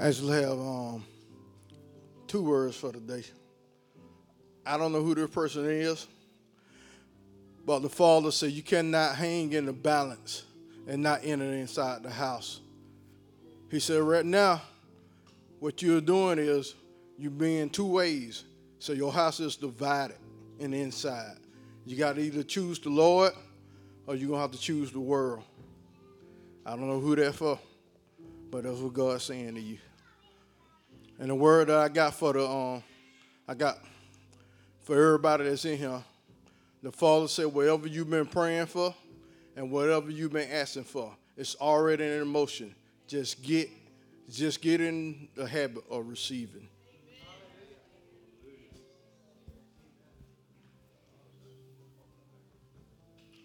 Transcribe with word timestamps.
I 0.00 0.06
actually 0.06 0.40
have 0.40 0.52
um, 0.52 1.04
two 2.28 2.44
words 2.44 2.76
for 2.76 2.92
today. 2.92 3.24
I 4.64 4.76
don't 4.78 4.92
know 4.92 5.02
who 5.02 5.14
this 5.16 5.28
person 5.28 5.64
is, 5.64 6.06
but 7.66 7.80
the 7.80 7.88
Father 7.88 8.30
said 8.30 8.52
you 8.52 8.62
cannot 8.62 9.16
hang 9.16 9.52
in 9.52 9.66
the 9.66 9.72
balance 9.72 10.44
and 10.86 11.02
not 11.02 11.20
enter 11.24 11.44
inside 11.44 12.04
the 12.04 12.10
house. 12.10 12.60
He 13.72 13.80
said, 13.80 14.00
right 14.02 14.24
now, 14.24 14.62
what 15.58 15.82
you're 15.82 16.00
doing 16.00 16.38
is 16.38 16.76
you're 17.18 17.32
being 17.32 17.68
two 17.68 17.86
ways. 17.86 18.44
So 18.78 18.92
your 18.92 19.12
house 19.12 19.40
is 19.40 19.56
divided 19.56 20.16
in 20.60 20.70
the 20.70 20.80
inside. 20.80 21.38
You 21.84 21.96
got 21.96 22.14
to 22.14 22.20
either 22.20 22.44
choose 22.44 22.78
the 22.78 22.90
Lord 22.90 23.32
or 24.06 24.14
you're 24.14 24.28
going 24.28 24.38
to 24.38 24.42
have 24.42 24.52
to 24.52 24.60
choose 24.60 24.92
the 24.92 25.00
world. 25.00 25.42
I 26.64 26.70
don't 26.70 26.86
know 26.86 27.00
who 27.00 27.16
that's 27.16 27.36
for, 27.36 27.58
but 28.48 28.62
that's 28.62 28.78
what 28.78 28.92
God's 28.92 29.24
saying 29.24 29.56
to 29.56 29.60
you. 29.60 29.78
And 31.18 31.30
the 31.30 31.34
word 31.34 31.68
that 31.68 31.78
I 31.78 31.88
got 31.88 32.14
for 32.14 32.32
the 32.32 32.48
um, 32.48 32.82
I 33.48 33.54
got 33.54 33.78
for 34.82 34.94
everybody 34.94 35.44
that's 35.44 35.64
in 35.64 35.76
here, 35.76 36.02
the 36.82 36.92
Father 36.92 37.26
said, 37.26 37.46
whatever 37.46 37.88
you've 37.88 38.08
been 38.08 38.26
praying 38.26 38.66
for 38.66 38.94
and 39.56 39.70
whatever 39.70 40.10
you've 40.10 40.32
been 40.32 40.50
asking 40.50 40.84
for, 40.84 41.12
it's 41.36 41.56
already 41.56 42.04
in 42.04 42.26
motion. 42.28 42.74
Just 43.08 43.42
get 43.42 43.68
just 44.30 44.60
get 44.60 44.80
in 44.80 45.28
the 45.34 45.46
habit 45.46 45.82
of 45.90 46.06
receiving. 46.06 46.68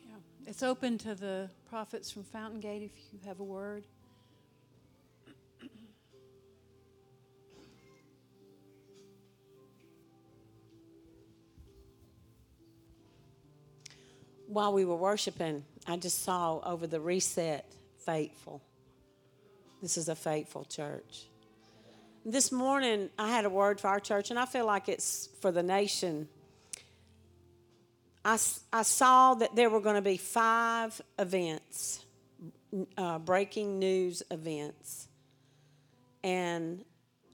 Yeah. 0.06 0.16
It's 0.46 0.62
open 0.62 1.00
to 1.00 1.16
the 1.16 1.50
prophets 1.68 2.12
from 2.12 2.24
Fountain 2.24 2.60
Gate 2.60 2.84
if 2.84 2.92
you 3.12 3.20
have 3.26 3.40
a 3.40 3.44
word. 3.44 3.86
While 14.54 14.72
we 14.74 14.86
were 14.86 14.96
worshiping, 14.96 15.64
I 15.88 15.98
just 15.98 16.24
saw 16.24 16.60
over 16.60 16.86
the 16.86 17.02
reset 17.02 17.66
faithful. 18.06 18.62
This 19.82 19.98
is 19.98 20.10
a 20.10 20.16
faithful 20.16 20.64
church. 20.64 21.26
This 22.24 22.52
morning, 22.52 23.10
I 23.18 23.30
had 23.30 23.46
a 23.46 23.50
word 23.50 23.80
for 23.82 23.88
our 23.88 24.00
church, 24.00 24.30
and 24.30 24.38
I 24.38 24.46
feel 24.46 24.68
like 24.68 24.90
it's 24.90 25.28
for 25.42 25.52
the 25.52 25.64
nation. 25.64 26.28
I, 28.24 28.38
I 28.72 28.84
saw 28.84 29.34
that 29.34 29.56
there 29.56 29.72
were 29.72 29.82
going 29.82 29.96
to 29.96 30.04
be 30.04 30.18
five 30.18 31.02
events, 31.18 32.06
uh, 32.96 33.18
breaking 33.18 33.80
news 33.80 34.22
events. 34.30 35.08
And 36.24 36.86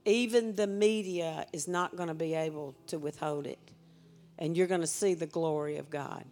even 0.06 0.56
the 0.56 0.68
media 0.68 1.48
is 1.52 1.68
not 1.68 1.98
going 1.98 2.08
to 2.08 2.16
be 2.16 2.34
able 2.34 2.76
to 2.88 2.98
withhold 2.98 3.46
it. 3.46 3.60
And 4.38 4.56
you're 4.56 4.68
going 4.68 4.80
to 4.80 4.88
see 4.88 5.16
the 5.16 5.28
glory 5.28 5.76
of 5.76 5.90
God. 5.90 6.24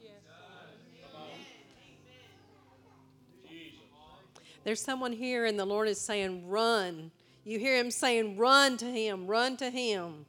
There's 4.68 4.82
someone 4.82 5.14
here, 5.14 5.46
and 5.46 5.58
the 5.58 5.64
Lord 5.64 5.88
is 5.88 5.98
saying, 5.98 6.50
Run. 6.50 7.10
You 7.46 7.58
hear 7.58 7.78
Him 7.78 7.90
saying, 7.90 8.36
Run 8.36 8.76
to 8.76 8.86
Him, 8.86 9.26
run 9.26 9.56
to 9.56 9.70
Him. 9.70 10.26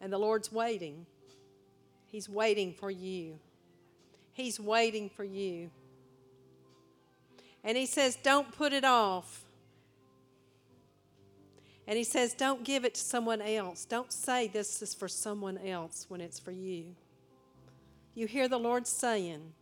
And 0.00 0.12
the 0.12 0.18
Lord's 0.18 0.50
waiting. 0.50 1.06
He's 2.06 2.28
waiting 2.28 2.74
for 2.74 2.90
you. 2.90 3.38
He's 4.32 4.58
waiting 4.58 5.08
for 5.08 5.22
you. 5.22 5.70
And 7.62 7.76
He 7.76 7.86
says, 7.86 8.18
Don't 8.20 8.50
put 8.50 8.72
it 8.72 8.84
off. 8.84 9.44
And 11.86 11.96
He 11.96 12.02
says, 12.02 12.34
Don't 12.34 12.64
give 12.64 12.84
it 12.84 12.94
to 12.94 13.00
someone 13.00 13.40
else. 13.40 13.84
Don't 13.84 14.10
say 14.10 14.48
this 14.48 14.82
is 14.82 14.92
for 14.92 15.06
someone 15.06 15.56
else 15.58 16.06
when 16.08 16.20
it's 16.20 16.40
for 16.40 16.50
you. 16.50 16.96
You 18.16 18.26
hear 18.26 18.48
the 18.48 18.58
Lord 18.58 18.88
saying, 18.88 19.52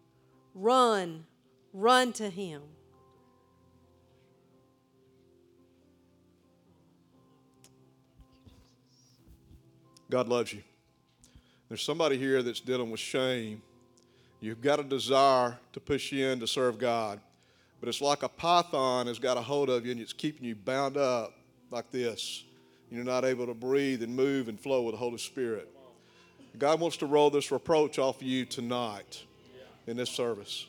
Run 0.55 1.27
Run 1.75 2.13
to 2.15 2.31
Him. 2.31 2.63
God 10.09 10.29
loves 10.29 10.53
you. 10.53 10.63
There's 11.69 11.83
somebody 11.83 12.17
here 12.17 12.41
that's 12.45 12.61
dealing 12.61 12.91
with 12.93 13.01
shame. 13.01 13.61
You've 14.41 14.61
got 14.61 14.79
a 14.79 14.85
desire 14.85 15.59
to 15.73 15.81
push 15.81 16.13
in 16.13 16.39
to 16.39 16.47
serve 16.47 16.79
God, 16.79 17.19
but 17.81 17.89
it's 17.89 18.01
like 18.01 18.23
a 18.23 18.29
python 18.29 19.09
has 19.09 19.19
got 19.19 19.37
a 19.37 19.41
hold 19.41 19.71
of 19.71 19.85
you 19.85 19.91
and 19.91 20.01
it's 20.01 20.13
keeping 20.13 20.45
you 20.45 20.55
bound 20.55 20.97
up 20.97 21.35
like 21.73 21.91
this. 21.91 22.45
You're 22.91 23.03
not 23.03 23.25
able 23.25 23.47
to 23.47 23.55
breathe 23.55 24.05
and 24.05 24.15
move 24.15 24.49
and 24.49 24.61
flow 24.61 24.83
with 24.83 24.95
the 24.95 24.99
Holy 24.99 25.19
Spirit. 25.19 25.69
God 26.59 26.79
wants 26.79 26.99
to 26.99 27.07
roll 27.07 27.31
this 27.31 27.51
reproach 27.51 27.99
off 27.99 28.21
of 28.21 28.23
you 28.23 28.45
tonight 28.45 29.25
in 29.89 29.97
this 29.97 30.11
service. 30.11 30.67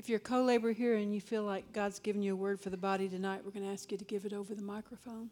If 0.00 0.08
you're 0.08 0.16
a 0.16 0.18
co 0.18 0.42
laborer 0.42 0.72
here 0.72 0.96
and 0.96 1.14
you 1.14 1.20
feel 1.20 1.42
like 1.42 1.74
God's 1.74 1.98
given 1.98 2.22
you 2.22 2.32
a 2.32 2.36
word 2.36 2.58
for 2.58 2.70
the 2.70 2.78
body 2.78 3.06
tonight, 3.06 3.42
we're 3.44 3.50
going 3.50 3.66
to 3.66 3.70
ask 3.70 3.92
you 3.92 3.98
to 3.98 4.04
give 4.06 4.24
it 4.24 4.32
over 4.32 4.54
the 4.54 4.62
microphone. 4.62 5.28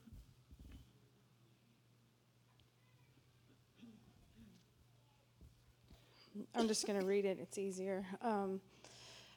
I'm 6.55 6.69
just 6.69 6.87
going 6.87 7.01
to 7.01 7.07
read 7.07 7.25
it, 7.25 7.39
it's 7.41 7.57
easier. 7.57 8.05
Um, 8.21 8.61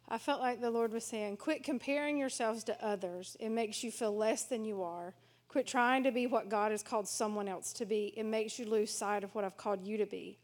I 0.10 0.18
felt 0.18 0.42
like 0.42 0.60
the 0.60 0.70
Lord 0.70 0.92
was 0.92 1.06
saying, 1.06 1.38
Quit 1.38 1.64
comparing 1.64 2.18
yourselves 2.18 2.66
to 2.66 2.86
others. 2.86 3.38
It 3.40 3.52
makes 3.52 3.86
you 3.86 3.90
feel 3.90 4.14
less 4.14 4.44
than 4.44 4.66
you 4.66 4.84
are. 4.84 5.14
Quit 5.48 5.66
trying 5.66 6.04
to 6.04 6.12
be 6.12 6.28
what 6.28 6.50
God 6.50 6.72
has 6.72 6.84
called 6.84 7.08
someone 7.08 7.48
else 7.48 7.72
to 7.72 7.86
be. 7.86 8.14
It 8.18 8.26
makes 8.26 8.60
you 8.60 8.66
lose 8.66 8.92
sight 8.92 9.24
of 9.24 9.34
what 9.34 9.46
I've 9.46 9.56
called 9.56 9.88
you 9.88 9.96
to 9.96 10.06
be. 10.06 10.40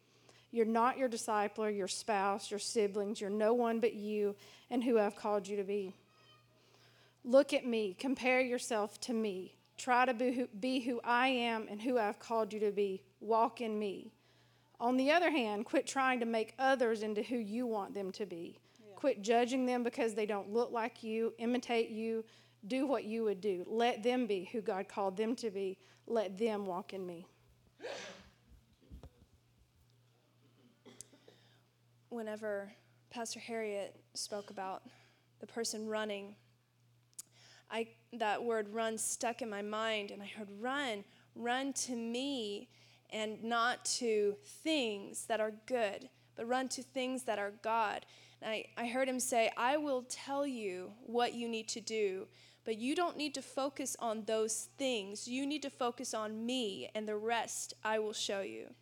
You're 0.57 0.65
not 0.65 0.97
your 0.97 1.07
discipler, 1.07 1.75
your 1.75 1.87
spouse, 1.87 2.49
your 2.49 2.59
siblings. 2.59 3.21
You're 3.21 3.29
no 3.29 3.53
one 3.53 3.79
but 3.79 3.93
you 3.93 4.35
and 4.71 4.83
who 4.83 4.97
I've 4.97 5.15
called 5.15 5.47
you 5.47 5.55
to 5.57 5.63
be. 5.63 5.93
Look 7.23 7.53
at 7.53 7.63
me. 7.63 7.95
Compare 7.99 8.41
yourself 8.41 8.99
to 9.01 9.13
me. 9.13 9.53
Try 9.77 10.07
to 10.07 10.15
be 10.15 10.31
who, 10.31 10.47
be 10.59 10.79
who 10.79 10.99
I 11.03 11.27
am 11.27 11.67
and 11.69 11.79
who 11.79 11.99
I've 11.99 12.17
called 12.17 12.53
you 12.53 12.59
to 12.61 12.71
be. 12.71 13.03
Walk 13.19 13.61
in 13.61 13.77
me. 13.77 14.11
On 14.79 14.97
the 14.97 15.11
other 15.11 15.29
hand, 15.29 15.63
quit 15.63 15.85
trying 15.85 16.21
to 16.21 16.25
make 16.25 16.55
others 16.57 17.03
into 17.03 17.21
who 17.21 17.37
you 17.37 17.67
want 17.67 17.93
them 17.93 18.11
to 18.13 18.25
be. 18.25 18.57
Yeah. 18.79 18.95
Quit 18.95 19.21
judging 19.21 19.67
them 19.67 19.83
because 19.83 20.15
they 20.15 20.25
don't 20.25 20.51
look 20.51 20.71
like 20.71 21.03
you, 21.03 21.35
imitate 21.37 21.91
you, 21.91 22.25
do 22.65 22.87
what 22.87 23.03
you 23.03 23.25
would 23.25 23.41
do. 23.41 23.63
Let 23.67 24.01
them 24.01 24.25
be 24.25 24.49
who 24.51 24.61
God 24.61 24.87
called 24.87 25.17
them 25.17 25.35
to 25.35 25.51
be. 25.51 25.77
Let 26.07 26.35
them 26.39 26.65
walk 26.65 26.95
in 26.95 27.05
me. 27.05 27.27
whenever 32.09 32.71
Pastor 33.09 33.39
Harriet 33.39 33.95
spoke 34.13 34.49
about 34.49 34.83
the 35.39 35.47
person 35.47 35.87
running, 35.87 36.35
I 37.69 37.87
that 38.13 38.43
word 38.43 38.69
run 38.69 38.97
stuck 38.97 39.41
in 39.41 39.49
my 39.49 39.61
mind 39.61 40.11
and 40.11 40.21
I 40.21 40.25
heard 40.25 40.47
run, 40.59 41.03
run 41.35 41.73
to 41.73 41.95
me 41.95 42.69
and 43.09 43.43
not 43.43 43.85
to 43.85 44.35
things 44.43 45.25
that 45.25 45.39
are 45.39 45.53
good, 45.65 46.09
but 46.35 46.47
run 46.47 46.67
to 46.69 46.83
things 46.83 47.23
that 47.23 47.39
are 47.39 47.53
God. 47.61 48.05
And 48.41 48.51
I, 48.51 48.65
I 48.77 48.87
heard 48.87 49.09
him 49.09 49.19
say, 49.19 49.51
I 49.57 49.77
will 49.77 50.05
tell 50.09 50.45
you 50.45 50.91
what 51.05 51.33
you 51.33 51.47
need 51.47 51.67
to 51.69 51.81
do, 51.81 52.27
but 52.65 52.77
you 52.77 52.95
don't 52.95 53.17
need 53.17 53.33
to 53.35 53.41
focus 53.41 53.95
on 53.99 54.23
those 54.25 54.69
things. 54.77 55.27
You 55.27 55.45
need 55.45 55.61
to 55.63 55.69
focus 55.69 56.13
on 56.13 56.45
me, 56.45 56.89
and 56.93 57.07
the 57.07 57.15
rest 57.15 57.73
I 57.83 57.99
will 57.99 58.13
show 58.13 58.41
you. 58.41 58.73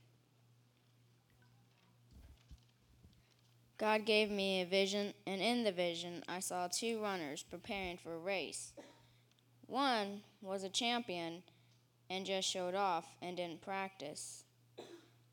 God 3.78 4.06
gave 4.06 4.32
me 4.32 4.62
a 4.62 4.66
vision, 4.66 5.14
and 5.28 5.42
in 5.42 5.66
the 5.66 5.72
vision 5.72 6.24
I 6.30 6.40
saw 6.40 6.68
two 6.68 7.02
runners 7.02 7.44
preparing 7.44 7.98
for 7.98 8.16
a 8.16 8.20
race. 8.20 8.72
One 9.68 10.22
was 10.42 10.64
a 10.64 10.70
champion 10.70 11.44
and 12.10 12.26
just 12.26 12.48
showed 12.48 12.76
off 12.76 13.06
and 13.22 13.36
didn't 13.36 13.62
practice, 13.62 14.46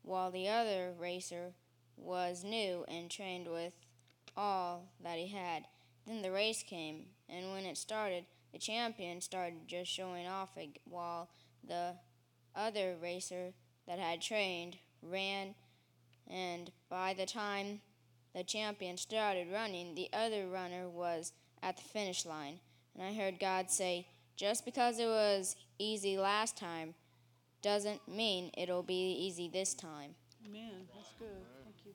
while 0.01 0.29
the 0.29 0.49
other 0.49 0.91
racer 0.99 1.53
was 1.95 2.43
new 2.43 2.83
and 2.89 3.09
trained 3.09 3.47
with 3.47 3.73
all 4.35 4.91
that 5.01 5.17
he 5.17 5.27
had. 5.27 5.63
Then 6.05 6.21
the 6.21 6.31
race 6.31 6.63
came, 6.63 7.05
and 7.29 7.53
when 7.53 7.63
it 7.65 7.77
started, 7.77 8.25
the 8.51 8.59
champion 8.59 9.21
started 9.21 9.67
just 9.67 9.89
showing 9.89 10.27
off 10.27 10.57
while 10.83 11.29
the 11.65 11.93
other 12.55 12.95
racer 13.01 13.53
that 13.87 13.99
had 13.99 14.21
trained 14.21 14.77
ran, 15.01 15.55
and 16.29 16.71
by 16.89 17.13
the 17.13 17.25
time 17.25 17.79
the 18.33 18.43
champion 18.43 18.97
started 18.97 19.47
running, 19.51 19.95
the 19.95 20.09
other 20.13 20.47
runner 20.47 20.89
was 20.89 21.33
at 21.61 21.77
the 21.77 21.83
finish 21.83 22.25
line. 22.25 22.59
And 22.95 23.03
I 23.03 23.13
heard 23.13 23.39
God 23.39 23.69
say, 23.69 24.07
just 24.35 24.65
because 24.65 24.99
it 24.99 25.05
was 25.05 25.55
easy 25.77 26.17
last 26.17 26.57
time 26.57 26.95
doesn't 27.61 28.07
mean 28.07 28.51
it'll 28.57 28.83
be 28.83 29.13
easy 29.13 29.47
this 29.47 29.73
time. 29.73 30.15
Amen. 30.45 30.87
That's 30.93 31.09
good. 31.17 31.27
Thank 31.63 31.75
you. 31.85 31.91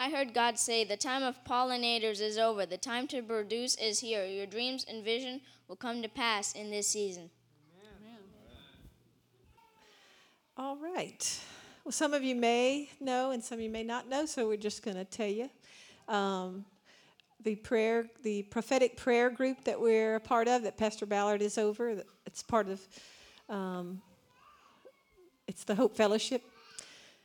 I 0.00 0.10
heard 0.10 0.34
God 0.34 0.58
say, 0.58 0.84
The 0.84 0.96
time 0.96 1.22
of 1.22 1.44
pollinators 1.44 2.20
is 2.20 2.38
over. 2.38 2.66
The 2.66 2.76
time 2.76 3.06
to 3.08 3.22
produce 3.22 3.76
is 3.76 4.00
here. 4.00 4.24
Your 4.26 4.46
dreams 4.46 4.84
and 4.88 5.04
vision 5.04 5.42
will 5.68 5.76
come 5.76 6.02
to 6.02 6.08
pass 6.08 6.52
in 6.52 6.70
this 6.70 6.88
season. 6.88 7.30
All 10.58 10.76
right. 10.76 11.40
Well, 11.86 11.92
some 11.92 12.14
of 12.14 12.24
you 12.24 12.34
may 12.34 12.88
know 13.00 13.30
and 13.30 13.44
some 13.44 13.58
of 13.58 13.62
you 13.62 13.70
may 13.70 13.84
not 13.84 14.08
know, 14.08 14.26
so 14.26 14.48
we're 14.48 14.56
just 14.56 14.82
going 14.82 14.96
to 14.96 15.04
tell 15.04 15.28
you. 15.28 15.48
Um, 16.08 16.64
the 17.44 17.54
prayer, 17.54 18.06
the 18.24 18.42
prophetic 18.42 18.96
prayer 18.96 19.30
group 19.30 19.62
that 19.62 19.80
we're 19.80 20.16
a 20.16 20.20
part 20.20 20.48
of, 20.48 20.64
that 20.64 20.76
Pastor 20.76 21.06
Ballard 21.06 21.42
is 21.42 21.58
over, 21.58 22.02
it's 22.26 22.42
part 22.42 22.68
of, 22.68 22.80
um, 23.48 24.02
it's 25.46 25.62
the 25.62 25.76
Hope 25.76 25.96
Fellowship 25.96 26.42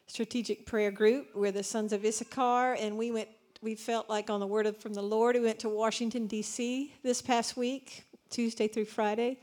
Strategic 0.05 0.67
Prayer 0.67 0.91
Group. 0.91 1.29
We're 1.33 1.51
the 1.51 1.63
Sons 1.63 1.91
of 1.91 2.05
Issachar, 2.05 2.75
and 2.75 2.99
we 2.99 3.09
went. 3.09 3.29
We 3.63 3.73
felt 3.73 4.11
like 4.11 4.29
on 4.29 4.39
the 4.39 4.45
word 4.45 4.67
of, 4.67 4.77
from 4.77 4.93
the 4.93 5.01
Lord. 5.01 5.35
We 5.37 5.41
went 5.41 5.57
to 5.61 5.69
Washington 5.69 6.27
D.C. 6.27 6.93
this 7.01 7.19
past 7.19 7.57
week, 7.57 8.03
Tuesday 8.29 8.67
through 8.67 8.85
Friday, 8.85 9.39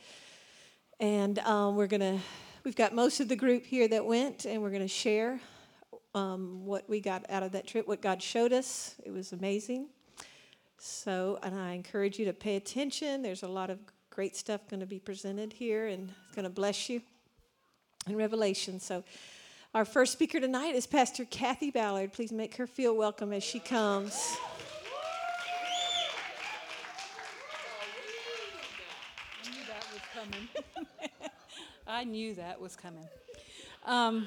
and 1.01 1.41
um, 1.41 1.75
we're 1.75 1.89
gonna 1.89 2.21
We've 2.69 2.77
got 2.77 2.95
most 2.95 3.21
of 3.21 3.29
the 3.29 3.35
group 3.35 3.65
here 3.65 3.89
that 3.89 4.05
went, 4.05 4.45
and 4.45 4.61
we're 4.61 4.69
going 4.69 4.83
to 4.83 4.89
share 4.89 5.41
um, 6.15 6.67
what 6.67 6.87
we 6.87 7.01
got 7.01 7.25
out 7.31 7.43
of 7.43 7.53
that 7.53 7.67
trip, 7.67 7.89
what 7.89 8.03
God 8.03 8.23
showed 8.23 8.53
us. 8.53 8.95
It 9.07 9.11
was 9.11 9.33
amazing. 9.33 9.87
So, 10.77 11.39
and 11.43 11.59
I 11.59 11.73
encourage 11.73 12.19
you 12.19 12.27
to 12.27 12.35
pay 12.35 12.57
attention. 12.57 13.23
There's 13.23 13.43
a 13.43 13.49
lot 13.49 13.71
of 13.71 13.79
great 14.11 14.37
stuff 14.37 14.69
going 14.69 14.81
to 14.81 14.87
be 14.87 14.99
presented 14.99 15.55
here, 15.55 15.87
and 15.87 16.11
it's 16.27 16.35
going 16.35 16.45
to 16.45 16.51
bless 16.51 16.91
you 16.91 17.01
in 18.07 18.17
Revelation. 18.17 18.81
So, 18.81 19.03
our 19.73 19.87
first 19.87 20.13
speaker 20.13 20.39
tonight 20.39 20.75
is 20.75 20.87
Pastor 20.87 21.25
Kathy 21.25 21.71
Ballard. 21.71 22.13
Please 22.13 22.33
make 22.33 22.55
her 22.57 22.67
feel 22.67 22.95
welcome 22.95 23.33
as 23.33 23.43
she 23.43 23.61
comes. 23.61 24.37
I 31.91 32.05
knew 32.05 32.35
that 32.35 32.61
was 32.61 32.77
coming. 32.77 33.09
Um, 33.87 34.27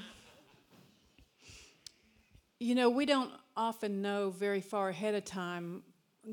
you 2.59 2.73
know, 2.73 2.89
we 2.89 3.05
don't 3.05 3.31
often 3.55 4.01
know 4.01 4.31
very 4.31 4.61
far 4.61 4.89
ahead 4.89 5.13
of 5.13 5.25
time. 5.25 5.83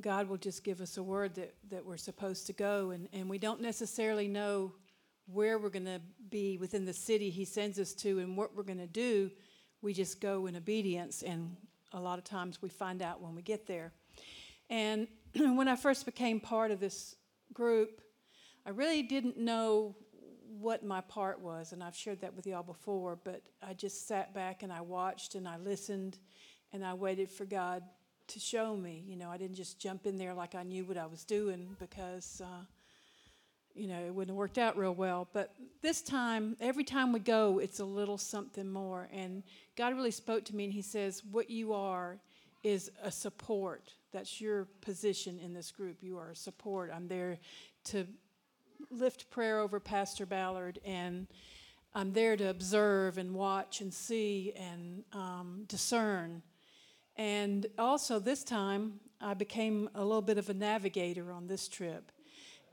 God 0.00 0.26
will 0.26 0.38
just 0.38 0.64
give 0.64 0.80
us 0.80 0.96
a 0.96 1.02
word 1.02 1.34
that, 1.34 1.54
that 1.70 1.84
we're 1.84 1.98
supposed 1.98 2.46
to 2.46 2.54
go, 2.54 2.92
and, 2.92 3.10
and 3.12 3.28
we 3.28 3.36
don't 3.36 3.60
necessarily 3.60 4.26
know 4.26 4.72
where 5.30 5.58
we're 5.58 5.68
going 5.68 5.84
to 5.84 6.00
be 6.30 6.56
within 6.56 6.86
the 6.86 6.94
city 6.94 7.28
He 7.28 7.44
sends 7.44 7.78
us 7.78 7.92
to 7.94 8.20
and 8.20 8.34
what 8.34 8.56
we're 8.56 8.62
going 8.62 8.78
to 8.78 8.86
do. 8.86 9.30
We 9.82 9.92
just 9.92 10.22
go 10.22 10.46
in 10.46 10.56
obedience, 10.56 11.22
and 11.22 11.54
a 11.92 12.00
lot 12.00 12.16
of 12.16 12.24
times 12.24 12.62
we 12.62 12.70
find 12.70 13.02
out 13.02 13.20
when 13.20 13.34
we 13.34 13.42
get 13.42 13.66
there. 13.66 13.92
And 14.70 15.06
when 15.36 15.68
I 15.68 15.76
first 15.76 16.06
became 16.06 16.40
part 16.40 16.70
of 16.70 16.80
this 16.80 17.16
group, 17.52 18.00
I 18.64 18.70
really 18.70 19.02
didn't 19.02 19.36
know 19.36 19.94
what 20.60 20.84
my 20.84 21.00
part 21.02 21.40
was, 21.40 21.72
and 21.72 21.82
I've 21.82 21.96
shared 21.96 22.20
that 22.20 22.34
with 22.34 22.46
y'all 22.46 22.62
before, 22.62 23.18
but 23.22 23.42
I 23.62 23.74
just 23.74 24.06
sat 24.06 24.34
back 24.34 24.62
and 24.62 24.72
I 24.72 24.80
watched 24.80 25.34
and 25.34 25.46
I 25.46 25.56
listened 25.58 26.18
and 26.72 26.84
I 26.84 26.94
waited 26.94 27.30
for 27.30 27.44
God 27.44 27.82
to 28.28 28.40
show 28.40 28.76
me. 28.76 29.04
You 29.06 29.16
know, 29.16 29.30
I 29.30 29.36
didn't 29.36 29.56
just 29.56 29.78
jump 29.78 30.06
in 30.06 30.18
there 30.18 30.34
like 30.34 30.54
I 30.54 30.62
knew 30.62 30.84
what 30.84 30.98
I 30.98 31.06
was 31.06 31.24
doing 31.24 31.76
because, 31.78 32.42
uh, 32.44 32.64
you 33.74 33.88
know, 33.88 33.98
it 33.98 34.14
wouldn't 34.14 34.30
have 34.30 34.36
worked 34.36 34.58
out 34.58 34.76
real 34.76 34.94
well. 34.94 35.28
But 35.32 35.54
this 35.82 36.02
time, 36.02 36.56
every 36.60 36.84
time 36.84 37.12
we 37.12 37.20
go, 37.20 37.58
it's 37.58 37.80
a 37.80 37.84
little 37.84 38.18
something 38.18 38.70
more. 38.70 39.08
And 39.12 39.42
God 39.76 39.94
really 39.94 40.10
spoke 40.10 40.44
to 40.46 40.56
me 40.56 40.64
and 40.64 40.72
He 40.72 40.82
says, 40.82 41.22
What 41.30 41.48
you 41.48 41.72
are 41.72 42.18
is 42.62 42.90
a 43.02 43.10
support. 43.10 43.92
That's 44.12 44.40
your 44.40 44.66
position 44.80 45.38
in 45.38 45.54
this 45.54 45.70
group. 45.70 46.02
You 46.02 46.18
are 46.18 46.30
a 46.30 46.36
support. 46.36 46.90
I'm 46.94 47.08
there 47.08 47.38
to 47.84 48.06
lift 48.90 49.30
prayer 49.30 49.58
over 49.60 49.80
Pastor 49.80 50.26
Ballard, 50.26 50.78
and 50.84 51.26
I'm 51.94 52.12
there 52.12 52.36
to 52.36 52.48
observe 52.48 53.18
and 53.18 53.34
watch 53.34 53.80
and 53.80 53.92
see 53.92 54.52
and 54.56 55.04
um, 55.12 55.64
discern. 55.66 56.42
And 57.16 57.66
also, 57.78 58.18
this 58.18 58.44
time, 58.44 59.00
I 59.20 59.34
became 59.34 59.90
a 59.94 60.04
little 60.04 60.22
bit 60.22 60.38
of 60.38 60.48
a 60.48 60.54
navigator 60.54 61.32
on 61.32 61.48
this 61.48 61.66
trip. 61.66 62.12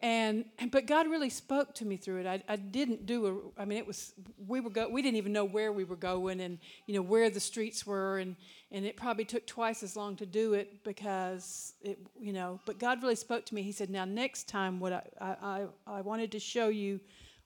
And 0.01 0.45
but 0.71 0.85
God 0.85 1.07
really 1.07 1.29
spoke 1.29 1.73
to 1.75 1.85
me 1.85 1.97
through 1.97 2.21
it. 2.21 2.27
I, 2.27 2.43
I 2.47 2.57
didn't 2.57 3.05
do 3.05 3.53
a. 3.57 3.61
I 3.61 3.65
mean, 3.65 3.77
it 3.77 3.87
was 3.87 4.13
we 4.45 4.59
were 4.59 4.69
go. 4.69 4.89
We 4.89 5.01
didn't 5.01 5.17
even 5.17 5.33
know 5.33 5.45
where 5.45 5.71
we 5.71 5.83
were 5.83 5.95
going, 5.95 6.41
and 6.41 6.59
you 6.85 6.95
know 6.95 7.01
where 7.01 7.29
the 7.29 7.39
streets 7.39 7.87
were, 7.87 8.19
and 8.19 8.35
and 8.71 8.85
it 8.85 8.97
probably 8.97 9.25
took 9.25 9.47
twice 9.47 9.83
as 9.83 9.95
long 9.95 10.15
to 10.17 10.25
do 10.25 10.53
it 10.53 10.83
because 10.83 11.73
it 11.81 11.97
you 12.19 12.33
know. 12.33 12.59
But 12.65 12.77
God 12.77 13.01
really 13.01 13.15
spoke 13.15 13.45
to 13.47 13.55
me. 13.55 13.63
He 13.63 13.71
said, 13.71 13.89
"Now 13.89 14.05
next 14.05 14.47
time, 14.47 14.79
what 14.79 14.93
I 14.93 15.35
I 15.41 15.65
I 15.87 16.01
wanted 16.01 16.31
to 16.33 16.39
show 16.39 16.67
you 16.67 16.99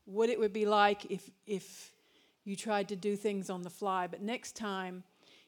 what 0.06 0.30
it 0.30 0.40
would 0.40 0.54
be 0.54 0.66
like 0.66 1.06
if 1.12 1.30
if 1.46 1.92
you 2.46 2.56
tried 2.56 2.90
to 2.90 2.96
do 2.96 3.16
things 3.16 3.50
on 3.50 3.62
the 3.62 3.70
fly. 3.70 4.08
But 4.08 4.22
next 4.22 4.56
time, 4.56 5.04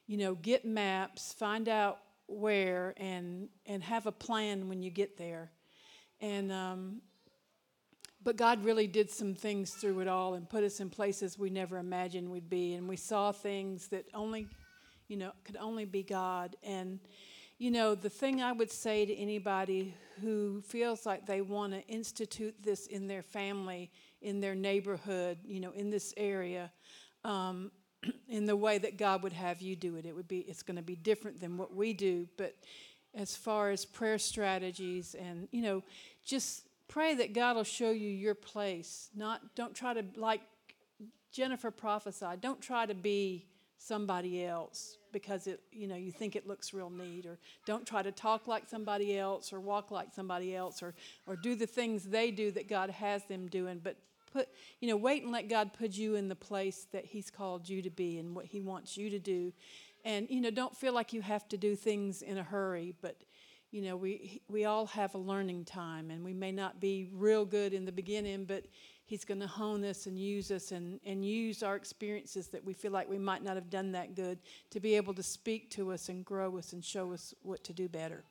you 0.06 0.16
know, 0.16 0.36
get 0.36 0.64
maps, 0.64 1.32
find 1.32 1.68
out 1.68 1.98
where, 2.26 2.94
and 2.96 3.48
and 3.66 3.82
have 3.82 4.06
a 4.06 4.12
plan 4.12 4.68
when 4.68 4.82
you 4.82 4.90
get 4.90 5.16
there." 5.16 5.50
And 6.22 6.50
um, 6.52 7.02
but 8.24 8.36
God 8.36 8.64
really 8.64 8.86
did 8.86 9.10
some 9.10 9.34
things 9.34 9.72
through 9.72 10.00
it 10.00 10.08
all 10.08 10.34
and 10.34 10.48
put 10.48 10.62
us 10.62 10.80
in 10.80 10.88
places 10.88 11.38
we 11.38 11.50
never 11.50 11.78
imagined 11.78 12.30
we'd 12.30 12.48
be, 12.48 12.74
and 12.74 12.88
we 12.88 12.96
saw 12.96 13.32
things 13.32 13.88
that 13.88 14.06
only, 14.14 14.46
you 15.08 15.16
know, 15.16 15.32
could 15.44 15.56
only 15.56 15.84
be 15.84 16.04
God. 16.04 16.56
And 16.62 17.00
you 17.58 17.70
know, 17.70 17.94
the 17.94 18.10
thing 18.10 18.40
I 18.40 18.52
would 18.52 18.70
say 18.70 19.04
to 19.04 19.14
anybody 19.14 19.94
who 20.20 20.62
feels 20.62 21.04
like 21.04 21.26
they 21.26 21.40
want 21.40 21.72
to 21.72 21.86
institute 21.86 22.54
this 22.62 22.86
in 22.86 23.06
their 23.08 23.22
family, 23.22 23.90
in 24.20 24.40
their 24.40 24.54
neighborhood, 24.54 25.38
you 25.44 25.60
know, 25.60 25.72
in 25.72 25.90
this 25.90 26.14
area. 26.16 26.70
Um, 27.24 27.70
in 28.28 28.46
the 28.46 28.56
way 28.56 28.78
that 28.78 28.98
God 28.98 29.22
would 29.22 29.32
have 29.32 29.60
you 29.60 29.76
do 29.76 29.94
it. 29.94 30.06
It 30.06 30.14
would 30.14 30.26
be 30.26 30.40
it's 30.40 30.62
going 30.62 30.76
to 30.76 30.82
be 30.82 30.96
different 30.96 31.40
than 31.40 31.56
what 31.56 31.74
we 31.74 31.92
do, 31.92 32.28
but 32.36 32.56
as 33.14 33.36
far 33.36 33.70
as 33.70 33.84
prayer 33.84 34.18
strategies 34.18 35.14
and 35.14 35.46
you 35.50 35.62
know 35.62 35.82
just 36.24 36.66
pray 36.88 37.14
that 37.14 37.32
God 37.32 37.56
will 37.56 37.64
show 37.64 37.90
you 37.90 38.08
your 38.08 38.34
place. 38.34 39.10
Not 39.14 39.54
don't 39.54 39.74
try 39.74 39.94
to 39.94 40.04
like 40.16 40.42
Jennifer 41.32 41.70
prophesied. 41.70 42.40
Don't 42.40 42.60
try 42.60 42.86
to 42.86 42.94
be 42.94 43.46
somebody 43.78 44.44
else 44.44 44.98
because 45.12 45.46
it 45.46 45.60
you 45.72 45.88
know 45.88 45.96
you 45.96 46.12
think 46.12 46.36
it 46.36 46.46
looks 46.46 46.72
real 46.72 46.88
neat 46.88 47.26
or 47.26 47.36
don't 47.66 47.84
try 47.84 48.00
to 48.00 48.12
talk 48.12 48.46
like 48.46 48.68
somebody 48.68 49.18
else 49.18 49.52
or 49.52 49.58
walk 49.58 49.90
like 49.90 50.08
somebody 50.14 50.54
else 50.54 50.82
or 50.82 50.94
or 51.26 51.34
do 51.34 51.56
the 51.56 51.66
things 51.66 52.04
they 52.04 52.30
do 52.30 52.52
that 52.52 52.68
God 52.68 52.90
has 52.90 53.24
them 53.24 53.48
doing 53.48 53.80
but 53.82 53.96
put 54.32 54.48
you 54.80 54.88
know 54.88 54.96
wait 54.96 55.24
and 55.24 55.32
let 55.32 55.48
God 55.48 55.72
put 55.72 55.92
you 55.92 56.14
in 56.14 56.28
the 56.28 56.36
place 56.36 56.86
that 56.92 57.04
he's 57.04 57.28
called 57.28 57.68
you 57.68 57.82
to 57.82 57.90
be 57.90 58.18
and 58.18 58.36
what 58.36 58.46
he 58.46 58.60
wants 58.60 58.96
you 58.96 59.10
to 59.10 59.18
do 59.18 59.52
and 60.04 60.30
you 60.30 60.40
know 60.40 60.50
don't 60.50 60.76
feel 60.76 60.92
like 60.92 61.12
you 61.12 61.20
have 61.20 61.48
to 61.48 61.56
do 61.56 61.74
things 61.74 62.22
in 62.22 62.38
a 62.38 62.42
hurry 62.44 62.94
but 63.02 63.16
you 63.72 63.80
know, 63.80 63.96
we, 63.96 64.42
we 64.48 64.66
all 64.66 64.86
have 64.86 65.14
a 65.14 65.18
learning 65.18 65.64
time, 65.64 66.10
and 66.10 66.22
we 66.22 66.34
may 66.34 66.52
not 66.52 66.78
be 66.78 67.08
real 67.10 67.46
good 67.46 67.72
in 67.72 67.86
the 67.86 67.90
beginning, 67.90 68.44
but 68.44 68.66
He's 69.06 69.24
going 69.24 69.40
to 69.40 69.46
hone 69.46 69.84
us 69.84 70.06
and 70.06 70.18
use 70.18 70.50
us 70.50 70.72
and, 70.72 71.00
and 71.04 71.24
use 71.24 71.62
our 71.62 71.74
experiences 71.74 72.48
that 72.48 72.64
we 72.64 72.72
feel 72.74 72.92
like 72.92 73.08
we 73.08 73.18
might 73.18 73.42
not 73.42 73.56
have 73.56 73.68
done 73.68 73.92
that 73.92 74.14
good 74.14 74.38
to 74.70 74.78
be 74.78 74.94
able 74.94 75.14
to 75.14 75.22
speak 75.22 75.70
to 75.70 75.90
us 75.90 76.08
and 76.08 76.24
grow 76.24 76.56
us 76.58 76.72
and 76.72 76.84
show 76.84 77.12
us 77.12 77.34
what 77.42 77.64
to 77.64 77.72
do 77.72 77.88
better. 77.88 78.24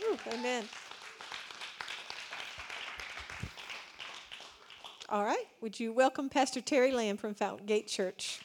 Amen. 0.00 0.18
Amen. 0.32 0.64
All 5.08 5.24
right. 5.24 5.44
Would 5.60 5.78
you 5.78 5.92
welcome 5.92 6.28
Pastor 6.28 6.60
Terry 6.60 6.92
Lamb 6.92 7.16
from 7.16 7.34
Fountain 7.34 7.66
Gate 7.66 7.88
Church? 7.88 8.40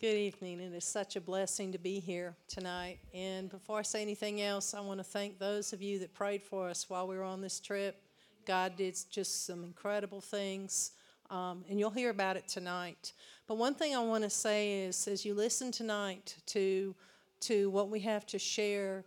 Good 0.00 0.14
evening. 0.14 0.60
It 0.60 0.72
is 0.74 0.84
such 0.84 1.16
a 1.16 1.20
blessing 1.20 1.72
to 1.72 1.78
be 1.78 1.98
here 1.98 2.36
tonight. 2.46 3.00
And 3.12 3.50
before 3.50 3.80
I 3.80 3.82
say 3.82 4.00
anything 4.00 4.40
else, 4.40 4.72
I 4.72 4.80
want 4.80 5.00
to 5.00 5.04
thank 5.04 5.40
those 5.40 5.72
of 5.72 5.82
you 5.82 5.98
that 5.98 6.14
prayed 6.14 6.40
for 6.40 6.68
us 6.68 6.88
while 6.88 7.08
we 7.08 7.16
were 7.16 7.24
on 7.24 7.40
this 7.40 7.58
trip. 7.58 8.00
God 8.46 8.76
did 8.76 8.96
just 9.10 9.44
some 9.44 9.64
incredible 9.64 10.20
things, 10.20 10.92
um, 11.30 11.64
and 11.68 11.80
you'll 11.80 11.90
hear 11.90 12.10
about 12.10 12.36
it 12.36 12.46
tonight. 12.46 13.12
But 13.48 13.56
one 13.56 13.74
thing 13.74 13.96
I 13.96 13.98
want 13.98 14.22
to 14.22 14.30
say 14.30 14.84
is, 14.84 15.08
as 15.08 15.24
you 15.24 15.34
listen 15.34 15.72
tonight 15.72 16.36
to 16.46 16.94
to 17.40 17.68
what 17.70 17.90
we 17.90 17.98
have 17.98 18.24
to 18.26 18.38
share, 18.38 19.04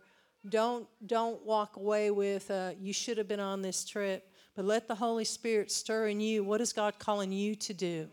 don't 0.50 0.86
don't 1.06 1.42
walk 1.42 1.76
away 1.76 2.10
with 2.10 2.50
uh, 2.50 2.72
you 2.78 2.92
should 2.92 3.16
have 3.16 3.28
been 3.28 3.40
on 3.40 3.62
this 3.62 3.86
trip. 3.86 4.30
But 4.54 4.66
let 4.66 4.88
the 4.88 4.96
Holy 4.96 5.24
Spirit 5.24 5.70
stir 5.70 6.08
in 6.08 6.20
you. 6.20 6.44
What 6.44 6.60
is 6.60 6.74
God 6.74 6.98
calling 6.98 7.32
you 7.32 7.54
to 7.54 7.72
do? 7.72 8.10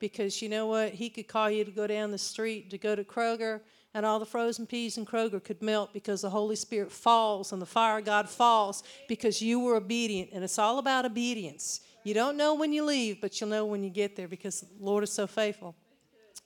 Because 0.00 0.42
you 0.42 0.48
know 0.48 0.66
what? 0.66 0.92
He 0.92 1.10
could 1.10 1.28
call 1.28 1.50
you 1.50 1.64
to 1.64 1.70
go 1.70 1.86
down 1.86 2.10
the 2.10 2.18
street 2.18 2.70
to 2.70 2.78
go 2.78 2.96
to 2.96 3.04
Kroger, 3.04 3.60
and 3.92 4.06
all 4.06 4.18
the 4.18 4.26
frozen 4.26 4.66
peas 4.66 4.96
in 4.96 5.04
Kroger 5.04 5.42
could 5.42 5.60
melt 5.62 5.92
because 5.92 6.22
the 6.22 6.30
Holy 6.30 6.56
Spirit 6.56 6.90
falls 6.90 7.52
and 7.52 7.60
the 7.60 7.66
fire 7.66 7.98
of 7.98 8.04
God 8.04 8.28
falls 8.28 8.82
because 9.08 9.42
you 9.42 9.60
were 9.60 9.76
obedient. 9.76 10.30
And 10.32 10.44
it's 10.44 10.58
all 10.58 10.78
about 10.78 11.04
obedience. 11.04 11.80
You 12.04 12.14
don't 12.14 12.36
know 12.36 12.54
when 12.54 12.72
you 12.72 12.84
leave, 12.84 13.20
but 13.20 13.40
you'll 13.40 13.50
know 13.50 13.66
when 13.66 13.82
you 13.82 13.90
get 13.90 14.16
there 14.16 14.28
because 14.28 14.60
the 14.60 14.68
Lord 14.78 15.04
is 15.04 15.12
so 15.12 15.26
faithful. 15.26 15.74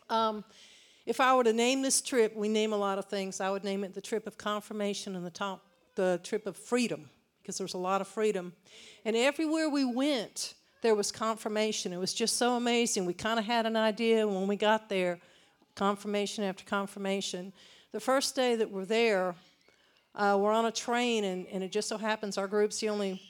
Um, 0.08 0.44
if 1.06 1.20
I 1.20 1.34
were 1.36 1.44
to 1.44 1.52
name 1.52 1.82
this 1.82 2.00
trip, 2.00 2.34
we 2.34 2.48
name 2.48 2.72
a 2.72 2.76
lot 2.76 2.98
of 2.98 3.06
things. 3.06 3.40
I 3.40 3.50
would 3.50 3.62
name 3.62 3.84
it 3.84 3.94
the 3.94 4.00
trip 4.00 4.26
of 4.26 4.38
confirmation 4.38 5.14
and 5.14 5.24
the, 5.24 5.30
top, 5.30 5.64
the 5.96 6.18
trip 6.24 6.46
of 6.46 6.56
freedom 6.56 7.10
because 7.42 7.58
there 7.58 7.64
was 7.64 7.74
a 7.74 7.78
lot 7.78 8.00
of 8.00 8.08
freedom. 8.08 8.54
And 9.04 9.14
everywhere 9.14 9.68
we 9.68 9.84
went, 9.84 10.54
there 10.84 10.94
was 10.94 11.10
confirmation. 11.10 11.94
It 11.94 11.98
was 11.98 12.12
just 12.12 12.36
so 12.36 12.56
amazing. 12.56 13.06
We 13.06 13.14
kind 13.14 13.38
of 13.38 13.46
had 13.46 13.64
an 13.64 13.74
idea 13.74 14.28
when 14.28 14.46
we 14.46 14.54
got 14.54 14.90
there 14.90 15.18
confirmation 15.74 16.44
after 16.44 16.62
confirmation. 16.62 17.54
The 17.92 18.00
first 18.00 18.36
day 18.36 18.54
that 18.56 18.70
we're 18.70 18.84
there, 18.84 19.34
uh, 20.14 20.36
we're 20.38 20.52
on 20.52 20.66
a 20.66 20.70
train, 20.70 21.24
and, 21.24 21.46
and 21.46 21.64
it 21.64 21.72
just 21.72 21.88
so 21.88 21.96
happens 21.96 22.36
our 22.36 22.46
group's 22.46 22.80
the 22.80 22.90
only 22.90 23.22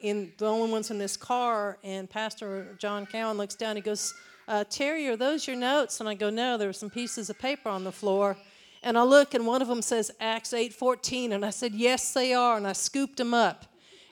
in 0.00 0.32
the 0.38 0.46
only 0.46 0.72
ones 0.72 0.90
in 0.90 0.98
this 0.98 1.16
car. 1.16 1.78
And 1.84 2.10
Pastor 2.10 2.74
John 2.80 3.06
Cowan 3.06 3.36
looks 3.36 3.54
down. 3.54 3.76
He 3.76 3.82
goes, 3.82 4.12
uh, 4.48 4.64
"Terry, 4.68 5.06
are 5.06 5.16
those 5.16 5.46
your 5.46 5.56
notes?" 5.56 6.00
And 6.00 6.08
I 6.08 6.14
go, 6.14 6.30
"No, 6.30 6.58
there 6.58 6.68
were 6.68 6.72
some 6.72 6.90
pieces 6.90 7.30
of 7.30 7.38
paper 7.38 7.68
on 7.68 7.84
the 7.84 7.92
floor." 7.92 8.36
And 8.82 8.98
I 8.98 9.04
look, 9.04 9.34
and 9.34 9.46
one 9.46 9.62
of 9.62 9.68
them 9.68 9.82
says 9.82 10.10
Acts 10.18 10.52
eight 10.52 10.74
fourteen, 10.74 11.30
and 11.30 11.44
I 11.44 11.50
said, 11.50 11.74
"Yes, 11.74 12.12
they 12.12 12.34
are." 12.34 12.56
And 12.56 12.66
I 12.66 12.72
scooped 12.72 13.18
them 13.18 13.34
up. 13.34 13.66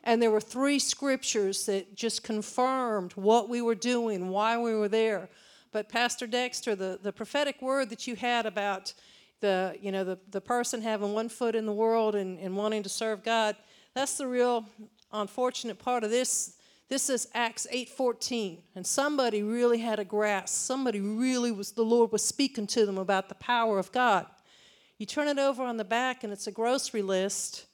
And 0.04 0.22
there 0.22 0.30
were 0.30 0.40
three 0.40 0.78
scriptures 0.78 1.66
that 1.66 1.94
just 1.94 2.22
confirmed 2.22 3.12
what 3.12 3.48
we 3.48 3.60
were 3.60 3.74
doing, 3.74 4.28
why 4.28 4.56
we 4.58 4.74
were 4.74 4.88
there. 4.88 5.28
But 5.72 5.88
Pastor 5.88 6.26
Dexter, 6.26 6.74
the, 6.74 6.98
the 7.02 7.12
prophetic 7.12 7.60
word 7.60 7.90
that 7.90 8.06
you 8.06 8.16
had 8.16 8.46
about 8.46 8.92
the, 9.40 9.76
you 9.80 9.92
know, 9.92 10.04
the, 10.04 10.18
the 10.30 10.40
person 10.40 10.82
having 10.82 11.12
one 11.12 11.28
foot 11.28 11.54
in 11.54 11.66
the 11.66 11.72
world 11.72 12.14
and, 12.14 12.38
and 12.38 12.56
wanting 12.56 12.82
to 12.82 12.88
serve 12.88 13.22
God, 13.22 13.56
that's 13.94 14.16
the 14.16 14.26
real 14.26 14.64
unfortunate 15.12 15.78
part 15.78 16.04
of 16.04 16.10
this. 16.10 16.56
This 16.88 17.08
is 17.08 17.28
Acts 17.34 17.68
8:14, 17.72 18.58
and 18.74 18.84
somebody 18.84 19.44
really 19.44 19.78
had 19.78 20.00
a 20.00 20.04
grasp. 20.04 20.54
Somebody 20.54 21.00
really 21.00 21.52
was 21.52 21.72
the 21.72 21.84
Lord 21.84 22.10
was 22.10 22.24
speaking 22.24 22.66
to 22.68 22.84
them 22.84 22.98
about 22.98 23.28
the 23.28 23.36
power 23.36 23.78
of 23.78 23.92
God. 23.92 24.26
You 24.98 25.06
turn 25.06 25.28
it 25.28 25.38
over 25.38 25.62
on 25.62 25.76
the 25.76 25.84
back, 25.84 26.24
and 26.24 26.32
it's 26.32 26.48
a 26.48 26.52
grocery 26.52 27.02
list 27.02 27.66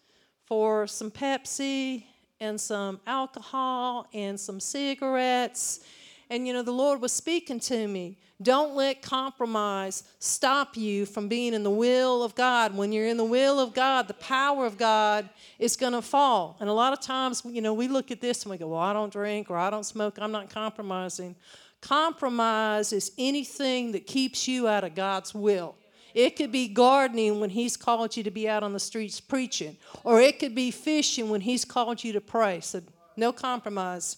for 0.45 0.87
some 0.87 1.11
Pepsi 1.11 2.05
and 2.41 2.61
some 2.61 3.01
alcohol 3.07 4.07
and 4.13 4.39
some 4.39 4.61
cigarettes 4.61 5.81
and 6.29 6.47
you 6.47 6.53
know, 6.53 6.63
the 6.63 6.73
Lord 6.73 7.01
was 7.01 7.13
speaking 7.13 7.61
to 7.61 7.87
me. 7.87 8.19
Don't 8.43 8.75
let 8.75 9.01
compromise 9.01 10.03
stop 10.19 10.77
you 10.77 11.07
from 11.07 11.29
being 11.29 11.55
in 11.55 11.63
the 11.63 11.71
will 11.71 12.23
of 12.23 12.35
God. 12.35 12.77
When 12.77 12.93
you're 12.93 13.07
in 13.07 13.17
the 13.17 13.25
will 13.25 13.61
of 13.61 13.73
God, 13.73 14.09
the 14.09 14.15
power 14.15 14.67
of 14.67 14.77
God 14.77 15.29
is 15.59 15.77
going 15.77 15.93
to 15.93 16.03
fall. 16.03 16.57
And 16.61 16.69
a 16.69 16.73
lot 16.73 16.93
of 16.93 17.01
times, 17.01 17.43
you 17.47 17.63
know, 17.63 17.73
we 17.73 17.89
look 17.89 18.11
at 18.11 18.21
this 18.21 18.43
and 18.43 18.51
we 18.51 18.59
go, 18.59 18.69
well, 18.69 18.81
I 18.81 18.93
don't 18.93 19.13
drink 19.13 19.51
or 19.51 19.57
I 19.57 19.71
don't 19.71 19.87
smoke, 19.87 20.19
I'm 20.21 20.33
not 20.33 20.51
compromising. 20.51 21.37
Compromise 21.81 22.93
is 22.93 23.13
anything 23.17 23.93
that 23.93 24.07
keeps 24.07 24.49
you 24.49 24.67
out 24.67 24.83
of 24.83 24.95
God's 24.95 25.33
will. 25.33 25.77
It 26.17 26.35
could 26.35 26.51
be 26.51 26.67
gardening 26.67 27.41
when 27.41 27.51
He's 27.51 27.77
called 27.77 28.17
you 28.17 28.23
to 28.23 28.31
be 28.31 28.49
out 28.49 28.63
on 28.63 28.73
the 28.73 28.81
streets 28.81 29.21
preaching, 29.21 29.77
or 30.03 30.19
it 30.19 30.39
could 30.39 30.55
be 30.55 30.71
fishing 30.71 31.29
when 31.29 31.43
He's 31.43 31.63
called 31.63 32.03
you 32.03 32.15
to 32.15 32.23
pray. 32.23 32.61
So, 32.61 32.81
no 33.19 33.35
compromise. 33.35 34.17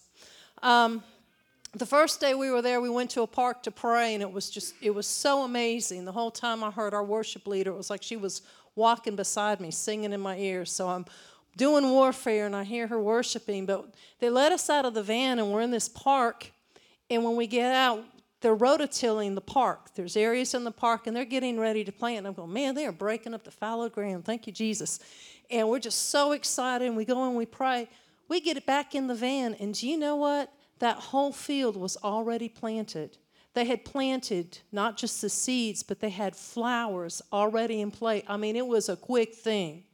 Um, 0.62 1.02
the 1.74 1.84
first 1.84 2.20
day 2.20 2.34
we 2.34 2.52
were 2.52 2.62
there, 2.62 2.80
we 2.80 2.88
went 2.88 3.10
to 3.10 3.22
a 3.22 3.26
park 3.26 3.64
to 3.64 3.72
pray, 3.72 4.14
and 4.14 4.22
it 4.22 4.30
was 4.30 4.48
just, 4.48 4.74
it 4.80 4.94
was 4.94 5.08
so 5.08 5.42
amazing. 5.42 6.04
The 6.04 6.12
whole 6.12 6.30
time 6.30 6.62
I 6.62 6.70
heard 6.70 6.94
our 6.94 7.02
worship 7.02 7.48
leader, 7.48 7.72
it 7.72 7.76
was 7.76 7.90
like 7.90 8.04
she 8.04 8.16
was 8.16 8.42
walking 8.76 9.16
beside 9.16 9.58
me, 9.58 9.72
singing 9.72 10.12
in 10.12 10.20
my 10.20 10.38
ears. 10.38 10.70
So 10.70 10.88
I'm 10.88 11.04
doing 11.56 11.90
warfare, 11.90 12.46
and 12.46 12.54
I 12.54 12.62
hear 12.62 12.86
her 12.86 13.00
worshiping. 13.00 13.66
But 13.66 13.92
they 14.20 14.30
let 14.30 14.52
us 14.52 14.70
out 14.70 14.84
of 14.84 14.94
the 14.94 15.02
van, 15.02 15.40
and 15.40 15.50
we're 15.50 15.62
in 15.62 15.72
this 15.72 15.88
park. 15.88 16.52
And 17.10 17.24
when 17.24 17.34
we 17.34 17.48
get 17.48 17.72
out, 17.72 18.04
they're 18.40 18.56
rototilling 18.56 19.34
the 19.34 19.40
park. 19.40 19.94
There's 19.94 20.16
areas 20.16 20.54
in 20.54 20.64
the 20.64 20.70
park, 20.70 21.06
and 21.06 21.16
they're 21.16 21.24
getting 21.24 21.58
ready 21.58 21.84
to 21.84 21.92
plant. 21.92 22.18
And 22.18 22.26
I'm 22.28 22.34
going, 22.34 22.52
man, 22.52 22.74
they 22.74 22.86
are 22.86 22.92
breaking 22.92 23.34
up 23.34 23.44
the 23.44 23.50
fallow 23.50 23.88
ground. 23.88 24.24
Thank 24.24 24.46
you, 24.46 24.52
Jesus. 24.52 25.00
And 25.50 25.68
we're 25.68 25.78
just 25.78 26.10
so 26.10 26.32
excited, 26.32 26.86
and 26.86 26.96
we 26.96 27.04
go 27.04 27.26
and 27.26 27.36
we 27.36 27.46
pray. 27.46 27.88
We 28.28 28.40
get 28.40 28.56
it 28.56 28.66
back 28.66 28.94
in 28.94 29.06
the 29.06 29.14
van, 29.14 29.54
and 29.54 29.74
do 29.74 29.88
you 29.88 29.98
know 29.98 30.16
what? 30.16 30.52
that 30.78 30.96
whole 30.96 31.32
field 31.32 31.76
was 31.76 31.96
already 32.02 32.48
planted. 32.48 33.16
They 33.54 33.64
had 33.64 33.84
planted 33.84 34.58
not 34.70 34.96
just 34.96 35.20
the 35.20 35.28
seeds, 35.28 35.82
but 35.82 36.00
they 36.00 36.10
had 36.10 36.36
flowers 36.36 37.22
already 37.32 37.80
in 37.80 37.90
place. 37.90 38.24
I 38.28 38.36
mean, 38.36 38.56
it 38.56 38.66
was 38.66 38.88
a 38.88 38.96
quick 38.96 39.34
thing. 39.34 39.84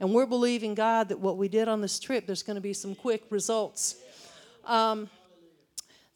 And 0.00 0.12
we're 0.12 0.26
believing 0.26 0.74
God 0.74 1.08
that 1.10 1.20
what 1.20 1.36
we 1.36 1.48
did 1.48 1.68
on 1.68 1.80
this 1.80 2.00
trip, 2.00 2.26
there's 2.26 2.42
going 2.42 2.56
to 2.56 2.60
be 2.60 2.72
some 2.72 2.94
quick 2.94 3.24
results. 3.30 3.96
Um, 4.64 5.08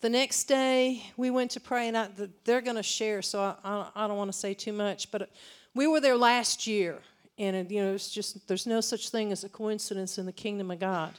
the 0.01 0.11
next 0.11 0.45
day, 0.45 1.03
we 1.17 1.31
went 1.31 1.51
to 1.53 1.61
pray, 1.61 1.89
and 1.89 1.97
I, 1.97 2.09
they're 2.45 2.61
going 2.61 2.77
to 2.77 2.83
share, 2.83 3.23
so 3.23 3.41
I, 3.41 3.55
I, 3.65 4.05
I 4.05 4.09
don't 4.09 4.17
want 4.17 4.31
to 4.31 4.39
say 4.39 4.55
too 4.55 4.73
much. 4.73 5.11
But 5.11 5.31
we 5.75 5.87
were 5.87 6.01
there 6.01 6.17
last 6.17 6.67
year, 6.67 6.99
and 7.39 7.71
you 7.71 7.83
know, 7.83 7.95
it's 7.95 8.11
just 8.11 8.47
there's 8.49 8.67
no 8.67 8.81
such 8.81 9.09
thing 9.09 9.33
as 9.33 9.45
a 9.45 9.49
coincidence 9.49 10.19
in 10.19 10.27
the 10.27 10.33
kingdom 10.33 10.71
of 10.71 10.81
God. 10.81 11.15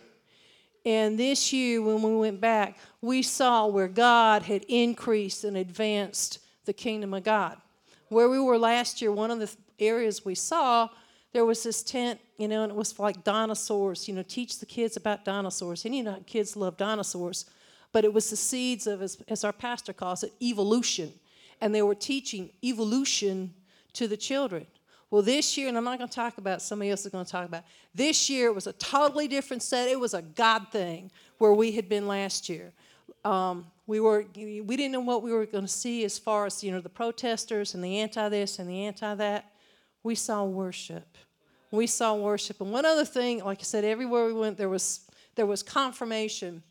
And 0.85 1.19
this 1.19 1.51
year, 1.51 1.81
when 1.81 2.01
we 2.01 2.15
went 2.15 2.39
back, 2.39 2.77
we 3.01 3.21
saw 3.21 3.67
where 3.67 3.87
God 3.87 4.43
had 4.43 4.63
increased 4.69 5.43
and 5.43 5.57
advanced 5.57 6.39
the 6.65 6.73
kingdom 6.73 7.13
of 7.13 7.23
God. 7.23 7.57
Where 8.09 8.29
we 8.29 8.39
were 8.39 8.57
last 8.57 9.01
year, 9.01 9.11
one 9.11 9.31
of 9.31 9.39
the 9.39 9.53
areas 9.79 10.23
we 10.23 10.35
saw, 10.35 10.87
there 11.33 11.45
was 11.45 11.61
this 11.61 11.83
tent, 11.83 12.19
you 12.37 12.47
know, 12.47 12.63
and 12.63 12.71
it 12.71 12.75
was 12.75 12.97
like 12.97 13.23
dinosaurs, 13.23 14.07
you 14.07 14.13
know, 14.13 14.23
teach 14.23 14.59
the 14.59 14.65
kids 14.65 14.95
about 14.95 15.25
dinosaurs. 15.25 15.83
And 15.83 15.93
you 15.93 16.03
know, 16.03 16.23
kids 16.25 16.55
love 16.55 16.77
dinosaurs. 16.77 17.45
But 17.93 18.05
it 18.05 18.13
was 18.13 18.29
the 18.29 18.35
seeds 18.35 18.87
of, 18.87 19.01
as, 19.01 19.17
as 19.27 19.43
our 19.43 19.53
pastor 19.53 19.93
calls 19.93 20.23
it, 20.23 20.33
evolution. 20.41 21.13
And 21.61 21.73
they 21.73 21.81
were 21.81 21.95
teaching 21.95 22.51
evolution 22.63 23.53
to 23.93 24.07
the 24.07 24.17
children. 24.17 24.67
Well, 25.09 25.21
this 25.21 25.57
year, 25.57 25.69
and 25.69 25.77
I'm 25.77 25.85
not 25.85 25.97
going 25.97 26.09
to 26.09 26.15
talk 26.15 26.37
about, 26.37 26.61
somebody 26.61 26.91
else 26.91 27.05
is 27.05 27.11
going 27.11 27.23
to 27.23 27.31
talk 27.31 27.45
about. 27.45 27.63
This 27.95 28.29
year 28.29 28.47
it 28.47 28.55
was 28.55 28.67
a 28.67 28.73
totally 28.73 29.27
different 29.27 29.63
set. 29.63 29.87
It 29.87 29.99
was 29.99 30.13
a 30.13 30.21
God 30.21 30.67
thing 30.71 31.11
where 31.37 31.53
we 31.53 31.71
had 31.71 31.87
been 31.87 32.07
last 32.07 32.49
year. 32.49 32.73
Um, 33.23 33.67
we 33.87 34.01
were 34.01 34.25
we 34.35 34.61
didn't 34.61 34.91
know 34.91 34.99
what 34.99 35.23
we 35.23 35.31
were 35.31 35.45
going 35.45 35.63
to 35.63 35.71
see 35.71 36.03
as 36.03 36.19
far 36.19 36.45
as 36.45 36.63
you 36.63 36.71
know 36.71 36.81
the 36.81 36.89
protesters 36.89 37.73
and 37.73 37.83
the 37.83 37.99
anti 37.99 38.27
this 38.29 38.59
and 38.59 38.69
the 38.69 38.85
anti 38.85 39.15
that. 39.15 39.51
We 40.03 40.15
saw 40.15 40.43
worship. 40.43 41.17
We 41.71 41.87
saw 41.87 42.15
worship. 42.15 42.61
And 42.61 42.71
one 42.71 42.85
other 42.85 43.05
thing, 43.05 43.43
like 43.43 43.59
I 43.59 43.63
said, 43.63 43.83
everywhere 43.83 44.25
we 44.25 44.33
went 44.33 44.57
there 44.57 44.69
was 44.69 45.09
there 45.35 45.45
was 45.45 45.63
confirmation. 45.63 46.63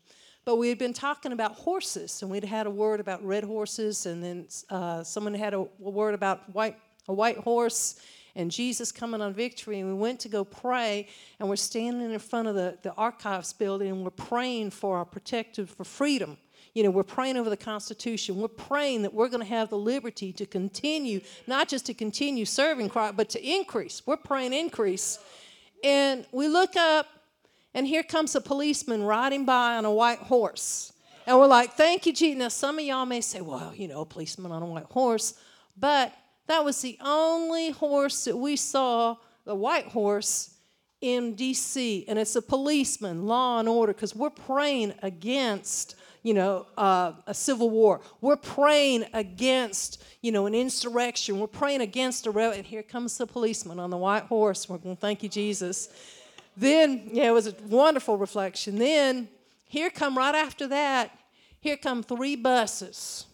But 0.47 0.55
we 0.55 0.69
had 0.69 0.77
been 0.77 0.93
talking 0.93 1.33
about 1.33 1.55
horses, 1.55 2.21
and 2.21 2.31
we'd 2.31 2.45
had 2.45 2.67
a 2.67 2.69
word 2.69 3.01
about 3.01 3.21
red 3.21 3.43
horses, 3.43 4.05
and 4.05 4.23
then 4.23 4.47
uh, 4.69 5.03
someone 5.03 5.33
had 5.33 5.53
a, 5.53 5.57
a 5.57 5.89
word 5.89 6.13
about 6.13 6.49
white 6.55 6.77
a 7.09 7.13
white 7.13 7.35
horse 7.39 7.99
and 8.33 8.49
Jesus 8.49 8.93
coming 8.93 9.19
on 9.19 9.33
victory. 9.33 9.81
And 9.81 9.89
we 9.89 9.95
went 9.95 10.21
to 10.21 10.29
go 10.29 10.45
pray, 10.45 11.09
and 11.41 11.49
we're 11.49 11.57
standing 11.57 12.13
in 12.13 12.19
front 12.19 12.47
of 12.47 12.55
the, 12.55 12.77
the 12.81 12.93
archives 12.93 13.51
building, 13.51 13.89
and 13.89 14.05
we're 14.05 14.09
praying 14.09 14.69
for 14.71 14.95
our 14.95 15.03
protected 15.03 15.69
for 15.69 15.83
freedom. 15.83 16.37
You 16.73 16.83
know, 16.83 16.91
we're 16.91 17.03
praying 17.03 17.35
over 17.35 17.49
the 17.49 17.57
Constitution. 17.57 18.37
We're 18.37 18.47
praying 18.47 19.01
that 19.01 19.13
we're 19.13 19.27
going 19.27 19.43
to 19.43 19.49
have 19.49 19.69
the 19.69 19.77
liberty 19.77 20.31
to 20.31 20.45
continue, 20.45 21.19
not 21.45 21.67
just 21.67 21.85
to 21.87 21.93
continue 21.93 22.45
serving 22.45 22.87
Christ, 22.87 23.17
but 23.17 23.27
to 23.31 23.45
increase. 23.45 24.01
We're 24.05 24.15
praying 24.15 24.53
increase. 24.53 25.19
And 25.83 26.25
we 26.31 26.47
look 26.47 26.77
up, 26.77 27.05
and 27.77 27.85
here 27.85 28.01
comes 28.01 28.33
a 28.33 28.41
policeman 28.41 29.03
riding 29.03 29.45
by 29.45 29.75
on 29.75 29.85
a 29.85 29.91
white 29.91 30.17
horse. 30.17 30.91
And 31.27 31.37
we're 31.37 31.45
like, 31.45 31.73
thank 31.73 32.07
you, 32.07 32.11
Jesus. 32.11 32.39
Now, 32.39 32.47
some 32.47 32.79
of 32.79 32.83
y'all 32.83 33.05
may 33.05 33.21
say, 33.21 33.39
well, 33.39 33.71
you 33.75 33.87
know, 33.87 34.01
a 34.01 34.05
policeman 34.05 34.51
on 34.51 34.63
a 34.63 34.65
white 34.65 34.85
horse. 34.85 35.35
But 35.77 36.11
that 36.47 36.65
was 36.65 36.81
the 36.81 36.97
only 37.01 37.69
horse 37.69 38.25
that 38.25 38.35
we 38.35 38.55
saw, 38.55 39.17
the 39.45 39.53
white 39.53 39.85
horse, 39.85 40.55
in 41.01 41.35
D.C. 41.35 42.05
And 42.07 42.17
it's 42.17 42.35
a 42.35 42.41
policeman, 42.41 43.27
law 43.27 43.59
and 43.59 43.69
order, 43.69 43.93
because 43.93 44.15
we're 44.15 44.31
praying 44.31 44.95
against, 45.03 45.97
you 46.23 46.33
know, 46.33 46.65
uh, 46.79 47.11
a 47.27 47.33
civil 47.35 47.69
war. 47.69 48.01
We're 48.21 48.37
praying 48.37 49.05
against, 49.13 50.03
you 50.23 50.31
know, 50.31 50.47
an 50.47 50.55
insurrection. 50.55 51.39
We're 51.39 51.45
praying 51.45 51.81
against 51.81 52.25
a 52.25 52.31
rebel. 52.31 52.57
And 52.57 52.65
here 52.65 52.81
comes 52.81 53.19
the 53.19 53.27
policeman 53.27 53.77
on 53.77 53.91
the 53.91 53.97
white 53.97 54.23
horse. 54.23 54.67
We're 54.67 54.79
going, 54.79 54.95
thank 54.95 55.21
you, 55.21 55.29
Jesus. 55.29 55.89
Then, 56.57 57.09
yeah, 57.13 57.29
it 57.29 57.33
was 57.33 57.47
a 57.47 57.55
wonderful 57.67 58.17
reflection. 58.17 58.77
Then, 58.77 59.29
here 59.65 59.89
come 59.91 60.17
right 60.17 60.35
after 60.35 60.67
that, 60.67 61.17
here 61.59 61.77
come 61.77 62.01
three 62.01 62.35
buses. 62.35 63.27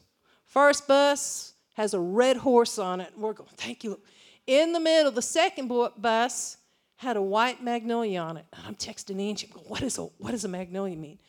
First 0.46 0.88
bus, 0.88 1.54
has 1.74 1.94
a 1.94 2.00
red 2.00 2.38
horse 2.38 2.78
on 2.78 3.02
it. 3.02 3.12
We're 3.18 3.34
going, 3.34 3.50
thank 3.56 3.84
you. 3.84 4.00
In 4.46 4.74
the 4.74 4.80
middle, 4.80 5.12
the 5.12 5.22
second 5.22 5.72
bus 5.98 6.58
had 6.98 7.18
a 7.18 7.22
white 7.22 7.64
magnolia 7.64 8.20
on 8.20 8.38
it. 8.38 8.46
I'm 8.66 8.76
texting 8.76 9.20
Angie, 9.20 9.50
I'm 9.54 9.62
what, 9.68 9.82
is 9.82 9.98
a, 9.98 10.04
what 10.04 10.32
does 10.32 10.46
a 10.46 10.50
magnolia 10.50 10.96
mean? 10.96 11.20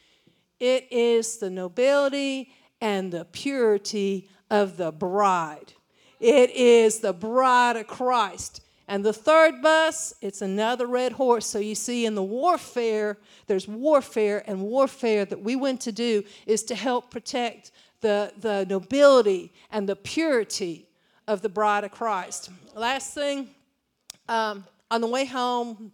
It 0.60 0.86
is 0.90 1.38
the 1.38 1.50
nobility 1.50 2.52
and 2.80 3.10
the 3.10 3.24
purity 3.24 4.28
of 4.50 4.76
the 4.76 4.92
bride. 4.92 5.72
It 6.20 6.50
is 6.50 7.00
the 7.00 7.12
bride 7.12 7.76
of 7.76 7.86
Christ. 7.86 8.60
And 8.86 9.04
the 9.04 9.12
third 9.12 9.62
bus, 9.62 10.14
it's 10.20 10.42
another 10.42 10.86
red 10.86 11.12
horse. 11.12 11.46
So 11.46 11.58
you 11.58 11.74
see, 11.74 12.04
in 12.04 12.14
the 12.14 12.22
warfare, 12.22 13.16
there's 13.46 13.66
warfare, 13.66 14.44
and 14.46 14.60
warfare 14.60 15.24
that 15.24 15.40
we 15.40 15.56
went 15.56 15.80
to 15.82 15.92
do 15.92 16.22
is 16.46 16.62
to 16.64 16.74
help 16.74 17.10
protect 17.10 17.70
the, 18.02 18.32
the 18.38 18.66
nobility 18.68 19.52
and 19.70 19.88
the 19.88 19.96
purity 19.96 20.86
of 21.26 21.40
the 21.40 21.48
bride 21.48 21.84
of 21.84 21.92
Christ. 21.92 22.50
Last 22.74 23.14
thing, 23.14 23.48
um, 24.28 24.64
on 24.90 25.00
the 25.00 25.06
way 25.06 25.24
home, 25.24 25.90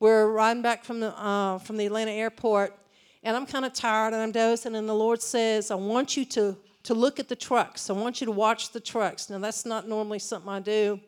we're 0.00 0.28
riding 0.28 0.62
back 0.62 0.84
from 0.84 1.00
the, 1.00 1.16
uh, 1.16 1.58
from 1.58 1.76
the 1.76 1.84
Atlanta 1.84 2.12
airport, 2.12 2.76
and 3.22 3.36
I'm 3.36 3.46
kind 3.46 3.66
of 3.66 3.74
tired 3.74 4.14
and 4.14 4.22
I'm 4.22 4.32
dozing, 4.32 4.74
and 4.74 4.88
the 4.88 4.94
Lord 4.94 5.20
says, 5.20 5.70
I 5.70 5.74
want 5.74 6.16
you 6.16 6.24
to, 6.24 6.56
to 6.84 6.94
look 6.94 7.20
at 7.20 7.28
the 7.28 7.36
trucks. 7.36 7.90
I 7.90 7.92
want 7.92 8.20
you 8.20 8.24
to 8.24 8.32
watch 8.32 8.70
the 8.70 8.80
trucks. 8.80 9.28
Now, 9.28 9.38
that's 9.38 9.66
not 9.66 9.86
normally 9.86 10.18
something 10.18 10.48
I 10.50 10.60
do. 10.60 10.98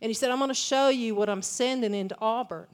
And 0.00 0.10
he 0.10 0.14
said, 0.14 0.30
I'm 0.30 0.38
going 0.38 0.48
to 0.48 0.54
show 0.54 0.88
you 0.88 1.14
what 1.14 1.28
I'm 1.28 1.42
sending 1.42 1.94
into 1.94 2.16
Auburn. 2.20 2.66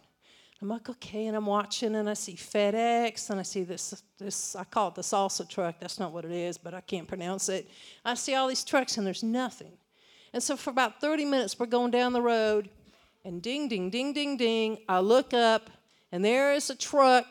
I'm 0.63 0.69
like, 0.69 0.91
okay, 0.91 1.27
and 1.27 1.37
I'm 1.37 1.47
watching, 1.47 1.95
and 1.95 2.09
I 2.09 2.13
see 2.13 2.35
FedEx, 2.35 3.31
and 3.31 3.41
I 3.41 3.43
see 3.43 3.63
this, 3.63 4.03
this, 4.19 4.55
I 4.55 4.65
call 4.65 4.89
it 4.89 4.95
the 4.95 5.01
salsa 5.03 5.49
truck. 5.49 5.77
That's 5.81 5.99
not 5.99 6.13
what 6.13 6.27
it 6.27 6.33
is, 6.33 6.59
but 6.59 6.75
I 6.75 6.83
can't 6.83 7.09
pronounce 7.09 7.49
it. 7.49 7.71
I 8.05 8.13
see 8.13 8.35
all 8.35 8.47
these 8.47 8.63
trucks, 8.63 8.99
and 8.99 9.07
there's 9.07 9.23
nothing. 9.23 9.73
And 10.35 10.43
so 10.43 10.57
for 10.57 10.69
about 10.69 11.01
30 11.01 11.25
minutes, 11.25 11.59
we're 11.59 11.65
going 11.65 11.91
down 11.91 12.13
the 12.13 12.21
road, 12.21 12.69
and 13.25 13.41
ding, 13.41 13.69
ding, 13.69 13.89
ding, 13.89 14.13
ding, 14.13 14.37
ding, 14.37 14.79
I 14.87 15.01
look 15.01 15.33
up, 15.33 15.71
and 16.13 16.23
there 16.23 16.53
is 16.53 16.69
a 16.69 16.77
truck 16.77 17.27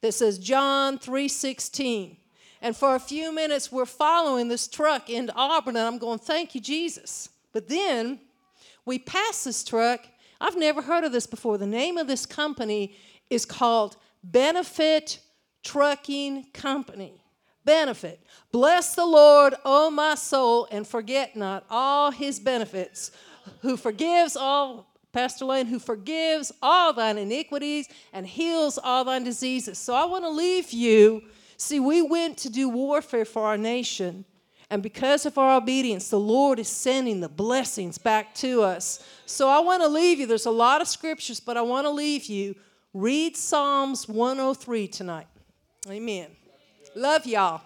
that 0.00 0.12
says 0.12 0.38
John 0.38 0.98
3:16. 0.98 2.16
And 2.62 2.76
for 2.76 2.94
a 2.94 3.00
few 3.00 3.32
minutes, 3.32 3.72
we're 3.72 3.86
following 3.86 4.48
this 4.48 4.68
truck 4.68 5.08
into 5.08 5.34
Auburn, 5.34 5.76
and 5.76 5.86
I'm 5.86 5.98
going, 5.98 6.18
thank 6.18 6.54
you, 6.54 6.60
Jesus. 6.60 7.30
But 7.52 7.68
then 7.68 8.20
we 8.90 8.98
pass 8.98 9.44
this 9.44 9.62
truck. 9.62 10.00
I've 10.40 10.58
never 10.58 10.82
heard 10.82 11.04
of 11.04 11.12
this 11.12 11.28
before. 11.28 11.56
The 11.56 11.64
name 11.64 11.96
of 11.96 12.08
this 12.08 12.26
company 12.26 12.96
is 13.30 13.44
called 13.44 13.96
Benefit 14.24 15.20
Trucking 15.62 16.46
Company. 16.52 17.22
Benefit. 17.64 18.20
Bless 18.50 18.96
the 18.96 19.06
Lord, 19.06 19.54
O 19.64 19.92
my 19.92 20.16
soul, 20.16 20.66
and 20.72 20.84
forget 20.84 21.36
not 21.36 21.64
all 21.70 22.10
his 22.10 22.40
benefits, 22.40 23.12
who 23.60 23.76
forgives 23.76 24.34
all, 24.34 24.92
Pastor 25.12 25.44
Lane, 25.44 25.66
who 25.66 25.78
forgives 25.78 26.50
all 26.60 26.92
thine 26.92 27.16
iniquities 27.16 27.88
and 28.12 28.26
heals 28.26 28.76
all 28.76 29.04
thine 29.04 29.22
diseases. 29.22 29.78
So 29.78 29.94
I 29.94 30.04
want 30.04 30.24
to 30.24 30.30
leave 30.30 30.72
you. 30.72 31.22
See, 31.58 31.78
we 31.78 32.02
went 32.02 32.38
to 32.38 32.50
do 32.50 32.68
warfare 32.68 33.24
for 33.24 33.44
our 33.46 33.56
nation. 33.56 34.24
And 34.70 34.84
because 34.84 35.26
of 35.26 35.36
our 35.36 35.56
obedience, 35.56 36.08
the 36.08 36.20
Lord 36.20 36.60
is 36.60 36.68
sending 36.68 37.20
the 37.20 37.28
blessings 37.28 37.98
back 37.98 38.34
to 38.36 38.62
us. 38.62 39.04
So 39.26 39.48
I 39.48 39.58
want 39.58 39.82
to 39.82 39.88
leave 39.88 40.20
you. 40.20 40.26
There's 40.26 40.46
a 40.46 40.50
lot 40.52 40.80
of 40.80 40.86
scriptures, 40.86 41.40
but 41.40 41.56
I 41.56 41.62
want 41.62 41.86
to 41.86 41.90
leave 41.90 42.26
you. 42.26 42.54
Read 42.94 43.36
Psalms 43.36 44.08
103 44.08 44.86
tonight. 44.86 45.26
Amen. 45.88 46.28
Love 46.94 47.26
y'all. 47.26 47.62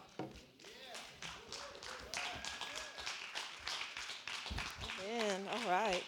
Amen. 5.06 5.40
All 5.52 5.70
right. 5.70 6.02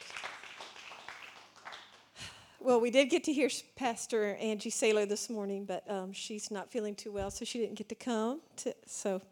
Well, 2.59 2.81
we 2.81 2.91
did 2.91 3.11
get 3.11 3.23
to 3.25 3.33
hear 3.33 3.49
Pastor 3.77 4.35
Angie 4.37 4.71
Saylor 4.71 5.09
this 5.09 5.29
morning, 5.31 5.67
but 5.67 5.89
um, 5.91 6.13
she's 6.13 6.51
not 6.51 6.71
feeling 6.71 6.95
too 6.95 7.13
well, 7.13 7.31
so 7.31 7.45
she 7.45 7.59
didn't 7.59 7.77
get 7.77 7.89
to 7.91 7.95
come. 7.95 8.41
To, 8.57 8.75
so 8.87 9.23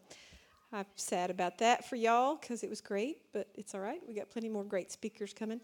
I'm 0.75 0.85
sad 0.97 1.29
about 1.29 1.59
that 1.59 1.87
for 1.87 1.95
y'all 1.95 2.35
because 2.35 2.61
it 2.61 2.69
was 2.69 2.81
great, 2.81 3.19
but 3.31 3.47
it's 3.55 3.73
all 3.73 3.79
right. 3.79 4.01
We 4.05 4.13
got 4.13 4.29
plenty 4.29 4.49
more 4.49 4.65
great 4.65 4.91
speakers 4.91 5.33
coming. 5.33 5.61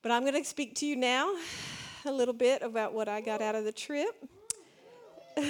But 0.00 0.12
I'm 0.12 0.22
going 0.22 0.40
to 0.40 0.44
speak 0.44 0.76
to 0.76 0.86
you 0.86 0.94
now 0.94 1.34
a 2.04 2.12
little 2.12 2.32
bit 2.32 2.62
about 2.62 2.94
what 2.94 3.08
I 3.08 3.20
got 3.20 3.42
out 3.42 3.56
of 3.56 3.64
the 3.64 3.72
trip. 3.72 4.14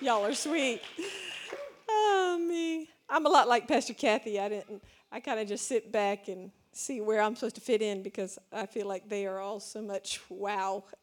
y'all 0.00 0.24
are 0.24 0.34
sweet. 0.34 0.82
Oh, 1.88 2.38
me. 2.40 2.88
I'm 3.08 3.26
a 3.26 3.28
lot 3.28 3.48
like 3.48 3.66
Pastor 3.66 3.94
Kathy. 3.94 4.38
I 4.38 4.48
didn't. 4.48 4.84
I 5.10 5.18
kind 5.18 5.40
of 5.40 5.48
just 5.48 5.66
sit 5.66 5.90
back 5.90 6.28
and 6.28 6.52
see 6.76 7.00
where 7.00 7.20
I'm 7.20 7.34
supposed 7.34 7.54
to 7.56 7.60
fit 7.60 7.82
in 7.82 8.02
because 8.02 8.38
I 8.52 8.66
feel 8.66 8.86
like 8.86 9.08
they 9.08 9.26
are 9.26 9.38
all 9.38 9.60
so 9.60 9.82
much 9.82 10.20
wow. 10.28 10.84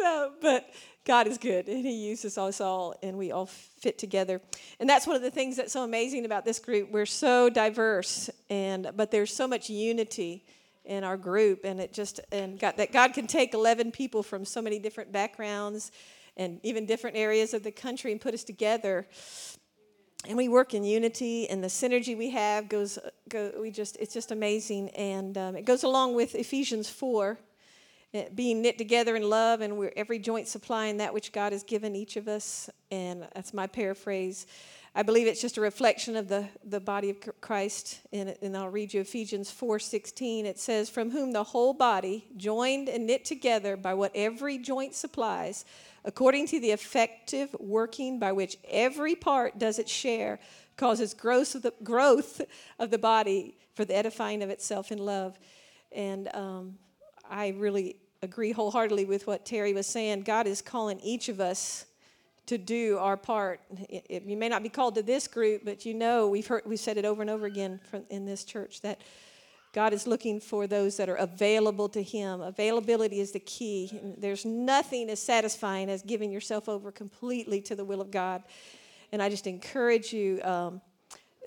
so, 0.00 0.32
but 0.40 0.70
God 1.04 1.26
is 1.26 1.38
good 1.38 1.68
and 1.68 1.84
He 1.86 2.08
uses 2.08 2.36
us 2.38 2.60
all 2.60 2.94
and 3.02 3.16
we 3.16 3.32
all 3.32 3.46
fit 3.46 3.98
together. 3.98 4.40
And 4.80 4.88
that's 4.88 5.06
one 5.06 5.16
of 5.16 5.22
the 5.22 5.30
things 5.30 5.56
that's 5.56 5.72
so 5.72 5.84
amazing 5.84 6.24
about 6.24 6.44
this 6.44 6.58
group. 6.58 6.90
We're 6.90 7.06
so 7.06 7.48
diverse 7.48 8.28
and 8.50 8.90
but 8.96 9.10
there's 9.10 9.34
so 9.34 9.46
much 9.46 9.70
unity 9.70 10.44
in 10.84 11.04
our 11.04 11.16
group 11.16 11.64
and 11.64 11.80
it 11.80 11.92
just 11.92 12.20
and 12.32 12.58
God, 12.58 12.74
that 12.76 12.92
God 12.92 13.12
can 13.12 13.26
take 13.26 13.54
11 13.54 13.92
people 13.92 14.22
from 14.22 14.44
so 14.44 14.62
many 14.62 14.78
different 14.78 15.12
backgrounds 15.12 15.92
and 16.36 16.60
even 16.62 16.86
different 16.86 17.16
areas 17.16 17.54
of 17.54 17.62
the 17.62 17.72
country 17.72 18.12
and 18.12 18.20
put 18.20 18.34
us 18.34 18.44
together 18.44 19.06
and 20.24 20.36
we 20.36 20.48
work 20.48 20.74
in 20.74 20.82
unity 20.82 21.48
and 21.48 21.62
the 21.62 21.68
synergy 21.68 22.16
we 22.16 22.30
have 22.30 22.68
goes 22.68 22.98
go, 23.28 23.52
we 23.60 23.70
just 23.70 23.96
it's 24.00 24.14
just 24.14 24.32
amazing. 24.32 24.88
And 24.90 25.36
um, 25.36 25.56
it 25.56 25.64
goes 25.64 25.82
along 25.82 26.14
with 26.14 26.34
ephesians 26.34 26.88
4 26.88 27.38
uh, 28.14 28.22
being 28.34 28.62
knit 28.62 28.78
together 28.78 29.14
in 29.14 29.28
love 29.28 29.60
and 29.60 29.76
we're 29.76 29.92
every 29.96 30.18
joint 30.18 30.48
supplying 30.48 30.96
that 30.96 31.12
which 31.12 31.32
god 31.32 31.52
has 31.52 31.62
given 31.62 31.94
each 31.94 32.16
of 32.16 32.28
us. 32.28 32.70
And 32.90 33.26
that's 33.34 33.52
my 33.52 33.66
paraphrase. 33.66 34.46
I 34.94 35.02
believe 35.02 35.26
it's 35.26 35.42
just 35.42 35.58
a 35.58 35.60
reflection 35.60 36.16
of 36.16 36.28
the, 36.28 36.48
the 36.64 36.80
body 36.80 37.10
of 37.10 37.18
christ. 37.40 38.00
And, 38.12 38.34
and 38.40 38.56
i'll 38.56 38.70
read 38.70 38.94
you 38.94 39.02
ephesians 39.02 39.50
4 39.50 39.78
16 39.78 40.46
it 40.46 40.58
says 40.58 40.88
from 40.90 41.10
whom 41.10 41.32
the 41.32 41.44
whole 41.44 41.74
body 41.74 42.26
joined 42.36 42.88
and 42.88 43.06
knit 43.06 43.24
together 43.24 43.76
by 43.76 43.94
what 43.94 44.12
every 44.14 44.58
joint 44.58 44.94
supplies 44.94 45.64
according 46.06 46.46
to 46.46 46.60
the 46.60 46.70
effective 46.70 47.54
working 47.58 48.18
by 48.18 48.32
which 48.32 48.56
every 48.70 49.14
part 49.14 49.58
does 49.58 49.78
its 49.78 49.92
share, 49.92 50.38
causes 50.76 51.12
growth 51.12 51.54
of 51.56 51.62
the, 51.62 51.72
growth 51.82 52.40
of 52.78 52.90
the 52.90 52.98
body 52.98 53.58
for 53.74 53.84
the 53.84 53.94
edifying 53.94 54.42
of 54.42 54.48
itself 54.48 54.92
in 54.92 54.98
love. 54.98 55.38
And 55.90 56.34
um, 56.34 56.78
I 57.28 57.48
really 57.58 57.96
agree 58.22 58.52
wholeheartedly 58.52 59.04
with 59.04 59.26
what 59.26 59.44
Terry 59.44 59.74
was 59.74 59.86
saying. 59.86 60.22
God 60.22 60.46
is 60.46 60.62
calling 60.62 61.00
each 61.00 61.28
of 61.28 61.40
us 61.40 61.86
to 62.46 62.56
do 62.56 62.96
our 62.98 63.16
part. 63.16 63.60
It, 63.88 64.06
it, 64.08 64.22
you 64.22 64.36
may 64.36 64.48
not 64.48 64.62
be 64.62 64.68
called 64.68 64.94
to 64.94 65.02
this 65.02 65.26
group, 65.26 65.62
but 65.64 65.84
you 65.84 65.94
know 65.94 66.28
we've 66.28 66.46
heard 66.46 66.62
we've 66.64 66.78
said 66.78 66.96
it 66.96 67.04
over 67.04 67.20
and 67.20 67.30
over 67.30 67.46
again 67.46 67.80
from, 67.90 68.04
in 68.08 68.24
this 68.24 68.44
church 68.44 68.80
that 68.82 69.00
God 69.76 69.92
is 69.92 70.06
looking 70.06 70.40
for 70.40 70.66
those 70.66 70.96
that 70.96 71.10
are 71.10 71.16
available 71.16 71.86
to 71.90 72.02
Him. 72.02 72.40
Availability 72.40 73.20
is 73.20 73.32
the 73.32 73.40
key. 73.40 74.00
There's 74.16 74.46
nothing 74.46 75.10
as 75.10 75.20
satisfying 75.20 75.90
as 75.90 76.00
giving 76.00 76.32
yourself 76.32 76.66
over 76.66 76.90
completely 76.90 77.60
to 77.60 77.76
the 77.76 77.84
will 77.84 78.00
of 78.00 78.10
God. 78.10 78.42
And 79.12 79.22
I 79.22 79.28
just 79.28 79.46
encourage 79.46 80.14
you. 80.14 80.40
Um, 80.42 80.80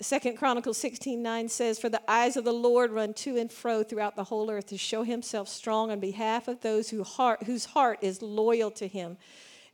Second 0.00 0.36
Chronicles 0.36 0.78
16 0.78 1.20
9 1.20 1.48
says, 1.48 1.80
For 1.80 1.88
the 1.88 2.00
eyes 2.08 2.36
of 2.36 2.44
the 2.44 2.52
Lord 2.52 2.92
run 2.92 3.14
to 3.14 3.36
and 3.36 3.50
fro 3.50 3.82
throughout 3.82 4.14
the 4.14 4.22
whole 4.22 4.48
earth 4.48 4.66
to 4.66 4.78
show 4.78 5.02
himself 5.02 5.48
strong 5.48 5.90
on 5.90 5.98
behalf 5.98 6.46
of 6.46 6.60
those 6.60 6.88
who 6.88 7.02
heart, 7.02 7.42
whose 7.42 7.64
heart 7.64 7.98
is 8.00 8.22
loyal 8.22 8.70
to 8.70 8.86
him. 8.86 9.18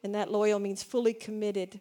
And 0.03 0.15
that 0.15 0.33
loyal 0.33 0.61
means 0.61 0.83
fully 0.83 1.13
committed. 1.13 1.79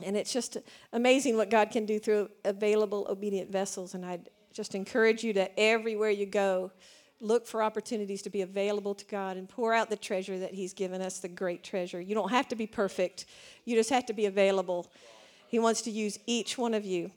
And 0.00 0.16
it's 0.16 0.32
just 0.32 0.58
amazing 0.92 1.36
what 1.36 1.50
God 1.50 1.72
can 1.72 1.86
do 1.86 1.98
through 1.98 2.30
available, 2.44 3.04
obedient 3.10 3.50
vessels. 3.50 3.94
And 3.94 4.06
I'd 4.06 4.28
just 4.58 4.74
encourage 4.74 5.22
you 5.22 5.32
to 5.32 5.56
everywhere 5.56 6.10
you 6.10 6.26
go, 6.26 6.72
look 7.20 7.46
for 7.46 7.62
opportunities 7.62 8.22
to 8.22 8.28
be 8.28 8.42
available 8.42 8.92
to 8.92 9.04
God 9.04 9.36
and 9.36 9.48
pour 9.48 9.72
out 9.72 9.88
the 9.88 9.96
treasure 9.96 10.36
that 10.40 10.52
He's 10.52 10.72
given 10.72 11.00
us, 11.00 11.20
the 11.20 11.28
great 11.28 11.62
treasure. 11.62 12.00
You 12.00 12.16
don't 12.16 12.30
have 12.30 12.48
to 12.48 12.56
be 12.56 12.66
perfect, 12.66 13.26
you 13.64 13.76
just 13.76 13.90
have 13.90 14.04
to 14.06 14.12
be 14.12 14.26
available. 14.26 14.90
He 15.46 15.60
wants 15.60 15.82
to 15.82 15.92
use 15.92 16.18
each 16.26 16.58
one 16.58 16.74
of 16.74 16.84
you. 16.84 17.12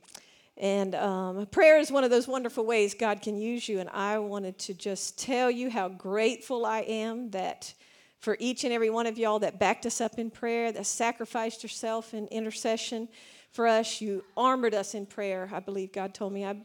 And 0.55 0.93
um, 0.93 1.47
prayer 1.47 1.79
is 1.79 1.91
one 1.91 2.03
of 2.03 2.11
those 2.11 2.27
wonderful 2.27 2.63
ways 2.63 2.93
God 2.93 3.23
can 3.23 3.35
use 3.35 3.67
you. 3.67 3.79
And 3.79 3.89
I 3.89 4.19
wanted 4.19 4.59
to 4.59 4.75
just 4.75 5.17
tell 5.17 5.49
you 5.49 5.71
how 5.71 5.89
grateful 5.89 6.63
I 6.63 6.81
am 6.81 7.31
that 7.31 7.73
for 8.19 8.37
each 8.39 8.63
and 8.65 8.71
every 8.71 8.91
one 8.91 9.07
of 9.07 9.17
y'all 9.17 9.39
that 9.39 9.57
backed 9.57 9.87
us 9.87 9.99
up 9.99 10.19
in 10.19 10.29
prayer, 10.29 10.71
that 10.71 10.85
sacrificed 10.85 11.63
yourself 11.63 12.13
in 12.13 12.27
intercession 12.27 13.07
for 13.51 13.65
us. 13.65 13.99
You 13.99 14.23
armored 14.37 14.75
us 14.75 14.93
in 14.93 15.07
prayer, 15.07 15.49
I 15.51 15.59
believe 15.59 15.91
God 15.91 16.13
told 16.13 16.33
me. 16.33 16.45
I 16.45 16.55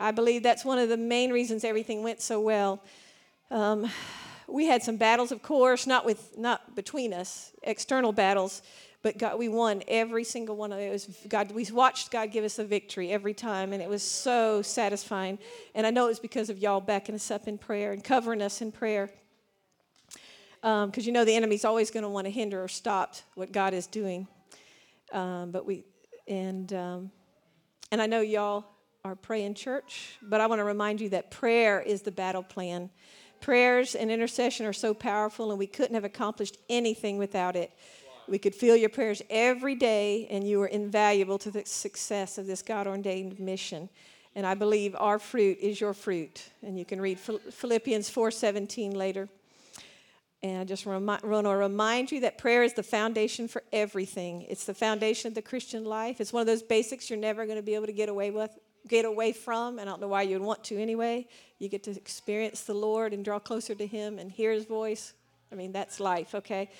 I 0.00 0.10
believe 0.12 0.42
that's 0.42 0.64
one 0.64 0.78
of 0.78 0.88
the 0.88 0.96
main 0.96 1.30
reasons 1.30 1.64
everything 1.64 2.02
went 2.02 2.20
so 2.20 2.40
well. 2.40 2.82
Um, 3.50 3.90
we 4.46 4.66
had 4.66 4.82
some 4.82 4.96
battles, 4.96 5.32
of 5.32 5.42
course, 5.42 5.86
not 5.86 6.04
with 6.04 6.36
not 6.38 6.74
between 6.74 7.12
us, 7.12 7.52
external 7.62 8.12
battles, 8.12 8.62
but 9.02 9.18
God, 9.18 9.38
we 9.38 9.48
won 9.48 9.82
every 9.86 10.24
single 10.24 10.56
one 10.56 10.72
of 10.72 10.78
those. 10.78 11.06
God, 11.28 11.52
we 11.52 11.66
watched 11.72 12.10
God 12.10 12.32
give 12.32 12.44
us 12.44 12.58
a 12.58 12.64
victory 12.64 13.12
every 13.12 13.34
time, 13.34 13.72
and 13.72 13.82
it 13.82 13.88
was 13.88 14.02
so 14.02 14.62
satisfying. 14.62 15.38
And 15.74 15.86
I 15.86 15.90
know 15.90 16.06
it 16.06 16.08
was 16.08 16.20
because 16.20 16.50
of 16.50 16.58
y'all 16.58 16.80
backing 16.80 17.14
us 17.14 17.30
up 17.30 17.46
in 17.46 17.58
prayer 17.58 17.92
and 17.92 18.02
covering 18.02 18.42
us 18.42 18.60
in 18.60 18.72
prayer. 18.72 19.10
Because 20.60 20.82
um, 20.84 20.92
you 21.04 21.12
know 21.12 21.24
the 21.24 21.36
enemy's 21.36 21.64
always 21.64 21.90
going 21.90 22.02
to 22.02 22.08
want 22.08 22.26
to 22.26 22.30
hinder 22.30 22.62
or 22.62 22.68
stop 22.68 23.14
what 23.34 23.52
God 23.52 23.74
is 23.74 23.86
doing. 23.86 24.26
Um, 25.12 25.52
but 25.52 25.64
we 25.64 25.84
and 26.26 26.72
um, 26.72 27.10
And 27.90 28.02
I 28.02 28.06
know 28.06 28.20
y'all 28.20 28.64
are 29.04 29.14
praying 29.14 29.54
church, 29.54 30.18
but 30.22 30.40
I 30.40 30.46
want 30.46 30.58
to 30.58 30.64
remind 30.64 31.00
you 31.00 31.08
that 31.10 31.30
prayer 31.30 31.80
is 31.80 32.02
the 32.02 32.10
battle 32.10 32.42
plan. 32.42 32.90
Prayers 33.40 33.94
and 33.94 34.10
intercession 34.10 34.66
are 34.66 34.72
so 34.72 34.92
powerful, 34.92 35.50
and 35.50 35.58
we 35.58 35.66
couldn't 35.66 35.94
have 35.94 36.04
accomplished 36.04 36.58
anything 36.68 37.18
without 37.18 37.54
it. 37.54 37.70
We 38.26 38.38
could 38.38 38.54
feel 38.54 38.76
your 38.76 38.88
prayers 38.88 39.22
every 39.30 39.74
day, 39.74 40.26
and 40.30 40.46
you 40.46 40.60
are 40.62 40.66
invaluable 40.66 41.38
to 41.38 41.50
the 41.50 41.64
success 41.64 42.36
of 42.36 42.46
this 42.46 42.60
God 42.60 42.86
ordained 42.86 43.38
mission. 43.38 43.88
And 44.34 44.46
I 44.46 44.54
believe 44.54 44.94
our 44.98 45.18
fruit 45.18 45.58
is 45.60 45.80
your 45.80 45.94
fruit. 45.94 46.50
And 46.62 46.78
you 46.78 46.84
can 46.84 47.00
read 47.00 47.18
Philippians 47.18 48.10
4:17 48.10 48.94
later. 48.94 49.28
And 50.42 50.60
I 50.60 50.64
just 50.64 50.86
want 50.86 51.20
to 51.20 51.56
remind 51.56 52.12
you 52.12 52.20
that 52.20 52.38
prayer 52.38 52.62
is 52.62 52.74
the 52.74 52.82
foundation 52.84 53.48
for 53.48 53.64
everything. 53.72 54.42
It's 54.42 54.66
the 54.66 54.74
foundation 54.74 55.28
of 55.28 55.34
the 55.34 55.42
Christian 55.42 55.84
life. 55.84 56.20
It's 56.20 56.32
one 56.32 56.42
of 56.42 56.46
those 56.46 56.62
basics 56.62 57.10
you're 57.10 57.18
never 57.18 57.46
going 57.46 57.56
to 57.56 57.62
be 57.62 57.74
able 57.74 57.86
to 57.86 57.92
get 57.92 58.08
away 58.08 58.30
with, 58.30 58.56
get 58.88 59.04
away 59.04 59.32
from. 59.32 59.78
And 59.78 59.88
I 59.88 59.92
don't 59.92 60.00
know 60.00 60.08
why 60.08 60.22
you'd 60.22 60.42
want 60.42 60.64
to 60.64 60.80
anyway. 60.80 61.26
You 61.58 61.68
get 61.68 61.82
to 61.84 61.90
experience 61.90 62.62
the 62.62 62.74
Lord 62.74 63.12
and 63.12 63.24
draw 63.24 63.38
closer 63.38 63.74
to 63.74 63.86
Him 63.86 64.18
and 64.18 64.30
hear 64.30 64.52
His 64.52 64.64
voice. 64.64 65.14
I 65.52 65.54
mean, 65.54 65.72
that's 65.72 66.00
life, 66.00 66.34
okay? 66.34 66.70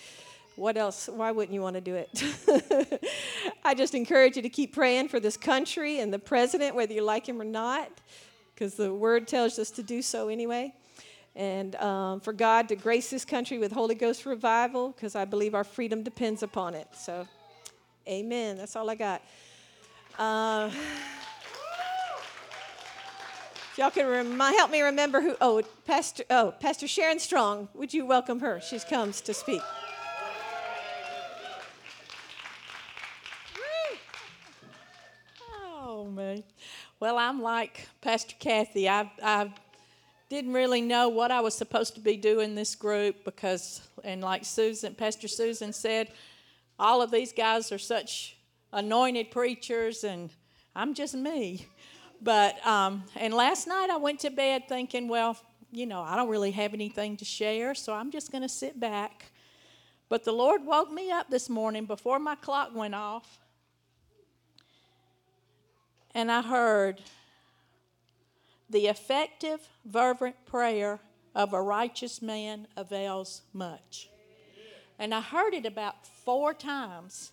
What 0.56 0.76
else? 0.76 1.08
Why 1.08 1.30
wouldn't 1.30 1.54
you 1.54 1.62
want 1.62 1.74
to 1.74 1.80
do 1.80 1.94
it? 1.94 3.02
I 3.64 3.74
just 3.74 3.94
encourage 3.94 4.36
you 4.36 4.42
to 4.42 4.48
keep 4.48 4.74
praying 4.74 5.08
for 5.08 5.20
this 5.20 5.36
country 5.36 6.00
and 6.00 6.12
the 6.12 6.18
president, 6.18 6.74
whether 6.74 6.92
you 6.92 7.02
like 7.02 7.28
him 7.28 7.40
or 7.40 7.44
not, 7.44 7.90
because 8.54 8.74
the 8.74 8.92
word 8.92 9.28
tells 9.28 9.58
us 9.58 9.70
to 9.72 9.82
do 9.82 10.02
so 10.02 10.28
anyway 10.28 10.74
and 11.38 11.76
um, 11.76 12.20
for 12.20 12.32
God 12.32 12.68
to 12.68 12.76
grace 12.76 13.10
this 13.10 13.24
country 13.24 13.58
with 13.58 13.70
Holy 13.70 13.94
Ghost 13.94 14.26
revival 14.26 14.90
because 14.90 15.14
I 15.14 15.24
believe 15.24 15.54
our 15.54 15.62
freedom 15.62 16.02
depends 16.02 16.42
upon 16.42 16.74
it. 16.74 16.88
So, 16.92 17.28
amen. 18.08 18.56
That's 18.56 18.74
all 18.74 18.90
I 18.90 18.96
got. 18.96 19.22
Uh, 20.18 20.68
y'all 23.78 23.90
can 23.90 24.06
remi- 24.06 24.56
help 24.56 24.70
me 24.70 24.82
remember 24.82 25.20
who. 25.20 25.36
Oh, 25.40 25.62
Pastor. 25.86 26.24
Oh, 26.28 26.52
Pastor 26.60 26.88
Sharon 26.88 27.18
Strong. 27.18 27.68
Would 27.74 27.94
you 27.94 28.04
welcome 28.04 28.40
her? 28.40 28.60
She 28.60 28.78
comes 28.80 29.20
to 29.22 29.32
speak. 29.32 29.62
Oh 35.80 36.04
man. 36.04 36.42
Well, 37.00 37.16
I'm 37.16 37.40
like 37.40 37.88
Pastor 38.00 38.34
Kathy. 38.38 38.88
I've, 38.88 39.08
I've 39.22 39.50
didn't 40.28 40.52
really 40.52 40.82
know 40.82 41.08
what 41.08 41.30
I 41.30 41.40
was 41.40 41.54
supposed 41.54 41.94
to 41.94 42.00
be 42.00 42.16
doing 42.16 42.54
this 42.54 42.74
group 42.74 43.24
because, 43.24 43.80
and 44.04 44.20
like 44.20 44.44
Susan, 44.44 44.94
Pastor 44.94 45.26
Susan 45.26 45.72
said, 45.72 46.10
all 46.78 47.00
of 47.00 47.10
these 47.10 47.32
guys 47.32 47.72
are 47.72 47.78
such 47.78 48.36
anointed 48.72 49.30
preachers, 49.30 50.04
and 50.04 50.28
I'm 50.76 50.92
just 50.92 51.14
me. 51.14 51.66
But, 52.20 52.64
um, 52.66 53.04
and 53.16 53.32
last 53.32 53.66
night 53.66 53.90
I 53.90 53.96
went 53.96 54.20
to 54.20 54.30
bed 54.30 54.68
thinking, 54.68 55.08
well, 55.08 55.36
you 55.70 55.86
know, 55.86 56.02
I 56.02 56.16
don't 56.16 56.28
really 56.28 56.50
have 56.52 56.74
anything 56.74 57.16
to 57.18 57.24
share, 57.24 57.74
so 57.74 57.92
I'm 57.92 58.10
just 58.10 58.32
going 58.32 58.42
to 58.42 58.48
sit 58.48 58.80
back. 58.80 59.26
But 60.08 60.24
the 60.24 60.32
Lord 60.32 60.64
woke 60.64 60.90
me 60.90 61.10
up 61.10 61.30
this 61.30 61.48
morning 61.48 61.84
before 61.84 62.18
my 62.18 62.34
clock 62.34 62.74
went 62.74 62.94
off, 62.94 63.38
and 66.14 66.32
I 66.32 66.42
heard, 66.42 67.02
the 68.70 68.86
effective, 68.86 69.60
fervent 69.90 70.36
prayer 70.46 71.00
of 71.34 71.52
a 71.52 71.62
righteous 71.62 72.20
man 72.20 72.66
avails 72.76 73.42
much. 73.52 74.08
And 74.98 75.14
I 75.14 75.20
heard 75.20 75.54
it 75.54 75.64
about 75.64 76.06
four 76.06 76.52
times. 76.52 77.32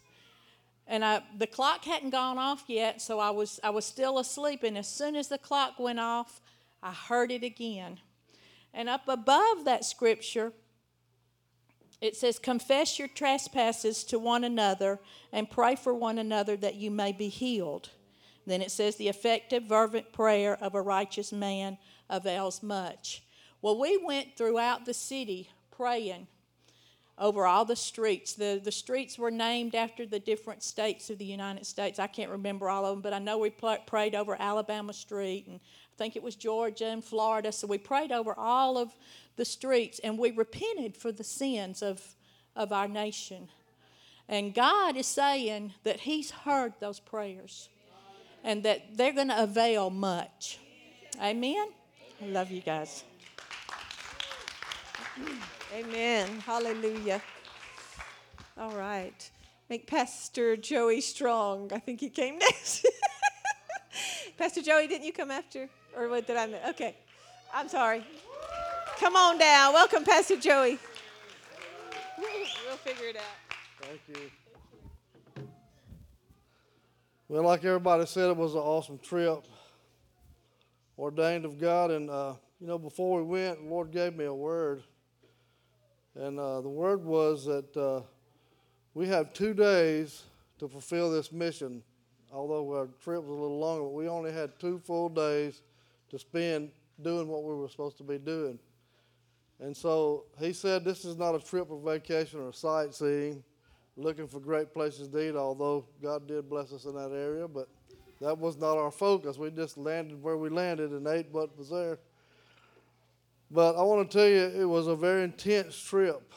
And 0.88 1.04
I, 1.04 1.24
the 1.38 1.48
clock 1.48 1.84
hadn't 1.86 2.12
gone 2.12 2.38
off 2.38 2.66
yet, 2.68 3.02
so 3.02 3.20
I 3.20 3.32
was, 3.32 3.60
I 3.64 3.72
was 3.72 3.86
still 3.86 4.20
asleep. 4.20 4.64
And 4.64 4.78
as 4.78 4.88
soon 4.88 5.16
as 5.16 5.28
the 5.28 5.38
clock 5.38 5.80
went 5.80 6.00
off, 6.00 6.42
I 6.84 6.92
heard 6.92 7.32
it 7.32 7.44
again. 7.44 8.00
And 8.74 8.88
up 8.88 9.08
above 9.08 9.66
that 9.66 9.84
scripture, 9.86 10.54
it 12.02 12.16
says, 12.16 12.38
Confess 12.38 13.00
your 13.00 13.08
trespasses 13.08 14.04
to 14.06 14.20
one 14.20 14.44
another 14.44 15.00
and 15.32 15.50
pray 15.50 15.76
for 15.76 15.94
one 15.94 16.20
another 16.20 16.56
that 16.58 16.76
you 16.76 16.92
may 16.92 17.12
be 17.12 17.30
healed. 17.30 17.90
Then 18.46 18.62
it 18.62 18.72
says, 18.72 18.96
the 18.96 19.10
effective, 19.10 19.68
fervent 19.68 20.14
prayer 20.14 20.56
of 20.62 20.76
a 20.76 20.82
righteous 20.82 21.32
man 21.32 21.78
avails 22.10 22.62
much. 22.62 23.24
Well, 23.62 23.80
we 23.80 23.98
went 23.98 24.38
throughout 24.38 24.86
the 24.86 24.94
city 24.94 25.50
praying 25.72 26.28
over 27.18 27.46
all 27.46 27.66
the 27.66 27.76
streets. 27.76 28.34
The, 28.34 28.60
the 28.64 28.72
streets 28.72 29.18
were 29.18 29.32
named 29.32 29.74
after 29.74 30.06
the 30.06 30.20
different 30.20 30.64
states 30.64 31.10
of 31.10 31.18
the 31.18 31.26
United 31.26 31.66
States. 31.66 32.00
I 32.00 32.08
can't 32.08 32.32
remember 32.32 32.70
all 32.70 32.86
of 32.86 32.92
them, 32.92 33.02
but 33.02 33.14
I 33.14 33.20
know 33.20 33.38
we 33.38 33.50
pl- 33.50 33.78
prayed 33.86 34.16
over 34.16 34.36
Alabama 34.40 34.94
Street, 34.94 35.46
and 35.48 35.60
I 35.60 35.96
think 35.98 36.16
it 36.16 36.24
was 36.24 36.36
Georgia 36.36 36.88
and 36.88 37.04
Florida. 37.04 37.52
So 37.52 37.68
we 37.68 37.78
prayed 37.78 38.12
over 38.12 38.34
all 38.38 38.78
of 38.78 38.94
the 39.38 39.46
streets, 39.46 40.00
and 40.00 40.18
we 40.18 40.32
repented 40.32 40.98
for 40.98 41.12
the 41.12 41.24
sins 41.24 41.82
of, 41.82 42.02
of 42.56 42.72
our 42.72 42.88
nation. 42.88 43.48
And 44.28 44.54
God 44.54 44.98
is 44.98 45.08
saying 45.08 45.74
that 45.84 46.02
He's 46.02 46.32
heard 46.32 46.74
those 46.80 47.00
prayers 47.00 47.70
and 48.44 48.64
that 48.64 48.98
they're 48.98 49.14
going 49.14 49.30
to 49.30 49.44
avail 49.44 49.90
much. 49.90 50.60
Amen. 51.22 51.68
I 52.22 52.26
love 52.28 52.52
you 52.52 52.62
guys. 52.62 53.04
Amen. 55.74 56.28
Hallelujah. 56.40 57.22
All 58.58 58.72
right. 58.72 59.30
Make 59.70 59.88
Pastor 59.88 60.56
Joey 60.56 61.02
strong. 61.02 61.72
I 61.74 61.80
think 61.80 62.00
he 62.00 62.10
came 62.10 62.38
next. 62.40 62.86
Pastor 64.38 64.62
Joey, 64.62 64.88
didn't 64.88 65.06
you 65.06 65.14
come 65.14 65.32
after? 65.32 65.70
Or 65.96 66.10
what 66.10 66.28
did 66.28 66.38
I 66.38 66.46
miss? 66.46 66.60
Okay. 66.70 66.96
I'm 67.54 67.70
sorry. 67.70 68.06
Come 69.00 69.16
on 69.16 69.38
down. 69.38 69.74
Welcome, 69.74 70.04
Pastor 70.04 70.38
Joey. 70.38 70.78
We'll 72.18 72.78
figure 72.78 73.08
it 73.08 73.18
out. 73.18 73.58
Thank 73.82 74.02
you. 74.10 74.32
Well, 77.28 77.44
like 77.44 77.66
everybody 77.66 78.06
said, 78.06 78.30
it 78.30 78.38
was 78.38 78.54
an 78.54 78.62
awesome 78.62 79.00
trip, 79.00 79.44
ordained 80.98 81.46
of 81.46 81.60
God. 81.60 81.92
And, 81.92 82.10
uh, 82.10 82.36
you 82.60 82.68
know, 82.68 82.78
before 82.78 83.18
we 83.18 83.24
went, 83.24 83.64
the 83.64 83.70
Lord 83.70 83.92
gave 83.92 84.16
me 84.16 84.26
a 84.26 84.34
word. 84.34 84.84
And 86.16 86.40
uh, 86.40 86.62
the 86.62 86.70
word 86.70 87.04
was 87.04 87.46
that 87.46 87.76
uh, 87.76 88.02
we 88.94 89.08
have 89.08 89.34
two 89.34 89.54
days 89.54 90.24
to 90.60 90.68
fulfill 90.68 91.12
this 91.12 91.32
mission. 91.32 91.84
Although 92.32 92.72
our 92.74 92.88
trip 93.04 93.22
was 93.22 93.38
a 93.38 93.42
little 93.42 93.60
longer, 93.60 93.84
but 93.84 93.94
we 93.94 94.08
only 94.08 94.32
had 94.32 94.60
two 94.60 94.80
full 94.80 95.10
days 95.10 95.62
to 96.10 96.20
spend 96.20 96.72
doing 97.02 97.28
what 97.28 97.44
we 97.44 97.54
were 97.54 97.68
supposed 97.68 97.98
to 97.98 98.04
be 98.04 98.18
doing. 98.18 98.60
And 99.60 99.76
so 99.76 100.26
he 100.40 100.54
said, 100.54 100.84
This 100.84 101.06
is 101.06 101.18
not 101.18 101.36
a 101.36 101.40
trip 101.40 101.72
of 101.72 101.84
vacation 101.84 102.40
or 102.40 102.52
sightseeing 102.52 103.44
looking 103.98 104.28
for 104.28 104.40
great 104.40 104.74
places 104.74 105.08
to 105.10 105.30
eat, 105.30 105.36
although 105.36 105.86
God 106.02 106.28
did 106.28 106.50
bless 106.50 106.74
us 106.74 106.86
in 106.86 106.96
that 106.96 107.12
area, 107.12 107.48
but 107.48 107.70
that 108.22 108.38
was 108.38 108.58
not 108.58 108.78
our 108.78 108.92
focus. 108.92 109.38
We 109.38 109.52
just 109.52 109.78
landed 109.78 110.22
where 110.22 110.38
we 110.38 110.50
landed 110.50 110.92
and 110.92 111.08
ate 111.08 111.28
what 111.32 111.58
was 111.58 111.70
there. 111.70 112.00
But 113.52 113.76
I 113.76 113.84
want 113.84 114.10
to 114.10 114.18
tell 114.18 114.28
you, 114.28 114.62
it 114.62 114.66
was 114.66 114.88
a 114.88 114.96
very 114.96 115.24
intense 115.24 115.78
trip. 115.78 116.34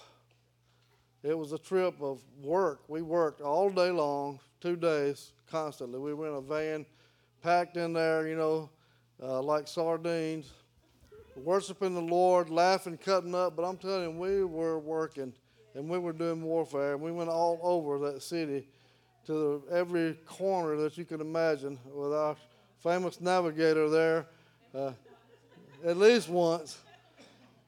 It 1.22 1.36
was 1.36 1.52
a 1.52 1.58
trip 1.58 2.00
of 2.00 2.20
work. 2.42 2.82
We 2.88 3.02
worked 3.02 3.40
all 3.40 3.70
day 3.70 3.90
long, 3.90 4.40
two 4.60 4.76
days, 4.76 5.32
constantly. 5.50 5.98
We 5.98 6.14
were 6.14 6.28
in 6.28 6.34
a 6.34 6.40
van, 6.40 6.86
packed 7.42 7.76
in 7.76 7.92
there, 7.92 8.28
you 8.28 8.36
know, 8.36 8.70
uh, 9.22 9.42
like 9.42 9.66
sardines, 9.66 10.52
worshiping 11.34 11.94
the 11.94 12.00
Lord, 12.00 12.50
laughing, 12.50 12.96
cutting 12.98 13.34
up. 13.34 13.56
But 13.56 13.64
I'm 13.64 13.78
telling 13.78 14.02
you, 14.02 14.18
we 14.18 14.44
were 14.44 14.78
working 14.78 15.32
and 15.74 15.88
we 15.88 15.98
were 15.98 16.12
doing 16.12 16.42
warfare. 16.42 16.96
We 16.96 17.12
went 17.12 17.30
all 17.30 17.58
over 17.62 17.98
that 18.10 18.22
city 18.22 18.68
to 19.26 19.62
the, 19.68 19.74
every 19.74 20.14
corner 20.24 20.76
that 20.76 20.96
you 20.96 21.04
can 21.04 21.20
imagine 21.20 21.78
with 21.92 22.12
our 22.12 22.36
famous 22.82 23.20
navigator 23.20 23.88
there 23.88 24.26
uh, 24.74 24.92
at 25.84 25.96
least 25.96 26.28
once. 26.28 26.78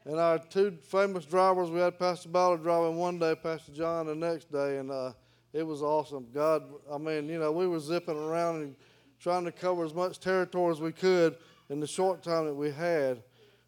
And 0.07 0.19
our 0.19 0.39
two 0.39 0.79
famous 0.83 1.27
drivers, 1.27 1.71
we 1.71 1.81
had 1.81 1.99
Pastor 1.99 2.31
Ballard 2.31 2.63
driving 2.63 2.97
one 2.97 3.19
day, 3.19 3.35
Pastor 3.35 3.73
John 3.73 4.07
the 4.07 4.15
next 4.15 4.51
day, 4.51 4.79
and 4.79 4.91
uh, 4.91 5.13
it 5.53 5.63
was 5.63 5.83
awesome. 5.83 6.27
God, 6.33 6.63
I 6.91 6.97
mean, 6.97 7.29
you 7.29 7.39
know, 7.39 7.53
we 7.53 7.67
were 7.67 7.81
zipping 7.81 8.17
around 8.17 8.63
and 8.63 8.77
trying 9.21 9.45
to 9.45 9.53
cover 9.53 9.85
as 9.85 9.93
much 9.93 10.19
territory 10.19 10.73
as 10.73 10.81
we 10.81 10.93
could 10.93 11.37
in 11.69 11.81
the 11.81 11.87
short 11.87 12.23
time 12.23 12.47
that 12.47 12.55
we 12.55 12.71
had. 12.71 13.23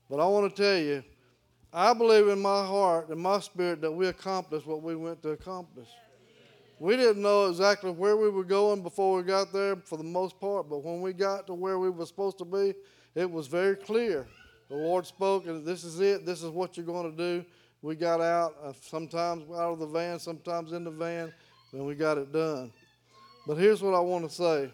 But 0.09 0.21
I 0.21 0.27
want 0.27 0.55
to 0.55 0.62
tell 0.62 0.79
you, 0.79 1.05
I 1.71 1.92
believe 1.92 2.29
in 2.29 2.40
my 2.40 2.64
heart 2.64 3.11
and 3.11 3.21
my 3.21 3.38
spirit 3.40 3.83
that 3.83 3.92
we 3.92 4.07
accomplished 4.07 4.66
what 4.66 4.83
we 4.83 4.97
went 4.97 5.23
to 5.23 5.31
accomplish. 5.31 5.88
We 6.79 6.97
didn't 6.97 7.23
know 7.23 7.47
exactly 7.47 7.90
where 7.90 8.16
we 8.16 8.31
were 8.31 8.45
going 8.45 8.83
before 8.83 9.16
we 9.16 9.23
got 9.23 9.53
there 9.53 9.77
for 9.77 9.97
the 9.97 10.05
most 10.05 10.40
part, 10.40 10.68
but 10.68 10.83
when 10.83 11.01
we 11.01 11.12
got 11.12 11.47
to 11.47 11.55
where 11.55 11.79
we 11.79 11.90
were 11.90 12.07
supposed 12.07 12.38
to 12.38 12.45
be, 12.45 12.75
it 13.14 13.31
was 13.31 13.47
very 13.47 13.77
clear. 13.77 14.27
The 14.73 14.79
Lord 14.79 15.07
spoke, 15.07 15.47
and 15.47 15.67
this 15.67 15.85
is 15.85 16.01
it. 16.01 16.25
This 16.25 16.43
is 16.43 16.49
what 16.49 16.79
you're 16.79 16.87
going 16.87 17.15
to 17.15 17.15
do. 17.15 17.45
We 17.83 17.95
got 17.95 18.23
out, 18.23 18.55
uh, 18.65 18.73
sometimes 18.81 19.43
out 19.51 19.73
of 19.73 19.79
the 19.79 19.87
van, 19.87 20.19
sometimes 20.19 20.73
in 20.73 20.83
the 20.83 20.91
van, 20.91 21.31
and 21.73 21.85
we 21.85 21.95
got 21.95 22.17
it 22.17 22.33
done. 22.33 22.73
But 23.47 23.59
here's 23.59 23.83
what 23.83 23.93
I 23.93 24.01
want 24.01 24.25
to 24.25 24.35
say 24.35 24.71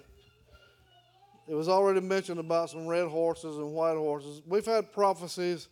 it 1.48 1.54
was 1.54 1.68
already 1.68 2.00
mentioned 2.00 2.38
about 2.38 2.70
some 2.70 2.86
red 2.86 3.08
horses 3.08 3.56
and 3.56 3.72
white 3.72 3.96
horses. 3.96 4.40
We've 4.46 4.64
had 4.64 4.92
prophecies 4.92 5.66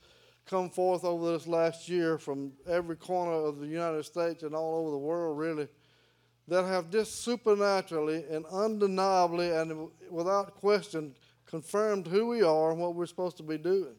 come 0.45 0.71
forth 0.71 1.05
over 1.05 1.31
this 1.31 1.47
last 1.47 1.89
year 1.89 2.19
from 2.19 2.51
every 2.69 2.97
corner 2.97 3.31
of 3.31 3.61
the 3.61 3.69
United 3.69 4.07
States 4.07 4.43
and 4.43 4.57
all 4.57 4.81
over 4.81 4.91
the 4.91 4.99
world, 4.99 5.39
really, 5.39 5.69
that 6.49 6.65
have 6.65 6.91
just 6.91 7.23
supernaturally 7.23 8.25
and 8.29 8.45
undeniably 8.47 9.53
and 9.53 9.89
without 10.11 10.57
question 10.57 11.15
confirmed 11.47 12.09
who 12.09 12.27
we 12.27 12.43
are 12.43 12.73
and 12.73 12.81
what 12.81 12.97
we're 12.97 13.07
supposed 13.07 13.37
to 13.37 13.45
be 13.45 13.57
doing. 13.57 13.95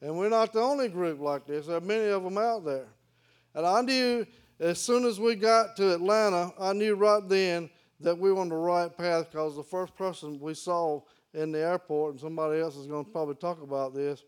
And 0.00 0.16
we're 0.16 0.28
not 0.28 0.52
the 0.52 0.60
only 0.60 0.88
group 0.88 1.20
like 1.20 1.46
this, 1.46 1.66
there 1.66 1.76
are 1.76 1.80
many 1.80 2.08
of 2.08 2.22
them 2.22 2.38
out 2.38 2.64
there. 2.64 2.86
And 3.54 3.66
I 3.66 3.80
knew 3.80 4.26
as 4.60 4.80
soon 4.80 5.04
as 5.04 5.18
we 5.18 5.34
got 5.34 5.76
to 5.76 5.94
Atlanta, 5.94 6.52
I 6.58 6.72
knew 6.72 6.94
right 6.94 7.26
then 7.28 7.70
that 8.00 8.16
we 8.16 8.32
were 8.32 8.40
on 8.40 8.48
the 8.48 8.54
right 8.54 8.94
path 8.96 9.30
because 9.30 9.56
the 9.56 9.62
first 9.62 9.96
person 9.96 10.38
we 10.40 10.54
saw 10.54 11.00
in 11.34 11.52
the 11.52 11.58
airport, 11.58 12.12
and 12.12 12.20
somebody 12.20 12.60
else 12.60 12.76
is 12.76 12.86
going 12.86 13.04
to 13.04 13.10
probably 13.10 13.34
talk 13.34 13.62
about 13.62 13.94
this, 13.94 14.22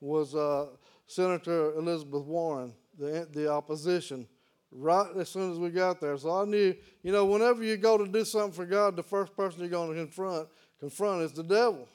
was 0.00 0.34
uh, 0.34 0.66
Senator 1.06 1.74
Elizabeth 1.74 2.24
Warren, 2.24 2.74
the, 2.98 3.26
the 3.32 3.50
opposition, 3.50 4.26
right 4.70 5.08
as 5.16 5.28
soon 5.28 5.52
as 5.52 5.58
we 5.58 5.70
got 5.70 6.00
there. 6.00 6.16
So 6.16 6.42
I 6.42 6.44
knew, 6.44 6.74
you 7.02 7.12
know, 7.12 7.24
whenever 7.24 7.62
you 7.62 7.76
go 7.76 7.96
to 7.96 8.06
do 8.06 8.24
something 8.24 8.52
for 8.52 8.66
God, 8.66 8.96
the 8.96 9.02
first 9.02 9.34
person 9.34 9.60
you're 9.60 9.68
going 9.68 9.90
to 9.90 9.96
confront, 9.96 10.48
confront 10.78 11.22
is 11.22 11.32
the 11.32 11.42
devil. 11.42 11.88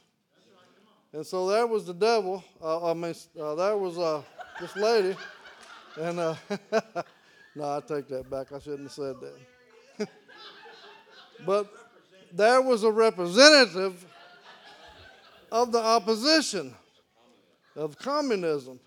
And 1.12 1.26
so 1.26 1.48
there 1.48 1.66
was 1.66 1.86
the 1.86 1.94
devil. 1.94 2.44
Uh, 2.62 2.92
I 2.92 2.94
mean, 2.94 3.16
uh, 3.40 3.56
was 3.76 3.98
uh, 3.98 4.22
this 4.62 4.76
lady, 4.76 5.16
and 6.00 6.20
uh, 6.20 6.36
no, 7.56 7.78
I 7.78 7.82
take 7.88 8.08
that 8.10 8.30
back. 8.30 8.52
I 8.52 8.60
shouldn't 8.60 8.84
have 8.84 8.92
said 8.92 9.16
that. 9.98 10.08
but 11.46 11.68
there 12.32 12.62
was 12.62 12.84
a 12.84 12.92
representative 12.92 14.06
of 15.52 15.72
the 15.72 15.80
opposition 15.80 16.76
of 17.76 17.98
communism. 17.98 18.80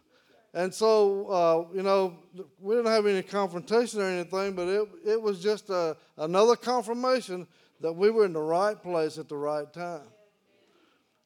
And 0.54 0.72
so, 0.72 1.26
uh, 1.28 1.74
you 1.74 1.82
know, 1.82 2.18
we 2.60 2.76
didn't 2.76 2.92
have 2.92 3.06
any 3.06 3.22
confrontation 3.22 4.00
or 4.00 4.04
anything, 4.04 4.52
but 4.52 4.68
it, 4.68 4.88
it 5.04 5.20
was 5.20 5.42
just 5.42 5.70
a, 5.70 5.96
another 6.18 6.56
confirmation 6.56 7.46
that 7.80 7.92
we 7.92 8.10
were 8.10 8.26
in 8.26 8.34
the 8.34 8.40
right 8.40 8.80
place 8.80 9.18
at 9.18 9.28
the 9.28 9.36
right 9.36 9.72
time. 9.72 10.02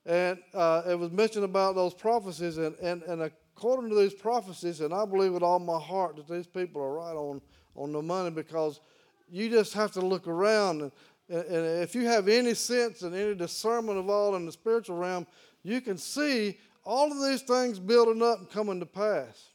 And 0.07 0.39
uh, 0.55 0.83
it 0.89 0.97
was 0.97 1.11
mentioned 1.11 1.45
about 1.45 1.75
those 1.75 1.93
prophecies, 1.93 2.59
and, 2.59 2.77
and, 2.77 3.03
and 3.03 3.23
according 3.23 3.91
to 3.91 3.97
these 3.97 4.15
prophecies, 4.15 4.81
and 4.81 4.95
I 4.95 5.05
believe 5.05 5.33
with 5.33 5.43
all 5.43 5.59
my 5.59 5.81
heart 5.81 6.15
that 6.17 6.29
these 6.29 6.47
people 6.47 6.81
are 6.81 6.93
right 6.93 7.17
on, 7.17 7.41
on 7.75 7.93
the 7.93 8.01
money 8.01 8.31
because 8.31 8.81
you 9.29 9.51
just 9.51 9.73
have 9.73 9.91
to 9.93 10.01
look 10.01 10.29
around. 10.29 10.81
And, 10.83 10.93
and 11.29 11.83
if 11.83 11.97
you 11.97 12.07
have 12.07 12.29
any 12.29 12.55
sense 12.55 13.03
and 13.03 13.17
any 13.17 13.35
discernment 13.35 13.99
of 13.99 14.09
all 14.09 14.37
in 14.37 14.47
the 14.47 14.53
spiritual 14.53 14.97
realm, 14.97 15.27
you 15.65 15.81
can 15.81 15.99
see 15.99 16.57
all 16.85 17.11
of 17.11 17.21
these 17.29 17.43
things 17.43 17.81
building 17.81 18.23
up 18.23 18.39
and 18.39 18.49
coming 18.49 18.79
to 18.79 18.87
pass. 18.87 19.51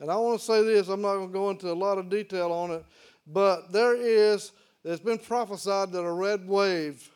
And 0.00 0.10
I 0.10 0.16
want 0.16 0.40
to 0.40 0.44
say 0.46 0.62
this, 0.62 0.88
I'm 0.88 1.02
not 1.02 1.16
going 1.16 1.28
to 1.28 1.32
go 1.32 1.50
into 1.50 1.70
a 1.70 1.74
lot 1.74 1.98
of 1.98 2.08
detail 2.08 2.52
on 2.52 2.70
it, 2.70 2.84
but 3.26 3.70
there 3.70 3.94
is, 3.94 4.52
it's 4.82 5.02
been 5.02 5.18
prophesied 5.18 5.92
that 5.92 6.00
a 6.00 6.10
red 6.10 6.48
wave 6.48 7.10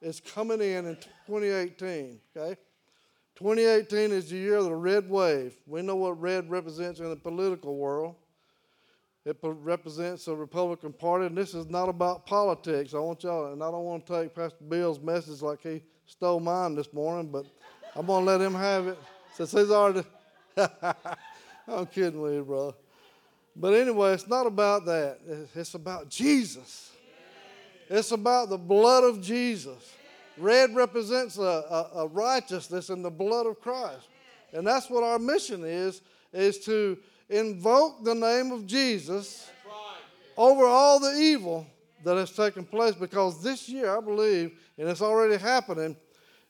is 0.00 0.20
coming 0.20 0.60
in 0.60 0.86
in 0.86 0.96
2018, 1.26 2.20
okay? 2.36 2.60
2018 3.36 4.12
is 4.12 4.30
the 4.30 4.36
year 4.36 4.56
of 4.56 4.64
the 4.64 4.74
red 4.74 5.08
wave. 5.08 5.54
We 5.66 5.82
know 5.82 5.96
what 5.96 6.20
red 6.20 6.50
represents 6.50 7.00
in 7.00 7.08
the 7.08 7.16
political 7.16 7.76
world. 7.76 8.14
It 9.24 9.36
represents 9.42 10.24
the 10.24 10.34
Republican 10.34 10.92
Party, 10.92 11.26
and 11.26 11.36
this 11.36 11.54
is 11.54 11.66
not 11.66 11.88
about 11.88 12.26
politics. 12.26 12.94
I 12.94 12.98
want 12.98 13.22
y'all, 13.22 13.52
and 13.52 13.62
I 13.62 13.70
don't 13.70 13.84
want 13.84 14.06
to 14.06 14.22
take 14.22 14.34
Pastor 14.34 14.64
Bill's 14.66 14.98
message 14.98 15.42
like 15.42 15.62
he 15.62 15.82
stole 16.06 16.40
mine 16.40 16.74
this 16.74 16.92
morning, 16.92 17.30
but 17.30 17.44
I'm 17.94 18.06
going 18.06 18.24
to 18.24 18.30
let 18.30 18.40
him 18.40 18.54
have 18.54 18.88
it 18.88 18.98
since 19.34 19.52
he's 19.52 19.70
already. 19.70 20.06
I'm 21.68 21.86
kidding 21.86 22.20
with 22.20 22.34
you, 22.34 22.44
brother. 22.44 22.72
But 23.54 23.74
anyway, 23.74 24.14
it's 24.14 24.26
not 24.26 24.46
about 24.46 24.86
that. 24.86 25.18
It's 25.54 25.74
about 25.74 26.08
Jesus. 26.08 26.89
It's 27.90 28.12
about 28.12 28.50
the 28.50 28.56
blood 28.56 29.02
of 29.02 29.20
Jesus. 29.20 29.94
Red 30.38 30.76
represents 30.76 31.38
a, 31.38 31.42
a, 31.42 31.90
a 31.96 32.06
righteousness 32.06 32.88
in 32.88 33.02
the 33.02 33.10
blood 33.10 33.46
of 33.46 33.60
Christ. 33.60 34.06
And 34.52 34.64
that's 34.64 34.88
what 34.88 35.02
our 35.02 35.18
mission 35.18 35.64
is, 35.64 36.00
is 36.32 36.60
to 36.60 36.96
invoke 37.28 38.04
the 38.04 38.14
name 38.14 38.52
of 38.52 38.64
Jesus 38.64 39.50
over 40.36 40.64
all 40.64 41.00
the 41.00 41.12
evil 41.18 41.66
that 42.04 42.16
has 42.16 42.30
taken 42.30 42.64
place 42.64 42.94
because 42.94 43.42
this 43.42 43.68
year, 43.68 43.96
I 43.96 44.00
believe, 44.00 44.52
and 44.78 44.88
it's 44.88 45.02
already 45.02 45.36
happening, 45.36 45.96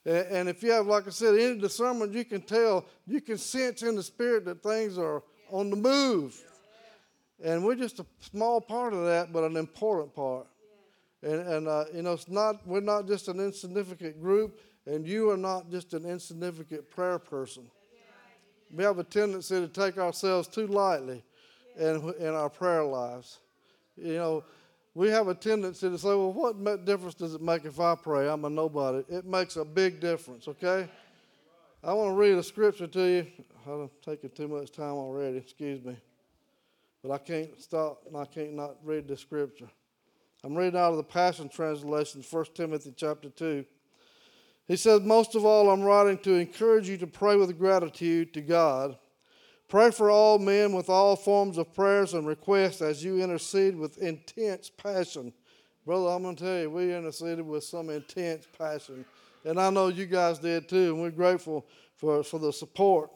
and 0.05 0.47
if 0.47 0.61
you 0.61 0.71
have, 0.71 0.85
like 0.85 1.07
I 1.07 1.09
said, 1.09 1.39
any 1.39 1.59
discernment, 1.59 2.13
you 2.13 2.23
can 2.23 2.41
tell, 2.41 2.85
you 3.07 3.19
can 3.19 3.37
sense 3.37 3.81
in 3.81 3.95
the 3.95 4.03
spirit 4.03 4.45
that 4.45 4.61
things 4.61 4.97
are 4.97 5.23
on 5.49 5.69
the 5.69 5.75
move. 5.75 6.39
And 7.43 7.65
we're 7.65 7.75
just 7.75 7.99
a 7.99 8.05
small 8.19 8.61
part 8.61 8.93
of 8.93 9.05
that, 9.05 9.33
but 9.33 9.43
an 9.43 9.57
important 9.57 10.15
part. 10.15 10.47
And, 11.23 11.41
and 11.47 11.67
uh, 11.67 11.85
you 11.93 12.01
know, 12.01 12.13
it's 12.13 12.27
not, 12.27 12.65
we're 12.65 12.79
not 12.81 13.07
just 13.07 13.27
an 13.27 13.39
insignificant 13.39 14.21
group, 14.21 14.59
and 14.85 15.07
you 15.07 15.29
are 15.29 15.37
not 15.37 15.69
just 15.69 15.93
an 15.93 16.05
insignificant 16.05 16.89
prayer 16.89 17.19
person. 17.19 17.69
We 18.73 18.83
have 18.83 18.99
a 18.99 19.03
tendency 19.03 19.59
to 19.59 19.67
take 19.67 19.97
ourselves 19.97 20.47
too 20.47 20.67
lightly 20.67 21.23
in, 21.77 22.13
in 22.19 22.27
our 22.27 22.49
prayer 22.49 22.83
lives. 22.83 23.39
You 23.97 24.13
know, 24.13 24.43
we 24.93 25.09
have 25.09 25.27
a 25.27 25.35
tendency 25.35 25.89
to 25.89 25.97
say, 25.97 26.07
well, 26.07 26.33
what 26.33 26.85
difference 26.85 27.15
does 27.15 27.33
it 27.33 27.41
make 27.41 27.65
if 27.65 27.79
I 27.79 27.95
pray? 27.95 28.27
I'm 28.29 28.43
a 28.45 28.49
nobody. 28.49 29.03
It 29.09 29.25
makes 29.25 29.57
a 29.57 29.65
big 29.65 29.99
difference, 29.99 30.47
okay? 30.47 30.89
I 31.83 31.93
want 31.93 32.09
to 32.09 32.15
read 32.15 32.37
a 32.37 32.43
scripture 32.43 32.87
to 32.87 33.01
you. 33.01 33.27
I'm 33.65 33.89
taking 34.03 34.29
too 34.31 34.47
much 34.47 34.71
time 34.71 34.93
already, 34.93 35.37
excuse 35.37 35.83
me. 35.83 35.95
But 37.03 37.11
I 37.11 37.17
can't 37.17 37.59
stop 37.61 38.03
and 38.07 38.17
I 38.17 38.25
can't 38.25 38.53
not 38.53 38.75
read 38.83 39.07
the 39.07 39.17
scripture. 39.17 39.69
I'm 40.43 40.55
reading 40.55 40.79
out 40.79 40.91
of 40.91 40.97
the 40.97 41.03
Passion 41.03 41.49
Translation, 41.49 42.23
1 42.27 42.45
Timothy 42.55 42.93
chapter 42.95 43.29
2. 43.29 43.65
He 44.67 44.75
says, 44.75 45.01
Most 45.01 45.35
of 45.35 45.45
all, 45.45 45.69
I'm 45.69 45.81
writing 45.81 46.17
to 46.19 46.33
encourage 46.33 46.89
you 46.89 46.97
to 46.97 47.07
pray 47.07 47.35
with 47.35 47.57
gratitude 47.57 48.33
to 48.33 48.41
God 48.41 48.97
Pray 49.71 49.89
for 49.89 50.11
all 50.11 50.37
men 50.37 50.73
with 50.73 50.89
all 50.89 51.15
forms 51.15 51.57
of 51.57 51.73
prayers 51.73 52.13
and 52.13 52.27
requests 52.27 52.81
as 52.81 53.01
you 53.01 53.23
intercede 53.23 53.73
with 53.73 53.99
intense 53.99 54.69
passion. 54.69 55.31
Brother, 55.85 56.09
I'm 56.09 56.23
going 56.23 56.35
to 56.35 56.43
tell 56.43 56.59
you, 56.59 56.69
we 56.69 56.93
interceded 56.93 57.47
with 57.47 57.63
some 57.63 57.89
intense 57.89 58.45
passion. 58.57 59.05
And 59.45 59.57
I 59.57 59.69
know 59.69 59.87
you 59.87 60.07
guys 60.07 60.39
did 60.39 60.67
too, 60.67 60.93
and 60.93 61.01
we're 61.01 61.09
grateful 61.09 61.65
for, 61.95 62.21
for 62.21 62.37
the 62.37 62.51
support. 62.51 63.11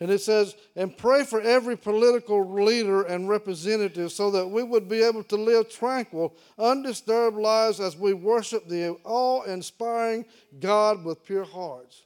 And 0.00 0.10
it 0.10 0.22
says, 0.22 0.56
and 0.76 0.96
pray 0.96 1.24
for 1.24 1.42
every 1.42 1.76
political 1.76 2.50
leader 2.50 3.02
and 3.02 3.28
representative 3.28 4.10
so 4.12 4.30
that 4.30 4.48
we 4.48 4.62
would 4.62 4.88
be 4.88 5.02
able 5.02 5.22
to 5.24 5.36
live 5.36 5.68
tranquil, 5.68 6.34
undisturbed 6.58 7.36
lives 7.36 7.80
as 7.80 7.98
we 7.98 8.14
worship 8.14 8.66
the 8.66 8.96
awe 9.04 9.42
inspiring 9.42 10.24
God 10.58 11.04
with 11.04 11.22
pure 11.24 11.44
hearts. 11.44 12.04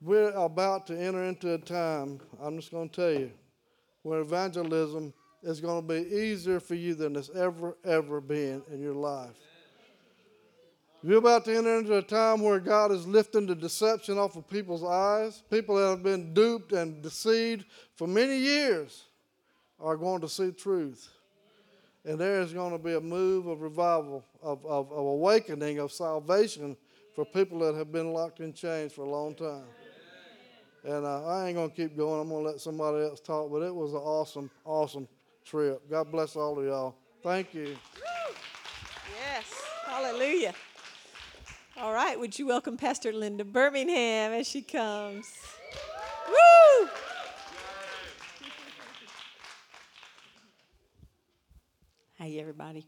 We're 0.00 0.30
about 0.30 0.86
to 0.86 0.98
enter 0.98 1.24
into 1.24 1.52
a 1.52 1.58
time, 1.58 2.20
I'm 2.40 2.56
just 2.56 2.70
going 2.70 2.88
to 2.88 2.96
tell 2.96 3.20
you, 3.20 3.30
where 4.02 4.20
evangelism 4.20 5.12
is 5.42 5.60
going 5.60 5.86
to 5.86 5.86
be 5.86 6.08
easier 6.08 6.60
for 6.60 6.76
you 6.76 6.94
than 6.94 7.14
it's 7.16 7.30
ever, 7.30 7.76
ever 7.84 8.22
been 8.22 8.62
in 8.72 8.80
your 8.80 8.94
life. 8.94 9.36
You're 11.02 11.18
about 11.18 11.44
to 11.44 11.56
enter 11.56 11.78
into 11.78 11.96
a 11.96 12.02
time 12.02 12.40
where 12.42 12.58
God 12.58 12.90
is 12.90 13.06
lifting 13.06 13.46
the 13.46 13.54
deception 13.54 14.18
off 14.18 14.36
of 14.36 14.48
people's 14.48 14.82
eyes. 14.82 15.42
People 15.48 15.76
that 15.76 15.90
have 15.90 16.02
been 16.02 16.34
duped 16.34 16.72
and 16.72 17.00
deceived 17.00 17.66
for 17.94 18.08
many 18.08 18.36
years 18.36 19.04
are 19.78 19.96
going 19.96 20.20
to 20.22 20.28
see 20.28 20.50
truth. 20.50 21.08
And 22.04 22.18
there 22.18 22.40
is 22.40 22.52
going 22.52 22.72
to 22.72 22.78
be 22.78 22.94
a 22.94 23.00
move 23.00 23.46
of 23.46 23.60
revival, 23.60 24.24
of, 24.42 24.64
of, 24.66 24.90
of 24.90 25.06
awakening, 25.06 25.78
of 25.78 25.92
salvation 25.92 26.76
for 27.14 27.24
people 27.24 27.60
that 27.60 27.76
have 27.76 27.92
been 27.92 28.12
locked 28.12 28.40
in 28.40 28.52
chains 28.52 28.92
for 28.92 29.02
a 29.02 29.10
long 29.10 29.34
time. 29.34 29.64
And 30.84 31.04
uh, 31.04 31.26
I 31.26 31.46
ain't 31.46 31.56
going 31.56 31.70
to 31.70 31.76
keep 31.76 31.96
going. 31.96 32.22
I'm 32.22 32.28
going 32.28 32.44
to 32.44 32.50
let 32.50 32.60
somebody 32.60 33.04
else 33.04 33.20
talk. 33.20 33.52
But 33.52 33.62
it 33.62 33.74
was 33.74 33.92
an 33.92 34.00
awesome, 34.00 34.50
awesome 34.64 35.06
trip. 35.44 35.88
God 35.88 36.10
bless 36.10 36.34
all 36.34 36.58
of 36.58 36.64
y'all. 36.64 36.96
Thank 37.22 37.54
you. 37.54 37.76
Yes. 39.20 39.44
Hallelujah. 39.84 40.54
All 41.80 41.92
right. 41.92 42.18
Would 42.18 42.38
you 42.38 42.46
welcome 42.46 42.76
Pastor 42.76 43.12
Linda 43.12 43.44
Birmingham 43.44 44.32
as 44.32 44.48
she 44.48 44.62
comes? 44.62 45.26
Woo! 46.28 46.88
Hey, 52.18 52.40
everybody. 52.40 52.86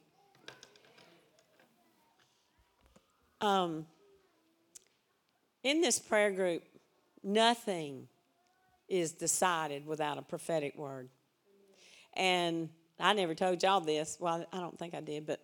Um, 3.40 3.86
in 5.62 5.80
this 5.80 5.98
prayer 5.98 6.30
group, 6.30 6.64
Nothing 7.22 8.08
is 8.88 9.12
decided 9.12 9.86
without 9.86 10.18
a 10.18 10.22
prophetic 10.22 10.76
word. 10.76 11.08
And 12.14 12.70
I 12.98 13.12
never 13.12 13.34
told 13.34 13.62
y'all 13.62 13.80
this. 13.80 14.16
Well, 14.18 14.46
I 14.52 14.58
don't 14.58 14.78
think 14.78 14.94
I 14.94 15.00
did, 15.00 15.26
but 15.26 15.40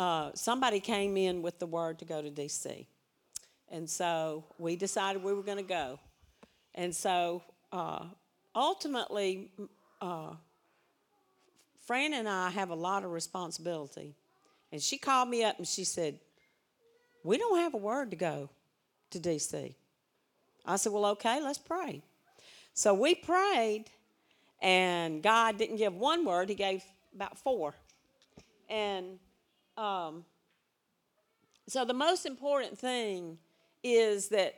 uh, 0.00 0.30
somebody 0.34 0.80
came 0.80 1.18
in 1.18 1.42
with 1.42 1.58
the 1.58 1.66
word 1.66 1.98
to 1.98 2.06
go 2.06 2.22
to 2.22 2.30
D.C. 2.30 2.86
And 3.68 3.88
so 3.88 4.44
we 4.56 4.74
decided 4.74 5.22
we 5.22 5.34
were 5.34 5.42
going 5.42 5.58
to 5.58 5.62
go. 5.62 6.00
And 6.74 6.96
so 6.96 7.42
uh, 7.70 8.06
ultimately, 8.54 9.50
uh, 10.00 10.36
Fran 11.86 12.14
and 12.14 12.26
I 12.26 12.48
have 12.48 12.70
a 12.70 12.74
lot 12.74 13.04
of 13.04 13.10
responsibility. 13.10 14.14
And 14.72 14.80
she 14.80 14.96
called 14.96 15.28
me 15.28 15.44
up 15.44 15.58
and 15.58 15.68
she 15.68 15.84
said, 15.84 16.18
We 17.22 17.36
don't 17.36 17.58
have 17.58 17.74
a 17.74 17.76
word 17.78 18.10
to 18.12 18.16
go 18.16 18.48
to 19.10 19.20
DC. 19.20 19.74
I 20.64 20.76
said, 20.76 20.92
Well, 20.94 21.04
okay, 21.06 21.42
let's 21.42 21.58
pray. 21.58 22.00
So 22.72 22.94
we 22.94 23.14
prayed, 23.16 23.84
and 24.62 25.22
God 25.22 25.58
didn't 25.58 25.76
give 25.76 25.94
one 25.94 26.24
word, 26.24 26.48
He 26.48 26.54
gave 26.54 26.82
about 27.14 27.36
four. 27.36 27.74
And 28.70 29.18
um, 29.80 30.24
so 31.66 31.84
the 31.84 31.94
most 31.94 32.26
important 32.26 32.78
thing 32.78 33.38
is 33.82 34.28
that, 34.28 34.56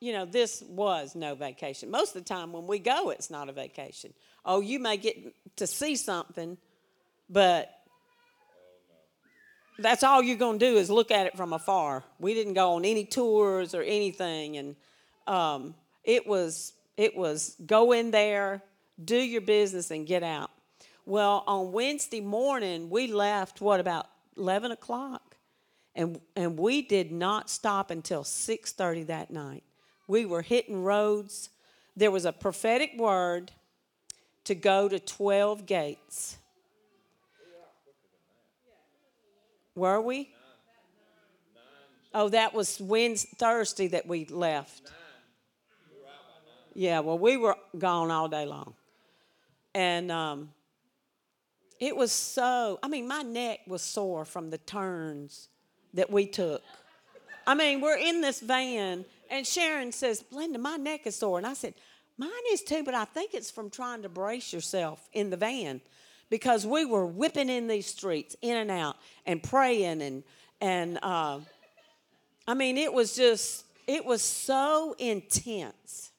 you 0.00 0.12
know, 0.12 0.24
this 0.24 0.62
was 0.68 1.16
no 1.16 1.34
vacation. 1.34 1.90
Most 1.90 2.14
of 2.14 2.22
the 2.22 2.28
time 2.28 2.52
when 2.52 2.66
we 2.66 2.78
go, 2.78 3.10
it's 3.10 3.30
not 3.30 3.48
a 3.48 3.52
vacation. 3.52 4.12
Oh, 4.44 4.60
you 4.60 4.78
may 4.78 4.96
get 4.96 5.16
to 5.56 5.66
see 5.66 5.96
something, 5.96 6.56
but 7.28 7.70
that's 9.78 10.04
all 10.04 10.22
you're 10.22 10.36
going 10.36 10.58
to 10.60 10.66
do 10.66 10.76
is 10.76 10.88
look 10.88 11.10
at 11.10 11.26
it 11.26 11.36
from 11.36 11.52
afar. 11.52 12.04
We 12.20 12.34
didn't 12.34 12.54
go 12.54 12.74
on 12.74 12.84
any 12.84 13.06
tours 13.06 13.74
or 13.74 13.82
anything, 13.82 14.56
and 14.56 14.76
um, 15.26 15.74
it 16.04 16.26
was 16.26 16.74
it 16.96 17.16
was 17.16 17.56
go 17.66 17.90
in 17.90 18.12
there, 18.12 18.62
do 19.04 19.16
your 19.16 19.40
business, 19.40 19.90
and 19.90 20.06
get 20.06 20.22
out. 20.22 20.50
Well, 21.06 21.42
on 21.46 21.72
Wednesday 21.72 22.20
morning, 22.20 22.88
we 22.88 23.08
left 23.08 23.60
what 23.60 23.80
about 23.80 24.06
eleven 24.36 24.70
o'clock, 24.70 25.36
and 25.94 26.20
and 26.36 26.58
we 26.58 26.82
did 26.82 27.12
not 27.12 27.50
stop 27.50 27.90
until 27.90 28.24
six 28.24 28.72
thirty 28.72 29.02
that 29.04 29.30
night. 29.30 29.64
We 30.06 30.26
were 30.26 30.42
hitting 30.42 30.82
roads. 30.82 31.50
There 31.96 32.10
was 32.10 32.24
a 32.24 32.32
prophetic 32.32 32.92
word 32.98 33.52
to 34.44 34.54
go 34.54 34.88
to 34.88 34.98
twelve 34.98 35.66
gates. 35.66 36.36
Were 39.74 40.00
we? 40.00 40.30
Oh, 42.12 42.28
that 42.28 42.54
was 42.54 42.80
Wednesday, 42.80 43.30
Thursday 43.36 43.88
that 43.88 44.06
we 44.06 44.24
left. 44.26 44.92
Yeah, 46.74 47.00
well, 47.00 47.18
we 47.18 47.36
were 47.36 47.56
gone 47.76 48.10
all 48.10 48.28
day 48.28 48.46
long. 48.46 48.74
And 49.74 50.12
um, 50.12 50.50
it 51.80 51.96
was 51.96 52.12
so, 52.12 52.78
I 52.82 52.88
mean, 52.88 53.06
my 53.08 53.22
neck 53.22 53.60
was 53.66 53.82
sore 53.82 54.24
from 54.24 54.50
the 54.50 54.58
turns 54.58 55.48
that 55.94 56.10
we 56.10 56.26
took. 56.26 56.62
I 57.46 57.54
mean, 57.54 57.80
we're 57.80 57.98
in 57.98 58.20
this 58.20 58.40
van, 58.40 59.04
and 59.30 59.46
Sharon 59.46 59.92
says, 59.92 60.24
Linda, 60.30 60.58
my 60.58 60.76
neck 60.76 61.06
is 61.06 61.16
sore. 61.16 61.38
And 61.38 61.46
I 61.46 61.54
said, 61.54 61.74
Mine 62.16 62.30
is 62.52 62.62
too, 62.62 62.84
but 62.84 62.94
I 62.94 63.04
think 63.04 63.34
it's 63.34 63.50
from 63.50 63.70
trying 63.70 64.02
to 64.02 64.08
brace 64.08 64.52
yourself 64.52 65.08
in 65.12 65.30
the 65.30 65.36
van 65.36 65.80
because 66.30 66.66
we 66.66 66.84
were 66.84 67.06
whipping 67.06 67.48
in 67.48 67.66
these 67.66 67.86
streets, 67.86 68.36
in 68.40 68.56
and 68.56 68.70
out, 68.70 68.96
and 69.26 69.42
praying. 69.42 70.00
And, 70.00 70.22
and 70.60 70.98
uh, 71.02 71.40
I 72.46 72.54
mean, 72.54 72.78
it 72.78 72.92
was 72.92 73.16
just, 73.16 73.64
it 73.86 74.04
was 74.04 74.22
so 74.22 74.94
intense. 74.98 76.12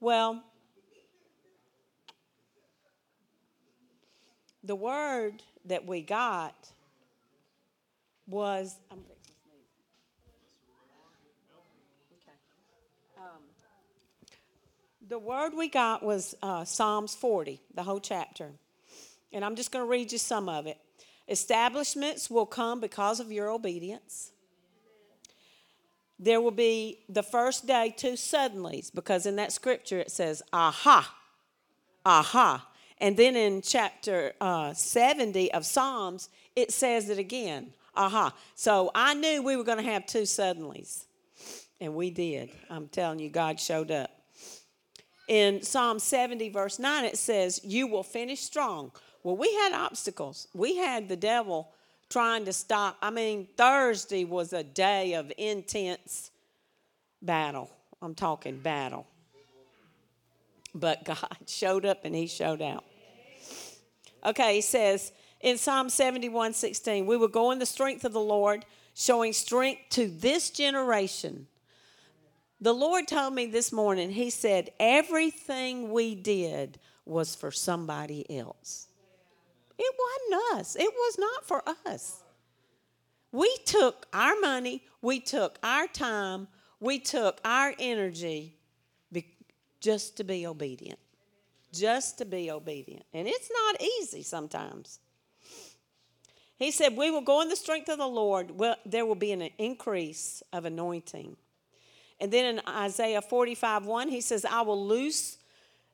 Well, 0.00 0.42
the 4.62 4.76
word 4.76 5.42
that 5.64 5.86
we 5.86 6.02
got 6.02 6.70
was. 8.26 8.76
I'm. 8.90 8.98
Okay. 12.22 12.36
Um, 13.18 13.42
the 15.08 15.18
word 15.18 15.54
we 15.56 15.68
got 15.68 16.02
was 16.02 16.34
uh, 16.42 16.64
Psalms 16.64 17.14
40, 17.14 17.60
the 17.74 17.82
whole 17.82 18.00
chapter. 18.00 18.50
And 19.32 19.44
I'm 19.44 19.54
just 19.56 19.70
going 19.70 19.84
to 19.84 19.88
read 19.88 20.12
you 20.12 20.18
some 20.18 20.48
of 20.48 20.66
it. 20.66 20.78
Establishments 21.28 22.28
will 22.28 22.46
come 22.46 22.80
because 22.80 23.20
of 23.20 23.30
your 23.30 23.48
obedience. 23.50 24.32
There 26.18 26.40
will 26.40 26.50
be 26.50 26.98
the 27.08 27.22
first 27.22 27.66
day 27.66 27.94
two 27.96 28.12
suddenlies, 28.12 28.92
because 28.92 29.26
in 29.26 29.36
that 29.36 29.52
scripture 29.52 29.98
it 29.98 30.10
says, 30.10 30.42
aha, 30.52 31.14
aha. 32.04 32.66
And 33.00 33.16
then 33.16 33.34
in 33.34 33.62
chapter 33.62 34.32
uh, 34.40 34.74
70 34.74 35.52
of 35.52 35.64
Psalms, 35.64 36.28
it 36.54 36.72
says 36.72 37.08
it 37.08 37.18
again, 37.18 37.72
aha. 37.94 38.34
So 38.54 38.90
I 38.94 39.14
knew 39.14 39.42
we 39.42 39.56
were 39.56 39.64
going 39.64 39.78
to 39.78 39.90
have 39.90 40.06
two 40.06 40.22
suddenlies, 40.22 41.04
and 41.80 41.94
we 41.94 42.10
did. 42.10 42.50
I'm 42.68 42.88
telling 42.88 43.18
you, 43.18 43.30
God 43.30 43.58
showed 43.58 43.90
up. 43.90 44.10
In 45.28 45.62
Psalm 45.62 45.98
70, 45.98 46.50
verse 46.50 46.78
9, 46.78 47.04
it 47.04 47.16
says, 47.16 47.60
You 47.64 47.86
will 47.86 48.02
finish 48.02 48.40
strong. 48.40 48.92
Well, 49.22 49.36
we 49.36 49.52
had 49.54 49.72
obstacles. 49.72 50.48
We 50.52 50.76
had 50.76 51.08
the 51.08 51.16
devil 51.16 51.72
trying 52.08 52.44
to 52.46 52.52
stop. 52.52 52.96
I 53.00 53.10
mean, 53.10 53.46
Thursday 53.56 54.24
was 54.24 54.52
a 54.52 54.64
day 54.64 55.14
of 55.14 55.32
intense 55.38 56.32
battle. 57.22 57.70
I'm 58.02 58.14
talking 58.14 58.58
battle. 58.58 59.06
But 60.74 61.04
God 61.04 61.36
showed 61.46 61.86
up 61.86 62.04
and 62.04 62.14
he 62.14 62.26
showed 62.26 62.60
out. 62.60 62.84
Okay, 64.24 64.56
he 64.56 64.60
says 64.60 65.12
in 65.40 65.58
Psalm 65.58 65.88
71 65.88 66.52
16, 66.54 67.06
we 67.06 67.16
will 67.16 67.28
go 67.28 67.50
in 67.50 67.58
the 67.58 67.66
strength 67.66 68.04
of 68.04 68.12
the 68.12 68.20
Lord, 68.20 68.64
showing 68.94 69.32
strength 69.32 69.82
to 69.90 70.08
this 70.08 70.50
generation. 70.50 71.46
The 72.60 72.74
Lord 72.74 73.08
told 73.08 73.34
me 73.34 73.46
this 73.46 73.72
morning, 73.72 74.10
He 74.10 74.30
said, 74.30 74.70
everything 74.78 75.90
we 75.90 76.14
did 76.14 76.78
was 77.06 77.34
for 77.34 77.50
somebody 77.50 78.38
else. 78.38 78.88
It 79.78 79.94
wasn't 79.98 80.60
us, 80.60 80.76
it 80.76 80.92
was 80.92 81.18
not 81.18 81.46
for 81.46 81.62
us. 81.86 82.22
We 83.32 83.56
took 83.64 84.06
our 84.12 84.38
money, 84.40 84.82
we 85.00 85.20
took 85.20 85.58
our 85.62 85.86
time, 85.86 86.48
we 86.80 86.98
took 86.98 87.40
our 87.44 87.74
energy 87.78 88.56
just 89.80 90.16
to 90.18 90.24
be 90.24 90.46
obedient. 90.46 90.98
Just 91.72 92.18
to 92.18 92.24
be 92.24 92.50
obedient. 92.50 93.04
And 93.12 93.28
it's 93.28 93.50
not 93.50 93.80
easy 93.80 94.22
sometimes. 94.22 94.98
He 96.56 96.70
said, 96.70 96.96
We 96.96 97.10
will 97.10 97.22
go 97.22 97.40
in 97.40 97.48
the 97.48 97.56
strength 97.56 97.88
of 97.88 97.98
the 97.98 98.06
Lord. 98.06 98.50
Well, 98.50 98.76
there 98.84 99.06
will 99.06 99.14
be 99.14 99.32
an 99.32 99.42
increase 99.58 100.42
of 100.52 100.64
anointing. 100.64 101.36
And 102.20 102.30
then 102.30 102.44
in 102.44 102.60
Isaiah 102.68 103.22
45 103.22 103.86
1, 103.86 104.08
he 104.08 104.20
says, 104.20 104.44
I 104.44 104.60
will 104.60 104.86
loose 104.86 105.38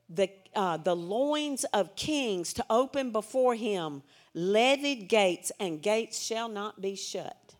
the, 0.08 0.28
uh, 0.54 0.76
the 0.76 0.96
loins 0.96 1.64
of 1.72 1.94
kings 1.94 2.52
to 2.54 2.64
open 2.68 3.12
before 3.12 3.54
him, 3.54 4.02
levied 4.34 5.08
gates, 5.08 5.52
and 5.60 5.80
gates 5.80 6.20
shall 6.20 6.48
not 6.48 6.80
be 6.80 6.96
shut. 6.96 7.54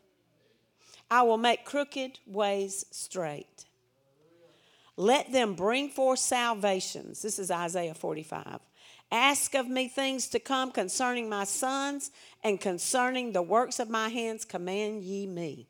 I 1.09 1.21
will 1.21 1.37
make 1.37 1.63
crooked 1.63 2.19
ways 2.25 2.85
straight. 2.91 3.65
Let 4.97 5.31
them 5.31 5.53
bring 5.53 5.89
forth 5.89 6.19
salvations. 6.19 7.21
This 7.21 7.37
is 7.37 7.51
Isaiah 7.51 7.93
45. 7.93 8.59
Ask 9.11 9.53
of 9.53 9.67
me 9.67 9.87
things 9.87 10.27
to 10.29 10.39
come 10.39 10.71
concerning 10.71 11.29
my 11.29 11.43
sons 11.45 12.11
and 12.43 12.59
concerning 12.59 13.31
the 13.31 13.43
works 13.43 13.79
of 13.79 13.89
my 13.89 14.09
hands, 14.09 14.43
command 14.43 15.03
ye 15.03 15.27
me. 15.27 15.67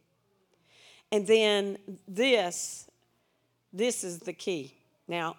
And 1.11 1.27
then 1.27 1.77
this, 2.07 2.89
this 3.71 4.03
is 4.03 4.19
the 4.19 4.33
key. 4.33 4.73
Now, 5.07 5.35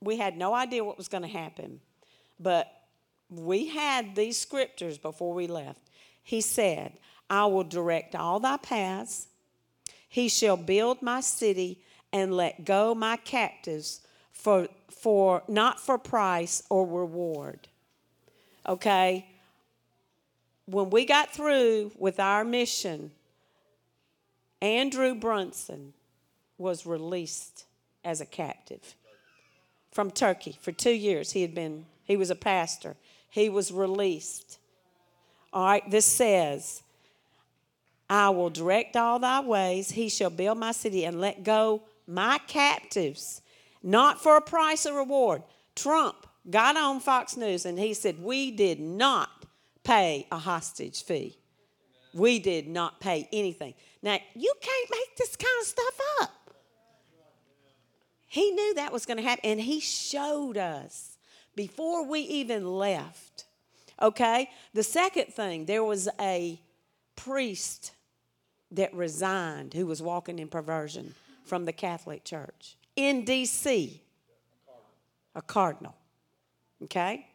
we 0.00 0.16
had 0.18 0.36
no 0.36 0.52
idea 0.52 0.84
what 0.84 0.98
was 0.98 1.08
going 1.08 1.22
to 1.22 1.28
happen, 1.28 1.80
but 2.38 2.70
we 3.30 3.66
had 3.66 4.14
these 4.14 4.38
scriptures 4.38 4.98
before 4.98 5.32
we 5.32 5.46
left. 5.46 5.80
He 6.22 6.40
said, 6.40 6.98
I 7.30 7.46
will 7.46 7.64
direct 7.64 8.14
all 8.14 8.40
thy 8.40 8.58
paths. 8.58 9.28
He 10.08 10.28
shall 10.28 10.56
build 10.56 11.02
my 11.02 11.20
city 11.20 11.82
and 12.12 12.34
let 12.34 12.64
go 12.64 12.94
my 12.94 13.16
captives 13.16 14.00
for, 14.32 14.68
for 14.90 15.42
not 15.48 15.80
for 15.80 15.98
price 15.98 16.62
or 16.70 16.86
reward. 16.86 17.68
Okay? 18.66 19.26
When 20.66 20.90
we 20.90 21.04
got 21.04 21.32
through 21.32 21.92
with 21.98 22.20
our 22.20 22.44
mission, 22.44 23.10
Andrew 24.60 25.14
Brunson 25.14 25.94
was 26.56 26.86
released 26.86 27.64
as 28.04 28.20
a 28.20 28.26
captive 28.26 28.94
from 29.90 30.10
Turkey 30.10 30.56
for 30.60 30.72
two 30.72 30.92
years. 30.92 31.32
He 31.32 31.42
had 31.42 31.54
been, 31.54 31.86
he 32.04 32.16
was 32.16 32.30
a 32.30 32.34
pastor. 32.34 32.96
He 33.30 33.48
was 33.48 33.72
released. 33.72 34.58
All 35.52 35.66
right, 35.66 35.90
this 35.90 36.06
says, 36.06 36.82
I 38.10 38.30
will 38.30 38.50
direct 38.50 38.96
all 38.96 39.18
thy 39.18 39.40
ways. 39.40 39.90
He 39.90 40.08
shall 40.08 40.30
build 40.30 40.58
my 40.58 40.72
city 40.72 41.04
and 41.04 41.20
let 41.20 41.44
go 41.44 41.82
my 42.08 42.38
captives, 42.46 43.42
not 43.82 44.20
for 44.20 44.36
a 44.36 44.40
price 44.40 44.86
or 44.86 44.98
reward. 44.98 45.42
Trump 45.76 46.26
got 46.50 46.76
on 46.76 47.00
Fox 47.00 47.36
News 47.36 47.66
and 47.66 47.78
he 47.78 47.94
said, 47.94 48.22
We 48.22 48.50
did 48.50 48.80
not 48.80 49.28
pay 49.84 50.26
a 50.32 50.38
hostage 50.38 51.04
fee. 51.04 51.38
We 52.14 52.38
did 52.38 52.66
not 52.66 53.00
pay 53.00 53.28
anything. 53.32 53.74
Now, 54.02 54.18
you 54.34 54.52
can't 54.60 54.90
make 54.90 55.16
this 55.16 55.36
kind 55.36 55.56
of 55.60 55.66
stuff 55.66 56.00
up. 56.22 56.30
He 58.26 58.50
knew 58.50 58.74
that 58.74 58.92
was 58.92 59.06
going 59.06 59.16
to 59.16 59.22
happen, 59.22 59.44
and 59.44 59.60
he 59.60 59.80
showed 59.80 60.56
us 60.56 61.16
before 61.54 62.06
we 62.06 62.20
even 62.20 62.66
left. 62.66 63.46
Okay? 64.00 64.50
The 64.74 64.82
second 64.82 65.32
thing, 65.32 65.64
there 65.64 65.84
was 65.84 66.08
a 66.20 66.60
priest 67.16 67.92
that 68.70 68.94
resigned 68.94 69.74
who 69.74 69.86
was 69.86 70.02
walking 70.02 70.38
in 70.38 70.48
perversion 70.48 71.14
from 71.48 71.64
the 71.64 71.72
Catholic 71.72 72.24
Church 72.24 72.76
in 72.94 73.24
D.C., 73.24 74.02
a 75.34 75.42
cardinal. 75.42 75.94
Okay? 76.84 77.26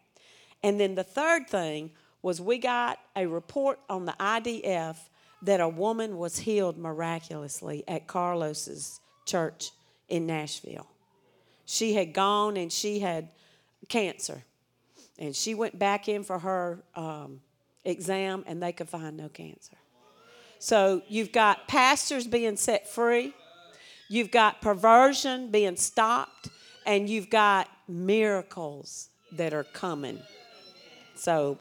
And 0.61 0.80
then 0.80 0.95
the 0.95 1.03
third 1.03 1.49
thing 1.49 1.91
was 2.22 2.39
we 2.39 2.57
got 2.57 2.99
a 3.16 3.26
report 3.26 3.80
on 3.89 4.05
the 4.05 4.14
IDF 4.14 4.97
that 5.41 5.59
a 5.59 5.68
woman 5.68 6.18
was 6.18 6.39
healed 6.39 6.78
miraculously 6.78 7.84
at 7.88 8.07
Carlos's 8.07 9.01
church 9.26 9.72
in 10.07 10.26
Nashville. 10.26 10.88
She 11.66 11.93
had 11.93 12.14
gone 12.14 12.55
and 12.55 12.72
she 12.72 12.99
had 12.99 13.30
cancer. 13.89 14.43
And 15.20 15.36
she 15.36 15.53
went 15.53 15.78
back 15.78 16.07
in 16.07 16.24
for 16.24 16.39
her 16.39 16.84
um, 16.95 17.41
exam 17.84 18.43
and 18.47 18.64
they 18.64 18.72
could 18.72 18.89
find 18.89 19.18
no 19.18 19.30
cancer. 19.30 19.78
So 20.59 21.01
you've 21.09 21.34
got 21.34 21.68
pastors 21.68 22.26
being 22.26 22.55
set 22.55 22.89
free, 22.89 23.34
you've 24.14 24.30
got 24.30 24.61
perversion 24.61 25.49
being 25.49 25.76
stopped, 25.76 26.49
and 26.86 27.09
you've 27.09 27.32
got 27.32 27.68
miracles 27.88 29.09
that 29.32 29.53
are 29.53 29.64
coming. 29.64 30.20
So 31.16 31.57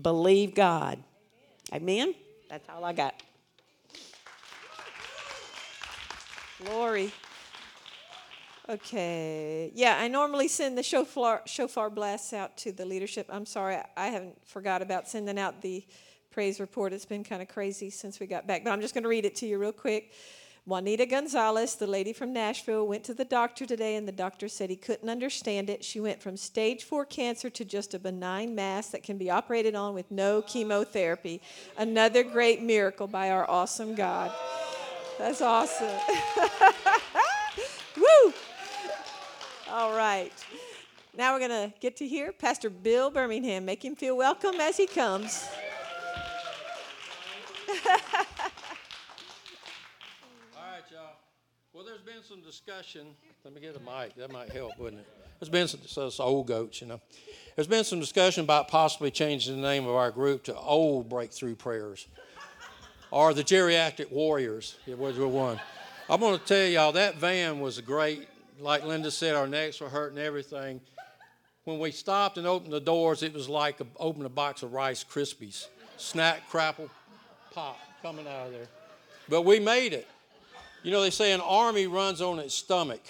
believe 0.00 0.54
God. 0.54 0.98
Amen? 1.72 2.14
That's 2.48 2.68
all 2.68 2.84
I 2.84 2.92
got. 2.92 3.14
Glory. 6.64 7.10
Okay. 8.68 9.72
Yeah, 9.74 9.98
I 9.98 10.06
normally 10.06 10.46
send 10.46 10.78
the 10.78 10.84
shofar, 10.84 11.42
shofar 11.44 11.90
blasts 11.90 12.32
out 12.32 12.56
to 12.58 12.70
the 12.70 12.84
leadership. 12.84 13.26
I'm 13.30 13.46
sorry, 13.46 13.78
I 13.96 14.06
haven't 14.06 14.36
forgot 14.46 14.80
about 14.80 15.08
sending 15.08 15.38
out 15.40 15.60
the 15.60 15.84
praise 16.30 16.60
report. 16.60 16.92
It's 16.92 17.04
been 17.04 17.24
kind 17.24 17.42
of 17.42 17.48
crazy 17.48 17.90
since 17.90 18.20
we 18.20 18.26
got 18.26 18.46
back, 18.46 18.62
but 18.62 18.70
I'm 18.70 18.80
just 18.80 18.94
going 18.94 19.02
to 19.04 19.08
read 19.08 19.24
it 19.24 19.34
to 19.36 19.46
you 19.46 19.58
real 19.58 19.72
quick. 19.72 20.12
Juanita 20.66 21.06
Gonzalez, 21.06 21.76
the 21.76 21.86
lady 21.86 22.12
from 22.12 22.32
Nashville, 22.32 22.86
went 22.86 23.04
to 23.04 23.14
the 23.14 23.24
doctor 23.24 23.64
today, 23.64 23.94
and 23.94 24.06
the 24.06 24.12
doctor 24.12 24.48
said 24.48 24.68
he 24.68 24.74
couldn't 24.74 25.08
understand 25.08 25.70
it. 25.70 25.84
She 25.84 26.00
went 26.00 26.20
from 26.20 26.36
stage 26.36 26.82
four 26.82 27.04
cancer 27.04 27.48
to 27.48 27.64
just 27.64 27.94
a 27.94 28.00
benign 28.00 28.54
mass 28.54 28.88
that 28.88 29.04
can 29.04 29.16
be 29.16 29.30
operated 29.30 29.76
on 29.76 29.94
with 29.94 30.10
no 30.10 30.42
chemotherapy. 30.42 31.40
Another 31.78 32.24
great 32.24 32.62
miracle 32.62 33.06
by 33.06 33.30
our 33.30 33.48
awesome 33.48 33.94
God. 33.94 34.32
That's 35.18 35.40
awesome. 35.40 35.86
Woo! 37.96 38.32
All 39.70 39.96
right. 39.96 40.32
Now 41.16 41.32
we're 41.32 41.48
going 41.48 41.70
to 41.70 41.72
get 41.80 41.96
to 41.98 42.06
hear 42.06 42.32
Pastor 42.32 42.68
Bill 42.68 43.10
Birmingham. 43.10 43.64
Make 43.64 43.84
him 43.84 43.96
feel 43.96 44.16
welcome 44.16 44.56
as 44.60 44.76
he 44.76 44.86
comes. 44.86 45.48
All 50.54 50.72
right, 50.72 50.82
y'all. 50.92 51.16
Well, 51.76 51.84
there's 51.84 52.00
been 52.00 52.22
some 52.26 52.40
discussion. 52.40 53.08
Let 53.44 53.52
me 53.52 53.60
get 53.60 53.76
a 53.76 53.80
mic. 53.80 54.14
That 54.16 54.32
might 54.32 54.48
help, 54.48 54.78
wouldn't 54.78 55.02
it? 55.02 55.08
There's 55.38 55.50
been 55.50 55.68
some, 55.68 55.80
so 55.84 56.06
it's 56.06 56.18
old 56.18 56.46
goats, 56.46 56.80
you 56.80 56.86
know. 56.86 57.02
There's 57.54 57.66
been 57.66 57.84
some 57.84 58.00
discussion 58.00 58.44
about 58.44 58.68
possibly 58.68 59.10
changing 59.10 59.56
the 59.56 59.60
name 59.60 59.86
of 59.86 59.94
our 59.94 60.10
group 60.10 60.44
to 60.44 60.56
Old 60.56 61.10
Breakthrough 61.10 61.54
Prayers 61.54 62.06
or 63.10 63.34
the 63.34 63.44
Geriatric 63.44 64.10
Warriors. 64.10 64.76
It 64.86 64.96
was 64.96 65.18
one. 65.18 65.60
I'm 66.08 66.18
going 66.18 66.38
to 66.38 66.44
tell 66.46 66.66
y'all 66.66 66.92
that 66.92 67.16
van 67.16 67.60
was 67.60 67.78
great. 67.82 68.26
Like 68.58 68.82
Linda 68.82 69.10
said, 69.10 69.34
our 69.34 69.46
necks 69.46 69.78
were 69.78 69.90
hurting 69.90 70.16
everything. 70.16 70.80
When 71.64 71.78
we 71.78 71.90
stopped 71.90 72.38
and 72.38 72.46
opened 72.46 72.72
the 72.72 72.80
doors, 72.80 73.22
it 73.22 73.34
was 73.34 73.50
like 73.50 73.82
a, 73.82 73.86
opening 73.98 74.24
a 74.24 74.30
box 74.30 74.62
of 74.62 74.72
Rice 74.72 75.04
Krispies. 75.04 75.66
Snack, 75.98 76.40
crapple, 76.50 76.88
pop 77.50 77.78
coming 78.00 78.26
out 78.26 78.46
of 78.46 78.52
there. 78.52 78.68
But 79.28 79.42
we 79.42 79.60
made 79.60 79.92
it. 79.92 80.08
You 80.86 80.92
know, 80.92 81.00
they 81.00 81.10
say 81.10 81.32
an 81.32 81.40
army 81.40 81.88
runs 81.88 82.22
on 82.22 82.38
its 82.38 82.54
stomach. 82.54 83.02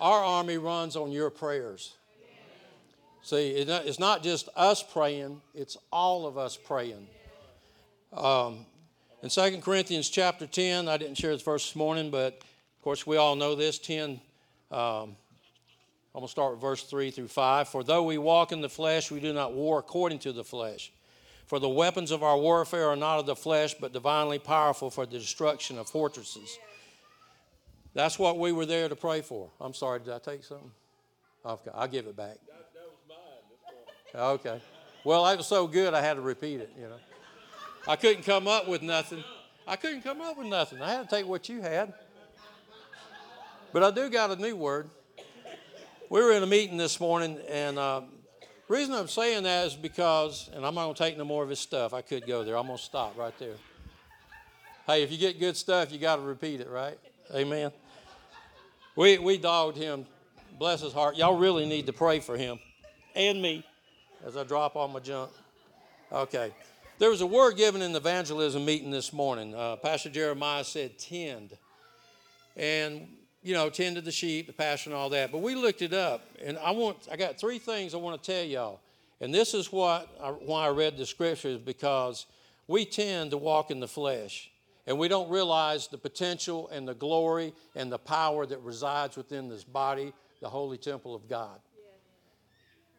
Our 0.00 0.24
army 0.24 0.56
runs 0.56 0.96
on 0.96 1.12
your 1.12 1.28
prayers. 1.28 1.92
See, 3.20 3.50
it's 3.50 3.98
not 3.98 4.22
just 4.22 4.48
us 4.56 4.82
praying, 4.82 5.42
it's 5.54 5.76
all 5.92 6.26
of 6.26 6.38
us 6.38 6.56
praying. 6.56 7.06
Um, 8.14 8.64
in 9.22 9.28
2 9.28 9.60
Corinthians 9.60 10.08
chapter 10.08 10.46
10, 10.46 10.88
I 10.88 10.96
didn't 10.96 11.16
share 11.16 11.32
this 11.32 11.42
verse 11.42 11.66
this 11.66 11.76
morning, 11.76 12.10
but 12.10 12.32
of 12.32 12.82
course 12.82 13.06
we 13.06 13.18
all 13.18 13.36
know 13.36 13.54
this 13.54 13.78
10. 13.78 14.12
Um, 14.70 14.78
I'm 14.80 15.16
going 16.14 16.24
to 16.24 16.28
start 16.28 16.52
with 16.52 16.62
verse 16.62 16.82
3 16.82 17.10
through 17.10 17.28
5. 17.28 17.68
For 17.68 17.84
though 17.84 18.04
we 18.04 18.16
walk 18.16 18.52
in 18.52 18.62
the 18.62 18.70
flesh, 18.70 19.10
we 19.10 19.20
do 19.20 19.34
not 19.34 19.52
war 19.52 19.80
according 19.80 20.20
to 20.20 20.32
the 20.32 20.44
flesh. 20.44 20.90
For 21.44 21.58
the 21.58 21.68
weapons 21.68 22.10
of 22.10 22.22
our 22.22 22.38
warfare 22.38 22.88
are 22.88 22.96
not 22.96 23.18
of 23.18 23.26
the 23.26 23.36
flesh, 23.36 23.74
but 23.74 23.92
divinely 23.92 24.38
powerful 24.38 24.88
for 24.88 25.04
the 25.04 25.18
destruction 25.18 25.78
of 25.78 25.90
fortresses. 25.90 26.58
That's 27.96 28.18
what 28.18 28.38
we 28.38 28.52
were 28.52 28.66
there 28.66 28.90
to 28.90 28.94
pray 28.94 29.22
for. 29.22 29.48
I'm 29.58 29.72
sorry, 29.72 30.00
did 30.00 30.10
I 30.10 30.18
take 30.18 30.44
something? 30.44 30.70
Okay, 31.46 31.70
I'll 31.72 31.88
give 31.88 32.06
it 32.06 32.14
back. 32.14 32.36
That, 32.46 32.70
that 32.74 32.84
was 32.84 33.00
mine. 33.08 34.22
Okay. 34.34 34.60
Well, 35.02 35.24
that 35.24 35.38
was 35.38 35.46
so 35.46 35.66
good 35.66 35.94
I 35.94 36.02
had 36.02 36.14
to 36.14 36.20
repeat 36.20 36.60
it, 36.60 36.70
you 36.76 36.88
know. 36.88 36.98
I 37.88 37.96
couldn't 37.96 38.24
come 38.24 38.46
up 38.48 38.68
with 38.68 38.82
nothing. 38.82 39.24
I 39.66 39.76
couldn't 39.76 40.02
come 40.02 40.20
up 40.20 40.36
with 40.36 40.46
nothing. 40.46 40.82
I 40.82 40.90
had 40.90 41.08
to 41.08 41.16
take 41.16 41.26
what 41.26 41.48
you 41.48 41.62
had. 41.62 41.94
But 43.72 43.82
I 43.82 43.90
do 43.90 44.10
got 44.10 44.30
a 44.30 44.36
new 44.36 44.56
word. 44.56 44.90
We 46.10 46.20
were 46.20 46.32
in 46.32 46.42
a 46.42 46.46
meeting 46.46 46.76
this 46.76 47.00
morning, 47.00 47.38
and 47.48 47.78
uh, 47.78 48.02
reason 48.68 48.94
I'm 48.94 49.08
saying 49.08 49.44
that 49.44 49.68
is 49.68 49.74
because, 49.74 50.50
and 50.52 50.66
I'm 50.66 50.74
not 50.74 50.84
going 50.84 50.94
to 50.94 51.02
take 51.02 51.16
no 51.16 51.24
more 51.24 51.42
of 51.42 51.48
his 51.48 51.60
stuff. 51.60 51.94
I 51.94 52.02
could 52.02 52.26
go 52.26 52.44
there. 52.44 52.58
I'm 52.58 52.66
going 52.66 52.76
to 52.76 52.84
stop 52.84 53.16
right 53.16 53.36
there. 53.38 53.56
Hey, 54.86 55.02
if 55.02 55.10
you 55.10 55.16
get 55.16 55.40
good 55.40 55.56
stuff, 55.56 55.90
you 55.90 55.98
got 55.98 56.16
to 56.16 56.22
repeat 56.22 56.60
it, 56.60 56.68
right? 56.68 56.98
Amen. 57.34 57.72
We, 58.96 59.18
we 59.18 59.36
dogged 59.36 59.76
him. 59.76 60.06
Bless 60.58 60.80
his 60.80 60.92
heart. 60.92 61.16
Y'all 61.16 61.36
really 61.36 61.66
need 61.66 61.86
to 61.86 61.92
pray 61.92 62.18
for 62.18 62.36
him 62.36 62.58
and 63.14 63.40
me 63.40 63.64
as 64.24 64.36
I 64.36 64.44
drop 64.44 64.74
all 64.74 64.88
my 64.88 65.00
junk. 65.00 65.30
Okay. 66.10 66.52
There 66.98 67.10
was 67.10 67.20
a 67.20 67.26
word 67.26 67.58
given 67.58 67.82
in 67.82 67.92
the 67.92 67.98
evangelism 67.98 68.64
meeting 68.64 68.90
this 68.90 69.12
morning. 69.12 69.54
Uh, 69.54 69.76
Pastor 69.76 70.08
Jeremiah 70.08 70.64
said, 70.64 70.98
tend. 70.98 71.56
And, 72.56 73.06
you 73.42 73.52
know, 73.52 73.68
tend 73.68 73.96
to 73.96 74.02
the 74.02 74.10
sheep, 74.10 74.46
the 74.46 74.54
pasture, 74.54 74.88
and 74.88 74.96
all 74.96 75.10
that. 75.10 75.30
But 75.30 75.42
we 75.42 75.54
looked 75.54 75.82
it 75.82 75.92
up, 75.92 76.22
and 76.42 76.56
I 76.56 76.70
want, 76.70 76.96
I 77.12 77.16
got 77.16 77.38
three 77.38 77.58
things 77.58 77.92
I 77.92 77.98
want 77.98 78.22
to 78.22 78.32
tell 78.32 78.42
y'all. 78.42 78.80
And 79.20 79.32
this 79.32 79.52
is 79.52 79.70
what 79.70 80.08
I, 80.22 80.30
why 80.30 80.66
I 80.66 80.70
read 80.70 80.96
the 80.96 81.04
scriptures 81.04 81.58
because 81.58 82.24
we 82.66 82.86
tend 82.86 83.32
to 83.32 83.36
walk 83.36 83.70
in 83.70 83.78
the 83.78 83.88
flesh, 83.88 84.50
and 84.86 84.98
we 84.98 85.08
don't 85.08 85.28
realize 85.30 85.88
the 85.88 85.98
potential 85.98 86.68
and 86.68 86.86
the 86.86 86.94
glory 86.94 87.52
and 87.74 87.90
the 87.90 87.98
power 87.98 88.46
that 88.46 88.60
resides 88.60 89.16
within 89.16 89.48
this 89.48 89.64
body, 89.64 90.12
the 90.40 90.48
holy 90.48 90.78
temple 90.78 91.14
of 91.14 91.28
God. 91.28 91.58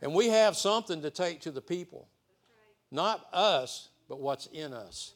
And 0.01 0.13
we 0.13 0.27
have 0.27 0.55
something 0.55 1.01
to 1.01 1.09
take 1.09 1.41
to 1.41 1.51
the 1.51 1.61
people. 1.61 2.07
Not 2.91 3.25
us, 3.33 3.89
but 4.07 4.19
what's 4.19 4.47
in 4.47 4.73
us. 4.73 5.13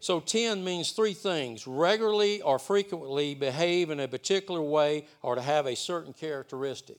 So 0.00 0.20
10 0.20 0.62
means 0.62 0.92
three 0.92 1.14
things 1.14 1.66
regularly 1.66 2.40
or 2.42 2.58
frequently 2.58 3.34
behave 3.34 3.90
in 3.90 3.98
a 3.98 4.06
particular 4.06 4.62
way 4.62 5.06
or 5.22 5.34
to 5.34 5.42
have 5.42 5.66
a 5.66 5.74
certain 5.74 6.12
characteristic. 6.12 6.98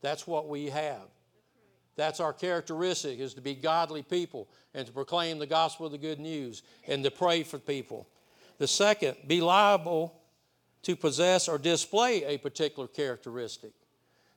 That's 0.00 0.26
what 0.26 0.48
we 0.48 0.66
have. 0.70 1.08
That's 1.96 2.20
our 2.20 2.32
characteristic 2.32 3.20
is 3.20 3.34
to 3.34 3.40
be 3.40 3.54
godly 3.54 4.02
people 4.02 4.48
and 4.74 4.86
to 4.86 4.92
proclaim 4.92 5.38
the 5.38 5.46
gospel 5.46 5.86
of 5.86 5.92
the 5.92 5.98
good 5.98 6.18
news 6.18 6.62
and 6.88 7.04
to 7.04 7.10
pray 7.10 7.42
for 7.42 7.58
people. 7.58 8.08
The 8.58 8.66
second, 8.66 9.16
be 9.26 9.40
liable 9.40 10.14
to 10.82 10.96
possess 10.96 11.48
or 11.48 11.58
display 11.58 12.24
a 12.24 12.38
particular 12.38 12.86
characteristic. 12.86 13.72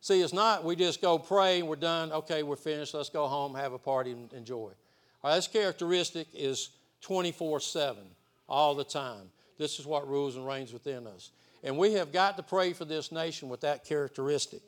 See, 0.01 0.21
it's 0.21 0.33
not 0.33 0.63
we 0.63 0.75
just 0.75 1.01
go 1.01 1.19
pray 1.19 1.59
and 1.59 1.67
we're 1.67 1.75
done, 1.75 2.11
okay, 2.11 2.43
we're 2.43 2.55
finished, 2.55 2.93
let's 2.93 3.09
go 3.09 3.27
home, 3.27 3.55
have 3.55 3.73
a 3.73 3.79
party, 3.79 4.11
and 4.11 4.31
enjoy. 4.33 4.71
Right, 5.23 5.35
this 5.35 5.47
characteristic 5.47 6.27
is 6.33 6.69
24 7.01 7.59
7, 7.59 8.03
all 8.47 8.75
the 8.75 8.83
time. 8.83 9.29
This 9.57 9.79
is 9.79 9.85
what 9.85 10.07
rules 10.07 10.35
and 10.35 10.47
reigns 10.47 10.71
within 10.71 11.07
us. 11.07 11.31
And 11.63 11.77
we 11.77 11.93
have 11.93 12.11
got 12.11 12.37
to 12.37 12.43
pray 12.43 12.73
for 12.73 12.85
this 12.85 13.11
nation 13.11 13.49
with 13.49 13.61
that 13.61 13.83
characteristic. 13.83 14.61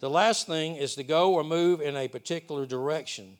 The 0.00 0.10
last 0.10 0.46
thing 0.46 0.76
is 0.76 0.94
to 0.94 1.04
go 1.04 1.34
or 1.34 1.42
move 1.42 1.80
in 1.80 1.96
a 1.96 2.08
particular 2.08 2.66
direction. 2.66 3.36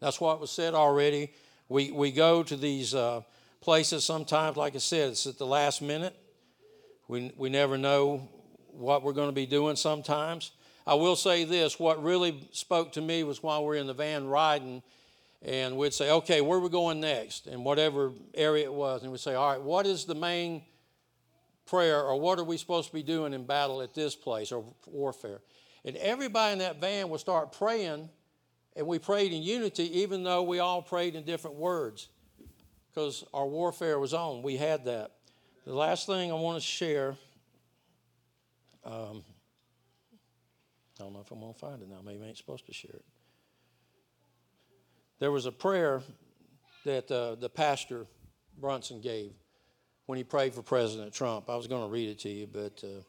That's 0.00 0.20
what 0.20 0.40
was 0.40 0.50
said 0.50 0.74
already. 0.74 1.32
We, 1.68 1.90
we 1.90 2.10
go 2.10 2.42
to 2.42 2.56
these 2.56 2.94
uh, 2.94 3.22
places 3.62 4.04
sometimes, 4.04 4.56
like 4.56 4.74
I 4.74 4.78
said, 4.78 5.10
it's 5.10 5.26
at 5.26 5.38
the 5.38 5.46
last 5.46 5.80
minute. 5.80 6.14
We, 7.08 7.32
we 7.36 7.48
never 7.48 7.78
know 7.78 8.28
what 8.72 9.02
we're 9.02 9.12
going 9.12 9.28
to 9.28 9.34
be 9.34 9.46
doing 9.46 9.76
sometimes. 9.76 10.50
I 10.86 10.94
will 10.94 11.16
say 11.16 11.44
this 11.44 11.78
what 11.78 12.02
really 12.02 12.48
spoke 12.50 12.92
to 12.92 13.00
me 13.00 13.22
was 13.22 13.42
while 13.42 13.62
we 13.62 13.68
we're 13.68 13.74
in 13.76 13.86
the 13.86 13.94
van 13.94 14.26
riding 14.26 14.82
and 15.42 15.76
we'd 15.76 15.94
say, 15.94 16.10
okay, 16.10 16.40
where 16.40 16.58
are 16.58 16.60
we 16.62 16.68
going 16.68 17.00
next? 17.00 17.46
And 17.46 17.64
whatever 17.64 18.12
area 18.34 18.64
it 18.64 18.74
was. 18.74 19.02
And 19.02 19.12
we'd 19.12 19.20
say, 19.20 19.34
all 19.34 19.52
right, 19.52 19.62
what 19.62 19.86
is 19.86 20.04
the 20.04 20.14
main 20.14 20.62
prayer 21.66 22.02
or 22.02 22.18
what 22.20 22.38
are 22.38 22.44
we 22.44 22.56
supposed 22.56 22.88
to 22.88 22.94
be 22.94 23.02
doing 23.02 23.32
in 23.32 23.44
battle 23.44 23.80
at 23.80 23.94
this 23.94 24.16
place 24.16 24.50
or 24.50 24.64
warfare? 24.86 25.40
And 25.84 25.96
everybody 25.96 26.54
in 26.54 26.58
that 26.60 26.80
van 26.80 27.08
would 27.10 27.20
start 27.20 27.52
praying, 27.52 28.08
and 28.76 28.86
we 28.86 28.98
prayed 28.98 29.32
in 29.32 29.42
unity, 29.42 30.00
even 30.00 30.22
though 30.22 30.42
we 30.42 30.58
all 30.58 30.82
prayed 30.82 31.14
in 31.14 31.24
different 31.24 31.56
words 31.56 32.08
because 32.92 33.24
our 33.32 33.46
warfare 33.46 33.98
was 33.98 34.12
on. 34.12 34.42
We 34.42 34.56
had 34.56 34.84
that. 34.84 35.12
The 35.64 35.74
last 35.74 36.06
thing 36.06 36.30
I 36.30 36.34
want 36.34 36.60
to 36.60 36.66
share. 36.66 37.16
Um, 38.84 39.22
I 40.98 41.04
don't 41.04 41.12
know 41.12 41.20
if 41.20 41.30
I'm 41.30 41.40
going 41.40 41.54
to 41.54 41.58
find 41.58 41.80
it 41.80 41.88
now. 41.88 42.00
Maybe 42.04 42.22
I 42.22 42.26
ain't 42.26 42.36
supposed 42.36 42.66
to 42.66 42.72
share 42.72 42.94
it. 42.94 43.04
There 45.20 45.30
was 45.30 45.46
a 45.46 45.52
prayer 45.52 46.02
that 46.84 47.10
uh, 47.10 47.36
the 47.36 47.48
pastor 47.48 48.06
Brunson 48.60 49.00
gave 49.00 49.32
when 50.06 50.16
he 50.16 50.24
prayed 50.24 50.52
for 50.52 50.62
President 50.62 51.12
Trump. 51.14 51.48
I 51.48 51.56
was 51.56 51.66
going 51.66 51.82
to 51.82 51.88
read 51.88 52.08
it 52.08 52.18
to 52.20 52.28
you, 52.28 52.48
but 52.52 52.82
uh, 52.84 53.02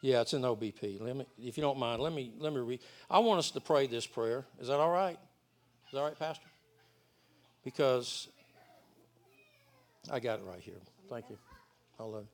yeah, 0.00 0.20
it's 0.20 0.32
in 0.32 0.42
OBP. 0.42 1.00
Let 1.00 1.16
me, 1.16 1.26
if 1.38 1.56
you 1.56 1.62
don't 1.62 1.78
mind, 1.78 2.00
let 2.00 2.12
me 2.12 2.32
let 2.38 2.52
me 2.52 2.60
read. 2.60 2.80
I 3.10 3.18
want 3.18 3.38
us 3.38 3.50
to 3.50 3.60
pray 3.60 3.86
this 3.86 4.06
prayer. 4.06 4.46
Is 4.60 4.68
that 4.68 4.78
all 4.78 4.90
right? 4.90 5.18
Is 5.86 5.92
that 5.92 5.98
all 5.98 6.04
right, 6.04 6.18
Pastor? 6.18 6.49
Because 7.64 8.28
I 10.10 10.20
got 10.20 10.38
it 10.38 10.44
right 10.44 10.60
here. 10.60 10.80
Thank 11.08 11.28
you. 11.28 11.38
Hello. 11.98 12.26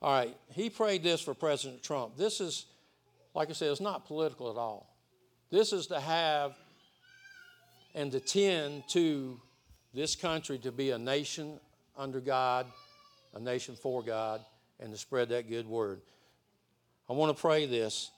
All 0.00 0.12
right. 0.12 0.36
He 0.52 0.70
prayed 0.70 1.02
this 1.02 1.20
for 1.20 1.34
President 1.34 1.82
Trump. 1.82 2.16
This 2.16 2.40
is, 2.40 2.66
like 3.34 3.50
I 3.50 3.52
said, 3.52 3.70
it's 3.70 3.80
not 3.80 4.06
political 4.06 4.50
at 4.50 4.56
all. 4.56 4.94
This 5.50 5.72
is 5.72 5.86
to 5.88 6.00
have 6.00 6.54
and 7.94 8.10
to 8.12 8.20
tend 8.20 8.88
to 8.88 9.38
this 9.92 10.16
country 10.16 10.58
to 10.58 10.72
be 10.72 10.90
a 10.90 10.98
nation 10.98 11.60
under 11.96 12.20
God, 12.20 12.66
a 13.34 13.40
nation 13.40 13.76
for 13.76 14.02
God, 14.02 14.40
and 14.80 14.90
to 14.92 14.98
spread 14.98 15.28
that 15.28 15.48
good 15.48 15.66
word. 15.66 16.00
I 17.08 17.12
want 17.12 17.36
to 17.36 17.40
pray 17.40 17.66
this. 17.66 18.10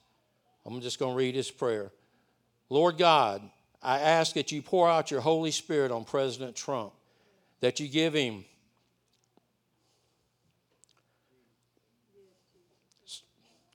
I'm 0.64 0.80
just 0.80 0.98
going 0.98 1.12
to 1.12 1.18
read 1.18 1.34
this 1.34 1.50
prayer. 1.50 1.90
Lord 2.70 2.96
God, 2.96 3.42
I 3.84 4.00
ask 4.00 4.34
that 4.34 4.50
you 4.50 4.62
pour 4.62 4.88
out 4.88 5.10
your 5.10 5.20
Holy 5.20 5.50
Spirit 5.50 5.92
on 5.92 6.04
President 6.04 6.56
Trump, 6.56 6.92
that 7.60 7.78
you 7.78 7.88
give 7.88 8.14
him 8.14 8.44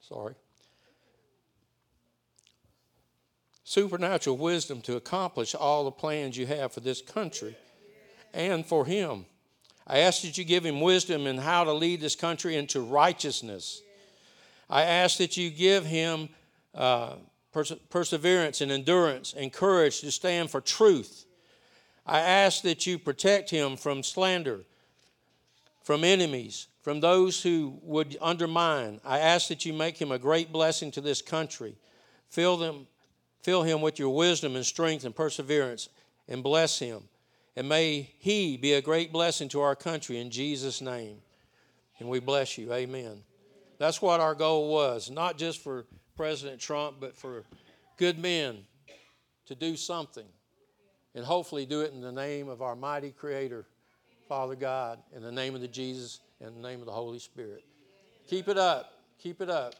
sorry 0.01 0.34
supernatural 3.70 4.36
wisdom 4.36 4.82
to 4.82 4.95
accomplish 4.95 5.53
all 5.53 5.84
the 5.84 5.91
plans 5.91 6.36
you 6.36 6.47
have 6.47 6.74
for 6.74 6.80
this 6.80 7.03
country 7.03 7.55
and 8.34 8.66
for 8.66 8.84
him. 8.84 9.28
I 9.86 9.99
ask 9.99 10.24
that 10.24 10.39
you 10.39 10.43
give 10.43 10.66
him 10.66 10.82
wisdom 10.82 11.28
in 11.28 11.38
how 11.38 11.66
to 11.66 11.74
lead 11.74 12.01
this 12.01 12.16
country 12.16 12.55
into 12.55 12.82
righteousness. 12.82 13.84
I 14.72 14.86
ask 14.86 15.20
that 15.20 15.38
you 15.38 15.51
give 15.51 15.86
him 15.86 16.30
uh, 16.74 17.18
perse- 17.51 17.73
perseverance 17.89 18.61
and 18.61 18.71
endurance 18.71 19.33
and 19.37 19.51
courage 19.51 20.01
to 20.01 20.11
stand 20.11 20.49
for 20.49 20.61
truth. 20.61 21.25
I 22.05 22.19
ask 22.19 22.63
that 22.63 22.87
you 22.87 22.97
protect 22.97 23.49
him 23.49 23.77
from 23.77 24.03
slander, 24.03 24.61
from 25.83 26.03
enemies, 26.03 26.67
from 26.81 26.99
those 26.99 27.43
who 27.43 27.79
would 27.83 28.17
undermine. 28.21 28.99
I 29.05 29.19
ask 29.19 29.47
that 29.49 29.65
you 29.65 29.73
make 29.73 29.97
him 29.97 30.11
a 30.11 30.19
great 30.19 30.51
blessing 30.51 30.91
to 30.91 31.01
this 31.01 31.21
country. 31.21 31.75
Fill 32.29 32.57
them 32.57 32.87
Fill 33.41 33.63
him 33.63 33.81
with 33.81 33.99
your 33.99 34.09
wisdom 34.09 34.55
and 34.55 34.65
strength 34.65 35.05
and 35.05 35.15
perseverance 35.15 35.89
and 36.27 36.43
bless 36.43 36.79
him. 36.79 37.03
And 37.55 37.67
may 37.67 38.11
he 38.19 38.57
be 38.57 38.73
a 38.73 38.81
great 38.81 39.11
blessing 39.11 39.49
to 39.49 39.61
our 39.61 39.75
country 39.75 40.19
in 40.19 40.29
Jesus' 40.29 40.81
name. 40.81 41.17
And 41.99 42.09
we 42.09 42.19
bless 42.19 42.57
you. 42.57 42.71
Amen. 42.73 43.23
That's 43.77 44.01
what 44.01 44.19
our 44.19 44.35
goal 44.35 44.69
was, 44.69 45.09
not 45.09 45.37
just 45.37 45.61
for 45.61 45.85
President 46.20 46.59
Trump, 46.59 46.97
but 46.99 47.15
for 47.15 47.45
good 47.95 48.20
men 48.20 48.57
to 49.45 49.55
do 49.55 49.78
something 49.78 50.26
and 51.15 51.24
hopefully 51.24 51.65
do 51.65 51.80
it 51.80 51.93
in 51.93 52.01
the 52.01 52.11
name 52.11 52.49
of 52.49 52.61
our 52.61 52.76
mighty 52.76 53.11
Creator, 53.11 53.65
Father 54.28 54.55
God, 54.55 54.99
in 55.15 55.22
the 55.22 55.32
name 55.32 55.55
of 55.55 55.61
the 55.61 55.67
Jesus 55.70 56.20
in 56.41 56.53
the 56.53 56.61
name 56.61 56.82
of 56.82 56.86
the 56.88 56.91
Holy 56.91 57.20
Spirit. 57.20 57.63
Keep 58.28 58.49
it 58.49 58.57
up. 58.57 58.95
Keep 59.17 59.39
it 59.39 59.49
up. 59.49 59.76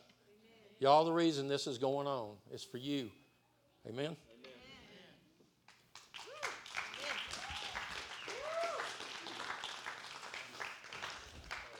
Y'all, 0.80 1.04
the 1.04 1.12
reason 1.12 1.50
this 1.50 1.68
is 1.68 1.78
going 1.78 2.08
on 2.08 2.30
is 2.54 2.64
for 2.64 2.78
you. 2.78 3.12
Amen. 3.86 4.16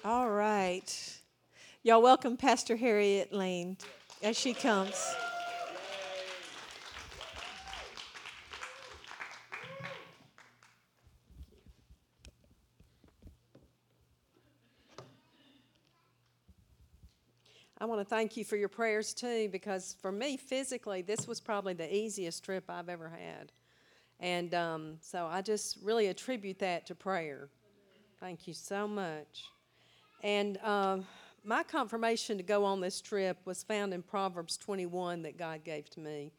All 0.04 0.30
right. 0.30 1.22
Y'all 1.82 2.02
welcome 2.02 2.36
Pastor 2.36 2.76
Harriet 2.76 3.32
Lane 3.32 3.78
as 4.22 4.38
she 4.38 4.54
comes. 4.54 5.16
I 17.82 17.86
want 17.86 18.02
to 18.02 18.06
thank 18.06 18.36
you 18.36 18.44
for 18.44 18.58
your 18.58 18.68
prayers 18.68 19.14
too, 19.14 19.48
because 19.54 19.96
for 20.02 20.12
me, 20.12 20.36
physically, 20.36 21.02
this 21.02 21.28
was 21.28 21.40
probably 21.40 21.74
the 21.74 21.94
easiest 21.94 22.44
trip 22.44 22.66
I've 22.68 22.90
ever 22.90 23.08
had. 23.08 23.54
And 24.20 24.54
um, 24.54 24.98
so 25.00 25.28
I 25.28 25.42
just 25.42 25.78
really 25.82 26.08
attribute 26.08 26.60
that 26.60 26.86
to 26.88 26.96
prayer. 26.96 27.48
Thank 28.20 28.48
you 28.48 28.54
so 28.54 28.86
much. 28.86 29.46
And 30.22 30.58
um, 30.58 31.06
my 31.44 31.64
confirmation 31.64 32.38
to 32.38 32.44
go 32.44 32.66
on 32.66 32.82
this 32.82 33.02
trip 33.02 33.38
was 33.46 33.64
found 33.64 33.94
in 33.94 34.02
Proverbs 34.02 34.58
21 34.58 35.24
that 35.24 35.38
God 35.38 35.64
gave 35.64 35.90
to 35.92 36.00
me. 36.00 36.32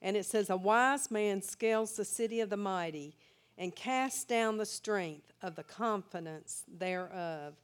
And 0.00 0.16
it 0.16 0.26
says, 0.26 0.50
A 0.50 0.56
wise 0.56 1.10
man 1.10 1.42
scales 1.42 1.96
the 1.96 2.04
city 2.04 2.40
of 2.40 2.50
the 2.50 2.56
mighty 2.56 3.14
and 3.56 3.74
casts 3.74 4.24
down 4.24 4.56
the 4.56 4.66
strength 4.66 5.32
of 5.42 5.56
the 5.56 5.64
confidence 5.64 6.64
thereof. 6.78 7.54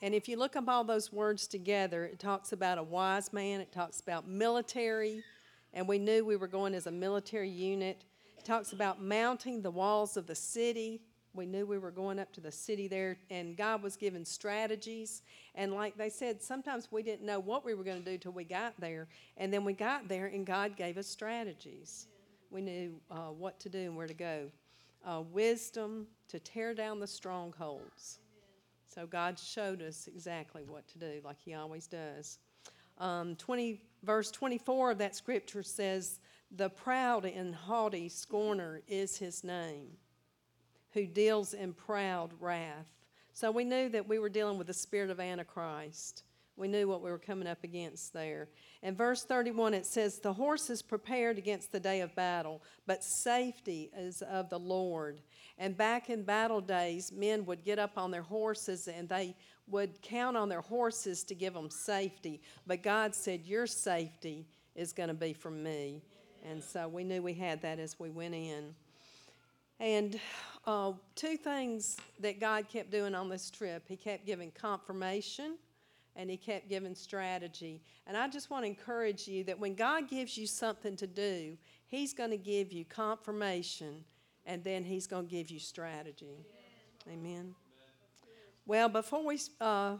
And 0.00 0.14
if 0.14 0.28
you 0.28 0.36
look 0.36 0.56
up 0.56 0.68
all 0.68 0.84
those 0.84 1.12
words 1.12 1.46
together, 1.46 2.04
it 2.04 2.18
talks 2.18 2.52
about 2.52 2.78
a 2.78 2.82
wise 2.82 3.32
man, 3.32 3.60
it 3.60 3.72
talks 3.72 4.00
about 4.00 4.28
military, 4.28 5.22
and 5.74 5.88
we 5.88 5.98
knew 5.98 6.24
we 6.24 6.36
were 6.36 6.48
going 6.48 6.74
as 6.74 6.86
a 6.86 6.90
military 6.90 7.48
unit. 7.48 8.02
It 8.38 8.44
talks 8.44 8.72
about 8.72 9.02
mounting 9.02 9.62
the 9.62 9.70
walls 9.70 10.16
of 10.16 10.26
the 10.26 10.34
city. 10.34 11.00
We 11.34 11.46
knew 11.46 11.64
we 11.64 11.78
were 11.78 11.90
going 11.90 12.18
up 12.18 12.32
to 12.34 12.40
the 12.40 12.52
city 12.52 12.88
there, 12.88 13.18
and 13.30 13.56
God 13.56 13.82
was 13.82 13.96
giving 13.96 14.24
strategies. 14.24 15.22
And 15.54 15.72
like 15.72 15.96
they 15.96 16.10
said, 16.10 16.42
sometimes 16.42 16.88
we 16.90 17.02
didn't 17.02 17.24
know 17.24 17.40
what 17.40 17.64
we 17.64 17.74
were 17.74 17.84
going 17.84 18.02
to 18.02 18.10
do 18.10 18.18
till 18.18 18.32
we 18.32 18.44
got 18.44 18.74
there. 18.78 19.08
And 19.36 19.52
then 19.52 19.64
we 19.64 19.72
got 19.72 20.08
there, 20.08 20.26
and 20.26 20.46
God 20.46 20.76
gave 20.76 20.98
us 20.98 21.06
strategies. 21.06 22.06
We 22.50 22.60
knew 22.60 23.00
uh, 23.10 23.30
what 23.30 23.58
to 23.60 23.68
do 23.68 23.80
and 23.80 23.96
where 23.96 24.06
to 24.06 24.14
go. 24.14 24.50
Uh, 25.04 25.22
wisdom 25.32 26.06
to 26.28 26.38
tear 26.38 26.74
down 26.74 27.00
the 27.00 27.06
strongholds 27.06 28.20
so 28.94 29.06
God 29.06 29.38
showed 29.38 29.80
us 29.80 30.06
exactly 30.06 30.64
what 30.66 30.86
to 30.88 30.98
do, 30.98 31.20
like 31.24 31.38
He 31.42 31.54
always 31.54 31.86
does. 31.86 32.38
Um, 32.98 33.36
20, 33.36 33.80
verse 34.02 34.30
24 34.30 34.92
of 34.92 34.98
that 34.98 35.16
scripture 35.16 35.62
says, 35.62 36.20
The 36.54 36.68
proud 36.68 37.24
and 37.24 37.54
haughty 37.54 38.08
scorner 38.10 38.82
is 38.86 39.16
His 39.16 39.44
name, 39.44 39.96
who 40.92 41.06
deals 41.06 41.54
in 41.54 41.72
proud 41.72 42.30
wrath. 42.40 42.86
So 43.32 43.50
we 43.50 43.64
knew 43.64 43.88
that 43.88 44.08
we 44.08 44.18
were 44.18 44.28
dealing 44.28 44.58
with 44.58 44.66
the 44.66 44.74
spirit 44.74 45.10
of 45.10 45.20
Antichrist. 45.20 46.24
We 46.56 46.68
knew 46.68 46.86
what 46.86 47.02
we 47.02 47.10
were 47.10 47.18
coming 47.18 47.48
up 47.48 47.64
against 47.64 48.12
there. 48.12 48.48
In 48.82 48.94
verse 48.94 49.24
31, 49.24 49.72
it 49.72 49.86
says, 49.86 50.18
The 50.18 50.34
horse 50.34 50.68
is 50.68 50.82
prepared 50.82 51.38
against 51.38 51.72
the 51.72 51.80
day 51.80 52.02
of 52.02 52.14
battle, 52.14 52.62
but 52.86 53.02
safety 53.02 53.90
is 53.96 54.20
of 54.22 54.50
the 54.50 54.58
Lord. 54.58 55.22
And 55.56 55.76
back 55.76 56.10
in 56.10 56.24
battle 56.24 56.60
days, 56.60 57.10
men 57.10 57.46
would 57.46 57.64
get 57.64 57.78
up 57.78 57.92
on 57.96 58.10
their 58.10 58.22
horses 58.22 58.86
and 58.86 59.08
they 59.08 59.34
would 59.66 60.02
count 60.02 60.36
on 60.36 60.50
their 60.50 60.60
horses 60.60 61.24
to 61.24 61.34
give 61.34 61.54
them 61.54 61.70
safety. 61.70 62.42
But 62.66 62.82
God 62.82 63.14
said, 63.14 63.46
Your 63.46 63.66
safety 63.66 64.46
is 64.74 64.92
going 64.92 65.08
to 65.08 65.14
be 65.14 65.32
from 65.32 65.62
me. 65.62 66.02
And 66.44 66.62
so 66.62 66.86
we 66.86 67.04
knew 67.04 67.22
we 67.22 67.34
had 67.34 67.62
that 67.62 67.78
as 67.78 67.98
we 67.98 68.10
went 68.10 68.34
in. 68.34 68.74
And 69.80 70.20
uh, 70.64 70.92
two 71.14 71.36
things 71.36 71.96
that 72.20 72.40
God 72.40 72.68
kept 72.68 72.90
doing 72.90 73.14
on 73.14 73.28
this 73.28 73.50
trip 73.50 73.84
He 73.88 73.96
kept 73.96 74.26
giving 74.26 74.50
confirmation 74.50 75.56
and 76.14 76.30
He 76.30 76.36
kept 76.36 76.68
giving 76.68 76.94
strategy. 76.94 77.80
And 78.06 78.16
I 78.16 78.28
just 78.28 78.50
want 78.50 78.64
to 78.64 78.68
encourage 78.68 79.26
you 79.26 79.44
that 79.44 79.58
when 79.58 79.74
God 79.74 80.08
gives 80.08 80.36
you 80.36 80.46
something 80.46 80.96
to 80.96 81.06
do, 81.06 81.56
He's 81.86 82.12
going 82.12 82.30
to 82.30 82.36
give 82.36 82.72
you 82.72 82.84
confirmation 82.84 84.04
and 84.46 84.62
then 84.62 84.84
He's 84.84 85.06
going 85.06 85.26
to 85.26 85.30
give 85.30 85.50
you 85.50 85.58
strategy. 85.58 86.44
Amen. 87.10 87.54
Well, 88.64 88.88
before 88.88 89.26
we 89.26 89.40
uh, 89.60 89.96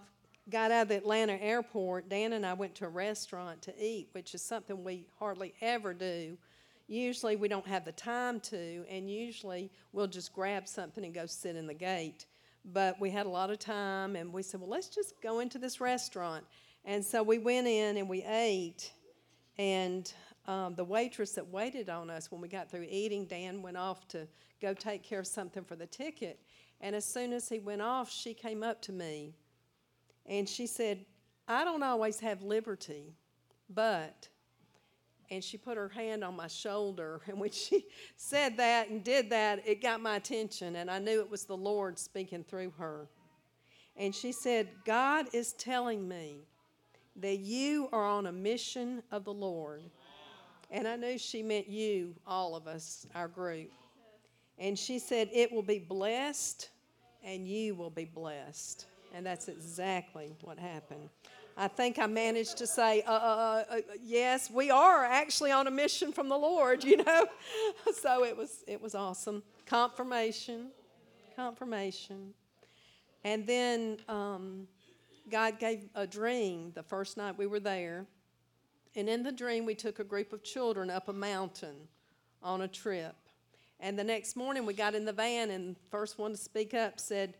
got 0.48 0.70
out 0.70 0.82
of 0.82 0.88
the 0.88 0.96
Atlanta 0.96 1.34
airport, 1.34 2.08
Dan 2.08 2.32
and 2.34 2.46
I 2.46 2.52
went 2.52 2.76
to 2.76 2.84
a 2.84 2.88
restaurant 2.88 3.62
to 3.62 3.74
eat, 3.84 4.08
which 4.12 4.34
is 4.34 4.42
something 4.42 4.84
we 4.84 5.06
hardly 5.18 5.54
ever 5.60 5.94
do. 5.94 6.36
Usually 6.86 7.36
we 7.36 7.48
don't 7.48 7.66
have 7.66 7.84
the 7.84 7.92
time 7.92 8.40
to, 8.40 8.84
and 8.88 9.10
usually 9.10 9.70
we'll 9.92 10.06
just 10.06 10.32
grab 10.32 10.68
something 10.68 11.04
and 11.04 11.14
go 11.14 11.26
sit 11.26 11.56
in 11.56 11.66
the 11.66 11.74
gate. 11.74 12.26
But 12.64 13.00
we 13.00 13.10
had 13.10 13.26
a 13.26 13.30
lot 13.30 13.50
of 13.50 13.58
time, 13.58 14.14
and 14.16 14.32
we 14.32 14.42
said, 14.42 14.60
well, 14.60 14.70
let's 14.70 14.88
just 14.88 15.20
go 15.20 15.40
into 15.40 15.58
this 15.58 15.80
restaurant. 15.80 16.44
And 16.84 17.04
so 17.04 17.22
we 17.22 17.38
went 17.38 17.66
in 17.66 17.96
and 17.96 18.08
we 18.08 18.22
ate, 18.22 18.92
and 19.58 20.12
um, 20.46 20.74
the 20.74 20.84
waitress 20.84 21.32
that 21.32 21.48
waited 21.48 21.88
on 21.88 22.10
us 22.10 22.30
when 22.30 22.40
we 22.40 22.48
got 22.48 22.70
through 22.70 22.86
eating, 22.88 23.26
Dan 23.26 23.62
went 23.62 23.76
off 23.76 24.08
to 24.08 24.26
go 24.60 24.74
take 24.74 25.02
care 25.02 25.20
of 25.20 25.26
something 25.26 25.64
for 25.64 25.76
the 25.76 25.86
ticket. 25.86 26.40
And 26.80 26.96
as 26.96 27.04
soon 27.04 27.32
as 27.32 27.48
he 27.48 27.60
went 27.60 27.82
off, 27.82 28.10
she 28.10 28.34
came 28.34 28.62
up 28.62 28.82
to 28.82 28.92
me 28.92 29.34
and 30.26 30.48
she 30.48 30.66
said, 30.66 31.04
I 31.46 31.64
don't 31.64 31.82
always 31.82 32.20
have 32.20 32.42
liberty, 32.42 33.14
but, 33.68 34.28
and 35.32 35.42
she 35.42 35.56
put 35.56 35.78
her 35.78 35.88
hand 35.88 36.22
on 36.22 36.36
my 36.36 36.46
shoulder. 36.46 37.22
And 37.26 37.40
when 37.40 37.50
she 37.50 37.86
said 38.16 38.58
that 38.58 38.90
and 38.90 39.02
did 39.02 39.30
that, 39.30 39.66
it 39.66 39.80
got 39.80 40.02
my 40.02 40.16
attention, 40.16 40.76
and 40.76 40.90
I 40.90 40.98
knew 40.98 41.20
it 41.20 41.30
was 41.30 41.44
the 41.44 41.56
Lord 41.56 41.98
speaking 41.98 42.44
through 42.44 42.72
her. 42.76 43.08
And 43.96 44.14
she 44.14 44.30
said, 44.30 44.68
God 44.84 45.26
is 45.32 45.54
telling 45.54 46.06
me 46.06 46.36
that 47.16 47.38
you 47.38 47.88
are 47.92 48.04
on 48.04 48.26
a 48.26 48.32
mission 48.32 49.02
of 49.10 49.24
the 49.24 49.32
Lord. 49.32 49.82
And 50.70 50.86
I 50.86 50.96
knew 50.96 51.18
she 51.18 51.42
meant 51.42 51.68
you, 51.68 52.14
all 52.26 52.54
of 52.54 52.66
us, 52.66 53.06
our 53.14 53.28
group. 53.28 53.70
And 54.58 54.78
she 54.78 54.98
said, 54.98 55.30
It 55.32 55.50
will 55.50 55.62
be 55.62 55.78
blessed 55.78 56.68
and 57.24 57.48
you 57.48 57.74
will 57.74 57.90
be 57.90 58.04
blessed. 58.04 58.86
And 59.14 59.24
that's 59.24 59.48
exactly 59.48 60.34
what 60.42 60.58
happened. 60.58 61.08
I 61.56 61.68
think 61.68 61.98
I 61.98 62.06
managed 62.06 62.56
to 62.58 62.66
say, 62.66 63.02
uh, 63.02 63.12
uh, 63.12 63.64
uh, 63.70 63.76
yes, 64.02 64.50
we 64.50 64.70
are 64.70 65.04
actually 65.04 65.50
on 65.50 65.66
a 65.66 65.70
mission 65.70 66.12
from 66.12 66.28
the 66.28 66.36
Lord, 66.36 66.82
you 66.82 66.98
know. 66.98 67.26
so 68.00 68.24
it 68.24 68.36
was, 68.36 68.64
it 68.66 68.80
was 68.80 68.94
awesome. 68.94 69.42
Confirmation, 69.66 70.68
confirmation. 71.36 72.32
And 73.24 73.46
then 73.46 73.98
um, 74.08 74.66
God 75.30 75.58
gave 75.58 75.88
a 75.94 76.06
dream 76.06 76.72
the 76.74 76.82
first 76.82 77.16
night 77.16 77.38
we 77.38 77.46
were 77.46 77.60
there. 77.60 78.06
And 78.94 79.08
in 79.08 79.22
the 79.22 79.32
dream, 79.32 79.64
we 79.64 79.74
took 79.74 79.98
a 79.98 80.04
group 80.04 80.32
of 80.32 80.42
children 80.42 80.90
up 80.90 81.08
a 81.08 81.12
mountain 81.12 81.88
on 82.42 82.62
a 82.62 82.68
trip. 82.68 83.14
And 83.80 83.98
the 83.98 84.04
next 84.04 84.36
morning, 84.36 84.66
we 84.66 84.74
got 84.74 84.94
in 84.94 85.04
the 85.04 85.12
van, 85.12 85.50
and 85.50 85.74
the 85.74 85.90
first 85.90 86.18
one 86.18 86.32
to 86.32 86.36
speak 86.36 86.72
up 86.74 87.00
said, 87.00 87.34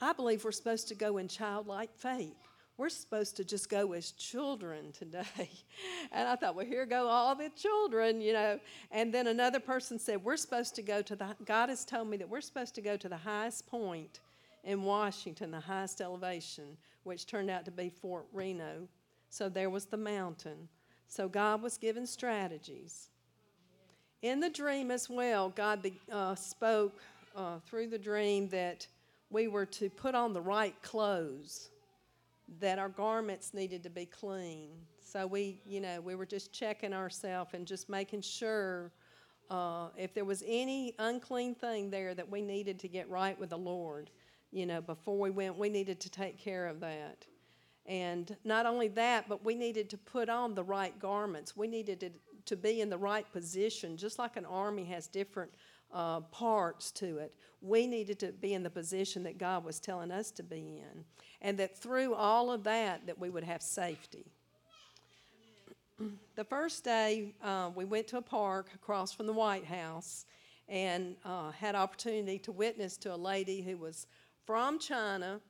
I 0.00 0.12
believe 0.12 0.44
we're 0.44 0.52
supposed 0.52 0.88
to 0.88 0.94
go 0.94 1.18
in 1.18 1.28
childlike 1.28 1.94
faith. 1.96 2.43
We're 2.76 2.88
supposed 2.88 3.36
to 3.36 3.44
just 3.44 3.68
go 3.68 3.92
as 3.92 4.10
children 4.12 4.92
today. 4.92 5.24
And 6.12 6.28
I 6.28 6.36
thought, 6.36 6.54
well, 6.54 6.66
here 6.66 6.86
go 6.86 7.08
all 7.08 7.34
the 7.34 7.50
children, 7.56 8.20
you 8.20 8.32
know. 8.34 8.60
And 8.92 9.12
then 9.12 9.26
another 9.26 9.58
person 9.58 9.98
said, 9.98 10.22
we're 10.22 10.36
supposed 10.36 10.76
to 10.76 10.82
go 10.82 11.02
to 11.02 11.16
the, 11.16 11.34
God 11.44 11.70
has 11.70 11.84
told 11.84 12.08
me 12.08 12.16
that 12.18 12.28
we're 12.28 12.40
supposed 12.40 12.74
to 12.76 12.80
go 12.80 12.96
to 12.96 13.08
the 13.08 13.16
highest 13.16 13.66
point 13.66 14.20
in 14.62 14.84
Washington, 14.84 15.50
the 15.50 15.58
highest 15.58 16.00
elevation, 16.00 16.76
which 17.02 17.26
turned 17.26 17.50
out 17.50 17.64
to 17.64 17.72
be 17.72 17.88
Fort 17.88 18.26
Reno. 18.32 18.86
So 19.28 19.48
there 19.48 19.70
was 19.70 19.86
the 19.86 19.96
mountain. 19.96 20.68
So 21.08 21.28
God 21.28 21.62
was 21.62 21.78
giving 21.78 22.06
strategies. 22.06 23.08
In 24.22 24.40
the 24.40 24.50
dream 24.50 24.90
as 24.90 25.10
well, 25.10 25.50
God 25.50 25.90
uh, 26.10 26.34
spoke 26.34 27.00
uh, 27.36 27.58
through 27.66 27.88
the 27.88 27.98
dream 27.98 28.48
that 28.48 28.86
we 29.30 29.48
were 29.48 29.66
to 29.66 29.90
put 29.90 30.14
on 30.14 30.32
the 30.32 30.40
right 30.40 30.80
clothes, 30.82 31.70
that 32.60 32.78
our 32.78 32.88
garments 32.88 33.54
needed 33.54 33.82
to 33.82 33.90
be 33.90 34.06
clean. 34.06 34.70
So 35.00 35.26
we, 35.26 35.60
you 35.64 35.80
know, 35.80 36.00
we 36.00 36.14
were 36.14 36.26
just 36.26 36.52
checking 36.52 36.92
ourselves 36.92 37.54
and 37.54 37.66
just 37.66 37.88
making 37.88 38.22
sure 38.22 38.92
uh, 39.50 39.88
if 39.96 40.14
there 40.14 40.24
was 40.24 40.42
any 40.46 40.94
unclean 40.98 41.54
thing 41.54 41.90
there 41.90 42.14
that 42.14 42.28
we 42.28 42.40
needed 42.42 42.78
to 42.80 42.88
get 42.88 43.08
right 43.08 43.38
with 43.38 43.50
the 43.50 43.58
Lord, 43.58 44.10
you 44.50 44.66
know, 44.66 44.80
before 44.80 45.18
we 45.18 45.30
went, 45.30 45.56
we 45.58 45.68
needed 45.68 46.00
to 46.00 46.10
take 46.10 46.38
care 46.38 46.66
of 46.66 46.80
that. 46.80 47.26
And 47.86 48.34
not 48.44 48.66
only 48.66 48.88
that, 48.88 49.28
but 49.28 49.44
we 49.44 49.54
needed 49.54 49.90
to 49.90 49.98
put 49.98 50.28
on 50.28 50.54
the 50.54 50.64
right 50.64 50.98
garments. 50.98 51.56
We 51.56 51.66
needed 51.66 52.00
to, 52.00 52.10
to 52.46 52.56
be 52.56 52.80
in 52.80 52.88
the 52.88 52.96
right 52.96 53.30
position, 53.32 53.96
just 53.96 54.18
like 54.18 54.36
an 54.36 54.46
army 54.46 54.84
has 54.86 55.06
different 55.06 55.52
uh, 55.94 56.20
parts 56.20 56.90
to 56.90 57.18
it. 57.18 57.32
We 57.62 57.86
needed 57.86 58.18
to 58.18 58.32
be 58.32 58.52
in 58.52 58.62
the 58.62 58.70
position 58.70 59.22
that 59.22 59.38
God 59.38 59.64
was 59.64 59.80
telling 59.80 60.10
us 60.10 60.30
to 60.32 60.42
be 60.42 60.82
in, 60.82 61.04
and 61.40 61.56
that 61.58 61.78
through 61.78 62.14
all 62.14 62.50
of 62.50 62.64
that, 62.64 63.06
that 63.06 63.18
we 63.18 63.30
would 63.30 63.44
have 63.44 63.62
safety. 63.62 64.26
the 66.36 66.44
first 66.44 66.84
day, 66.84 67.32
uh, 67.42 67.70
we 67.74 67.84
went 67.84 68.08
to 68.08 68.18
a 68.18 68.22
park 68.22 68.68
across 68.74 69.12
from 69.12 69.26
the 69.26 69.32
White 69.32 69.64
House, 69.64 70.26
and 70.68 71.16
uh, 71.24 71.50
had 71.52 71.74
opportunity 71.74 72.38
to 72.38 72.52
witness 72.52 72.96
to 72.98 73.14
a 73.14 73.16
lady 73.16 73.62
who 73.62 73.76
was 73.76 74.06
from 74.46 74.78
China 74.78 75.40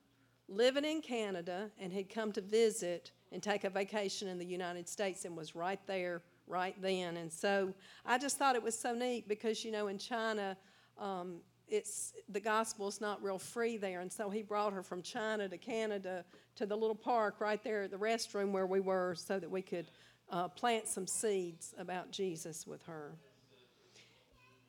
living 0.48 0.84
in 0.84 1.00
Canada 1.00 1.70
and 1.78 1.92
had 1.92 2.08
come 2.08 2.32
to 2.32 2.40
visit 2.40 3.12
and 3.32 3.42
take 3.42 3.64
a 3.64 3.70
vacation 3.70 4.28
in 4.28 4.38
the 4.38 4.44
United 4.44 4.88
States 4.88 5.24
and 5.24 5.36
was 5.36 5.54
right 5.54 5.80
there 5.86 6.22
right 6.46 6.80
then. 6.80 7.16
And 7.16 7.32
so 7.32 7.72
I 8.04 8.18
just 8.18 8.38
thought 8.38 8.56
it 8.56 8.62
was 8.62 8.78
so 8.78 8.94
neat 8.94 9.28
because, 9.28 9.64
you 9.64 9.72
know, 9.72 9.88
in 9.88 9.98
China, 9.98 10.56
um, 10.98 11.36
it's 11.68 12.12
the 12.28 12.40
gospel's 12.40 13.00
not 13.00 13.22
real 13.22 13.38
free 13.38 13.76
there. 13.76 14.00
And 14.00 14.12
so 14.12 14.30
he 14.30 14.42
brought 14.42 14.72
her 14.72 14.82
from 14.82 15.02
China 15.02 15.48
to 15.48 15.58
Canada 15.58 16.24
to 16.56 16.66
the 16.66 16.76
little 16.76 16.94
park 16.94 17.40
right 17.40 17.62
there 17.62 17.84
at 17.84 17.90
the 17.90 17.96
restroom 17.96 18.52
where 18.52 18.66
we 18.66 18.80
were 18.80 19.14
so 19.14 19.38
that 19.38 19.50
we 19.50 19.62
could 19.62 19.90
uh, 20.30 20.48
plant 20.48 20.86
some 20.86 21.06
seeds 21.06 21.74
about 21.78 22.10
Jesus 22.10 22.66
with 22.66 22.82
her. 22.84 23.12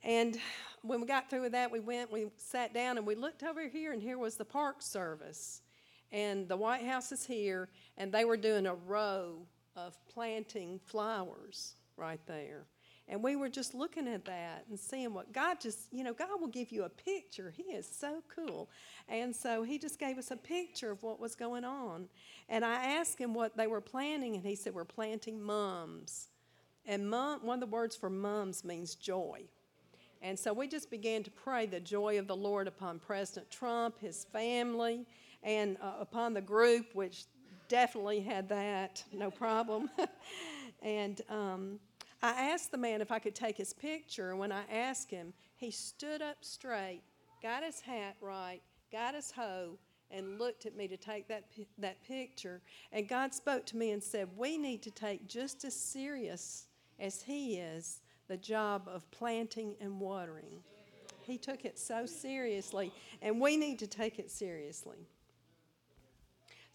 And 0.04 0.38
when 0.84 1.02
we 1.02 1.08
got 1.08 1.30
through 1.30 1.42
with 1.42 1.54
that, 1.54 1.72
we 1.72 1.80
went, 1.80 2.12
we 2.12 2.28
sat 2.38 2.74
down, 2.74 2.98
and 2.98 3.08
we 3.08 3.16
looked 3.16 3.42
over 3.42 3.68
here, 3.68 3.92
and 3.92 4.02
here 4.02 4.20
was 4.20 4.36
the 4.36 4.46
park 4.46 4.82
service 4.82 5.62
and 6.12 6.48
the 6.48 6.56
White 6.56 6.86
House 6.86 7.12
is 7.12 7.26
here, 7.26 7.68
and 7.98 8.12
they 8.12 8.26
were 8.26 8.38
doing 8.38 8.68
a 8.68 8.76
row 8.76 9.46
of 9.76 9.98
planting 10.08 10.80
flowers 10.86 11.76
right 11.98 12.20
there. 12.28 12.66
And 13.08 13.22
we 13.24 13.36
were 13.36 13.50
just 13.50 13.76
looking 13.76 14.08
at 14.08 14.26
that 14.26 14.66
and 14.68 14.80
seeing 14.80 15.14
what 15.14 15.32
God 15.32 15.60
just, 15.60 15.94
you 15.94 16.04
know, 16.04 16.14
God 16.14 16.42
will 16.42 16.48
give 16.48 16.72
you 16.72 16.86
a 16.86 16.90
picture. 16.90 17.54
He 17.56 17.64
is 17.64 17.88
so 17.88 18.24
cool. 18.36 18.70
And 19.08 19.36
so 19.36 19.62
He 19.62 19.78
just 19.78 20.00
gave 20.00 20.18
us 20.18 20.32
a 20.32 20.36
picture 20.36 20.92
of 20.92 21.04
what 21.04 21.20
was 21.20 21.36
going 21.36 21.64
on. 21.64 22.08
And 22.50 22.66
I 22.66 22.96
asked 22.96 23.20
him 23.20 23.36
what 23.36 23.56
they 23.56 23.68
were 23.68 23.82
planting, 23.82 24.36
and 24.36 24.44
he 24.44 24.56
said, 24.56 24.74
We're 24.74 24.86
planting 24.86 25.42
mums. 25.42 26.30
And 26.88 27.12
one 27.12 27.50
of 27.50 27.60
the 27.60 27.66
words 27.68 27.96
for 27.96 28.10
mums 28.10 28.64
means 28.64 28.96
joy. 28.96 29.44
And 30.22 30.38
so 30.38 30.54
we 30.54 30.68
just 30.68 30.90
began 30.90 31.24
to 31.24 31.32
pray 31.32 31.66
the 31.66 31.80
joy 31.80 32.18
of 32.18 32.28
the 32.28 32.36
Lord 32.36 32.68
upon 32.68 33.00
President 33.00 33.50
Trump, 33.52 34.00
his 34.00 34.26
family, 34.26 35.06
and 35.44 35.78
uh, 35.82 35.94
upon 36.00 36.34
the 36.34 36.42
group, 36.42 36.88
which 36.94 37.26
definitely 37.68 38.22
had 38.22 38.50
that, 38.50 39.04
no 39.12 39.32
problem. 39.32 39.90
and 40.82 41.22
um, 41.30 41.80
I 42.22 42.50
asked 42.50 42.72
the 42.72 42.78
man 42.78 43.02
if 43.02 43.12
I 43.12 43.20
could 43.20 43.36
take 43.36 43.58
his 43.58 43.74
picture. 43.74 44.32
And 44.32 44.40
when 44.40 44.52
I 44.52 44.64
asked 44.72 45.12
him, 45.12 45.34
he 45.58 45.72
stood 45.72 46.22
up 46.22 46.38
straight, 46.42 47.02
got 47.42 47.64
his 47.64 47.80
hat 47.80 48.16
right, 48.22 48.62
got 48.92 49.16
his 49.16 49.32
hoe, 49.32 49.78
and 50.12 50.40
looked 50.40 50.66
at 50.66 50.76
me 50.76 50.88
to 50.88 50.98
take 50.98 51.28
that, 51.28 51.46
that 51.78 52.04
picture. 52.04 52.62
And 52.92 53.08
God 53.08 53.34
spoke 53.34 53.66
to 53.68 53.78
me 53.78 53.92
and 53.92 54.02
said, 54.02 54.30
We 54.36 54.58
need 54.58 54.82
to 54.84 54.92
take 54.92 55.28
just 55.28 55.66
as 55.66 55.76
serious 55.76 56.68
as 57.00 57.22
He 57.22 57.58
is 57.58 58.02
the 58.28 58.38
job 58.38 58.88
of 58.88 59.10
planting 59.12 59.76
and 59.82 60.00
watering. 60.00 60.64
He 61.22 61.38
took 61.38 61.66
it 61.66 61.80
so 61.80 62.06
seriously, 62.06 62.92
and 63.22 63.42
we 63.42 63.58
need 63.58 63.80
to 63.80 63.88
take 63.88 64.20
it 64.20 64.30
seriously. 64.30 65.08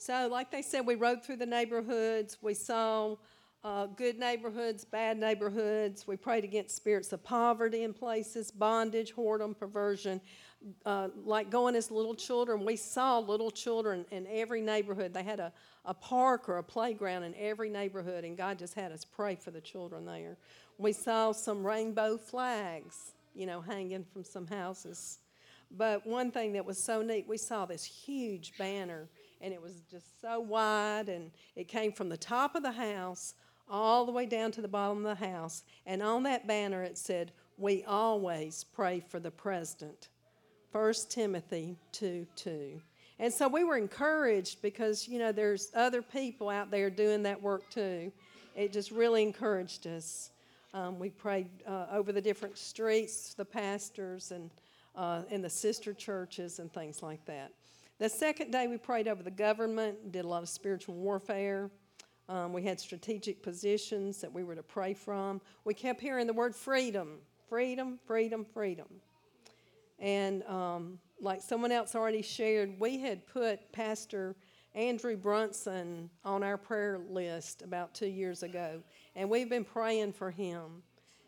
So, 0.01 0.29
like 0.33 0.51
they 0.51 0.63
said, 0.63 0.87
we 0.87 0.95
rode 0.95 1.23
through 1.23 1.37
the 1.37 1.47
neighborhoods. 1.47 2.39
We 2.41 2.55
saw 2.55 3.17
uh, 3.63 3.85
good 3.85 4.19
neighborhoods, 4.19 4.83
bad 4.83 5.19
neighborhoods. 5.19 6.07
We 6.07 6.17
prayed 6.17 6.43
against 6.43 6.75
spirits 6.75 7.13
of 7.13 7.23
poverty 7.23 7.83
in 7.83 7.93
places, 7.93 8.51
bondage, 8.51 9.15
whoredom, 9.15 9.55
perversion. 9.59 10.23
Uh, 10.87 11.09
like 11.23 11.51
going 11.51 11.77
as 11.77 11.91
little 11.91 12.15
children, 12.15 12.65
we 12.65 12.77
saw 12.77 13.19
little 13.19 13.51
children 13.51 14.07
in 14.11 14.27
every 14.31 14.63
neighborhood. 14.63 15.13
They 15.13 15.23
had 15.23 15.39
a, 15.39 15.53
a 15.85 15.93
park 15.93 16.49
or 16.49 16.57
a 16.57 16.63
playground 16.63 17.25
in 17.25 17.35
every 17.35 17.69
neighborhood, 17.69 18.25
and 18.25 18.39
God 18.39 18.59
just 18.59 18.73
had 18.73 18.93
us 18.93 19.05
pray 19.05 19.35
for 19.35 19.51
the 19.51 19.61
children 19.61 20.07
there. 20.07 20.39
We 20.79 20.93
saw 20.95 21.33
some 21.33 21.63
rainbow 21.63 22.17
flags, 22.17 23.13
you 23.35 23.45
know, 23.45 23.61
hanging 23.61 24.07
from 24.11 24.25
some 24.25 24.47
houses. 24.47 25.19
But 25.71 26.07
one 26.07 26.31
thing 26.31 26.55
that 26.55 26.65
was 26.65 26.83
so 26.83 27.03
neat, 27.03 27.29
we 27.29 27.37
saw 27.37 27.67
this 27.67 27.85
huge 27.85 28.57
banner 28.57 29.07
and 29.41 29.53
it 29.55 29.63
was 29.63 29.83
just 29.91 30.21
so 30.21 30.41
wide, 30.41 31.09
and 31.09 31.31
it 31.57 31.69
came 31.69 31.93
from 31.93 32.09
the 32.09 32.17
top 32.17 32.55
of 32.55 32.63
the 32.63 32.73
house 32.73 33.35
all 33.69 34.05
the 34.05 34.13
way 34.13 34.27
down 34.27 34.51
to 34.53 34.61
the 34.61 34.69
bottom 34.69 34.99
of 35.05 35.19
the 35.19 35.27
house. 35.27 35.63
And 35.87 36.03
on 36.03 36.25
that 36.25 36.47
banner 36.47 36.83
it 36.83 36.99
said, 36.99 37.33
We 37.57 37.85
always 37.85 38.65
pray 38.65 39.03
for 39.09 39.21
the 39.21 39.31
president. 39.31 40.09
1 40.73 40.95
Timothy 41.09 41.77
2 41.93 42.27
2. 42.37 42.81
And 43.19 43.33
so 43.33 43.49
we 43.49 43.65
were 43.65 43.77
encouraged 43.77 44.63
because, 44.63 45.07
you 45.07 45.19
know, 45.19 45.31
there's 45.31 45.71
other 45.75 46.01
people 46.01 46.49
out 46.49 46.71
there 46.71 46.89
doing 46.89 47.23
that 47.25 47.41
work 47.41 47.69
too. 47.71 48.11
It 48.57 48.73
just 48.73 48.91
really 48.91 49.23
encouraged 49.23 49.87
us. 49.87 50.31
Um, 50.73 50.99
we 50.99 51.11
prayed 51.11 51.49
uh, 51.67 51.87
over 51.93 52.13
the 52.13 52.21
different 52.21 52.57
streets, 52.57 53.35
the 53.35 53.45
pastors, 53.45 54.31
and 54.31 54.51
uh, 54.97 55.23
in 55.31 55.43
the 55.43 55.51
sister 55.51 55.93
churches 55.93 56.61
and 56.61 56.73
things 56.73 57.03
like 57.03 57.25
that. 57.27 57.53
The 58.01 58.09
second 58.09 58.51
day, 58.51 58.67
we 58.67 58.79
prayed 58.79 59.09
over 59.09 59.23
the 59.23 59.31
government, 59.31 60.11
did 60.11 60.25
a 60.25 60.29
lot 60.29 60.43
of 60.43 60.49
spiritual 60.49 60.95
warfare. 60.95 61.71
Um, 62.31 62.55
we 62.55 62.63
had 62.63 62.81
strategic 62.81 63.43
positions 63.43 64.23
that 64.23 64.33
we 64.33 64.43
were 64.43 64.55
to 64.55 64.63
pray 64.63 64.95
from. 64.95 65.39
We 65.67 65.75
kept 65.75 66.01
hearing 66.01 66.27
the 66.27 66.33
word 66.33 66.57
freedom, 66.57 67.19
freedom, 67.51 67.99
freedom, 68.07 68.47
freedom. 68.55 68.87
And 69.99 70.43
um, 70.45 70.99
like 71.21 71.43
someone 71.43 71.73
else 71.73 71.95
already 71.95 72.23
shared, 72.23 72.81
we 72.81 72.99
had 72.99 73.27
put 73.27 73.71
Pastor 73.71 74.35
Andrew 74.75 75.19
Brunson 75.19 76.09
on 76.25 76.43
our 76.43 76.57
prayer 76.57 77.01
list 77.11 77.61
about 77.61 77.93
two 77.93 78.09
years 78.09 78.43
ago, 78.43 78.83
and 79.15 79.29
we've 79.29 79.51
been 79.51 79.65
praying 79.65 80.15
for 80.15 80.31
him. 80.31 80.83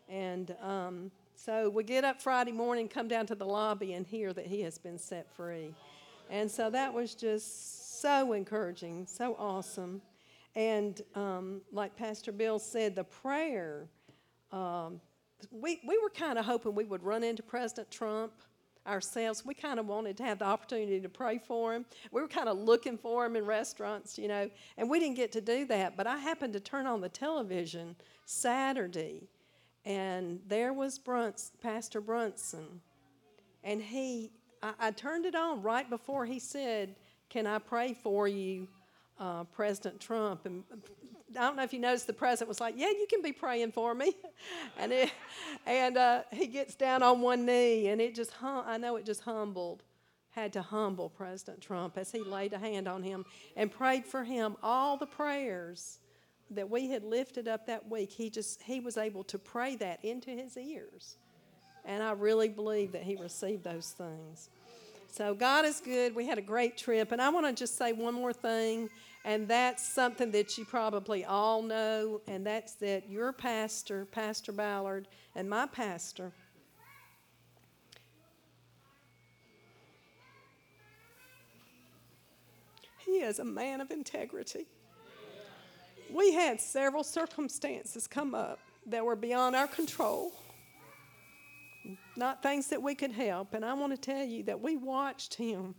And 0.09 0.55
um, 0.59 1.11
so 1.35 1.69
we 1.69 1.83
get 1.83 2.03
up 2.03 2.19
Friday 2.19 2.51
morning, 2.51 2.87
come 2.87 3.07
down 3.07 3.27
to 3.27 3.35
the 3.35 3.45
lobby, 3.45 3.93
and 3.93 4.07
hear 4.07 4.33
that 4.33 4.47
he 4.47 4.61
has 4.61 4.79
been 4.79 4.97
set 4.97 5.31
free. 5.35 5.75
And 6.33 6.49
so 6.49 6.71
that 6.71 6.91
was 6.91 7.13
just 7.13 8.01
so 8.01 8.33
encouraging, 8.33 9.05
so 9.05 9.35
awesome. 9.37 10.01
And 10.55 10.99
um, 11.13 11.61
like 11.71 11.95
Pastor 11.95 12.31
Bill 12.31 12.57
said, 12.57 12.95
the 12.95 13.03
prayer, 13.03 13.87
um, 14.51 14.99
we, 15.51 15.79
we 15.87 15.99
were 15.99 16.09
kind 16.09 16.39
of 16.39 16.45
hoping 16.45 16.73
we 16.73 16.85
would 16.85 17.03
run 17.03 17.23
into 17.23 17.43
President 17.43 17.91
Trump 17.91 18.33
ourselves. 18.87 19.45
We 19.45 19.53
kind 19.53 19.79
of 19.79 19.85
wanted 19.85 20.17
to 20.17 20.23
have 20.23 20.39
the 20.39 20.45
opportunity 20.45 20.99
to 21.01 21.07
pray 21.07 21.37
for 21.37 21.71
him. 21.71 21.85
We 22.11 22.19
were 22.19 22.27
kind 22.27 22.49
of 22.49 22.57
looking 22.57 22.97
for 22.97 23.27
him 23.27 23.35
in 23.35 23.45
restaurants, 23.45 24.17
you 24.17 24.27
know, 24.27 24.49
and 24.79 24.89
we 24.89 24.99
didn't 24.99 25.17
get 25.17 25.31
to 25.33 25.41
do 25.41 25.65
that. 25.65 25.95
But 25.95 26.07
I 26.07 26.17
happened 26.17 26.53
to 26.53 26.59
turn 26.59 26.87
on 26.87 26.99
the 26.99 27.09
television 27.09 27.95
Saturday, 28.25 29.29
and 29.85 30.39
there 30.47 30.73
was 30.73 30.97
Bruns, 30.97 31.51
Pastor 31.61 32.01
Brunson. 32.01 32.81
And 33.63 33.83
he, 33.83 34.31
I, 34.63 34.73
I 34.79 34.91
turned 34.91 35.25
it 35.25 35.35
on 35.35 35.61
right 35.61 35.87
before 35.87 36.25
he 36.25 36.39
said, 36.39 36.95
Can 37.29 37.45
I 37.45 37.59
pray 37.59 37.93
for 37.93 38.27
you? 38.27 38.67
uh, 39.19 39.43
President 39.45 39.99
Trump. 39.99 40.45
And 40.45 40.63
I 41.37 41.41
don't 41.41 41.55
know 41.55 41.63
if 41.63 41.73
you 41.73 41.79
noticed, 41.79 42.07
the 42.07 42.13
president 42.13 42.49
was 42.49 42.61
like, 42.61 42.75
"Yeah, 42.77 42.89
you 42.89 43.07
can 43.09 43.21
be 43.21 43.31
praying 43.31 43.71
for 43.71 43.93
me," 43.93 44.15
and 44.77 44.91
it, 44.91 45.11
and 45.65 45.97
uh, 45.97 46.23
he 46.31 46.47
gets 46.47 46.75
down 46.75 47.01
on 47.03 47.21
one 47.21 47.45
knee, 47.45 47.87
and 47.87 48.01
it 48.01 48.15
just 48.15 48.31
hum- 48.33 48.65
I 48.67 48.77
know 48.77 48.95
it 48.97 49.05
just 49.05 49.21
humbled, 49.21 49.83
had 50.31 50.53
to 50.53 50.61
humble 50.61 51.09
President 51.09 51.61
Trump 51.61 51.97
as 51.97 52.11
he 52.11 52.23
laid 52.23 52.53
a 52.53 52.59
hand 52.59 52.87
on 52.87 53.03
him 53.03 53.25
and 53.55 53.71
prayed 53.71 54.05
for 54.05 54.23
him. 54.23 54.55
All 54.61 54.97
the 54.97 55.07
prayers 55.07 55.99
that 56.51 56.69
we 56.69 56.89
had 56.89 57.03
lifted 57.03 57.47
up 57.47 57.65
that 57.67 57.89
week, 57.89 58.11
he 58.11 58.29
just 58.29 58.61
he 58.61 58.79
was 58.79 58.97
able 58.97 59.23
to 59.25 59.39
pray 59.39 59.75
that 59.77 60.03
into 60.03 60.29
his 60.29 60.55
ears, 60.57 61.17
and 61.85 62.01
I 62.01 62.11
really 62.11 62.49
believe 62.49 62.91
that 62.93 63.03
he 63.03 63.15
received 63.15 63.63
those 63.63 63.91
things. 63.91 64.49
So 65.11 65.35
God 65.35 65.65
is 65.65 65.79
good. 65.79 66.15
We 66.15 66.25
had 66.25 66.37
a 66.37 66.41
great 66.41 66.77
trip. 66.77 67.11
And 67.11 67.21
I 67.21 67.29
want 67.29 67.45
to 67.45 67.53
just 67.53 67.77
say 67.77 67.93
one 67.93 68.15
more 68.15 68.33
thing, 68.33 68.89
and 69.23 69.47
that's 69.47 69.87
something 69.87 70.31
that 70.31 70.57
you 70.57 70.65
probably 70.65 71.23
all 71.23 71.61
know, 71.61 72.21
and 72.27 72.45
that's 72.45 72.73
that 72.75 73.09
your 73.09 73.31
pastor, 73.31 74.05
Pastor 74.05 74.51
Ballard, 74.51 75.07
and 75.35 75.49
my 75.49 75.67
pastor, 75.67 76.31
he 82.97 83.19
is 83.19 83.39
a 83.39 83.45
man 83.45 83.81
of 83.81 83.91
integrity. 83.91 84.65
We 86.11 86.33
had 86.33 86.59
several 86.59 87.03
circumstances 87.03 88.07
come 88.07 88.33
up 88.33 88.59
that 88.87 89.05
were 89.05 89.15
beyond 89.15 89.55
our 89.55 89.67
control 89.67 90.33
not 92.15 92.43
things 92.43 92.67
that 92.67 92.81
we 92.81 92.95
could 92.95 93.11
help. 93.11 93.53
And 93.53 93.65
I 93.65 93.73
want 93.73 93.93
to 93.93 93.97
tell 93.97 94.23
you 94.23 94.43
that 94.43 94.61
we 94.61 94.77
watched 94.77 95.33
him, 95.33 95.75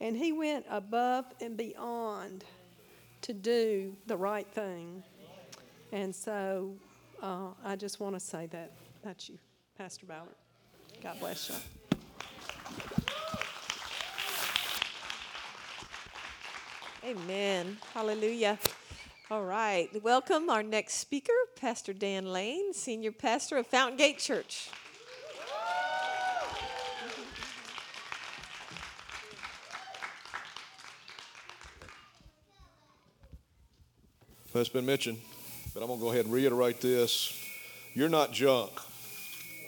and 0.00 0.16
he 0.16 0.32
went 0.32 0.66
above 0.70 1.26
and 1.40 1.56
beyond 1.56 2.44
to 3.22 3.32
do 3.32 3.96
the 4.06 4.16
right 4.16 4.46
thing. 4.46 5.02
And 5.92 6.14
so 6.14 6.74
uh, 7.22 7.48
I 7.64 7.76
just 7.76 8.00
want 8.00 8.14
to 8.14 8.20
say 8.20 8.46
that. 8.46 8.72
That's 9.02 9.28
you, 9.28 9.38
Pastor 9.76 10.06
Ballard. 10.06 10.34
God 11.02 11.18
bless 11.20 11.50
you. 11.50 11.56
Amen. 17.04 17.76
Hallelujah. 17.92 18.58
All 19.30 19.44
right. 19.44 19.90
Welcome 20.02 20.48
our 20.48 20.62
next 20.62 20.94
speaker, 20.94 21.32
Pastor 21.54 21.92
Dan 21.92 22.24
Lane, 22.26 22.72
Senior 22.72 23.12
Pastor 23.12 23.58
of 23.58 23.66
Fountain 23.66 23.98
Gate 23.98 24.18
Church. 24.18 24.70
It's 34.60 34.68
been 34.68 34.86
mentioned, 34.86 35.20
but 35.74 35.80
I'm 35.80 35.88
going 35.88 35.98
to 35.98 36.04
go 36.04 36.12
ahead 36.12 36.26
and 36.26 36.32
reiterate 36.32 36.80
this. 36.80 37.36
You're 37.92 38.08
not 38.08 38.30
junk. 38.30 38.70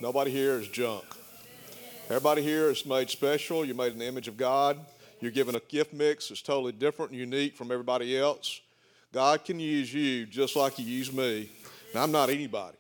Nobody 0.01 0.31
here 0.31 0.61
is 0.61 0.69
junk. 0.69 1.05
Everybody 2.05 2.41
here 2.43 2.71
is 2.71 2.87
made 2.87 3.11
special. 3.11 3.65
You're 3.65 3.75
made 3.75 3.93
in 3.93 3.99
the 3.99 4.07
image 4.07 4.29
of 4.29 4.37
God. 4.37 4.79
You're 5.21 5.33
given 5.33 5.57
a 5.57 5.61
gift 5.61 5.93
mix 5.93 6.29
that's 6.29 6.41
totally 6.41 6.71
different 6.71 7.11
and 7.11 7.19
unique 7.19 7.57
from 7.57 7.73
everybody 7.73 8.17
else. 8.17 8.61
God 9.13 9.45
can 9.45 9.59
use 9.59 9.93
you 9.93 10.25
just 10.25 10.55
like 10.55 10.75
He 10.75 10.85
used 10.85 11.13
me. 11.13 11.51
And 11.93 12.01
I'm 12.01 12.13
not 12.13 12.31
anybody. 12.31 12.77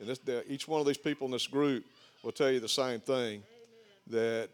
And 0.00 0.08
this, 0.08 0.18
each 0.48 0.66
one 0.66 0.80
of 0.80 0.86
these 0.86 0.96
people 0.96 1.26
in 1.26 1.30
this 1.30 1.46
group 1.46 1.84
will 2.22 2.32
tell 2.32 2.50
you 2.50 2.60
the 2.60 2.70
same 2.70 3.00
thing 3.00 3.42
that 4.06 4.48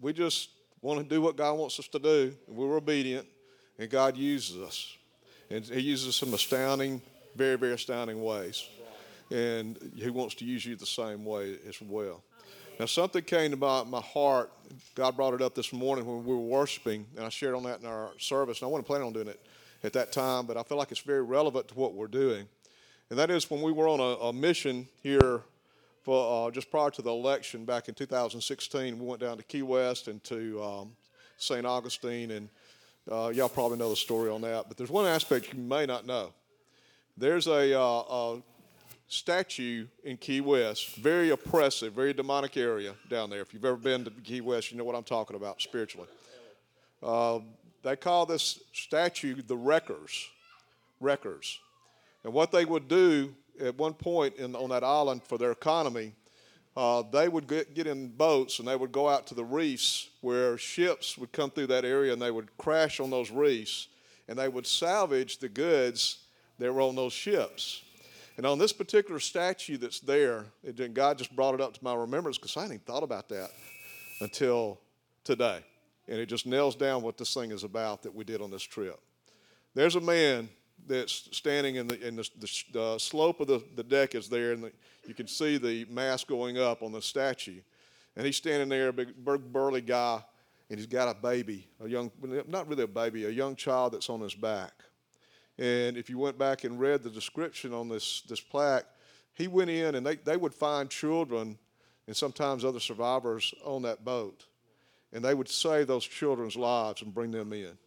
we 0.00 0.12
just 0.12 0.50
want 0.82 1.00
to 1.00 1.04
do 1.04 1.20
what 1.20 1.34
God 1.36 1.54
wants 1.54 1.80
us 1.80 1.88
to 1.88 1.98
do, 1.98 2.32
and 2.46 2.56
we're 2.56 2.76
obedient, 2.76 3.26
and 3.76 3.90
God 3.90 4.16
uses 4.16 4.56
us. 4.62 4.97
And 5.50 5.64
he 5.64 5.80
uses 5.80 6.16
some 6.16 6.34
astounding, 6.34 7.00
very, 7.34 7.56
very 7.56 7.72
astounding 7.72 8.22
ways. 8.22 8.68
And 9.30 9.78
he 9.96 10.10
wants 10.10 10.34
to 10.36 10.44
use 10.44 10.64
you 10.64 10.76
the 10.76 10.86
same 10.86 11.24
way 11.24 11.58
as 11.68 11.80
well. 11.80 12.22
Now, 12.78 12.86
something 12.86 13.24
came 13.24 13.50
to 13.50 13.56
my, 13.56 13.82
my 13.84 14.00
heart. 14.00 14.52
God 14.94 15.16
brought 15.16 15.34
it 15.34 15.42
up 15.42 15.54
this 15.54 15.72
morning 15.72 16.06
when 16.06 16.24
we 16.24 16.32
were 16.32 16.38
worshiping, 16.38 17.06
and 17.16 17.24
I 17.24 17.28
shared 17.28 17.54
on 17.54 17.64
that 17.64 17.80
in 17.80 17.86
our 17.86 18.10
service. 18.18 18.60
And 18.60 18.68
I 18.68 18.70
wasn't 18.70 18.86
planning 18.86 19.06
on 19.06 19.12
doing 19.12 19.28
it 19.28 19.40
at 19.82 19.92
that 19.94 20.12
time, 20.12 20.46
but 20.46 20.56
I 20.56 20.62
feel 20.62 20.78
like 20.78 20.90
it's 20.90 21.00
very 21.00 21.22
relevant 21.22 21.68
to 21.68 21.74
what 21.74 21.94
we're 21.94 22.06
doing. 22.06 22.46
And 23.10 23.18
that 23.18 23.30
is 23.30 23.50
when 23.50 23.62
we 23.62 23.72
were 23.72 23.88
on 23.88 24.00
a, 24.00 24.26
a 24.26 24.32
mission 24.32 24.86
here 25.02 25.42
for 26.04 26.48
uh, 26.48 26.50
just 26.50 26.70
prior 26.70 26.90
to 26.90 27.02
the 27.02 27.10
election 27.10 27.64
back 27.64 27.88
in 27.88 27.94
2016. 27.94 28.98
We 28.98 29.04
went 29.06 29.20
down 29.20 29.38
to 29.38 29.42
Key 29.42 29.62
West 29.62 30.08
and 30.08 30.22
to 30.24 30.62
um, 30.62 30.92
St. 31.36 31.66
Augustine 31.66 32.30
and 32.30 32.48
uh, 33.10 33.28
y'all 33.34 33.48
probably 33.48 33.78
know 33.78 33.90
the 33.90 33.96
story 33.96 34.30
on 34.30 34.40
that, 34.42 34.66
but 34.68 34.76
there's 34.76 34.90
one 34.90 35.06
aspect 35.06 35.52
you 35.52 35.58
may 35.58 35.86
not 35.86 36.06
know. 36.06 36.32
There's 37.16 37.46
a, 37.46 37.78
uh, 37.78 37.82
a 37.82 38.42
statue 39.08 39.86
in 40.04 40.16
Key 40.18 40.40
West, 40.40 40.96
very 40.96 41.30
oppressive, 41.30 41.92
very 41.92 42.12
demonic 42.12 42.56
area 42.56 42.94
down 43.08 43.30
there. 43.30 43.40
If 43.40 43.52
you've 43.52 43.64
ever 43.64 43.76
been 43.76 44.04
to 44.04 44.10
Key 44.10 44.40
West, 44.40 44.70
you 44.70 44.78
know 44.78 44.84
what 44.84 44.94
I'm 44.94 45.04
talking 45.04 45.36
about 45.36 45.60
spiritually. 45.60 46.08
Uh, 47.02 47.40
they 47.82 47.96
call 47.96 48.26
this 48.26 48.60
statue 48.72 49.40
the 49.42 49.56
Wreckers. 49.56 50.28
Wreckers. 51.00 51.58
And 52.24 52.32
what 52.32 52.52
they 52.52 52.64
would 52.64 52.88
do 52.88 53.34
at 53.60 53.76
one 53.78 53.94
point 53.94 54.36
in, 54.36 54.54
on 54.54 54.70
that 54.70 54.84
island 54.84 55.22
for 55.22 55.38
their 55.38 55.52
economy 55.52 56.12
uh, 56.78 57.02
they 57.10 57.28
would 57.28 57.48
get, 57.48 57.74
get 57.74 57.88
in 57.88 58.06
boats 58.06 58.60
and 58.60 58.68
they 58.68 58.76
would 58.76 58.92
go 58.92 59.08
out 59.08 59.26
to 59.26 59.34
the 59.34 59.44
reefs 59.44 60.10
where 60.20 60.56
ships 60.56 61.18
would 61.18 61.32
come 61.32 61.50
through 61.50 61.66
that 61.66 61.84
area 61.84 62.12
and 62.12 62.22
they 62.22 62.30
would 62.30 62.56
crash 62.56 63.00
on 63.00 63.10
those 63.10 63.32
reefs 63.32 63.88
and 64.28 64.38
they 64.38 64.48
would 64.48 64.64
salvage 64.64 65.38
the 65.38 65.48
goods 65.48 66.18
that 66.60 66.72
were 66.72 66.80
on 66.80 66.94
those 66.94 67.12
ships. 67.12 67.82
And 68.36 68.46
on 68.46 68.60
this 68.60 68.72
particular 68.72 69.18
statue 69.18 69.76
that's 69.76 69.98
there, 69.98 70.44
it, 70.62 70.94
God 70.94 71.18
just 71.18 71.34
brought 71.34 71.54
it 71.54 71.60
up 71.60 71.74
to 71.74 71.82
my 71.82 71.96
remembrance 71.96 72.38
because 72.38 72.56
I 72.56 72.60
hadn't 72.60 72.76
even 72.76 72.84
thought 72.84 73.02
about 73.02 73.28
that 73.30 73.50
until 74.20 74.78
today. 75.24 75.58
And 76.06 76.20
it 76.20 76.26
just 76.26 76.46
nails 76.46 76.76
down 76.76 77.02
what 77.02 77.18
this 77.18 77.34
thing 77.34 77.50
is 77.50 77.64
about 77.64 78.04
that 78.04 78.14
we 78.14 78.22
did 78.22 78.40
on 78.40 78.52
this 78.52 78.62
trip. 78.62 79.00
There's 79.74 79.96
a 79.96 80.00
man 80.00 80.48
that's 80.88 81.28
standing 81.32 81.76
in 81.76 81.86
the, 81.86 82.06
in 82.06 82.16
the, 82.16 82.28
the, 82.38 82.62
the 82.72 82.98
slope 82.98 83.40
of 83.40 83.46
the, 83.46 83.62
the 83.76 83.82
deck 83.82 84.14
is 84.14 84.28
there, 84.28 84.52
and 84.52 84.64
the, 84.64 84.72
you 85.06 85.14
can 85.14 85.26
see 85.26 85.58
the 85.58 85.86
mask 85.90 86.26
going 86.26 86.58
up 86.58 86.82
on 86.82 86.92
the 86.92 87.02
statue. 87.02 87.60
And 88.16 88.26
he's 88.26 88.36
standing 88.36 88.68
there, 88.68 88.88
a 88.88 88.92
big, 88.92 89.14
burly 89.16 89.80
guy, 89.80 90.22
and 90.70 90.78
he's 90.78 90.86
got 90.86 91.08
a 91.08 91.14
baby, 91.14 91.68
a 91.82 91.88
young, 91.88 92.10
not 92.48 92.68
really 92.68 92.82
a 92.82 92.88
baby, 92.88 93.24
a 93.24 93.30
young 93.30 93.54
child 93.56 93.92
that's 93.92 94.10
on 94.10 94.20
his 94.20 94.34
back. 94.34 94.72
And 95.58 95.96
if 95.96 96.08
you 96.08 96.18
went 96.18 96.38
back 96.38 96.64
and 96.64 96.78
read 96.78 97.02
the 97.02 97.10
description 97.10 97.72
on 97.72 97.88
this, 97.88 98.22
this 98.22 98.40
plaque, 98.40 98.86
he 99.34 99.48
went 99.48 99.70
in 99.70 99.94
and 99.94 100.06
they, 100.06 100.16
they 100.16 100.36
would 100.36 100.54
find 100.54 100.90
children 100.90 101.58
and 102.06 102.16
sometimes 102.16 102.64
other 102.64 102.80
survivors 102.80 103.54
on 103.64 103.82
that 103.82 104.04
boat. 104.04 104.46
And 105.12 105.24
they 105.24 105.34
would 105.34 105.48
save 105.48 105.86
those 105.86 106.04
children's 106.04 106.56
lives 106.56 107.02
and 107.02 107.14
bring 107.14 107.30
them 107.30 107.52
in. 107.52 107.78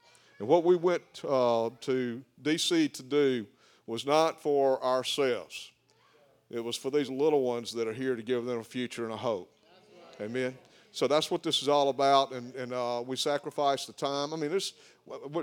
And 0.42 0.50
what 0.50 0.64
we 0.64 0.76
went 0.76 1.04
uh, 1.24 1.70
to 1.82 2.24
D.C. 2.42 2.90
to 2.90 3.04
do 3.04 3.46
was 3.86 4.08
not 4.08 4.42
for 4.42 4.84
ourselves. 4.84 5.70
It 6.50 6.64
was 6.64 6.76
for 6.76 6.90
these 6.90 7.12
little 7.12 7.44
ones 7.44 7.72
that 7.74 7.88
are 7.88 7.94
here 7.94 8.16
to 8.16 8.24
give 8.24 8.46
them 8.46 8.58
a 8.58 8.64
future 8.64 9.04
and 9.04 9.14
a 9.14 9.18
hope. 9.18 9.54
Amen. 10.20 10.58
So 10.92 11.08
that's 11.08 11.30
what 11.30 11.44
this 11.44 11.62
is 11.62 11.68
all 11.70 11.90
about, 11.90 12.32
and, 12.32 12.56
and 12.56 12.74
uh, 12.74 13.04
we 13.06 13.18
sacrifice 13.18 13.86
the 13.86 13.94
time. 13.94 14.34
I 14.34 14.36
mean, 14.36 14.50
this 14.50 14.74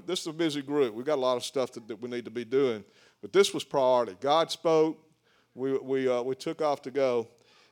this 0.05 0.23
is 0.23 0.27
a 0.27 0.33
busy 0.33 0.63
group. 0.63 0.93
We've 0.95 1.07
got 1.07 1.15
a 1.15 1.21
lot 1.21 1.37
of 1.37 1.45
stuff 1.45 1.71
that, 1.75 1.87
that 1.87 2.03
we 2.03 2.11
need 2.11 2.25
to 2.25 2.33
be 2.33 2.45
doing, 2.45 2.83
but 3.23 3.33
this 3.33 3.55
was 3.55 3.63
priority. 3.63 4.17
God 4.21 4.51
spoke. 4.51 4.99
We 5.55 5.79
we 5.79 6.09
uh, 6.09 6.23
we 6.23 6.35
took 6.35 6.61
off 6.61 6.83
to 6.83 6.91
go, 6.91 7.29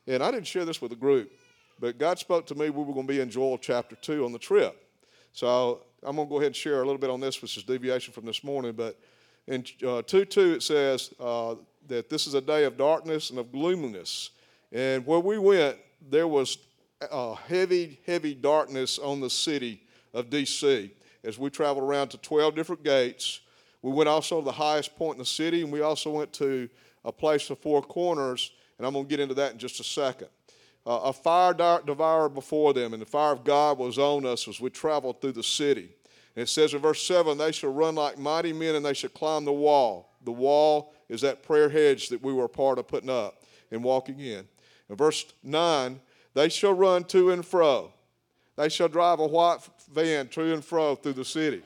and 0.07 0.23
I 0.23 0.31
didn't 0.31 0.47
share 0.47 0.63
this 0.63 0.81
with 0.81 0.91
the 0.91 0.97
group, 0.97 1.29
but 1.77 1.97
God 1.97 2.19
spoke 2.19 2.45
to 2.45 2.55
me. 2.55 2.69
We 2.69 2.85
were 2.85 2.93
going 2.93 3.05
to 3.05 3.13
be 3.13 3.19
in 3.19 3.29
Joel 3.29 3.57
chapter 3.57 3.97
two 3.97 4.23
on 4.23 4.31
the 4.31 4.39
trip. 4.39 4.81
So 5.33 5.81
I'm 6.03 6.15
going 6.15 6.27
to 6.27 6.29
go 6.29 6.37
ahead 6.37 6.47
and 6.47 6.55
share 6.55 6.81
a 6.81 6.85
little 6.85 6.97
bit 6.97 7.09
on 7.09 7.19
this, 7.19 7.41
which 7.41 7.57
is 7.57 7.63
deviation 7.63 8.13
from 8.13 8.25
this 8.25 8.43
morning. 8.43 8.73
But 8.73 8.99
in 9.47 9.65
uh, 9.85 10.01
2 10.03 10.25
2, 10.25 10.53
it 10.53 10.63
says 10.63 11.13
uh, 11.19 11.55
that 11.87 12.09
this 12.09 12.27
is 12.27 12.33
a 12.33 12.41
day 12.41 12.65
of 12.65 12.77
darkness 12.77 13.29
and 13.29 13.39
of 13.39 13.51
gloominess. 13.51 14.31
And 14.71 15.05
where 15.05 15.19
we 15.19 15.37
went, 15.37 15.77
there 16.09 16.27
was 16.27 16.57
uh, 17.11 17.33
heavy, 17.33 17.99
heavy 18.05 18.33
darkness 18.33 18.99
on 18.99 19.21
the 19.21 19.29
city 19.29 19.81
of 20.13 20.29
D.C. 20.29 20.91
as 21.23 21.39
we 21.39 21.49
traveled 21.49 21.83
around 21.87 22.09
to 22.09 22.17
12 22.17 22.55
different 22.55 22.83
gates. 22.83 23.41
We 23.81 23.91
went 23.91 24.09
also 24.09 24.39
to 24.39 24.45
the 24.45 24.51
highest 24.51 24.95
point 24.95 25.15
in 25.15 25.19
the 25.19 25.25
city, 25.25 25.61
and 25.61 25.71
we 25.71 25.81
also 25.81 26.11
went 26.11 26.33
to 26.33 26.69
a 27.05 27.11
place 27.11 27.49
of 27.49 27.59
four 27.59 27.81
corners, 27.81 28.51
and 28.77 28.85
I'm 28.85 28.93
going 28.93 29.05
to 29.05 29.09
get 29.09 29.19
into 29.19 29.35
that 29.35 29.53
in 29.53 29.57
just 29.57 29.79
a 29.79 29.83
second. 29.83 30.27
Uh, 30.87 31.01
a 31.03 31.13
fire 31.13 31.53
devoured 31.53 32.29
before 32.29 32.73
them, 32.73 32.93
and 32.93 33.01
the 33.01 33.05
fire 33.05 33.33
of 33.33 33.43
God 33.43 33.77
was 33.77 33.97
on 33.97 34.25
us 34.25 34.47
as 34.47 34.61
we 34.61 34.69
traveled 34.69 35.19
through 35.19 35.33
the 35.33 35.43
city. 35.43 35.89
And 36.33 36.43
it 36.43 36.47
says 36.47 36.73
in 36.73 36.79
verse 36.79 37.05
7 37.05 37.37
they 37.37 37.51
shall 37.51 37.73
run 37.73 37.95
like 37.95 38.17
mighty 38.17 38.53
men, 38.53 38.75
and 38.75 38.85
they 38.85 38.93
shall 38.93 39.09
climb 39.09 39.43
the 39.43 39.51
wall. 39.51 40.13
The 40.23 40.31
wall 40.31 40.93
is 41.09 41.19
that 41.21 41.43
prayer 41.43 41.67
hedge 41.67 42.07
that 42.07 42.23
we 42.23 42.31
were 42.31 42.45
a 42.45 42.49
part 42.49 42.79
of 42.79 42.87
putting 42.87 43.09
up 43.09 43.43
and 43.69 43.83
walking 43.83 44.21
in. 44.21 44.47
In 44.89 44.95
verse 44.95 45.25
9, 45.43 45.99
they 46.33 46.47
shall 46.47 46.73
run 46.73 47.03
to 47.05 47.31
and 47.31 47.45
fro. 47.45 47.91
They 48.55 48.69
shall 48.69 48.87
drive 48.87 49.19
a 49.19 49.27
white 49.27 49.59
van 49.91 50.29
to 50.29 50.53
and 50.53 50.63
fro 50.63 50.95
through 50.95 51.13
the 51.13 51.25
city. 51.25 51.63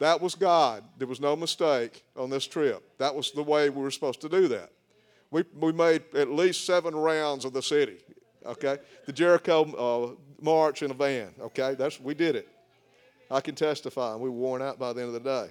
That 0.00 0.20
was 0.20 0.34
God. 0.34 0.82
There 0.98 1.06
was 1.06 1.20
no 1.20 1.36
mistake 1.36 2.02
on 2.16 2.30
this 2.30 2.48
trip. 2.48 2.82
That 2.98 3.14
was 3.14 3.30
the 3.30 3.44
way 3.44 3.70
we 3.70 3.80
were 3.80 3.92
supposed 3.92 4.20
to 4.22 4.28
do 4.28 4.48
that. 4.48 4.72
We, 5.30 5.44
we 5.58 5.72
made 5.72 6.02
at 6.14 6.30
least 6.30 6.64
seven 6.64 6.94
rounds 6.94 7.44
of 7.44 7.52
the 7.52 7.62
city, 7.62 7.98
okay? 8.44 8.78
The 9.06 9.12
Jericho 9.12 9.64
uh, 9.64 10.42
march 10.42 10.82
in 10.82 10.90
a 10.90 10.94
van, 10.94 11.30
okay? 11.40 11.74
That's, 11.74 12.00
we 12.00 12.14
did 12.14 12.36
it. 12.36 12.48
I 13.30 13.40
can 13.40 13.54
testify. 13.54 14.12
and 14.12 14.20
We 14.20 14.28
were 14.28 14.36
worn 14.36 14.62
out 14.62 14.78
by 14.78 14.92
the 14.92 15.00
end 15.00 15.14
of 15.14 15.22
the 15.22 15.28
day. 15.28 15.50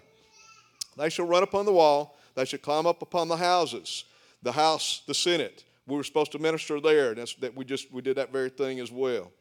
They 0.97 1.09
shall 1.09 1.25
run 1.25 1.43
upon 1.43 1.65
the 1.65 1.73
wall. 1.73 2.17
They 2.35 2.45
shall 2.45 2.59
climb 2.59 2.85
up 2.85 3.01
upon 3.01 3.27
the 3.27 3.37
houses, 3.37 4.05
the 4.41 4.51
house, 4.51 5.01
the 5.07 5.13
Senate, 5.13 5.63
we 5.85 5.97
were 5.97 6.03
supposed 6.03 6.31
to 6.31 6.39
minister 6.39 6.79
there. 6.79 7.13
That's, 7.13 7.35
that 7.35 7.55
we 7.55 7.65
just 7.65 7.91
we 7.91 8.01
did 8.01 8.17
that 8.17 8.31
very 8.31 8.49
thing 8.49 8.79
as 8.79 8.91
well. 8.91 9.31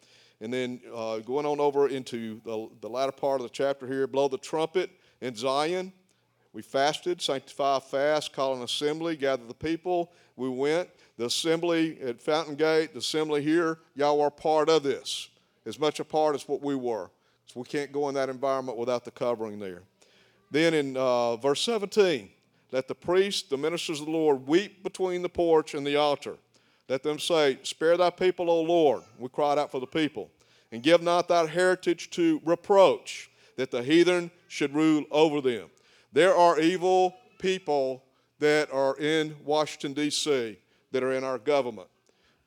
And 0.41 0.53
then 0.53 0.81
uh, 0.93 1.19
going 1.19 1.47
on 1.47 1.61
over 1.61 1.89
into 1.89 2.41
the, 2.45 2.69
the 2.81 2.89
latter 2.89 3.13
part 3.13 3.41
of 3.41 3.47
the 3.47 3.53
chapter 3.53 3.87
here, 3.87 4.07
blow 4.07 4.29
the 4.29 4.39
trumpet 4.39 4.91
in 5.21 5.37
Zion. 5.37 5.93
We 6.53 6.63
fasted, 6.63 7.23
sanctify 7.23 7.79
fast, 7.79 8.33
call 8.33 8.55
an 8.57 8.63
assembly, 8.63 9.17
gather 9.17 9.47
the 9.47 9.55
people. 9.55 10.13
We 10.37 10.49
went. 10.49 10.89
The 11.23 11.27
assembly 11.27 12.01
at 12.03 12.21
Fountain 12.21 12.57
Gate, 12.57 12.95
the 12.95 12.99
assembly 12.99 13.45
here, 13.45 13.79
y'all 13.95 14.21
are 14.23 14.29
part 14.29 14.69
of 14.69 14.83
this, 14.83 15.29
as 15.65 15.79
much 15.79 16.01
a 16.01 16.05
part 16.05 16.35
as 16.35 16.49
what 16.49 16.61
we 16.65 16.75
were. 16.75 17.13
So 17.47 17.61
we 17.61 17.65
can't 17.65 17.93
go 17.93 18.09
in 18.09 18.17
that 18.17 18.29
environment 18.29 18.77
without 18.77 19.05
the 19.05 19.13
covering 19.13 19.61
there. 19.61 19.83
Then 20.51 20.75
in 20.75 20.97
uh, 20.97 21.37
verse 21.37 21.63
17, 21.63 22.29
let 22.73 22.89
the 22.89 22.97
priests, 22.97 23.49
the 23.49 23.57
ministers 23.57 24.01
of 24.01 24.07
the 24.07 24.11
Lord, 24.11 24.49
weep 24.49 24.83
between 24.83 25.23
the 25.23 25.29
porch 25.29 25.75
and 25.75 25.87
the 25.87 25.95
altar. 25.95 26.39
Let 26.89 27.05
them 27.05 27.21
say, 27.21 27.57
Spare 27.63 27.97
thy 27.97 28.11
people, 28.11 28.51
O 28.51 28.61
Lord. 28.61 29.05
We 29.17 29.29
cried 29.29 29.59
out 29.59 29.71
for 29.71 29.79
the 29.79 29.87
people. 29.87 30.29
And 30.73 30.83
give 30.83 31.03
not 31.03 31.29
thy 31.29 31.47
heritage 31.47 32.11
to 32.11 32.41
reproach, 32.45 33.31
that 33.55 33.71
the 33.71 33.85
heathen 33.85 34.33
should 34.49 34.75
rule 34.75 35.05
over 35.13 35.41
them. 35.41 35.71
There 36.13 36.35
are 36.35 36.59
evil 36.59 37.15
people 37.39 38.03
that 38.41 38.73
are 38.73 38.99
in 38.99 39.37
Washington, 39.45 39.93
D.C., 39.93 40.59
that 40.93 41.03
are 41.03 41.13
in 41.13 41.25
our 41.25 41.39
government. 41.39 41.89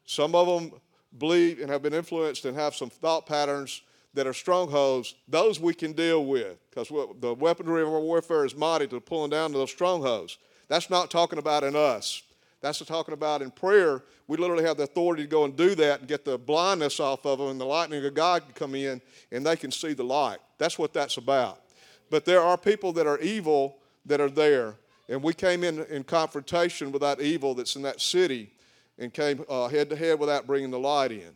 Some 0.06 0.36
of 0.36 0.48
them 0.48 0.80
believe 1.18 1.60
and 1.60 1.70
have 1.70 1.82
been 1.82 1.94
influenced 1.94 2.46
and 2.46 2.56
have 2.56 2.76
some 2.76 2.90
thought 2.90 3.26
patterns 3.26 3.82
that 4.14 4.26
are 4.26 4.34
strongholds, 4.34 5.16
those 5.28 5.60
we 5.60 5.74
can 5.74 5.92
deal 5.92 6.26
with 6.26 6.58
because 6.70 6.90
the 7.20 7.34
weaponry 7.34 7.82
of 7.82 7.90
our 7.90 8.00
warfare 8.00 8.46
is 8.46 8.56
mighty 8.56 8.88
to 8.88 9.00
pulling 9.02 9.30
down 9.30 9.52
to 9.52 9.58
those 9.58 9.72
strongholds. 9.72 10.38
That's 10.68 10.90
not 10.90 11.12
talking 11.12 11.38
about 11.38 11.64
in 11.64 11.76
us. 11.76 12.24
That's 12.62 12.80
talking 12.80 13.14
about 13.14 13.42
in 13.42 13.52
prayer. 13.52 14.04
We 14.28 14.38
literally 14.38 14.64
have 14.64 14.78
the 14.78 14.84
authority 14.84 15.24
to 15.24 15.30
go 15.30 15.44
and 15.44 15.56
do 15.56 15.76
that 15.76 16.00
and 16.00 16.10
get 16.10 16.26
the 16.26 16.38
blindness 16.38 17.00
off 17.00 17.26
of 17.26 17.38
them, 17.38 17.50
and 17.50 17.62
the 17.62 17.66
lightning 17.66 18.04
of 18.04 18.14
God 18.16 18.44
can 18.44 18.54
come 18.54 18.74
in 18.74 19.02
and 19.32 19.46
they 19.46 19.56
can 19.56 19.72
see 19.72 19.94
the 19.94 20.04
light. 20.04 20.40
That's 20.58 20.80
what 20.80 20.92
that's 20.92 21.18
about. 21.18 21.62
But 22.10 22.26
there 22.26 22.42
are 22.42 22.58
people 22.58 22.94
that 22.94 23.06
are 23.06 23.20
evil 23.20 23.78
that 24.06 24.22
are 24.22 24.30
there, 24.30 24.76
and 25.08 25.22
we 25.22 25.34
came 25.34 25.64
in 25.64 25.84
in 25.86 26.04
confrontation 26.04 26.92
with 26.92 27.02
that 27.02 27.22
evil 27.22 27.54
that's 27.54 27.76
in 27.76 27.82
that 27.84 28.02
city 28.02 28.52
and 28.98 29.14
came 29.14 29.44
uh, 29.50 29.68
head 29.68 29.90
to 29.90 29.96
head 29.96 30.20
without 30.20 30.48
bringing 30.48 30.72
the 30.72 30.80
light 30.80 31.12
in. 31.12 31.32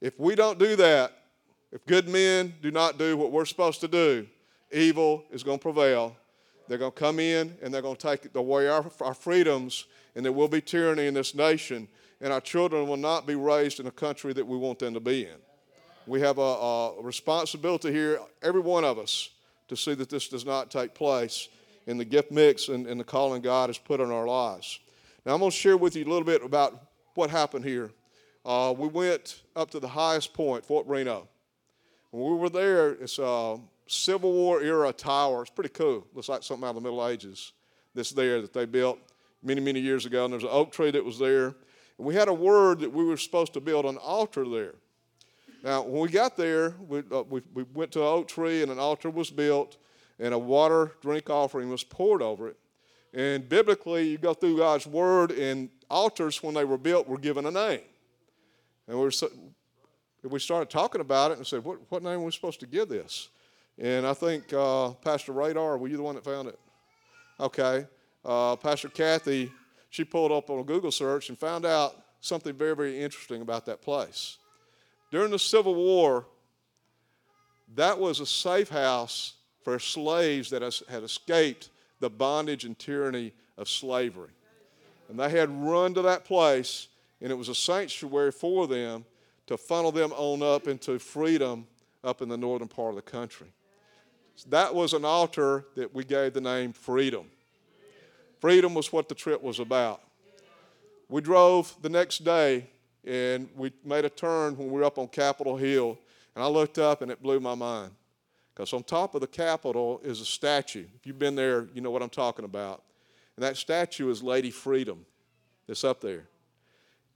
If 0.00 0.18
we 0.18 0.34
don't 0.34 0.58
do 0.58 0.76
that, 0.76 1.12
if 1.70 1.84
good 1.86 2.08
men 2.08 2.54
do 2.60 2.70
not 2.70 2.98
do 2.98 3.16
what 3.16 3.30
we're 3.30 3.44
supposed 3.44 3.80
to 3.80 3.88
do, 3.88 4.26
evil 4.72 5.24
is 5.30 5.42
going 5.42 5.58
to 5.58 5.62
prevail. 5.62 6.16
They're 6.68 6.78
going 6.78 6.92
to 6.92 6.98
come 6.98 7.20
in 7.20 7.56
and 7.62 7.72
they're 7.72 7.82
going 7.82 7.96
to 7.96 8.08
take 8.08 8.34
away 8.34 8.68
our, 8.68 8.84
our 9.00 9.14
freedoms, 9.14 9.86
and 10.14 10.24
there 10.24 10.32
will 10.32 10.48
be 10.48 10.60
tyranny 10.60 11.06
in 11.06 11.14
this 11.14 11.34
nation, 11.34 11.88
and 12.20 12.32
our 12.32 12.40
children 12.40 12.86
will 12.88 12.96
not 12.96 13.26
be 13.26 13.34
raised 13.34 13.80
in 13.80 13.86
a 13.86 13.90
country 13.90 14.32
that 14.32 14.46
we 14.46 14.56
want 14.56 14.78
them 14.78 14.94
to 14.94 15.00
be 15.00 15.24
in. 15.24 15.36
We 16.06 16.20
have 16.20 16.38
a, 16.38 16.40
a 16.40 17.02
responsibility 17.02 17.92
here, 17.92 18.20
every 18.42 18.60
one 18.60 18.84
of 18.84 18.98
us, 18.98 19.30
to 19.68 19.76
see 19.76 19.94
that 19.94 20.10
this 20.10 20.28
does 20.28 20.44
not 20.44 20.70
take 20.70 20.94
place 20.94 21.48
in 21.86 21.98
the 21.98 22.04
gift 22.04 22.30
mix 22.30 22.68
and, 22.68 22.86
and 22.86 22.98
the 22.98 23.04
calling 23.04 23.42
God 23.42 23.68
has 23.68 23.78
put 23.78 24.00
on 24.00 24.10
our 24.10 24.26
lives. 24.26 24.80
Now, 25.24 25.34
I'm 25.34 25.40
going 25.40 25.50
to 25.50 25.56
share 25.56 25.76
with 25.76 25.96
you 25.96 26.04
a 26.04 26.10
little 26.10 26.24
bit 26.24 26.44
about 26.44 26.80
what 27.14 27.30
happened 27.30 27.64
here. 27.64 27.90
Uh, 28.44 28.74
we 28.76 28.88
went 28.88 29.42
up 29.54 29.70
to 29.70 29.80
the 29.80 29.88
highest 29.88 30.32
point, 30.34 30.64
Fort 30.64 30.86
Reno. 30.86 31.28
When 32.10 32.32
we 32.32 32.38
were 32.38 32.50
there, 32.50 32.90
it's 32.90 33.18
a 33.18 33.58
Civil 33.86 34.32
War 34.32 34.62
era 34.62 34.92
tower. 34.92 35.42
It's 35.42 35.50
pretty 35.50 35.70
cool. 35.70 36.06
Looks 36.14 36.28
like 36.28 36.42
something 36.42 36.64
out 36.64 36.70
of 36.70 36.76
the 36.76 36.80
Middle 36.80 37.06
Ages 37.06 37.52
that's 37.94 38.10
there 38.10 38.40
that 38.40 38.52
they 38.52 38.64
built 38.64 38.98
many, 39.42 39.60
many 39.60 39.80
years 39.80 40.06
ago. 40.06 40.24
And 40.24 40.32
there's 40.32 40.42
an 40.42 40.50
oak 40.50 40.72
tree 40.72 40.90
that 40.90 41.04
was 41.04 41.18
there. 41.18 41.54
And 41.98 42.06
we 42.06 42.14
had 42.14 42.28
a 42.28 42.34
word 42.34 42.80
that 42.80 42.92
we 42.92 43.04
were 43.04 43.16
supposed 43.16 43.52
to 43.54 43.60
build 43.60 43.84
an 43.84 43.96
altar 43.98 44.48
there. 44.48 44.74
Now, 45.62 45.82
when 45.82 46.02
we 46.02 46.08
got 46.08 46.36
there, 46.36 46.74
we, 46.88 47.02
uh, 47.12 47.22
we, 47.22 47.42
we 47.54 47.64
went 47.74 47.92
to 47.92 48.00
an 48.00 48.06
oak 48.06 48.28
tree 48.28 48.62
and 48.62 48.72
an 48.72 48.80
altar 48.80 49.10
was 49.10 49.30
built 49.30 49.76
and 50.22 50.32
a 50.32 50.38
water 50.38 50.92
drink 51.02 51.28
offering 51.28 51.68
was 51.68 51.82
poured 51.82 52.22
over 52.22 52.48
it. 52.48 52.56
And 53.12 53.46
biblically, 53.48 54.08
you 54.08 54.18
go 54.18 54.32
through 54.32 54.56
God's 54.56 54.86
word, 54.86 55.32
and 55.32 55.68
altars, 55.90 56.42
when 56.42 56.54
they 56.54 56.64
were 56.64 56.78
built, 56.78 57.08
were 57.08 57.18
given 57.18 57.44
a 57.44 57.50
name. 57.50 57.80
And 58.86 58.96
we 58.96 59.04
were 59.04 59.12
we 60.22 60.38
started 60.38 60.70
talking 60.70 61.00
about 61.00 61.32
it 61.32 61.38
and 61.38 61.46
said, 61.46 61.64
what, 61.64 61.78
what 61.88 62.04
name 62.04 62.20
are 62.20 62.24
we 62.24 62.30
supposed 62.30 62.60
to 62.60 62.66
give 62.66 62.88
this? 62.88 63.30
And 63.76 64.06
I 64.06 64.14
think 64.14 64.52
uh, 64.52 64.90
Pastor 64.90 65.32
Radar, 65.32 65.76
were 65.76 65.88
you 65.88 65.96
the 65.96 66.02
one 66.04 66.14
that 66.14 66.24
found 66.24 66.46
it? 66.46 66.58
Okay. 67.40 67.84
Uh, 68.24 68.54
Pastor 68.54 68.88
Kathy, 68.88 69.50
she 69.90 70.04
pulled 70.04 70.30
up 70.30 70.48
on 70.48 70.60
a 70.60 70.64
Google 70.64 70.92
search 70.92 71.28
and 71.28 71.36
found 71.36 71.66
out 71.66 71.96
something 72.20 72.54
very, 72.54 72.76
very 72.76 73.02
interesting 73.02 73.42
about 73.42 73.66
that 73.66 73.82
place. 73.82 74.38
During 75.10 75.32
the 75.32 75.38
Civil 75.40 75.74
War, 75.74 76.26
that 77.74 77.98
was 77.98 78.20
a 78.20 78.26
safe 78.26 78.68
house 78.68 79.34
for 79.62 79.78
slaves 79.78 80.50
that 80.50 80.62
had 80.88 81.02
escaped 81.02 81.70
the 82.00 82.10
bondage 82.10 82.64
and 82.64 82.78
tyranny 82.78 83.32
of 83.56 83.68
slavery. 83.68 84.30
And 85.08 85.18
they 85.18 85.30
had 85.30 85.50
run 85.50 85.94
to 85.94 86.02
that 86.02 86.24
place, 86.24 86.88
and 87.20 87.30
it 87.30 87.34
was 87.34 87.48
a 87.48 87.54
sanctuary 87.54 88.32
for 88.32 88.66
them 88.66 89.04
to 89.46 89.56
funnel 89.56 89.92
them 89.92 90.12
on 90.12 90.42
up 90.42 90.68
into 90.68 90.98
freedom 90.98 91.66
up 92.02 92.22
in 92.22 92.28
the 92.28 92.36
northern 92.36 92.68
part 92.68 92.90
of 92.90 92.96
the 92.96 93.02
country. 93.02 93.48
So 94.34 94.48
that 94.50 94.74
was 94.74 94.94
an 94.94 95.04
altar 95.04 95.66
that 95.76 95.94
we 95.94 96.04
gave 96.04 96.32
the 96.32 96.40
name 96.40 96.72
Freedom. 96.72 97.26
Freedom 98.40 98.74
was 98.74 98.92
what 98.92 99.08
the 99.08 99.14
trip 99.14 99.42
was 99.42 99.60
about. 99.60 100.00
We 101.08 101.20
drove 101.20 101.76
the 101.82 101.88
next 101.88 102.24
day 102.24 102.66
and 103.04 103.48
we 103.56 103.72
made 103.84 104.04
a 104.04 104.10
turn 104.10 104.56
when 104.56 104.68
we 104.68 104.80
were 104.80 104.84
up 104.84 104.98
on 104.98 105.08
Capitol 105.08 105.56
Hill, 105.56 105.98
and 106.34 106.42
I 106.42 106.46
looked 106.46 106.78
up 106.78 107.02
and 107.02 107.10
it 107.10 107.22
blew 107.22 107.40
my 107.40 107.54
mind. 107.54 107.92
Because 108.54 108.72
on 108.72 108.82
top 108.82 109.14
of 109.14 109.20
the 109.20 109.26
Capitol 109.26 110.00
is 110.04 110.20
a 110.20 110.24
statue. 110.24 110.86
If 110.96 111.06
you've 111.06 111.18
been 111.18 111.34
there, 111.34 111.68
you 111.74 111.80
know 111.80 111.90
what 111.90 112.02
I'm 112.02 112.10
talking 112.10 112.44
about. 112.44 112.82
And 113.36 113.42
that 113.44 113.56
statue 113.56 114.10
is 114.10 114.22
Lady 114.22 114.50
Freedom 114.50 115.06
that's 115.66 115.84
up 115.84 116.00
there. 116.00 116.24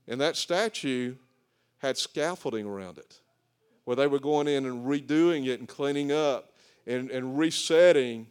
And 0.07 0.19
that 0.19 0.35
statue 0.35 1.15
had 1.79 1.97
scaffolding 1.97 2.65
around 2.65 2.97
it 2.97 3.19
where 3.83 3.95
they 3.95 4.07
were 4.07 4.19
going 4.19 4.47
in 4.47 4.65
and 4.65 4.85
redoing 4.85 5.45
it 5.45 5.59
and 5.59 5.67
cleaning 5.67 6.11
up 6.11 6.53
and, 6.87 7.11
and 7.11 7.37
resetting 7.37 8.27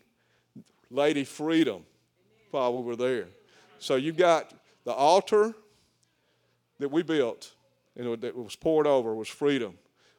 Lady 0.91 1.25
Freedom 1.25 1.85
while 2.51 2.77
we 2.77 2.83
were 2.83 2.97
there. 2.97 3.29
So 3.79 3.97
you've 3.97 4.17
got 4.17 4.53
the 4.85 4.93
altar, 4.93 5.55
that 6.79 6.91
we 6.91 7.03
built 7.03 7.55
and 7.97 8.21
that 8.21 8.37
was 8.37 8.57
poured 8.57 8.87
over 8.87 9.15
was 9.15 9.29
freedom. 9.29 9.79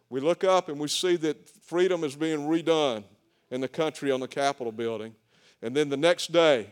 We 0.10 0.20
look 0.20 0.43
up 0.43 0.70
and 0.70 0.80
we 0.80 0.88
see 0.88 1.16
that 1.18 1.49
freedom 1.49 2.03
is 2.03 2.16
being 2.16 2.47
redone 2.47 3.03
in 3.51 3.62
the 3.62 3.68
country 3.68 4.12
on 4.12 4.20
the 4.20 4.28
Capitol 4.28 4.72
building. 4.72 5.16
And 5.62 5.76
then 5.76 5.89
the 5.89 5.97
next 5.97 6.32
day, 6.32 6.68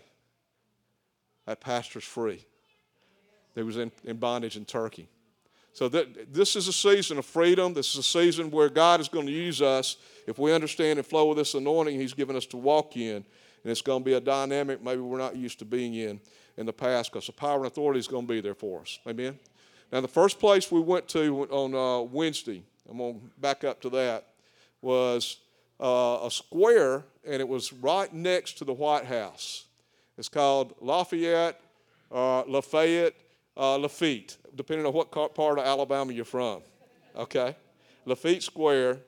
that 1.45 1.59
pastor's 1.59 2.03
free. 2.03 2.45
He 3.55 3.63
was 3.63 3.77
in, 3.77 3.91
in 4.03 4.17
bondage 4.17 4.57
in 4.57 4.65
Turkey. 4.65 5.07
So 5.73 5.89
that, 5.89 6.33
this 6.33 6.55
is 6.55 6.67
a 6.67 6.73
season 6.73 7.17
of 7.17 7.25
freedom. 7.25 7.73
This 7.73 7.91
is 7.91 7.97
a 7.97 8.03
season 8.03 8.49
where 8.49 8.69
God 8.69 9.01
is 9.01 9.09
going 9.09 9.25
to 9.25 9.31
use 9.31 9.61
us 9.61 9.97
if 10.25 10.39
we 10.39 10.53
understand 10.53 10.99
and 10.99 11.05
flow 11.05 11.27
with 11.27 11.37
this 11.37 11.53
anointing 11.53 11.99
He's 11.99 12.13
given 12.13 12.35
us 12.35 12.45
to 12.47 12.57
walk 12.57 12.95
in. 12.95 13.17
And 13.17 13.71
it's 13.71 13.81
going 13.81 14.01
to 14.01 14.05
be 14.05 14.13
a 14.13 14.21
dynamic 14.21 14.81
maybe 14.81 15.01
we're 15.01 15.17
not 15.17 15.35
used 15.35 15.59
to 15.59 15.65
being 15.65 15.95
in 15.95 16.19
in 16.57 16.65
the 16.65 16.73
past 16.73 17.11
because 17.11 17.25
the 17.25 17.33
power 17.33 17.57
and 17.57 17.65
authority 17.65 17.99
is 17.99 18.07
going 18.07 18.25
to 18.25 18.33
be 18.33 18.39
there 18.39 18.53
for 18.53 18.81
us. 18.81 18.99
Amen? 19.07 19.37
Now, 19.91 20.01
the 20.01 20.07
first 20.07 20.39
place 20.39 20.71
we 20.71 20.79
went 20.79 21.07
to 21.09 21.47
on 21.49 21.75
uh, 21.75 22.01
Wednesday, 22.03 22.63
I'm 22.89 22.97
going 22.97 23.19
to 23.19 23.41
back 23.41 23.63
up 23.63 23.81
to 23.81 23.89
that, 23.91 24.25
was 24.81 25.37
uh, 25.79 26.19
a 26.23 26.31
square, 26.31 27.03
and 27.25 27.41
it 27.41 27.47
was 27.47 27.73
right 27.73 28.11
next 28.13 28.57
to 28.59 28.65
the 28.65 28.73
White 28.73 29.05
House. 29.05 29.65
It's 30.17 30.29
called 30.29 30.75
Lafayette, 30.79 31.59
uh, 32.11 32.43
Lafayette, 32.43 33.15
uh, 33.57 33.77
Lafitte, 33.77 34.37
depending 34.55 34.85
on 34.85 34.93
what 34.93 35.11
part 35.11 35.59
of 35.59 35.65
Alabama 35.65 36.13
you're 36.13 36.25
from. 36.25 36.61
Okay? 37.15 37.55
Lafitte 38.05 38.43
Square, 38.43 38.99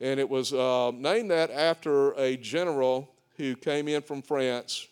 and 0.00 0.20
it 0.20 0.28
was 0.28 0.52
uh, 0.52 0.90
named 0.94 1.30
that 1.30 1.50
after 1.50 2.12
a 2.12 2.36
general 2.36 3.08
who 3.36 3.56
came 3.56 3.88
in 3.88 4.02
from 4.02 4.22
France 4.22 4.88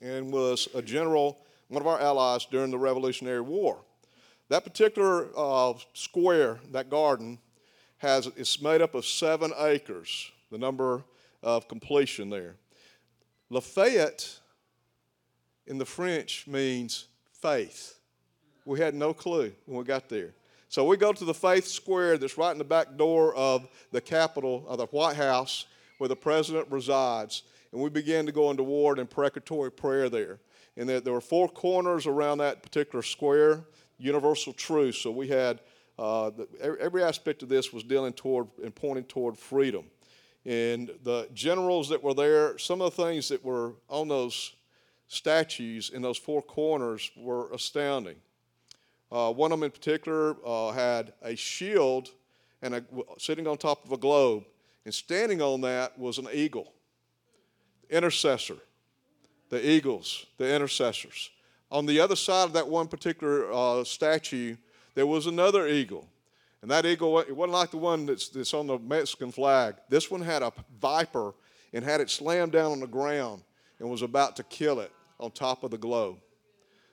and 0.00 0.32
was 0.32 0.68
a 0.74 0.82
general, 0.82 1.38
one 1.68 1.82
of 1.82 1.86
our 1.86 2.00
allies 2.00 2.44
during 2.44 2.70
the 2.70 2.78
Revolutionary 2.78 3.40
War. 3.40 3.78
That 4.48 4.64
particular 4.64 5.28
uh, 5.36 5.74
square, 5.92 6.58
that 6.72 6.88
garden, 6.88 7.38
has 7.98 8.26
it's 8.36 8.60
made 8.62 8.80
up 8.80 8.94
of 8.94 9.04
seven 9.04 9.52
acres, 9.58 10.30
the 10.50 10.58
number 10.58 11.04
of 11.42 11.68
completion 11.68 12.30
there. 12.30 12.56
Lafayette 13.50 14.38
in 15.66 15.78
the 15.78 15.84
French 15.84 16.46
means 16.46 17.06
faith. 17.32 17.98
We 18.64 18.80
had 18.80 18.94
no 18.94 19.14
clue 19.14 19.52
when 19.66 19.78
we 19.78 19.84
got 19.84 20.08
there. 20.08 20.34
So 20.68 20.84
we 20.84 20.98
go 20.98 21.12
to 21.12 21.24
the 21.24 21.32
Faith 21.34 21.66
Square 21.66 22.18
that's 22.18 22.36
right 22.36 22.52
in 22.52 22.58
the 22.58 22.64
back 22.64 22.98
door 22.98 23.34
of 23.34 23.66
the 23.90 24.02
Capitol, 24.02 24.66
of 24.68 24.78
the 24.78 24.86
White 24.86 25.16
House, 25.16 25.64
where 25.96 26.08
the 26.08 26.16
president 26.16 26.70
resides. 26.70 27.42
And 27.72 27.80
we 27.80 27.88
began 27.88 28.26
to 28.26 28.32
go 28.32 28.50
into 28.50 28.62
ward 28.62 28.98
and 28.98 29.08
precatory 29.08 29.72
prayer 29.72 30.10
there. 30.10 30.40
And 30.76 30.88
there, 30.88 31.00
there 31.00 31.12
were 31.14 31.22
four 31.22 31.48
corners 31.48 32.06
around 32.06 32.38
that 32.38 32.62
particular 32.62 33.02
square, 33.02 33.64
universal 33.98 34.52
truth. 34.52 34.96
So 34.96 35.10
we 35.10 35.28
had 35.28 35.60
uh, 35.98 36.30
the, 36.30 36.76
every 36.80 37.02
aspect 37.02 37.42
of 37.42 37.48
this 37.48 37.72
was 37.72 37.82
dealing 37.82 38.12
toward 38.12 38.48
and 38.62 38.74
pointing 38.74 39.04
toward 39.04 39.36
freedom. 39.36 39.84
And 40.46 40.90
the 41.02 41.28
generals 41.34 41.88
that 41.88 42.02
were 42.02 42.14
there, 42.14 42.56
some 42.58 42.80
of 42.80 42.94
the 42.94 43.02
things 43.02 43.28
that 43.28 43.44
were 43.44 43.74
on 43.88 44.08
those 44.08 44.54
statues 45.08 45.90
in 45.90 46.02
those 46.02 46.16
four 46.16 46.42
corners 46.42 47.10
were 47.16 47.52
astounding. 47.52 48.16
Uh, 49.10 49.32
one 49.32 49.52
of 49.52 49.58
them 49.58 49.64
in 49.64 49.70
particular 49.70 50.36
uh, 50.44 50.70
had 50.70 51.12
a 51.22 51.34
shield 51.34 52.10
and 52.62 52.74
a, 52.74 52.84
sitting 53.18 53.46
on 53.46 53.56
top 53.56 53.84
of 53.84 53.92
a 53.92 53.96
globe, 53.96 54.44
and 54.84 54.92
standing 54.92 55.40
on 55.40 55.60
that 55.62 55.98
was 55.98 56.18
an 56.18 56.28
eagle, 56.32 56.72
intercessor, 57.90 58.56
the 59.48 59.68
eagles, 59.68 60.26
the 60.36 60.54
intercessors. 60.54 61.30
On 61.70 61.86
the 61.86 62.00
other 62.00 62.16
side 62.16 62.44
of 62.44 62.52
that 62.54 62.68
one 62.68 62.88
particular 62.88 63.52
uh, 63.52 63.84
statue, 63.84 64.56
there 64.98 65.06
was 65.06 65.28
another 65.28 65.68
eagle. 65.68 66.08
And 66.60 66.68
that 66.72 66.84
eagle, 66.84 67.20
it 67.20 67.30
wasn't 67.30 67.52
like 67.52 67.70
the 67.70 67.76
one 67.76 68.04
that's, 68.04 68.30
that's 68.30 68.52
on 68.52 68.66
the 68.66 68.80
Mexican 68.80 69.30
flag. 69.30 69.76
This 69.88 70.10
one 70.10 70.20
had 70.20 70.42
a 70.42 70.52
viper 70.80 71.34
and 71.72 71.84
had 71.84 72.00
it 72.00 72.10
slammed 72.10 72.50
down 72.50 72.72
on 72.72 72.80
the 72.80 72.86
ground 72.88 73.42
and 73.78 73.88
was 73.88 74.02
about 74.02 74.34
to 74.36 74.42
kill 74.42 74.80
it 74.80 74.90
on 75.20 75.30
top 75.30 75.62
of 75.62 75.70
the 75.70 75.78
globe. 75.78 76.16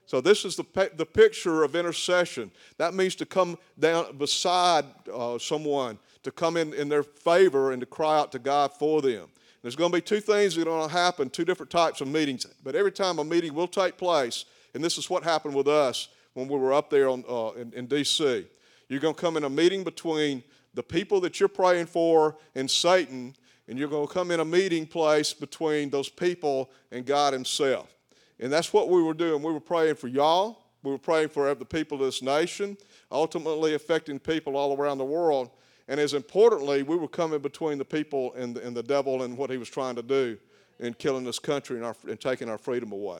So, 0.06 0.22
this 0.22 0.46
is 0.46 0.56
the, 0.56 0.92
the 0.96 1.06
picture 1.08 1.64
of 1.64 1.76
intercession. 1.76 2.52
That 2.78 2.94
means 2.94 3.16
to 3.16 3.26
come 3.26 3.58
down 3.80 4.16
beside 4.20 4.86
uh, 5.12 5.40
someone, 5.40 5.98
to 6.22 6.32
come 6.32 6.58
in, 6.58 6.76
in 6.76 6.90
their 6.90 7.02
favor, 7.02 7.72
and 7.72 7.80
to 7.80 7.88
cry 7.88 8.20
out 8.20 8.32
to 8.34 8.40
God 8.40 8.72
for 8.72 9.02
them. 9.02 9.30
There's 9.64 9.76
going 9.76 9.92
to 9.92 9.98
be 9.98 10.02
two 10.02 10.20
things 10.20 10.54
that 10.54 10.62
are 10.62 10.66
going 10.66 10.90
to 10.90 10.96
happen, 10.96 11.32
two 11.32 11.44
different 11.44 11.72
types 11.72 12.02
of 12.02 12.08
meetings. 12.08 12.46
But 12.64 12.76
every 12.76 12.92
time 12.92 13.18
a 13.18 13.24
meeting 13.24 13.56
will 13.56 13.68
take 13.68 13.98
place, 13.98 14.46
and 14.76 14.84
this 14.84 15.00
is 15.00 15.10
what 15.10 15.24
happened 15.24 15.56
with 15.56 15.68
us 15.68 16.10
when 16.36 16.48
we 16.48 16.58
were 16.58 16.74
up 16.74 16.92
there 16.92 17.10
on, 17.10 17.24
uh, 17.28 17.50
in, 17.60 17.74
in 17.74 17.88
D.C., 17.88 18.46
you're 18.88 19.00
going 19.00 19.16
to 19.16 19.20
come 19.20 19.36
in 19.36 19.46
a 19.46 19.50
meeting 19.50 19.84
between 19.84 20.44
the 20.76 20.84
people 20.84 21.20
that 21.22 21.40
you're 21.40 21.50
praying 21.50 21.88
for 21.88 22.38
and 22.54 22.70
Satan, 22.70 23.34
and 23.68 23.80
you're 23.80 23.88
going 23.88 24.08
to 24.08 24.14
come 24.14 24.30
in 24.30 24.40
a 24.40 24.46
meeting 24.46 24.86
place 24.86 25.34
between 25.34 25.90
those 25.90 26.10
people 26.10 26.70
and 26.92 27.06
God 27.06 27.34
Himself. 27.34 27.96
And 28.40 28.52
that's 28.52 28.74
what 28.74 28.90
we 28.90 29.02
were 29.02 29.14
doing. 29.14 29.42
We 29.42 29.52
were 29.52 29.60
praying 29.60 29.96
for 29.96 30.08
y'all. 30.08 30.66
We 30.84 30.92
were 30.92 31.00
praying 31.00 31.30
for 31.30 31.52
the 31.56 31.66
people 31.66 31.98
of 32.00 32.06
this 32.06 32.22
nation, 32.22 32.78
ultimately 33.12 33.74
affecting 33.74 34.20
people 34.20 34.56
all 34.56 34.78
around 34.78 35.00
the 35.00 35.06
world. 35.06 35.50
And 35.88 36.00
as 36.00 36.14
importantly, 36.14 36.84
we 36.84 36.98
were 36.98 37.08
coming 37.08 37.40
between 37.40 37.78
the 37.78 37.86
people 37.86 38.34
and 38.34 38.56
the, 38.56 38.66
and 38.66 38.76
the 38.76 38.84
devil 38.84 39.24
and 39.24 39.38
what 39.38 39.50
he 39.50 39.58
was 39.58 39.70
trying 39.70 39.96
to 39.96 40.04
do 40.04 40.38
in 40.80 40.94
killing 40.94 41.24
this 41.24 41.40
country 41.40 41.78
and, 41.78 41.86
our, 41.86 41.96
and 42.08 42.20
taking 42.20 42.50
our 42.50 42.58
freedom 42.58 42.92
away. 42.92 43.20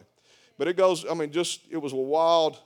But 0.58 0.68
it 0.68 0.78
goes, 0.78 1.06
I 1.10 1.14
mean, 1.14 1.32
just, 1.32 1.62
it 1.70 1.78
was 1.78 1.94
a 1.94 1.98
wild, 1.98 2.60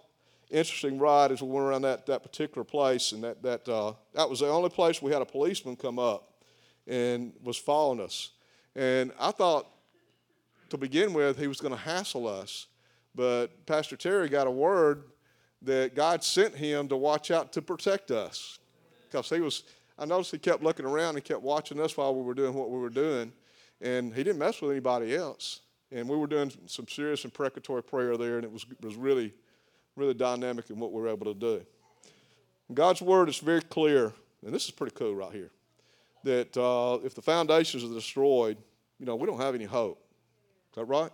interesting 0.49 0.97
ride 0.97 1.31
as 1.31 1.41
we 1.41 1.49
went 1.49 1.65
around 1.65 1.81
that, 1.83 2.05
that 2.07 2.23
particular 2.23 2.63
place. 2.63 3.11
And 3.11 3.23
that, 3.23 3.41
that, 3.43 3.67
uh, 3.69 3.93
that 4.13 4.29
was 4.29 4.39
the 4.39 4.47
only 4.47 4.69
place 4.69 5.01
we 5.01 5.11
had 5.11 5.21
a 5.21 5.25
policeman 5.25 5.75
come 5.75 5.99
up 5.99 6.33
and 6.87 7.33
was 7.43 7.57
following 7.57 8.01
us. 8.01 8.31
And 8.75 9.11
I 9.19 9.31
thought, 9.31 9.67
to 10.69 10.77
begin 10.77 11.13
with, 11.13 11.37
he 11.37 11.47
was 11.47 11.59
going 11.59 11.73
to 11.73 11.79
hassle 11.79 12.27
us. 12.27 12.67
But 13.15 13.65
Pastor 13.65 13.95
Terry 13.95 14.29
got 14.29 14.47
a 14.47 14.51
word 14.51 15.03
that 15.61 15.95
God 15.95 16.23
sent 16.23 16.55
him 16.55 16.87
to 16.87 16.95
watch 16.95 17.31
out 17.31 17.51
to 17.53 17.61
protect 17.61 18.11
us. 18.11 18.59
Because 19.09 19.29
he 19.29 19.39
was, 19.39 19.63
I 19.97 20.05
noticed 20.05 20.31
he 20.31 20.37
kept 20.37 20.63
looking 20.63 20.85
around 20.85 21.15
and 21.15 21.23
kept 21.23 21.41
watching 21.41 21.79
us 21.79 21.97
while 21.97 22.15
we 22.15 22.21
were 22.21 22.35
doing 22.35 22.53
what 22.53 22.69
we 22.69 22.77
were 22.77 22.89
doing. 22.89 23.33
And 23.81 24.13
he 24.13 24.23
didn't 24.23 24.39
mess 24.39 24.61
with 24.61 24.71
anybody 24.71 25.15
else. 25.15 25.61
And 25.91 26.07
we 26.07 26.15
were 26.15 26.27
doing 26.27 26.51
some 26.67 26.87
serious 26.87 27.25
imprecatory 27.25 27.81
prayer 27.81 28.15
there, 28.15 28.35
and 28.35 28.45
it 28.45 28.51
was, 28.51 28.65
was 28.81 28.95
really, 28.95 29.33
really 29.95 30.13
dynamic 30.13 30.69
in 30.69 30.79
what 30.79 30.91
we're 30.91 31.07
able 31.07 31.25
to 31.25 31.33
do. 31.33 31.65
God's 32.73 33.01
word 33.01 33.29
is 33.29 33.39
very 33.39 33.61
clear, 33.61 34.13
and 34.45 34.53
this 34.53 34.65
is 34.65 34.71
pretty 34.71 34.95
cool 34.95 35.15
right 35.15 35.31
here, 35.31 35.51
that 36.23 36.55
uh, 36.55 36.99
if 37.03 37.15
the 37.15 37.21
foundations 37.21 37.83
are 37.83 37.93
destroyed, 37.93 38.57
you 38.99 39.05
know, 39.05 39.15
we 39.15 39.25
don't 39.25 39.39
have 39.39 39.55
any 39.55 39.65
hope. 39.65 39.99
Is 40.71 40.75
that 40.75 40.85
right? 40.85 41.11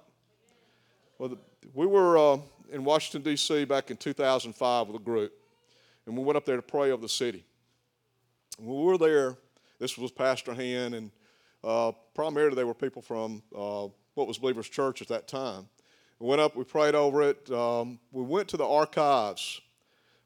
Well, 1.17 1.29
the, 1.29 1.37
we 1.73 1.85
were 1.85 2.17
uh, 2.17 2.37
in 2.71 2.83
Washington, 2.83 3.21
D.C. 3.21 3.65
back 3.65 3.89
in 3.89 3.97
2005 3.97 4.87
with 4.87 5.01
a 5.01 5.03
group, 5.03 5.31
and 6.05 6.17
we 6.17 6.23
went 6.23 6.35
up 6.35 6.45
there 6.45 6.57
to 6.57 6.61
pray 6.61 6.91
over 6.91 7.01
the 7.01 7.09
city. 7.09 7.45
When 8.57 8.77
we 8.77 8.83
were 8.83 8.97
there, 8.97 9.37
this 9.79 9.97
was 9.97 10.11
Pastor 10.11 10.53
Han, 10.53 10.93
and 10.93 11.11
uh, 11.63 11.91
primarily 12.13 12.55
they 12.55 12.63
were 12.63 12.73
people 12.73 13.01
from 13.01 13.41
uh, 13.55 13.87
what 14.13 14.27
was 14.27 14.37
Believers 14.37 14.69
Church 14.69 15.01
at 15.01 15.07
that 15.07 15.27
time. 15.27 15.67
We 16.19 16.27
went 16.27 16.41
up, 16.41 16.55
we 16.55 16.63
prayed 16.63 16.95
over 16.95 17.23
it. 17.23 17.51
Um, 17.51 17.99
we 18.11 18.23
went 18.23 18.47
to 18.49 18.57
the 18.57 18.65
archives, 18.65 19.59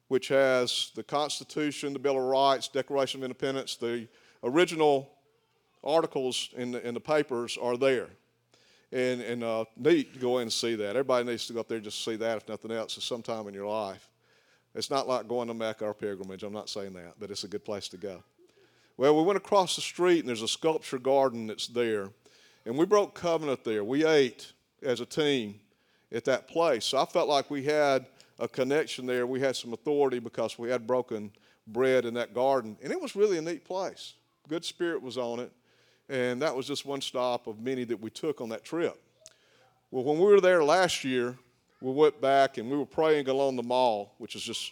which 0.07 0.27
has 0.27 0.91
the 0.95 1.03
Constitution, 1.03 1.93
the 1.93 1.99
Bill 1.99 2.17
of 2.17 2.23
Rights, 2.23 2.67
Declaration 2.67 3.21
of 3.21 3.23
Independence, 3.23 3.75
the 3.75 4.07
original 4.43 5.11
articles 5.83 6.49
in 6.55 6.71
the, 6.71 6.87
in 6.87 6.93
the 6.93 6.99
papers 6.99 7.57
are 7.59 7.77
there 7.77 8.09
and, 8.91 9.21
and 9.21 9.43
uh, 9.43 9.65
neat 9.77 10.13
to 10.13 10.19
go 10.19 10.37
in 10.37 10.43
and 10.43 10.53
see 10.53 10.75
that. 10.75 10.89
Everybody 10.89 11.25
needs 11.25 11.47
to 11.47 11.53
go 11.53 11.61
up 11.61 11.67
there 11.67 11.77
and 11.77 11.83
just 11.83 12.03
see 12.03 12.15
that, 12.17 12.37
if 12.37 12.47
nothing 12.47 12.71
else, 12.71 12.97
at 12.97 13.03
some 13.03 13.21
time 13.21 13.47
in 13.47 13.53
your 13.53 13.67
life. 13.67 14.09
It's 14.75 14.91
not 14.91 15.07
like 15.07 15.27
going 15.27 15.47
to 15.47 15.53
Mecca 15.53 15.85
or 15.85 15.93
pilgrimage. 15.93 16.43
I'm 16.43 16.53
not 16.53 16.69
saying 16.69 16.93
that, 16.93 17.15
but 17.19 17.31
it's 17.31 17.43
a 17.43 17.47
good 17.47 17.65
place 17.65 17.87
to 17.89 17.97
go. 17.97 18.23
Well, 18.97 19.15
we 19.15 19.23
went 19.23 19.37
across 19.37 19.75
the 19.75 19.81
street, 19.81 20.19
and 20.19 20.27
there's 20.27 20.41
a 20.41 20.47
sculpture 20.47 20.99
garden 20.99 21.47
that's 21.47 21.67
there, 21.67 22.09
and 22.65 22.77
we 22.77 22.85
broke 22.85 23.15
covenant 23.15 23.63
there. 23.63 23.83
We 23.83 24.05
ate 24.05 24.53
as 24.83 24.99
a 24.99 25.05
team 25.05 25.59
at 26.11 26.25
that 26.25 26.47
place. 26.47 26.85
So 26.85 26.97
I 26.97 27.05
felt 27.05 27.29
like 27.29 27.51
we 27.51 27.63
had 27.63 28.05
a 28.39 28.47
connection 28.47 29.05
there. 29.05 29.27
We 29.27 29.39
had 29.39 29.55
some 29.55 29.73
authority 29.73 30.19
because 30.19 30.57
we 30.57 30.69
had 30.69 30.87
broken 30.87 31.31
bread 31.67 32.05
in 32.05 32.13
that 32.15 32.33
garden, 32.33 32.77
and 32.81 32.91
it 32.91 32.99
was 32.99 33.15
really 33.15 33.37
a 33.37 33.41
neat 33.41 33.63
place. 33.63 34.13
Good 34.47 34.65
spirit 34.65 35.01
was 35.01 35.17
on 35.17 35.39
it. 35.39 35.51
And 36.09 36.41
that 36.41 36.55
was 36.55 36.65
just 36.65 36.85
one 36.85 37.01
stop 37.01 37.45
of 37.45 37.59
many 37.59 37.83
that 37.83 38.01
we 38.01 38.09
took 38.09 38.41
on 38.41 38.49
that 38.49 38.63
trip. 38.63 38.99
Well, 39.91 40.03
when 40.03 40.17
we 40.17 40.25
were 40.25 40.41
there 40.41 40.63
last 40.63 41.03
year, 41.03 41.37
we 41.81 41.91
went 41.91 42.19
back 42.19 42.57
and 42.57 42.69
we 42.69 42.77
were 42.77 42.85
praying 42.85 43.29
along 43.29 43.55
the 43.55 43.63
mall, 43.63 44.15
which 44.17 44.35
is 44.35 44.41
just, 44.41 44.71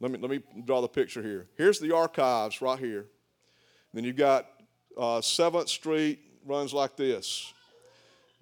let 0.00 0.10
me, 0.10 0.18
let 0.18 0.30
me 0.30 0.40
draw 0.64 0.80
the 0.80 0.88
picture 0.88 1.22
here. 1.22 1.46
Here's 1.56 1.78
the 1.78 1.94
archives 1.94 2.62
right 2.62 2.78
here. 2.78 3.04
Then 3.92 4.04
you've 4.04 4.16
got 4.16 4.46
uh, 4.96 5.20
7th 5.20 5.68
Street 5.68 6.20
runs 6.46 6.72
like 6.72 6.96
this. 6.96 7.52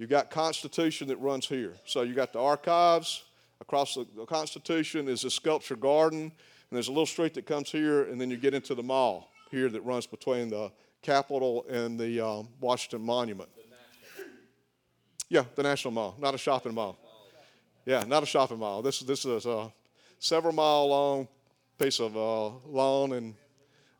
You've 0.01 0.09
got 0.09 0.31
Constitution 0.31 1.09
that 1.09 1.19
runs 1.19 1.47
here. 1.47 1.75
So 1.85 2.01
you 2.01 2.15
got 2.15 2.33
the 2.33 2.41
archives, 2.41 3.25
across 3.61 3.97
the, 3.97 4.07
the 4.17 4.25
Constitution 4.25 5.09
is 5.09 5.25
a 5.25 5.31
sculpture 5.31 5.77
garden, 5.77 6.23
and 6.23 6.33
there's 6.71 6.89
a 6.89 6.91
little 6.91 7.05
street 7.05 7.35
that 7.35 7.45
comes 7.45 7.71
here, 7.71 8.05
and 8.05 8.19
then 8.19 8.31
you 8.31 8.39
get 8.39 8.55
into 8.55 8.75
the 8.75 8.83
mall 8.83 9.31
here 9.51 9.69
that 9.69 9.83
runs 9.83 10.07
between 10.07 10.49
the 10.49 10.73
Capitol 11.03 11.67
and 11.69 12.01
the 12.01 12.19
um, 12.19 12.49
Washington 12.63 13.03
Monument. 13.03 13.51
Yeah, 15.29 15.45
the 15.55 15.63
National 15.63 15.93
Mall, 15.93 16.17
not 16.19 16.35
a 16.35 16.39
shopping 16.39 16.73
mall. 16.73 16.97
Yeah, 17.85 18.03
not 18.05 18.23
a 18.23 18.27
shopping 18.27 18.59
mall. 18.59 18.81
This, 18.81 19.01
this 19.01 19.27
is 19.27 19.45
a 19.45 19.71
several 20.19 20.55
mile 20.55 20.89
long 20.89 21.29
piece 21.79 22.01
of 22.01 22.17
uh, 22.17 22.49
lawn, 22.67 23.13
and 23.13 23.35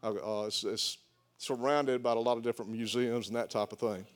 uh, 0.03 0.13
uh, 0.15 0.47
it's, 0.47 0.65
it's 0.65 0.97
surrounded 1.37 2.03
by 2.03 2.13
a 2.13 2.15
lot 2.15 2.39
of 2.39 2.43
different 2.43 2.71
museums 2.71 3.27
and 3.29 3.37
that 3.37 3.51
type 3.51 3.71
of 3.73 3.79
thing. 3.79 4.07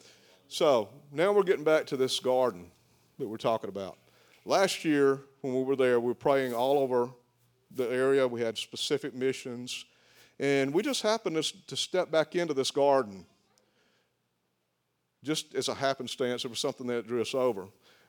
So 0.48 0.88
now 1.10 1.32
we're 1.32 1.42
getting 1.42 1.64
back 1.64 1.86
to 1.86 1.96
this 1.96 2.20
garden 2.20 2.70
that 3.18 3.26
we're 3.26 3.36
talking 3.36 3.68
about. 3.68 3.98
Last 4.44 4.84
year, 4.84 5.20
when 5.40 5.54
we 5.54 5.62
were 5.62 5.76
there, 5.76 5.98
we 5.98 6.08
were 6.08 6.14
praying 6.14 6.54
all 6.54 6.78
over 6.78 7.10
the 7.70 7.90
area. 7.90 8.26
We 8.28 8.40
had 8.40 8.58
specific 8.58 9.14
missions. 9.14 9.84
And 10.38 10.74
we 10.74 10.82
just 10.82 11.02
happened 11.02 11.42
to, 11.42 11.76
step 11.76 12.10
back 12.10 12.34
into 12.34 12.54
this 12.54 12.70
garden 12.70 13.24
just 15.22 15.54
as 15.54 15.68
a 15.68 15.74
happenstance. 15.74 16.44
It 16.44 16.48
was 16.48 16.58
something 16.58 16.86
that 16.88 17.06
drew 17.06 17.22
us 17.22 17.34
over. 17.34 17.66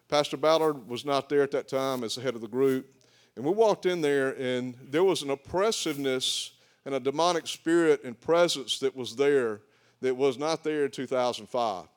Pastor 0.09 0.37
Ballard 0.37 0.87
was 0.87 1.05
not 1.05 1.29
there 1.29 1.41
at 1.41 1.51
that 1.51 1.67
time 1.67 2.03
as 2.03 2.15
the 2.15 2.21
head 2.21 2.35
of 2.35 2.41
the 2.41 2.47
group. 2.47 2.91
And 3.35 3.43
we 3.43 3.51
walked 3.51 3.85
in 3.85 4.01
there, 4.01 4.31
and 4.39 4.75
there 4.81 5.03
was 5.03 5.21
an 5.21 5.29
oppressiveness 5.29 6.51
and 6.85 6.95
a 6.95 6.99
demonic 6.99 7.47
spirit 7.47 8.03
and 8.03 8.19
presence 8.19 8.79
that 8.79 8.95
was 8.95 9.15
there 9.15 9.61
that 10.01 10.15
was 10.15 10.37
not 10.37 10.63
there 10.63 10.85
in 10.85 10.91
2005. 10.91 11.87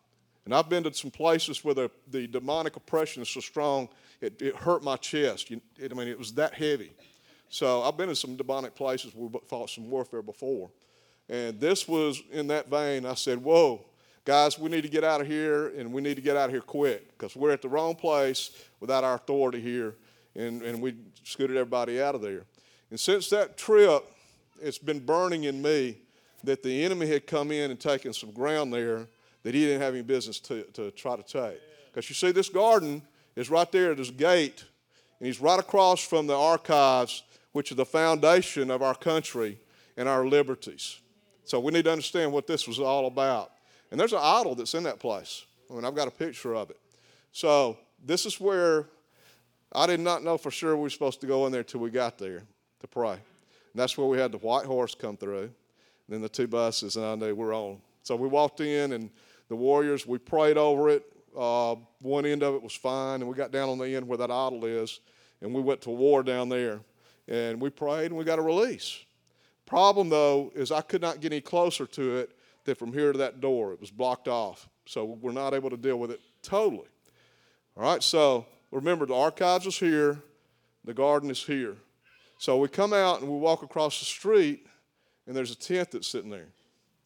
And 0.48 0.54
I've 0.54 0.70
been 0.70 0.82
to 0.84 0.94
some 0.94 1.10
places 1.10 1.62
where 1.62 1.74
the, 1.74 1.90
the 2.10 2.26
demonic 2.26 2.74
oppression 2.76 3.20
is 3.20 3.28
so 3.28 3.40
strong, 3.40 3.86
it, 4.22 4.40
it 4.40 4.56
hurt 4.56 4.82
my 4.82 4.96
chest. 4.96 5.50
You, 5.50 5.60
it, 5.78 5.92
I 5.92 5.94
mean, 5.94 6.08
it 6.08 6.18
was 6.18 6.32
that 6.32 6.54
heavy. 6.54 6.94
So 7.50 7.82
I've 7.82 7.98
been 7.98 8.08
in 8.08 8.14
some 8.14 8.34
demonic 8.34 8.74
places 8.74 9.14
where 9.14 9.28
we 9.28 9.40
fought 9.46 9.68
some 9.68 9.90
warfare 9.90 10.22
before. 10.22 10.70
And 11.28 11.60
this 11.60 11.86
was 11.86 12.22
in 12.32 12.46
that 12.46 12.70
vein. 12.70 13.04
I 13.04 13.12
said, 13.12 13.44
Whoa, 13.44 13.84
guys, 14.24 14.58
we 14.58 14.70
need 14.70 14.80
to 14.84 14.88
get 14.88 15.04
out 15.04 15.20
of 15.20 15.26
here, 15.26 15.68
and 15.76 15.92
we 15.92 16.00
need 16.00 16.14
to 16.14 16.22
get 16.22 16.34
out 16.34 16.46
of 16.46 16.52
here 16.52 16.62
quick 16.62 17.10
because 17.18 17.36
we're 17.36 17.50
at 17.50 17.60
the 17.60 17.68
wrong 17.68 17.94
place 17.94 18.52
without 18.80 19.04
our 19.04 19.16
authority 19.16 19.60
here. 19.60 19.96
And, 20.34 20.62
and 20.62 20.80
we 20.80 20.94
scooted 21.24 21.58
everybody 21.58 22.00
out 22.00 22.14
of 22.14 22.22
there. 22.22 22.44
And 22.88 22.98
since 22.98 23.28
that 23.28 23.58
trip, 23.58 24.02
it's 24.62 24.78
been 24.78 25.00
burning 25.00 25.44
in 25.44 25.60
me 25.60 25.98
that 26.42 26.62
the 26.62 26.84
enemy 26.86 27.06
had 27.06 27.26
come 27.26 27.52
in 27.52 27.70
and 27.70 27.78
taken 27.78 28.14
some 28.14 28.30
ground 28.30 28.72
there 28.72 29.08
that 29.42 29.54
he 29.54 29.60
didn't 29.64 29.80
have 29.80 29.94
any 29.94 30.02
business 30.02 30.40
to, 30.40 30.62
to 30.72 30.90
try 30.92 31.16
to 31.16 31.22
take. 31.22 31.60
Because 31.86 32.08
you 32.08 32.14
see, 32.14 32.32
this 32.32 32.48
garden 32.48 33.02
is 33.36 33.50
right 33.50 33.70
there 33.72 33.92
at 33.92 33.96
this 33.96 34.10
gate, 34.10 34.64
and 35.18 35.26
he's 35.26 35.40
right 35.40 35.58
across 35.58 36.04
from 36.04 36.26
the 36.26 36.36
archives, 36.36 37.22
which 37.52 37.72
are 37.72 37.76
the 37.76 37.84
foundation 37.84 38.70
of 38.70 38.82
our 38.82 38.94
country 38.94 39.58
and 39.96 40.08
our 40.08 40.26
liberties. 40.26 41.00
So 41.44 41.58
we 41.60 41.72
need 41.72 41.84
to 41.84 41.92
understand 41.92 42.32
what 42.32 42.46
this 42.46 42.68
was 42.68 42.78
all 42.78 43.06
about. 43.06 43.52
And 43.90 43.98
there's 43.98 44.12
an 44.12 44.20
idol 44.22 44.54
that's 44.54 44.74
in 44.74 44.82
that 44.84 44.98
place. 44.98 45.44
I 45.70 45.74
mean, 45.74 45.84
I've 45.84 45.94
got 45.94 46.08
a 46.08 46.12
picture 46.12 46.54
of 46.54 46.70
it. 46.70 46.78
So 47.32 47.78
this 48.04 48.26
is 48.26 48.40
where 48.40 48.86
I 49.72 49.86
did 49.86 50.00
not 50.00 50.22
know 50.22 50.38
for 50.38 50.50
sure 50.50 50.76
we 50.76 50.82
were 50.82 50.90
supposed 50.90 51.20
to 51.20 51.26
go 51.26 51.46
in 51.46 51.52
there 51.52 51.64
till 51.64 51.80
we 51.80 51.90
got 51.90 52.18
there 52.18 52.42
to 52.80 52.86
pray. 52.86 53.12
And 53.12 53.20
that's 53.74 53.96
where 53.98 54.06
we 54.06 54.18
had 54.18 54.32
the 54.32 54.38
white 54.38 54.66
horse 54.66 54.94
come 54.94 55.16
through, 55.16 55.50
then 56.08 56.20
the 56.20 56.28
two 56.28 56.46
buses, 56.46 56.96
and 56.96 57.04
I 57.04 57.14
knew 57.14 57.34
we're 57.34 57.54
on. 57.54 57.78
So 58.02 58.16
we 58.16 58.28
walked 58.28 58.60
in, 58.60 58.92
and 58.92 59.10
the 59.48 59.56
warriors, 59.56 60.06
we 60.06 60.18
prayed 60.18 60.56
over 60.56 60.88
it. 60.90 61.04
Uh, 61.36 61.76
one 62.00 62.26
end 62.26 62.42
of 62.42 62.54
it 62.54 62.62
was 62.62 62.74
fine, 62.74 63.20
and 63.20 63.28
we 63.28 63.34
got 63.34 63.52
down 63.52 63.68
on 63.68 63.78
the 63.78 63.94
end 63.94 64.06
where 64.06 64.18
that 64.18 64.30
idol 64.30 64.64
is, 64.64 65.00
and 65.40 65.54
we 65.54 65.60
went 65.60 65.80
to 65.82 65.90
war 65.90 66.22
down 66.22 66.48
there. 66.48 66.80
And 67.28 67.60
we 67.60 67.70
prayed, 67.70 68.06
and 68.06 68.16
we 68.16 68.24
got 68.24 68.38
a 68.38 68.42
release. 68.42 69.04
Problem, 69.66 70.08
though, 70.08 70.50
is 70.54 70.72
I 70.72 70.80
could 70.80 71.02
not 71.02 71.20
get 71.20 71.32
any 71.32 71.42
closer 71.42 71.86
to 71.86 72.16
it 72.16 72.30
than 72.64 72.74
from 72.74 72.92
here 72.92 73.12
to 73.12 73.18
that 73.18 73.40
door. 73.40 73.72
It 73.72 73.80
was 73.80 73.90
blocked 73.90 74.28
off. 74.28 74.68
So 74.86 75.04
we're 75.04 75.32
not 75.32 75.52
able 75.52 75.68
to 75.68 75.76
deal 75.76 75.98
with 75.98 76.10
it 76.10 76.20
totally. 76.42 76.88
All 77.76 77.82
right, 77.82 78.02
so 78.02 78.46
remember 78.72 79.04
the 79.04 79.14
archives 79.14 79.66
is 79.66 79.78
here, 79.78 80.22
the 80.84 80.94
garden 80.94 81.30
is 81.30 81.42
here. 81.42 81.76
So 82.38 82.56
we 82.56 82.68
come 82.68 82.92
out 82.92 83.20
and 83.20 83.30
we 83.30 83.38
walk 83.38 83.62
across 83.62 83.98
the 83.98 84.06
street, 84.06 84.66
and 85.26 85.36
there's 85.36 85.50
a 85.50 85.56
tent 85.56 85.90
that's 85.90 86.08
sitting 86.08 86.30
there. 86.30 86.48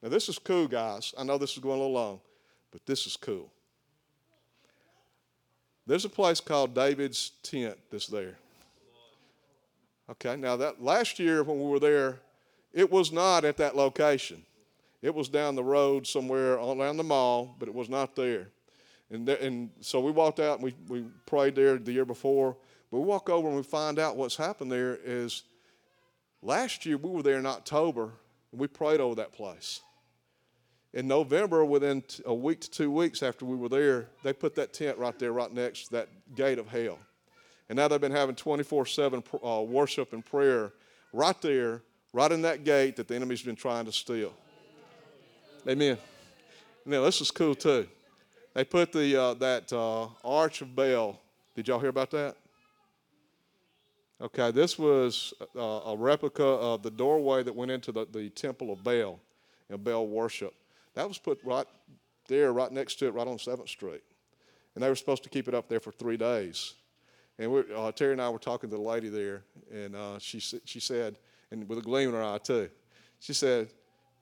Now, 0.03 0.09
this 0.09 0.29
is 0.29 0.39
cool, 0.39 0.69
guys. 0.69 1.15
I 1.19 1.25
know 1.25 1.39
this 1.39 1.53
is 1.53 1.59
going 1.59 1.79
a 1.79 1.83
little 1.83 1.95
long, 1.95 2.21
but 2.73 2.85
this 2.87 3.07
is 3.07 3.17
cool. 3.17 3.53
There's 5.87 6.05
a 6.05 6.09
place 6.09 6.41
called 6.41 6.75
David's 6.75 7.33
Tent 7.43 7.77
that's 7.91 8.07
there. 8.07 8.37
Okay, 10.11 10.37
now 10.37 10.57
that 10.57 10.83
last 10.83 11.19
year 11.19 11.43
when 11.43 11.59
we 11.59 11.67
were 11.67 11.79
there, 11.79 12.21
it 12.73 12.91
was 12.91 13.13
not 13.13 13.45
at 13.45 13.57
that 13.59 13.77
location. 13.77 14.43
It 15.01 15.15
was 15.15 15.29
down 15.29 15.55
the 15.55 15.65
road 15.65 16.07
somewhere 16.07 16.55
around 16.55 16.97
the 16.97 17.05
mall, 17.05 17.57
but 17.59 17.69
it 17.69 17.75
was 17.75 17.89
not 17.89 18.15
there. 18.17 18.49
And, 19.11 19.27
th- 19.27 19.41
and 19.41 19.71
so 19.81 20.01
we 20.01 20.11
walked 20.11 20.41
out 20.41 20.61
and 20.61 20.65
we, 20.65 20.75
we 20.89 21.05
prayed 21.27 21.55
there 21.55 21.77
the 21.77 21.93
year 21.93 22.05
before. 22.05 22.57
But 22.91 22.99
we 22.99 23.05
walk 23.05 23.29
over 23.29 23.49
and 23.49 23.57
we 23.57 23.63
find 23.63 23.99
out 23.99 24.17
what's 24.17 24.37
happened 24.37 24.71
there 24.71 24.99
is 25.05 25.43
last 26.41 26.87
year 26.87 26.97
we 26.97 27.11
were 27.11 27.23
there 27.23 27.39
in 27.39 27.47
October 27.47 28.13
and 28.53 28.61
we 28.61 28.69
prayed 28.69 29.01
over 29.01 29.17
that 29.17 29.33
place. 29.33 29.81
In 30.95 31.09
November, 31.09 31.65
within 31.65 32.03
a 32.27 32.35
week 32.35 32.61
to 32.61 32.71
two 32.71 32.91
weeks 32.91 33.23
after 33.23 33.47
we 33.47 33.57
were 33.57 33.71
there, 33.71 34.09
they 34.23 34.33
put 34.35 34.55
that 34.57 34.75
tent 34.75 34.99
right 34.99 35.19
there, 35.19 35.33
right 35.33 35.53
next 35.53 35.87
to 35.87 35.93
that 35.93 36.09
gate 36.35 36.59
of 36.59 36.69
hell. 36.69 36.99
And 37.71 37.79
now 37.79 37.89
they've 37.89 38.01
been 38.01 38.13
having 38.13 38.35
24 38.35 38.85
7 38.85 39.23
uh, 39.43 39.63
worship 39.63 40.13
and 40.13 40.25
prayer 40.25 40.73
right 41.15 41.41
there, 41.41 41.83
right 42.13 42.31
in 42.31 42.43
that 42.43 42.65
gate 42.65 42.97
that 42.97 43.09
the 43.09 43.15
enemy's 43.15 43.43
been 43.43 43.57
trying 43.57 43.87
to 43.87 43.93
steal. 43.93 44.35
Amen. 45.67 45.97
Now, 46.85 47.03
this 47.03 47.23
is 47.23 47.31
cool 47.31 47.55
too. 47.55 47.89
They 48.53 48.65
put 48.65 48.93
the, 48.93 49.17
uh, 49.17 49.35
that 49.35 49.73
uh, 49.73 50.09
Arch 50.23 50.61
of 50.61 50.77
Baal. 50.77 51.19
Did 51.55 51.69
y'all 51.69 51.79
hear 51.79 51.89
about 51.89 52.11
that? 52.11 52.37
Okay, 54.21 54.51
this 54.51 54.79
was 54.79 55.33
a, 55.57 55.59
a 55.59 55.97
replica 55.97 56.45
of 56.45 56.83
the 56.83 56.91
doorway 56.91 57.43
that 57.43 57.55
went 57.55 57.71
into 57.71 57.93
the, 57.93 58.07
the 58.13 58.29
temple 58.31 58.71
of 58.71 58.85
Baal 58.85 59.19
and 59.71 59.83
Baal 59.83 60.07
worship. 60.07 60.55
That 60.95 61.09
was 61.09 61.19
put 61.19 61.39
right 61.45 61.67
there, 62.29 62.53
right 62.53 62.71
next 62.71 62.97
to 62.97 63.07
it, 63.07 63.15
right 63.15 63.27
on 63.27 63.37
7th 63.37 63.69
Street. 63.69 64.03
And 64.75 64.83
they 64.83 64.89
were 64.89 64.97
supposed 64.97 65.23
to 65.25 65.29
keep 65.29 65.49
it 65.49 65.55
up 65.55 65.69
there 65.69 65.81
for 65.81 65.93
three 65.93 66.17
days. 66.17 66.75
And 67.39 67.51
we, 67.53 67.63
uh, 67.75 67.93
Terry 67.93 68.13
and 68.13 68.21
I 68.21 68.29
were 68.29 68.39
talking 68.39 68.71
to 68.71 68.77
the 68.77 68.83
lady 68.83 69.09
there, 69.09 69.43
and 69.73 69.97
uh, 69.97 70.19
she, 70.19 70.39
she 70.39 70.81
said, 70.81 71.19
and 71.51 71.69
with 71.69 71.79
a 71.79 71.83
gleam 71.83 72.11
in 72.11 72.15
her 72.15 72.23
eye 72.23 72.39
too, 72.39 72.69
she 73.21 73.33
said, 73.33 73.69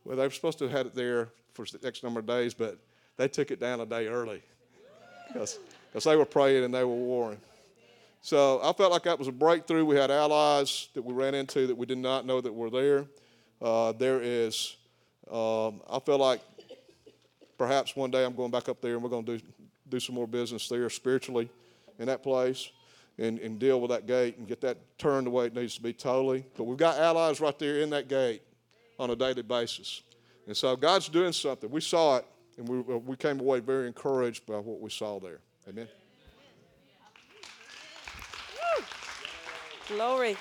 well, 0.04 0.16
they 0.16 0.22
were 0.22 0.30
supposed 0.30 0.58
to 0.58 0.64
have 0.64 0.72
had 0.72 0.86
it 0.86 0.94
there 0.94 1.28
for 1.54 1.64
the 1.64 1.78
next 1.82 2.02
number 2.02 2.20
of 2.20 2.26
days, 2.26 2.54
but 2.54 2.78
they 3.16 3.28
took 3.28 3.51
it 3.51 3.60
down 3.60 3.80
a 3.80 3.86
day 3.86 4.06
early 4.06 4.42
because 5.28 5.59
they 6.05 6.16
were 6.16 6.24
praying 6.24 6.64
and 6.64 6.72
they 6.72 6.84
were 6.84 6.94
warring. 6.94 7.40
So 8.22 8.60
I 8.62 8.72
felt 8.72 8.92
like 8.92 9.05
that 9.05 9.18
was 9.18 9.28
a 9.28 9.32
breakthrough. 9.32 9.84
We 9.84 9.97
had 9.97 10.10
allies 10.10 10.88
that 10.94 11.02
we 11.02 11.14
ran 11.14 11.34
into 11.34 11.66
that 11.66 11.76
we 11.76 11.86
did 11.86 11.98
not 11.98 12.26
know 12.26 12.40
that 12.40 12.52
were 12.52 12.70
there. 12.70 13.06
Uh, 13.62 13.92
there 13.92 14.20
is, 14.22 14.76
um, 15.30 15.80
I 15.88 15.98
feel 16.05 16.18
like 16.18 16.40
perhaps 17.61 17.95
one 17.95 18.11
day 18.11 18.24
I'm 18.24 18.35
going 18.35 18.51
back 18.51 18.70
up 18.70 18.81
there 18.81 18.95
and 18.95 19.03
we're 19.03 19.11
going 19.11 19.27
to 19.27 19.37
do, 19.37 19.45
do 19.91 20.01
some 20.01 20.15
more 20.15 20.27
business 20.27 20.66
there 20.66 20.89
spiritually 20.89 21.51
in 21.99 22.07
that 22.07 22.23
place 22.23 22.70
and, 23.19 23.39
and 23.39 23.59
deal 23.59 23.82
with 23.82 23.91
that 23.91 24.07
gate 24.07 24.39
and 24.39 24.49
get 24.49 24.62
that 24.62 24.78
turned 24.97 25.27
the 25.27 25.31
way 25.31 25.45
it 25.45 25.55
needs 25.55 25.74
to 25.74 25.82
be 25.82 25.93
totally. 25.93 26.43
But 26.57 26.65
we've 26.65 26.78
got 26.78 26.99
allies 26.99 27.39
right 27.39 27.59
there 27.59 27.81
in 27.81 27.91
that 27.91 28.09
gate 28.09 28.41
on 28.99 29.11
a 29.11 29.15
daily 29.15 29.43
basis. 29.43 30.03
And 30.47 30.57
so 30.57 30.74
God's 30.74 31.11
doing 31.11 31.35
something. 31.35 31.70
We 31.70 31.82
saw 31.82 32.16
it, 32.16 32.24
and 32.57 32.66
we, 32.66 32.78
uh, 32.78 32.97
we 32.97 33.16
came 33.16 33.39
away 33.39 33.61
very 33.61 33.89
encouraged 33.89 34.47
by 34.47 34.55
what 34.55 34.81
we 34.81 34.89
saw 34.89 35.20
there. 35.20 35.41
Amen. 35.69 35.87
Glory. 39.87 40.35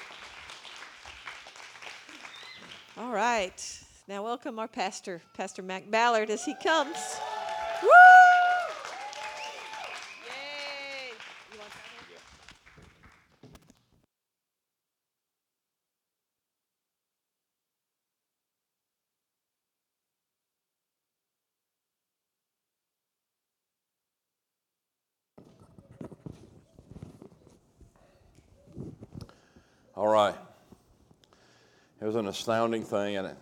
All 2.97 3.11
right. 3.11 3.83
Now, 4.09 4.23
welcome 4.23 4.57
our 4.57 4.67
pastor, 4.67 5.21
Pastor 5.35 5.61
Mac 5.61 5.91
Ballard, 5.91 6.31
as 6.31 6.43
he 6.43 6.55
comes. 6.55 6.97
Woo! 7.83 7.89
All 29.95 30.07
right. 30.07 30.33
It 32.01 32.05
was 32.05 32.15
an 32.15 32.25
astounding 32.25 32.81
thing, 32.81 33.17
and 33.17 33.35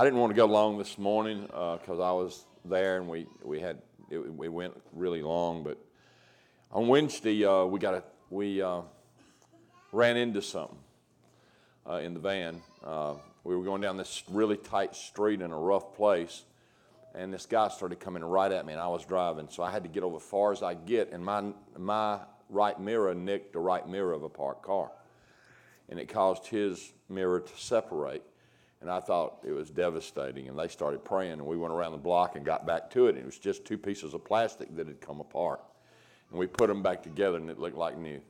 I 0.00 0.04
didn't 0.04 0.18
want 0.18 0.30
to 0.30 0.34
go 0.34 0.46
long 0.46 0.78
this 0.78 0.96
morning 0.96 1.42
because 1.42 2.00
uh, 2.00 2.08
I 2.08 2.12
was 2.12 2.46
there 2.64 2.96
and 2.96 3.06
we 3.06 3.26
we 3.42 3.60
had 3.60 3.82
it, 4.08 4.34
we 4.34 4.48
went 4.48 4.72
really 4.94 5.20
long. 5.20 5.62
But 5.62 5.76
on 6.72 6.88
Wednesday, 6.88 7.44
uh, 7.44 7.66
we 7.66 7.78
got 7.80 7.92
a 7.92 8.02
we 8.30 8.62
uh, 8.62 8.80
ran 9.92 10.16
into 10.16 10.40
something 10.40 10.78
uh, 11.86 11.96
in 11.96 12.14
the 12.14 12.20
van. 12.20 12.62
Uh, 12.82 13.16
we 13.44 13.54
were 13.54 13.62
going 13.62 13.82
down 13.82 13.98
this 13.98 14.22
really 14.30 14.56
tight 14.56 14.96
street 14.96 15.42
in 15.42 15.50
a 15.50 15.58
rough 15.58 15.94
place, 15.94 16.44
and 17.14 17.30
this 17.30 17.44
guy 17.44 17.68
started 17.68 18.00
coming 18.00 18.24
right 18.24 18.52
at 18.52 18.64
me, 18.64 18.72
and 18.72 18.80
I 18.80 18.88
was 18.88 19.04
driving, 19.04 19.48
so 19.50 19.62
I 19.62 19.70
had 19.70 19.82
to 19.82 19.90
get 19.90 20.02
over 20.02 20.16
as 20.16 20.22
far 20.22 20.50
as 20.50 20.62
I 20.62 20.72
get, 20.72 21.12
and 21.12 21.22
my 21.22 21.52
my 21.76 22.20
right 22.48 22.80
mirror 22.80 23.14
nicked 23.14 23.52
the 23.52 23.58
right 23.58 23.86
mirror 23.86 24.14
of 24.14 24.22
a 24.22 24.30
parked 24.30 24.62
car, 24.62 24.92
and 25.90 26.00
it 26.00 26.08
caused 26.08 26.46
his 26.46 26.90
mirror 27.10 27.40
to 27.40 27.56
separate. 27.58 28.22
And 28.80 28.90
I 28.90 29.00
thought 29.00 29.38
it 29.46 29.52
was 29.52 29.68
devastating. 29.70 30.48
And 30.48 30.58
they 30.58 30.68
started 30.68 31.04
praying, 31.04 31.34
and 31.34 31.46
we 31.46 31.56
went 31.56 31.72
around 31.72 31.92
the 31.92 31.98
block 31.98 32.36
and 32.36 32.44
got 32.44 32.66
back 32.66 32.90
to 32.90 33.06
it. 33.06 33.10
And 33.10 33.18
it 33.18 33.26
was 33.26 33.38
just 33.38 33.64
two 33.64 33.76
pieces 33.76 34.14
of 34.14 34.24
plastic 34.24 34.74
that 34.76 34.86
had 34.86 35.00
come 35.00 35.20
apart. 35.20 35.60
And 36.30 36.38
we 36.38 36.46
put 36.46 36.68
them 36.68 36.82
back 36.82 37.02
together, 37.02 37.36
and 37.36 37.50
it 37.50 37.58
looked 37.58 37.76
like 37.76 37.98
new. 37.98 38.20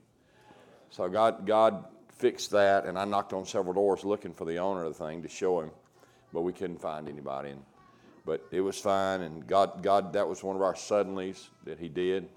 So 0.91 1.09
God, 1.09 1.47
God 1.47 1.85
fixed 2.21 2.51
that, 2.51 2.85
and 2.85 2.99
I 2.99 3.05
knocked 3.05 3.33
on 3.33 3.47
several 3.47 3.75
doors 3.75 4.05
looking 4.05 4.35
for 4.35 4.45
the 4.45 4.59
owner 4.59 4.85
of 4.85 4.97
the 4.97 5.05
thing 5.05 5.23
to 5.23 5.29
show 5.29 5.61
him, 5.61 5.71
but 6.33 6.43
we 6.43 6.53
couldn't 6.53 6.81
find 6.81 7.09
anybody. 7.09 7.51
And, 7.51 7.63
but 8.27 8.47
it 8.51 8.61
was 8.61 8.79
fine, 8.79 9.23
and 9.23 9.47
God, 9.47 9.83
God, 9.83 10.13
that 10.13 10.29
was 10.29 10.43
one 10.43 10.57
of 10.57 10.63
our 10.63 10.75
suddenlies 10.75 11.49
that 11.65 11.79
He 11.79 11.89
did. 11.89 12.29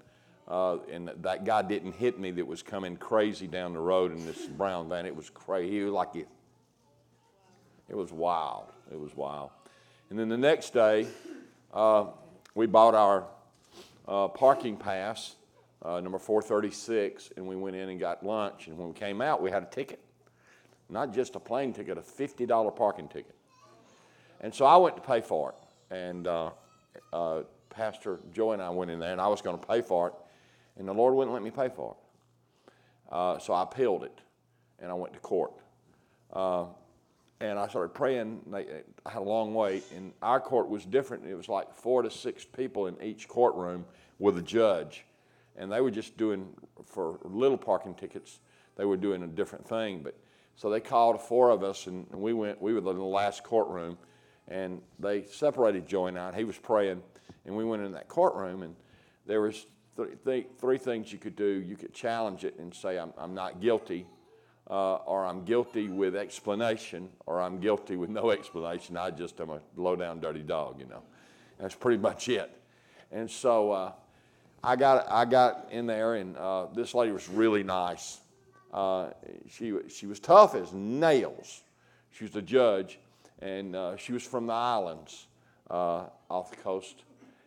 Uh, 0.46 0.78
and 0.90 1.10
that 1.22 1.44
guy 1.44 1.62
didn't 1.62 1.92
hit 1.92 2.20
me 2.20 2.30
that 2.30 2.46
was 2.46 2.62
coming 2.62 2.96
crazy 2.96 3.46
down 3.46 3.72
the 3.72 3.80
road 3.80 4.12
in 4.12 4.24
this 4.26 4.46
brown 4.46 4.88
van. 4.88 5.06
It 5.06 5.16
was 5.16 5.30
crazy. 5.30 5.70
He 5.70 5.82
was 5.82 5.92
like 5.92 6.26
it. 7.88 7.96
Was 7.96 8.12
wild. 8.12 8.72
It 8.92 8.98
was 8.98 9.16
wild. 9.16 9.50
And 10.10 10.18
then 10.18 10.28
the 10.28 10.38
next 10.38 10.74
day, 10.74 11.06
uh, 11.72 12.06
we 12.54 12.66
bought 12.66 12.94
our 12.94 13.26
uh, 14.06 14.28
parking 14.28 14.76
pass, 14.76 15.36
uh, 15.82 16.00
number 16.00 16.18
436, 16.18 17.32
and 17.36 17.46
we 17.46 17.56
went 17.56 17.76
in 17.76 17.88
and 17.88 17.98
got 17.98 18.24
lunch. 18.24 18.68
And 18.68 18.78
when 18.78 18.88
we 18.88 18.94
came 18.94 19.20
out, 19.20 19.42
we 19.42 19.50
had 19.50 19.62
a 19.62 19.66
ticket. 19.66 20.00
Not 20.88 21.14
just 21.14 21.34
a 21.34 21.40
plane 21.40 21.72
ticket, 21.72 21.98
a 21.98 22.02
$50 22.02 22.76
parking 22.76 23.08
ticket. 23.08 23.34
And 24.40 24.54
so 24.54 24.66
I 24.66 24.76
went 24.76 24.96
to 24.96 25.02
pay 25.02 25.20
for 25.20 25.50
it. 25.50 25.94
And 25.94 26.26
uh, 26.26 26.50
uh, 27.12 27.42
Pastor 27.70 28.20
Joy 28.32 28.52
and 28.52 28.62
I 28.62 28.70
went 28.70 28.90
in 28.90 28.98
there, 28.98 29.12
and 29.12 29.20
I 29.20 29.28
was 29.28 29.40
going 29.40 29.58
to 29.58 29.66
pay 29.66 29.80
for 29.80 30.08
it. 30.08 30.14
And 30.76 30.86
the 30.86 30.92
Lord 30.92 31.14
wouldn't 31.14 31.32
let 31.32 31.42
me 31.42 31.50
pay 31.50 31.68
for 31.68 31.96
it. 31.96 32.72
Uh, 33.10 33.38
so 33.38 33.52
I 33.52 33.62
appealed 33.62 34.04
it, 34.04 34.20
and 34.80 34.90
I 34.90 34.94
went 34.94 35.14
to 35.14 35.20
court. 35.20 35.52
And 37.40 37.58
I 37.58 37.68
started 37.68 37.94
praying. 37.94 38.40
I 38.54 39.10
had 39.10 39.18
a 39.18 39.24
long 39.24 39.54
wait, 39.54 39.84
and 39.94 40.12
our 40.22 40.40
court 40.40 40.68
was 40.68 40.84
different. 40.84 41.26
It 41.26 41.34
was 41.34 41.48
like 41.48 41.74
four 41.74 42.02
to 42.02 42.10
six 42.10 42.44
people 42.44 42.86
in 42.86 43.00
each 43.02 43.26
courtroom 43.28 43.84
with 44.18 44.38
a 44.38 44.42
judge, 44.42 45.04
and 45.56 45.70
they 45.70 45.80
were 45.80 45.90
just 45.90 46.16
doing 46.16 46.48
for 46.86 47.18
little 47.24 47.58
parking 47.58 47.94
tickets. 47.94 48.38
They 48.76 48.84
were 48.84 48.96
doing 48.96 49.22
a 49.24 49.26
different 49.26 49.68
thing, 49.68 50.00
but 50.02 50.14
so 50.56 50.70
they 50.70 50.80
called 50.80 51.20
four 51.20 51.50
of 51.50 51.64
us, 51.64 51.86
and 51.86 52.06
we 52.12 52.32
went. 52.32 52.62
We 52.62 52.72
were 52.72 52.78
in 52.78 52.84
the 52.84 52.92
last 52.92 53.42
courtroom, 53.42 53.98
and 54.46 54.80
they 55.00 55.24
separated 55.24 55.86
Joey 55.86 56.10
and 56.10 56.18
I. 56.18 56.28
And 56.28 56.36
he 56.36 56.44
was 56.44 56.56
praying, 56.56 57.02
and 57.44 57.56
we 57.56 57.64
went 57.64 57.82
in 57.82 57.92
that 57.92 58.08
courtroom, 58.08 58.62
and 58.62 58.76
there 59.26 59.40
was 59.40 59.66
th- 59.96 60.10
th- 60.24 60.46
three 60.58 60.78
things 60.78 61.12
you 61.12 61.18
could 61.18 61.34
do. 61.34 61.44
You 61.44 61.76
could 61.76 61.92
challenge 61.92 62.44
it 62.44 62.58
and 62.58 62.72
say, 62.72 62.98
"I'm, 62.98 63.12
I'm 63.18 63.34
not 63.34 63.60
guilty." 63.60 64.06
Uh, 64.70 64.94
or 64.96 65.26
I'm 65.26 65.44
guilty 65.44 65.88
with 65.88 66.16
explanation, 66.16 67.10
or 67.26 67.40
I'm 67.40 67.60
guilty 67.60 67.96
with 67.96 68.10
no 68.10 68.30
explanation. 68.38 68.96
I 68.96 69.10
just 69.10 69.40
am 69.40 69.50
a 69.50 69.60
low 69.76 69.96
down 69.96 70.20
dirty 70.20 70.42
dog, 70.42 70.80
you 70.80 70.86
know. 70.86 71.02
That's 71.58 71.74
pretty 71.74 71.98
much 71.98 72.28
it. 72.28 72.50
And 73.12 73.30
so 73.30 73.70
uh, 73.70 73.92
I, 74.62 74.76
got, 74.76 75.06
I 75.10 75.24
got 75.24 75.68
in 75.70 75.86
there, 75.86 76.14
and 76.14 76.36
uh, 76.36 76.66
this 76.74 76.94
lady 76.94 77.12
was 77.12 77.28
really 77.28 77.62
nice. 77.62 78.18
Uh, 78.72 79.10
she, 79.48 79.72
she 79.88 80.06
was 80.06 80.18
tough 80.18 80.54
as 80.54 80.72
nails. 80.72 81.62
She 82.10 82.24
was 82.24 82.34
a 82.34 82.42
judge, 82.42 82.98
and 83.40 83.76
uh, 83.76 83.96
she 83.96 84.12
was 84.12 84.24
from 84.24 84.46
the 84.46 84.52
islands 84.52 85.26
uh, 85.70 86.06
off 86.30 86.50
the 86.50 86.56
coast. 86.56 87.04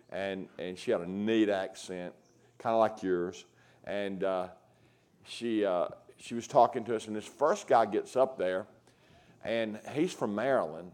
And, 0.10 0.48
and 0.58 0.78
she 0.78 0.92
had 0.92 1.02
a 1.02 1.10
neat 1.10 1.50
accent, 1.50 2.14
kind 2.60 2.74
of 2.74 2.80
like 2.80 3.04
yours. 3.04 3.44
And 3.84 4.24
she, 5.26 5.66
she 6.20 6.36
was 6.36 6.48
talking 6.48 6.84
to 6.86 6.96
us, 6.96 7.08
and 7.08 7.16
this 7.16 7.26
first 7.26 7.68
guy 7.68 7.86
gets 7.86 8.16
up 8.16 8.38
there, 8.38 8.66
and 9.44 9.80
he's 9.94 10.14
from 10.14 10.36
Maryland, 10.36 10.92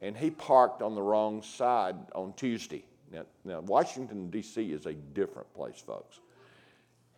and 0.00 0.16
he 0.16 0.30
parked 0.30 0.82
on 0.82 0.94
the 0.94 1.02
wrong 1.02 1.42
side 1.42 1.96
on 2.14 2.32
Tuesday. 2.34 2.84
Now, 3.12 3.24
now 3.44 3.60
Washington, 3.60 4.30
D.C. 4.30 4.72
is 4.72 4.86
a 4.86 4.94
different 4.94 5.52
place, 5.54 5.82
folks. 5.84 6.20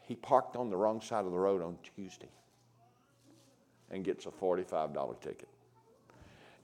He 0.03 0.15
parked 0.15 0.57
on 0.57 0.71
the 0.71 0.77
wrong 0.77 1.01
side 1.01 1.25
of 1.25 1.33
the 1.33 1.39
road 1.39 1.63
on 1.63 1.79
Tuesday 1.97 2.29
and 3.91 4.05
gets 4.05 4.27
a 4.27 4.31
$45 4.31 5.21
ticket. 5.21 5.49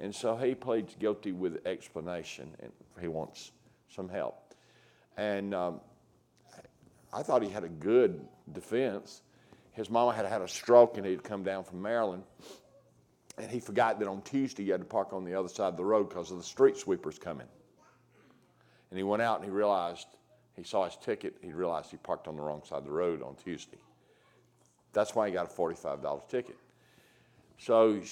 And 0.01 0.15
so 0.15 0.37
he 0.37 0.55
pleads 0.55 0.97
guilty 0.99 1.33
with 1.33 1.67
explanation, 1.67 2.51
and 2.61 2.73
he 3.01 3.09
wants 3.09 3.53
some 3.95 4.09
help. 4.09 4.55
And 5.17 5.55
um, 5.55 5.81
I 7.13 7.23
thought 7.23 7.43
he 7.43 7.51
had 7.51 7.65
a 7.65 7.69
good 7.69 8.27
defense 8.53 9.23
his 9.81 9.89
mama 9.89 10.13
had 10.13 10.27
had 10.27 10.43
a 10.43 10.49
stroke 10.49 10.99
and 10.99 11.07
he'd 11.07 11.25
come 11.25 11.43
down 11.43 11.65
from 11.65 11.81
Maryland. 11.81 12.23
And 13.39 13.51
he 13.51 13.61
forgot 13.61 13.99
that 13.99 14.09
on 14.09 14.21
Tuesday 14.21 14.65
he 14.65 14.69
had 14.69 14.81
to 14.81 14.85
park 14.85 15.15
on 15.15 15.25
the 15.25 15.33
other 15.33 15.49
side 15.49 15.69
of 15.69 15.79
the 15.79 15.85
road 15.85 16.11
because 16.11 16.31
of 16.31 16.37
the 16.37 16.43
street 16.43 16.77
sweepers 16.77 17.19
coming. 17.19 17.47
And 18.91 18.99
he 18.99 19.03
went 19.03 19.23
out 19.23 19.37
and 19.37 19.45
he 19.47 19.51
realized, 19.51 20.07
he 20.55 20.65
saw 20.65 20.85
his 20.85 20.97
ticket, 20.97 21.37
he 21.41 21.55
realized 21.55 21.91
he 21.91 21.97
parked 21.97 22.29
on 22.29 22.37
the 22.37 22.43
wrong 22.43 22.63
side 22.63 22.77
of 22.77 22.85
the 22.85 22.91
road 22.91 23.23
on 23.23 23.37
Tuesday. 23.37 23.79
That's 24.93 25.15
why 25.15 25.29
he 25.29 25.33
got 25.33 25.51
a 25.51 25.55
$45 25.55 26.29
ticket. 26.29 26.57
So 27.57 28.03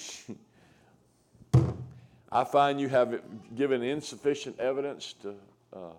I 2.31 2.45
find 2.45 2.81
you 2.81 2.89
have 2.89 3.21
given 3.55 3.83
insufficient 3.83 4.59
evidence 4.59 5.13
to, 5.21 5.35
uh, 5.71 5.93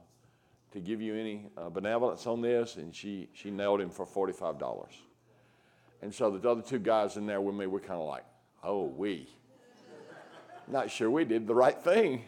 to 0.73 0.81
give 0.81 1.01
you 1.01 1.15
any 1.15 1.47
uh, 1.57 1.69
benevolence 1.69 2.27
on 2.27 2.41
this, 2.41 2.75
and 2.75 2.93
she, 2.93 3.29
she 3.35 3.53
nailed 3.53 3.81
him 3.81 3.91
for 3.91 4.05
$45. 4.05 4.57
And 6.03 6.15
so 6.15 6.31
the 6.31 6.49
other 6.49 6.63
two 6.63 6.79
guys 6.79 7.17
in 7.17 7.27
there 7.27 7.41
with 7.41 7.55
me 7.55 7.67
were 7.67 7.81
kind 7.81 8.01
of 8.01 8.07
like, 8.07 8.25
oh, 8.63 8.87
we. 8.87 9.29
Not 10.67 10.91
sure 10.91 11.11
we 11.11 11.25
did 11.25 11.47
the 11.47 11.55
right 11.55 11.79
thing. 11.79 12.23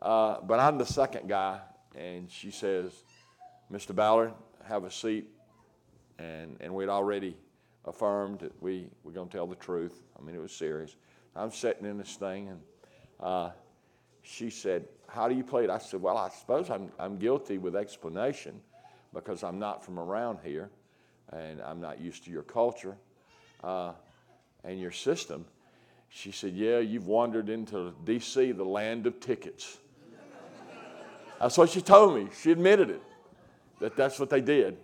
Uh, 0.00 0.40
but 0.42 0.58
I'm 0.58 0.78
the 0.78 0.86
second 0.86 1.28
guy, 1.28 1.60
and 1.96 2.30
she 2.30 2.50
says, 2.50 2.92
Mr. 3.70 3.94
Ballard, 3.94 4.32
have 4.64 4.84
a 4.84 4.90
seat. 4.90 5.28
And, 6.18 6.56
and 6.60 6.74
we'd 6.74 6.88
already 6.88 7.36
affirmed 7.84 8.40
that 8.40 8.60
we 8.62 8.88
were 9.04 9.12
going 9.12 9.28
to 9.28 9.36
tell 9.36 9.46
the 9.46 9.56
truth. 9.56 10.00
I 10.18 10.22
mean, 10.22 10.34
it 10.34 10.40
was 10.40 10.52
serious. 10.52 10.96
I'm 11.36 11.50
sitting 11.50 11.84
in 11.84 11.98
this 11.98 12.16
thing, 12.16 12.48
and 12.48 12.60
uh, 13.20 13.50
she 14.22 14.50
said, 14.50 14.86
How 15.08 15.28
do 15.28 15.34
you 15.34 15.44
play 15.44 15.64
it? 15.64 15.70
I 15.70 15.78
said, 15.78 16.00
Well, 16.00 16.16
I 16.16 16.28
suppose 16.30 16.70
I'm, 16.70 16.90
I'm 16.98 17.18
guilty 17.18 17.58
with 17.58 17.76
explanation 17.76 18.60
because 19.14 19.42
I'm 19.42 19.58
not 19.58 19.84
from 19.84 19.98
around 19.98 20.38
here 20.44 20.70
and 21.32 21.60
I'm 21.60 21.80
not 21.80 22.00
used 22.00 22.24
to 22.24 22.30
your 22.30 22.42
culture 22.42 22.96
uh, 23.62 23.92
and 24.64 24.80
your 24.80 24.90
system. 24.90 25.44
She 26.08 26.32
said, 26.32 26.54
Yeah, 26.54 26.78
you've 26.78 27.06
wandered 27.06 27.48
into 27.48 27.94
D.C., 28.04 28.52
the 28.52 28.64
land 28.64 29.06
of 29.06 29.20
tickets. 29.20 29.78
that's 31.40 31.58
what 31.58 31.70
she 31.70 31.80
told 31.80 32.14
me. 32.14 32.28
She 32.40 32.50
admitted 32.50 32.90
it, 32.90 33.02
that 33.80 33.96
that's 33.96 34.18
what 34.18 34.30
they 34.30 34.40
did, 34.40 34.78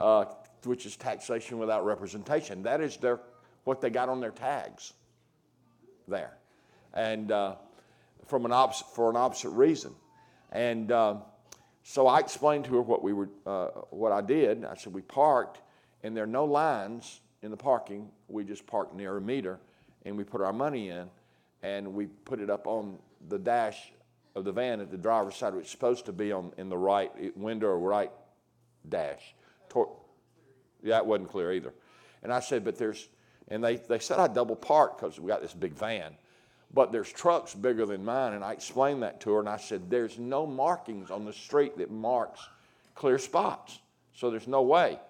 uh, 0.00 0.26
which 0.64 0.86
is 0.86 0.96
taxation 0.96 1.58
without 1.58 1.84
representation. 1.84 2.62
That 2.62 2.80
is 2.80 2.96
their, 2.98 3.20
what 3.64 3.80
they 3.80 3.90
got 3.90 4.08
on 4.08 4.20
their 4.20 4.30
tags 4.30 4.92
there. 6.06 6.36
And 6.92 7.32
uh, 7.32 7.56
from 8.26 8.44
an 8.44 8.52
opposite, 8.52 8.86
for 8.94 9.10
an 9.10 9.16
opposite 9.16 9.50
reason. 9.50 9.94
And 10.52 10.92
uh, 10.92 11.16
so 11.82 12.06
I 12.06 12.20
explained 12.20 12.64
to 12.66 12.74
her 12.74 12.82
what, 12.82 13.02
we 13.02 13.12
were, 13.12 13.28
uh, 13.46 13.66
what 13.90 14.12
I 14.12 14.20
did. 14.20 14.64
I 14.64 14.74
said, 14.76 14.92
We 14.92 15.02
parked 15.02 15.60
and 16.06 16.16
there 16.16 16.22
are 16.22 16.28
no 16.28 16.44
lines 16.44 17.20
in 17.42 17.50
the 17.50 17.56
parking. 17.56 18.08
We 18.28 18.44
just 18.44 18.64
park 18.64 18.94
near 18.94 19.16
a 19.16 19.20
meter 19.20 19.58
and 20.04 20.16
we 20.16 20.22
put 20.22 20.40
our 20.40 20.52
money 20.52 20.90
in 20.90 21.10
and 21.64 21.94
we 21.94 22.06
put 22.06 22.40
it 22.40 22.48
up 22.48 22.68
on 22.68 22.98
the 23.28 23.38
dash 23.40 23.90
of 24.36 24.44
the 24.44 24.52
van 24.52 24.80
at 24.80 24.92
the 24.92 24.96
driver's 24.96 25.34
side. 25.34 25.54
It's 25.54 25.70
supposed 25.70 26.06
to 26.06 26.12
be 26.12 26.30
on 26.30 26.52
in 26.58 26.68
the 26.68 26.78
right 26.78 27.10
eh, 27.20 27.30
window 27.34 27.66
or 27.66 27.80
right 27.80 28.12
dash. 28.88 29.34
Tor- 29.68 29.96
yeah, 30.80 30.98
it 30.98 31.06
wasn't 31.06 31.28
clear 31.28 31.52
either. 31.52 31.74
And 32.22 32.32
I 32.32 32.38
said, 32.38 32.64
but 32.64 32.78
there's, 32.78 33.08
and 33.48 33.64
they, 33.64 33.74
they 33.74 33.98
said 33.98 34.20
I 34.20 34.28
double 34.28 34.54
park 34.54 34.98
because 34.98 35.18
we 35.18 35.26
got 35.26 35.42
this 35.42 35.54
big 35.54 35.72
van. 35.72 36.14
But 36.72 36.92
there's 36.92 37.10
trucks 37.10 37.52
bigger 37.52 37.84
than 37.84 38.04
mine. 38.04 38.34
And 38.34 38.44
I 38.44 38.52
explained 38.52 39.02
that 39.02 39.20
to 39.22 39.32
her 39.32 39.40
and 39.40 39.48
I 39.48 39.56
said, 39.56 39.90
there's 39.90 40.20
no 40.20 40.46
markings 40.46 41.10
on 41.10 41.24
the 41.24 41.32
street 41.32 41.76
that 41.78 41.90
marks 41.90 42.48
clear 42.94 43.18
spots. 43.18 43.80
So 44.14 44.30
there's 44.30 44.46
no 44.46 44.62
way. 44.62 45.00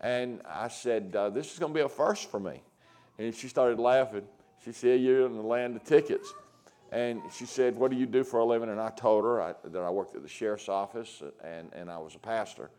And 0.00 0.40
I 0.46 0.68
said, 0.68 1.14
uh, 1.16 1.30
This 1.30 1.52
is 1.52 1.58
going 1.58 1.72
to 1.72 1.78
be 1.78 1.82
a 1.82 1.88
first 1.88 2.30
for 2.30 2.40
me. 2.40 2.62
And 3.18 3.34
she 3.34 3.48
started 3.48 3.78
laughing. 3.78 4.24
She 4.64 4.72
said, 4.72 5.00
You're 5.00 5.26
in 5.26 5.34
the 5.34 5.42
land 5.42 5.76
of 5.76 5.84
tickets. 5.84 6.32
And 6.90 7.20
she 7.36 7.46
said, 7.46 7.76
What 7.76 7.90
do 7.90 7.96
you 7.96 8.06
do 8.06 8.24
for 8.24 8.40
a 8.40 8.44
living? 8.44 8.70
And 8.70 8.80
I 8.80 8.90
told 8.90 9.24
her 9.24 9.42
I, 9.42 9.54
that 9.64 9.82
I 9.82 9.90
worked 9.90 10.14
at 10.14 10.22
the 10.22 10.28
sheriff's 10.28 10.68
office 10.68 11.22
and, 11.44 11.70
and 11.74 11.90
I 11.90 11.98
was 11.98 12.14
a 12.14 12.18
pastor. 12.18 12.70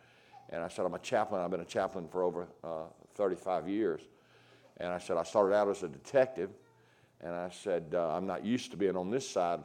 And 0.49 0.63
I 0.63 0.67
said, 0.67 0.85
I'm 0.85 0.93
a 0.93 0.99
chaplain. 0.99 1.41
I've 1.41 1.51
been 1.51 1.59
a 1.59 1.65
chaplain 1.65 2.07
for 2.07 2.23
over 2.23 2.47
uh, 2.63 2.85
35 3.15 3.67
years. 3.67 4.01
And 4.77 4.91
I 4.91 4.97
said, 4.97 5.17
I 5.17 5.23
started 5.23 5.53
out 5.53 5.69
as 5.69 5.83
a 5.83 5.87
detective. 5.87 6.49
And 7.21 7.35
I 7.35 7.49
said, 7.49 7.93
uh, 7.93 8.15
I'm 8.15 8.25
not 8.25 8.45
used 8.45 8.71
to 8.71 8.77
being 8.77 8.95
on 8.95 9.11
this 9.11 9.29
side 9.29 9.59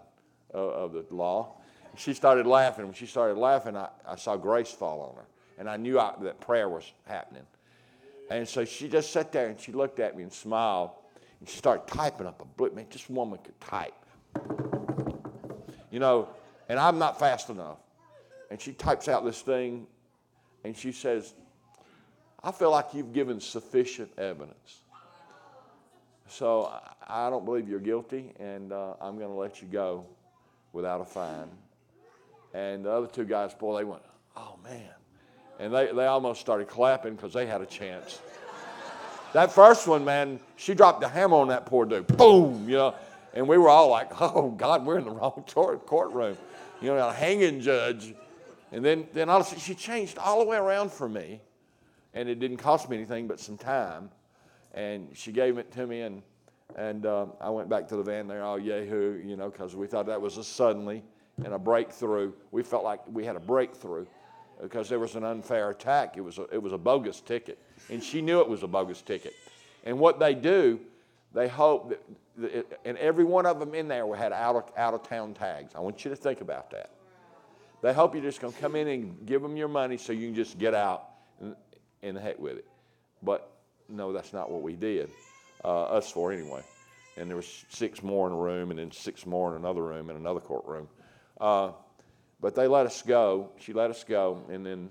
of, 0.53 0.71
of 0.71 0.93
the 0.93 1.15
law. 1.15 1.55
She 1.97 2.13
started 2.13 2.47
laughing. 2.47 2.85
When 2.85 2.95
she 2.95 3.07
started 3.07 3.39
laughing, 3.39 3.77
I, 3.77 3.89
I 4.07 4.17
saw 4.17 4.37
grace 4.37 4.73
fall 4.73 5.01
on 5.01 5.17
her. 5.17 5.29
And 5.59 5.69
I 5.69 5.77
knew 5.77 5.99
I, 5.99 6.15
that 6.23 6.41
prayer 6.41 6.69
was 6.69 6.91
happening. 7.07 7.45
And 8.31 8.49
so 8.49 8.65
she 8.65 8.89
just 8.89 9.13
sat 9.13 9.33
there 9.33 9.49
and 9.49 9.59
she 9.59 9.73
looked 9.73 10.01
at 10.01 10.17
me 10.17 10.23
and 10.23 10.33
smiled. 10.33 10.91
And 11.41 11.49
she 11.49 11.59
started 11.59 11.87
typing 11.87 12.27
up 12.27 12.41
a 12.41 12.45
book. 12.45 12.75
Man, 12.75 12.87
this 12.91 13.09
woman 13.09 13.39
could 13.43 13.61
type. 13.61 13.95
You 15.91 16.01
know, 16.01 16.29
and 16.69 16.79
I'm 16.79 16.99
not 16.99 17.19
fast 17.19 17.51
enough. 17.51 17.79
And 18.51 18.61
she 18.61 18.73
types 18.73 19.09
out 19.09 19.25
this 19.25 19.43
thing 19.43 19.87
and 20.65 20.77
she 20.77 20.93
says, 20.93 21.35
I 22.43 22.53
feel 22.53 22.71
like 22.71 22.95
you've 22.95 23.13
given 23.13 23.41
sufficient 23.41 24.11
evidence. 24.19 24.81
So 26.27 26.73
I 27.07 27.31
don't 27.31 27.45
believe 27.45 27.69
you're 27.69 27.79
guilty, 27.79 28.33
and 28.41 28.73
uh, 28.73 28.95
I'm 29.01 29.19
going 29.19 29.31
to 29.31 29.37
let 29.37 29.63
you 29.63 29.69
go 29.69 30.07
without 30.73 31.01
a 31.01 31.05
fine. 31.05 31.49
And 32.55 32.85
the 32.85 32.91
other 32.91 33.07
two 33.07 33.25
guys, 33.25 33.55
boy, 33.55 33.79
they 33.79 33.85
went, 33.85 34.03
oh 34.37 34.59
man. 34.65 34.91
And 35.59 35.73
they, 35.73 35.91
they 35.93 36.07
almost 36.07 36.41
started 36.41 36.69
clapping 36.69 37.15
because 37.15 37.33
they 37.33 37.47
had 37.47 37.61
a 37.61 37.67
chance. 37.67 38.21
that 39.33 39.53
first 39.53 39.87
one, 39.87 40.05
man, 40.05 40.41
she 40.57 40.75
dropped 40.75 41.01
the 41.01 41.09
hammer 41.09 41.37
on 41.37 41.49
that 41.49 41.67
poor 41.67 41.87
dude. 41.87 42.07
Boom, 42.07 42.69
you 42.69 42.77
know. 42.77 42.95
And 43.35 43.49
we 43.49 43.59
were 43.59 43.69
all 43.69 43.89
like, 43.89 44.11
oh, 44.21 44.51
God, 44.51 44.85
we're 44.85 44.99
in 44.99 45.05
the 45.05 45.11
wrong 45.11 45.45
courtroom. 45.87 46.37
You 46.81 46.89
know, 46.89 47.09
a 47.09 47.13
hanging 47.13 47.61
judge. 47.61 48.15
And 48.73 48.85
then, 48.85 49.07
then 49.13 49.29
all 49.29 49.45
she 49.45 49.75
changed 49.75 50.19
all 50.19 50.41
the 50.41 50.45
way 50.45 50.57
around 50.57 50.91
for 50.91 51.09
me. 51.09 51.41
And 52.15 52.29
it 52.29 52.39
didn't 52.39 52.59
cost 52.59 52.89
me 52.89 52.97
anything 52.97 53.27
but 53.27 53.41
some 53.41 53.57
time. 53.57 54.11
And 54.73 55.09
she 55.15 55.31
gave 55.31 55.59
it 55.59 55.71
to 55.73 55.87
me, 55.87 56.01
and, 56.01 56.23
and 56.77 57.07
um, 57.07 57.33
I 57.41 57.49
went 57.51 57.69
back 57.69 57.87
to 57.89 57.97
the 57.97 58.03
van 58.03 58.27
there, 58.27 58.43
all 58.43 58.59
yahoo, 58.59 59.21
you 59.25 59.37
know, 59.37 59.49
because 59.49 59.77
we 59.77 59.87
thought 59.87 60.07
that 60.07 60.21
was 60.21 60.37
a 60.37 60.43
suddenly 60.43 61.05
and 61.45 61.55
a 61.55 61.59
breakthrough. 61.59 62.33
We 62.51 62.65
felt 62.65 62.83
like 62.83 63.01
we 63.09 63.25
had 63.25 63.37
a 63.37 63.41
breakthrough 63.41 64.07
because 64.63 64.89
there 64.89 64.99
was 64.99 65.15
an 65.15 65.25
unfair 65.25 65.71
attack. 65.71 66.17
It 66.17 66.23
was 66.23 66.39
a, 66.39 66.45
it 66.53 66.63
was 66.63 66.73
a 66.73 66.79
bogus 66.79 67.21
ticket. 67.21 67.59
And 67.91 68.03
she 68.03 68.21
knew 68.23 68.41
it 68.41 68.49
was 68.49 68.63
a 68.63 68.69
bogus 68.69 69.03
ticket. 69.03 69.35
And 69.85 69.99
what 69.99 70.19
they 70.19 70.35
do, 70.35 70.81
they 71.33 71.49
hope 71.49 71.91
that 71.91 72.01
and 72.85 72.99
every 72.99 73.25
one 73.25 73.47
of 73.47 73.61
them 73.61 73.75
in 73.75 73.89
there 73.89 74.13
had 74.15 74.33
out 74.33 74.57
of, 74.57 74.65
out 74.77 74.95
of 74.95 75.09
town 75.09 75.35
tags. 75.35 75.73
I 75.75 75.81
want 75.81 76.05
you 76.05 76.11
to 76.11 76.17
think 76.17 76.41
about 76.41 76.71
that. 76.71 76.91
They 77.83 77.93
hope 77.93 78.15
you're 78.15 78.25
just 78.25 78.41
going 78.41 78.53
to 78.53 78.59
come 78.59 78.77
in 78.77 78.89
and 78.89 79.27
give 79.27 79.43
them 79.43 79.57
your 79.57 79.69
money 79.69 79.99
so 79.99 80.13
you 80.13 80.29
can 80.29 80.35
just 80.35 80.59
get 80.59 80.75
out 80.75 81.11
and, 81.41 81.55
and 82.03 82.17
heck 82.17 82.39
with 82.39 82.57
it. 82.57 82.67
But 83.23 83.51
no, 83.89 84.13
that's 84.13 84.33
not 84.33 84.51
what 84.51 84.63
we 84.63 84.75
did, 84.75 85.11
uh, 85.65 85.83
us 85.85 86.11
four 86.11 86.33
anyway. 86.33 86.63
And 87.17 87.29
there 87.29 87.37
was 87.37 87.65
six 87.69 88.03
more 88.03 88.27
in 88.27 88.33
a 88.33 88.37
room, 88.37 88.71
and 88.71 88.79
then 88.79 88.91
six 88.91 89.27
more 89.27 89.51
in 89.51 89.57
another 89.57 89.83
room, 89.83 90.11
in 90.11 90.17
another 90.17 90.41
courtroom. 90.41 90.89
Uh, 91.41 91.73
but 92.45 92.55
they 92.55 92.67
let 92.67 92.85
us 92.85 93.01
go. 93.01 93.49
She 93.59 93.73
let 93.73 93.89
us 93.89 94.05
go, 94.05 94.43
and 94.51 94.67
then 94.67 94.91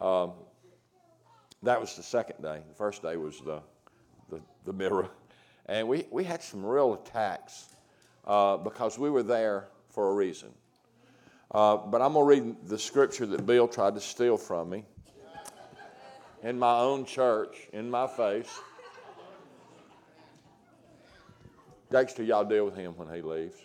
um, 0.00 0.32
that 1.62 1.78
was 1.78 1.94
the 1.94 2.02
second 2.02 2.40
day. 2.40 2.62
The 2.66 2.74
first 2.74 3.02
day 3.02 3.18
was 3.18 3.38
the, 3.40 3.60
the, 4.30 4.40
the 4.64 4.72
mirror. 4.72 5.10
And 5.66 5.88
we, 5.88 6.06
we 6.10 6.24
had 6.24 6.42
some 6.42 6.64
real 6.64 6.94
attacks 6.94 7.66
uh, 8.24 8.56
because 8.56 8.98
we 8.98 9.10
were 9.10 9.22
there 9.22 9.68
for 9.90 10.10
a 10.10 10.14
reason. 10.14 10.48
Uh, 11.50 11.76
but 11.76 12.00
I'm 12.00 12.14
going 12.14 12.40
to 12.40 12.44
read 12.46 12.56
the 12.66 12.78
scripture 12.78 13.26
that 13.26 13.44
Bill 13.44 13.68
tried 13.68 13.94
to 13.96 14.00
steal 14.00 14.38
from 14.38 14.70
me 14.70 14.86
in 16.42 16.58
my 16.58 16.78
own 16.78 17.04
church, 17.04 17.68
in 17.74 17.90
my 17.90 18.06
face. 18.06 18.58
Dexter, 21.90 22.22
y'all 22.22 22.46
deal 22.46 22.64
with 22.64 22.74
him 22.74 22.96
when 22.96 23.14
he 23.14 23.20
leaves. 23.20 23.56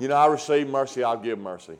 You 0.00 0.06
know, 0.06 0.14
I 0.14 0.26
receive 0.26 0.68
mercy, 0.68 1.02
I'll 1.02 1.18
give 1.18 1.38
mercy. 1.38 1.76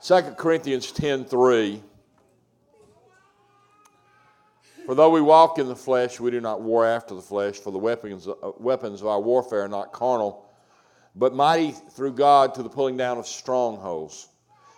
Second 0.00 0.36
Corinthians 0.36 0.92
10 0.92 1.24
3. 1.24 1.82
For 4.84 4.94
though 4.94 5.08
we 5.08 5.22
walk 5.22 5.58
in 5.58 5.66
the 5.66 5.74
flesh, 5.74 6.20
we 6.20 6.30
do 6.30 6.42
not 6.42 6.60
war 6.60 6.84
after 6.84 7.14
the 7.14 7.22
flesh, 7.22 7.56
for 7.56 7.70
the 7.70 7.78
weapons, 7.78 8.28
uh, 8.28 8.34
weapons 8.58 9.00
of 9.00 9.06
our 9.06 9.18
warfare 9.18 9.62
are 9.62 9.68
not 9.68 9.92
carnal, 9.92 10.46
but 11.16 11.34
mighty 11.34 11.70
through 11.72 12.12
God 12.12 12.54
to 12.56 12.62
the 12.62 12.68
pulling 12.68 12.98
down 12.98 13.16
of 13.16 13.26
strongholds, 13.26 14.28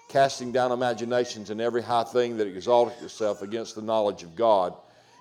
casting 0.09 0.53
down 0.53 0.71
imaginations 0.71 1.51
and 1.51 1.61
every 1.61 1.83
high 1.83 2.05
thing 2.05 2.37
that 2.37 2.47
exalteth 2.47 3.03
itself 3.03 3.43
against 3.43 3.75
the 3.75 3.83
knowledge 3.83 4.23
of 4.23 4.37
God, 4.37 4.77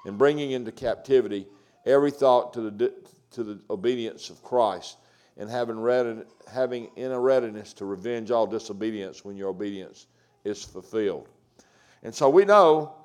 and 0.06 0.20
bringing 0.20 0.52
into 0.52 0.72
captivity 0.72 1.48
every 1.86 2.12
thought 2.12 2.54
to 2.54 2.62
the, 2.62 2.94
to 3.32 3.44
the 3.44 3.60
obedience 3.70 4.30
of 4.30 4.44
Christ, 4.44 4.98
and 5.38 5.50
having, 5.50 5.80
ready, 5.80 6.22
having 6.52 6.90
in 6.96 7.12
a 7.12 7.20
readiness 7.20 7.74
to 7.74 7.86
revenge 7.86 8.32
all 8.32 8.48
disobedience 8.48 9.26
when 9.26 9.36
your 9.36 9.50
obedience 9.50 10.08
is 10.46 10.64
fulfilled. 10.64 11.28
And 12.04 12.14
so 12.14 12.30
we 12.30 12.46
know 12.46 12.96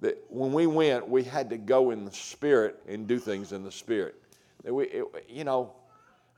that 0.00 0.22
when 0.28 0.52
we 0.52 0.66
went, 0.66 1.08
we 1.08 1.22
had 1.22 1.48
to 1.50 1.56
go 1.56 1.90
in 1.90 2.04
the 2.04 2.12
Spirit 2.12 2.80
and 2.86 3.06
do 3.06 3.18
things 3.18 3.52
in 3.52 3.64
the 3.64 3.72
Spirit. 3.72 4.16
That 4.64 4.74
We, 4.74 4.86
it, 4.86 5.04
you 5.28 5.44
know, 5.44 5.72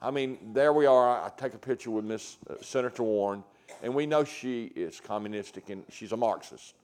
I 0.00 0.10
mean, 0.10 0.52
there 0.52 0.72
we 0.72 0.86
are. 0.86 1.08
I 1.08 1.30
take 1.36 1.54
a 1.54 1.58
picture 1.58 1.90
with 1.90 2.04
Miss 2.04 2.38
uh, 2.48 2.54
Senator 2.62 3.02
Warren, 3.02 3.44
and 3.82 3.94
we 3.94 4.06
know 4.06 4.24
she 4.24 4.66
is 4.74 5.00
communistic 5.00 5.68
and 5.68 5.84
she's 5.90 6.12
a 6.12 6.16
Marxist, 6.16 6.74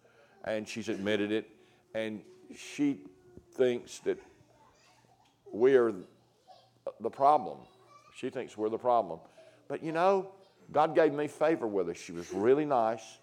and 0.45 0.69
she's 0.69 0.89
admitted 0.89 1.33
it, 1.33 1.49
and 1.95 2.21
she 2.55 2.99
thinks 3.53 4.01
that 4.01 4.19
we 5.53 5.75
are 5.75 5.93
the 7.01 7.11
problem. 7.11 7.59
She 8.15 8.31
thinks 8.31 8.57
we're 8.57 8.69
the 8.69 8.79
problem. 8.79 9.21
But 9.69 9.83
you 9.83 9.93
know, 9.93 10.33
God 10.73 10.95
gave 10.95 11.13
me 11.13 11.29
favor 11.29 11.67
with 11.67 11.89
her. 11.89 11.95
She 11.95 12.13
was 12.13 12.33
really 12.33 12.65
nice. 12.65 13.19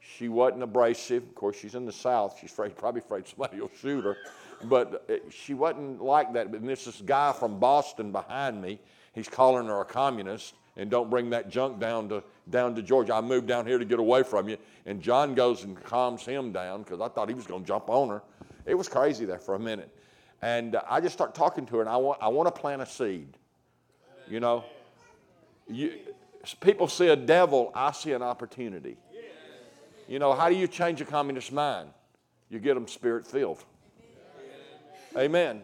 She 0.00 0.28
wasn't 0.28 0.62
abrasive. 0.62 1.22
Of 1.24 1.34
course, 1.34 1.56
she's 1.56 1.74
in 1.74 1.84
the 1.84 1.92
South. 1.92 2.36
She's 2.40 2.50
afraid, 2.50 2.76
probably 2.76 3.00
afraid 3.00 3.26
somebody 3.26 3.60
will 3.60 3.70
shoot 3.80 4.04
her. 4.04 4.16
But 4.64 5.04
uh, 5.08 5.14
she 5.30 5.54
wasn't 5.54 6.02
like 6.02 6.32
that. 6.32 6.50
But 6.50 6.64
this 6.64 6.84
this 6.84 7.00
guy 7.00 7.32
from 7.32 7.58
Boston 7.58 8.12
behind 8.12 8.60
me. 8.60 8.80
He's 9.12 9.28
calling 9.28 9.66
her 9.66 9.80
a 9.80 9.84
communist 9.84 10.54
and 10.76 10.90
don't 10.90 11.10
bring 11.10 11.30
that 11.30 11.50
junk 11.50 11.80
down 11.80 12.08
to 12.08 12.22
down 12.50 12.74
to 12.76 12.82
Georgia. 12.82 13.14
I 13.14 13.20
moved 13.20 13.46
down 13.46 13.66
here 13.66 13.78
to 13.78 13.84
get 13.84 13.98
away 13.98 14.22
from 14.22 14.48
you. 14.48 14.56
And 14.86 15.02
John 15.02 15.34
goes 15.34 15.64
and 15.64 15.80
calms 15.82 16.24
him 16.24 16.52
down 16.52 16.82
because 16.82 17.00
I 17.00 17.08
thought 17.08 17.28
he 17.28 17.34
was 17.34 17.46
going 17.46 17.62
to 17.62 17.66
jump 17.66 17.90
on 17.90 18.08
her. 18.08 18.22
It 18.64 18.74
was 18.74 18.88
crazy 18.88 19.24
there 19.24 19.38
for 19.38 19.54
a 19.54 19.58
minute. 19.58 19.94
And 20.40 20.76
I 20.88 21.00
just 21.00 21.14
start 21.14 21.34
talking 21.34 21.66
to 21.66 21.76
her, 21.76 21.80
and 21.80 21.90
I 21.90 21.96
want 21.96 22.18
I 22.22 22.28
want 22.28 22.54
to 22.54 22.60
plant 22.60 22.82
a 22.82 22.86
seed. 22.86 23.36
You 24.28 24.40
know, 24.40 24.64
you, 25.68 25.98
people 26.60 26.86
see 26.86 27.08
a 27.08 27.16
devil. 27.16 27.72
I 27.74 27.92
see 27.92 28.12
an 28.12 28.22
opportunity. 28.22 28.96
You 30.06 30.18
know, 30.18 30.32
how 30.32 30.48
do 30.48 30.54
you 30.54 30.66
change 30.66 31.00
a 31.00 31.04
communist 31.04 31.52
mind? 31.52 31.90
You 32.48 32.58
get 32.58 32.74
them 32.74 32.88
spirit 32.88 33.26
filled. 33.26 33.62
Amen. 35.16 35.62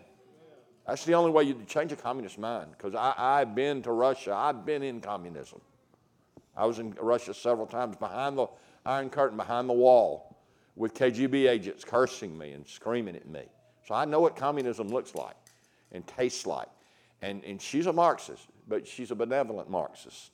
That's 0.87 1.05
the 1.05 1.15
only 1.15 1.31
way 1.31 1.45
you 1.45 1.63
change 1.67 1.93
a 1.93 1.97
communist 1.97 2.39
mind. 2.39 2.73
Because 2.73 2.95
I've 2.95 3.55
been 3.55 3.81
to 3.83 3.93
Russia, 3.93 4.35
I've 4.35 4.67
been 4.67 4.83
in 4.83 5.01
communism. 5.01 5.61
I 6.57 6.67
was 6.67 6.79
in 6.79 6.95
Russia 7.01 7.33
several 7.33 7.67
times 7.67 7.97
behind 7.97 8.37
the 8.37 8.47
Iron 8.85 9.09
Curtain, 9.09 9.37
behind 9.37 9.69
the 9.69 9.75
wall, 9.75 10.37
with 10.77 10.95
KGB 10.95 11.49
agents 11.49 11.85
cursing 11.85 12.37
me 12.37 12.53
and 12.53 12.67
screaming 12.67 13.17
at 13.17 13.27
me. 13.27 13.43
So 13.87 13.95
I 13.95 14.05
know 14.05 14.21
what 14.21 14.37
communism 14.37 14.89
looks 14.89 15.15
like 15.15 15.37
and 15.93 16.07
tastes 16.07 16.47
like. 16.47 16.69
And, 17.23 17.45
and 17.45 17.61
she's 17.61 17.87
a 17.87 17.93
Marxist, 17.93 18.47
but 18.69 18.87
she's 18.87 19.11
a 19.11 19.15
benevolent 19.15 19.71
Marxist. 19.71 20.31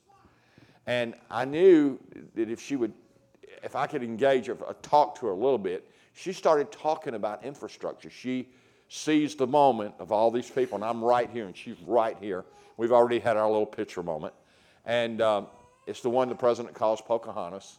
And 0.87 1.13
I 1.29 1.45
knew 1.45 1.99
that 2.35 2.49
if 2.49 2.61
she 2.61 2.75
would 2.75 2.93
if 3.63 3.75
I 3.75 3.87
could 3.87 4.03
engage 4.03 4.47
her, 4.47 4.55
talk 4.81 5.19
to 5.19 5.27
her 5.27 5.31
a 5.31 5.35
little 5.35 5.57
bit, 5.57 5.89
she 6.13 6.33
started 6.33 6.71
talking 6.71 7.15
about 7.15 7.43
infrastructure. 7.43 8.09
She 8.09 8.49
seized 8.89 9.37
the 9.37 9.47
moment 9.47 9.95
of 9.99 10.11
all 10.11 10.31
these 10.31 10.49
people, 10.49 10.75
and 10.75 10.83
I'm 10.83 11.03
right 11.03 11.29
here, 11.29 11.45
and 11.45 11.55
she's 11.55 11.77
right 11.85 12.17
here. 12.19 12.43
We've 12.77 12.91
already 12.91 13.19
had 13.19 13.37
our 13.37 13.47
little 13.49 13.65
picture 13.65 14.03
moment. 14.03 14.33
And 14.85 15.21
um, 15.21 15.47
it's 15.87 16.01
the 16.01 16.09
one 16.09 16.27
the 16.27 16.35
president 16.35 16.75
calls 16.75 17.01
Pocahontas 17.01 17.77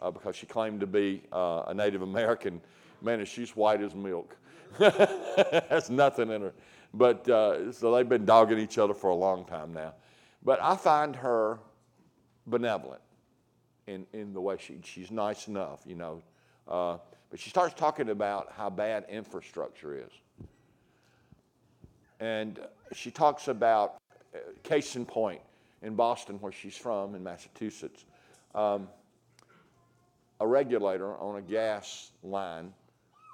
uh, 0.00 0.10
because 0.10 0.36
she 0.36 0.46
claimed 0.46 0.80
to 0.80 0.86
be 0.86 1.22
uh, 1.32 1.64
a 1.68 1.74
Native 1.74 2.02
American. 2.02 2.60
Man, 3.00 3.24
she's 3.24 3.56
white 3.56 3.80
as 3.80 3.94
milk. 3.94 4.36
That's 4.78 5.90
nothing 5.90 6.30
in 6.30 6.42
her. 6.42 6.52
But 6.92 7.28
uh, 7.28 7.72
so 7.72 7.94
they've 7.94 8.08
been 8.08 8.24
dogging 8.24 8.58
each 8.58 8.78
other 8.78 8.94
for 8.94 9.10
a 9.10 9.14
long 9.14 9.44
time 9.44 9.72
now. 9.72 9.94
But 10.42 10.60
I 10.62 10.76
find 10.76 11.14
her 11.16 11.58
benevolent 12.46 13.02
in, 13.86 14.06
in 14.12 14.32
the 14.32 14.40
way 14.40 14.56
she, 14.58 14.78
she's 14.82 15.10
nice 15.10 15.48
enough, 15.48 15.82
you 15.86 15.94
know. 15.94 16.22
Uh, 16.66 16.98
but 17.30 17.38
she 17.38 17.50
starts 17.50 17.74
talking 17.74 18.08
about 18.08 18.52
how 18.56 18.70
bad 18.70 19.04
infrastructure 19.08 19.94
is. 19.96 20.10
And 22.18 22.58
she 22.92 23.10
talks 23.10 23.48
about, 23.48 23.96
uh, 24.34 24.38
case 24.62 24.96
in 24.96 25.06
point, 25.06 25.40
in 25.82 25.94
Boston, 25.94 26.36
where 26.40 26.52
she's 26.52 26.76
from, 26.76 27.14
in 27.14 27.22
Massachusetts. 27.22 28.04
Um, 28.54 28.88
a 30.40 30.46
regulator 30.46 31.16
on 31.16 31.36
a 31.36 31.42
gas 31.42 32.10
line 32.22 32.72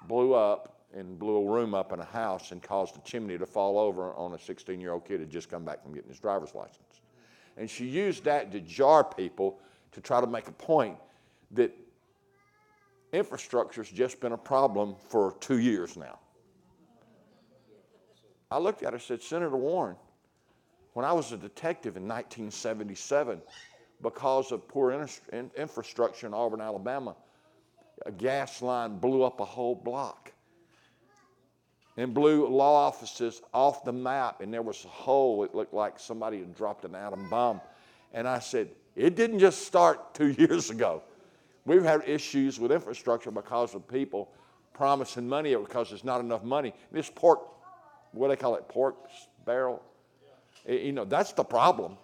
blew 0.07 0.33
up 0.33 0.76
and 0.93 1.19
blew 1.19 1.37
a 1.37 1.51
room 1.51 1.73
up 1.73 1.91
in 1.91 1.99
a 1.99 2.05
house 2.05 2.51
and 2.51 2.61
caused 2.61 2.97
a 2.97 3.01
chimney 3.01 3.37
to 3.37 3.45
fall 3.45 3.77
over 3.77 4.13
on 4.13 4.33
a 4.33 4.39
16 4.39 4.79
year 4.79 4.93
old 4.93 5.05
kid 5.05 5.15
who 5.15 5.19
had 5.19 5.29
just 5.29 5.49
come 5.49 5.65
back 5.65 5.83
from 5.83 5.93
getting 5.93 6.09
his 6.09 6.19
driver's 6.19 6.55
license. 6.55 7.01
And 7.57 7.69
she 7.69 7.85
used 7.85 8.23
that 8.23 8.51
to 8.51 8.59
jar 8.61 9.03
people 9.03 9.59
to 9.91 10.01
try 10.01 10.21
to 10.21 10.27
make 10.27 10.47
a 10.47 10.51
point 10.51 10.97
that 11.51 11.75
infrastructure's 13.11 13.89
just 13.89 14.19
been 14.19 14.33
a 14.33 14.37
problem 14.37 14.95
for 15.09 15.35
two 15.39 15.59
years 15.59 15.97
now. 15.97 16.19
I 18.49 18.59
looked 18.59 18.83
at 18.83 18.91
her 18.91 18.95
and 18.95 19.01
said, 19.01 19.21
Senator 19.21 19.57
Warren, 19.57 19.97
when 20.93 21.05
I 21.05 21.11
was 21.11 21.31
a 21.31 21.37
detective 21.37 21.97
in 21.97 22.03
1977, 22.03 23.41
because 24.01 24.51
of 24.51 24.67
poor 24.67 25.07
infrastructure 25.57 26.27
in 26.27 26.33
Auburn, 26.33 26.61
Alabama, 26.61 27.15
a 28.05 28.11
gas 28.11 28.61
line 28.61 28.97
blew 28.97 29.23
up 29.23 29.39
a 29.39 29.45
whole 29.45 29.75
block 29.75 30.31
and 31.97 32.13
blew 32.13 32.47
law 32.47 32.85
offices 32.87 33.41
off 33.53 33.83
the 33.83 33.91
map, 33.91 34.41
and 34.41 34.53
there 34.53 34.61
was 34.61 34.85
a 34.85 34.87
hole. 34.87 35.43
It 35.43 35.55
looked 35.55 35.73
like 35.73 35.99
somebody 35.99 36.37
had 36.37 36.55
dropped 36.55 36.85
an 36.85 36.93
atom 36.93 37.27
bomb. 37.29 37.59
And 38.13 38.27
I 38.27 38.39
said, 38.39 38.69
It 38.95 39.15
didn't 39.15 39.39
just 39.39 39.65
start 39.65 40.13
two 40.13 40.29
years 40.37 40.69
ago. 40.69 41.01
We've 41.65 41.83
had 41.83 42.07
issues 42.07 42.59
with 42.59 42.71
infrastructure 42.71 43.31
because 43.31 43.75
of 43.75 43.87
people 43.87 44.31
promising 44.73 45.27
money 45.27 45.55
because 45.55 45.89
there's 45.89 46.03
not 46.03 46.21
enough 46.21 46.43
money. 46.43 46.73
This 46.91 47.09
pork, 47.13 47.41
what 48.11 48.27
do 48.27 48.35
they 48.35 48.39
call 48.39 48.55
it, 48.55 48.69
pork 48.69 48.95
barrel? 49.43 49.81
You 50.67 50.91
know, 50.91 51.03
that's 51.03 51.33
the 51.33 51.43
problem, 51.43 51.97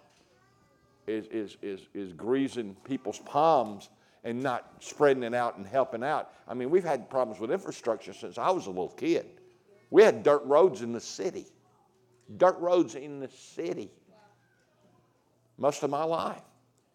is, 1.06 1.26
is, 1.26 1.56
is, 1.62 1.80
is 1.94 2.12
greasing 2.12 2.76
people's 2.84 3.20
palms 3.20 3.90
and 4.24 4.42
not 4.42 4.72
spreading 4.80 5.22
it 5.22 5.34
out 5.34 5.56
and 5.56 5.66
helping 5.66 6.02
out. 6.02 6.32
I 6.48 6.54
mean, 6.54 6.68
we've 6.68 6.84
had 6.84 7.08
problems 7.08 7.40
with 7.40 7.52
infrastructure 7.52 8.12
since 8.12 8.38
I 8.38 8.50
was 8.50 8.66
a 8.66 8.70
little 8.70 8.88
kid. 8.88 9.26
We 9.94 10.02
had 10.02 10.24
dirt 10.24 10.42
roads 10.44 10.82
in 10.82 10.92
the 10.92 11.00
city, 11.00 11.46
dirt 12.36 12.58
roads 12.58 12.96
in 12.96 13.20
the 13.20 13.28
city 13.28 13.92
most 15.56 15.84
of 15.84 15.90
my 15.90 16.02
life. 16.02 16.42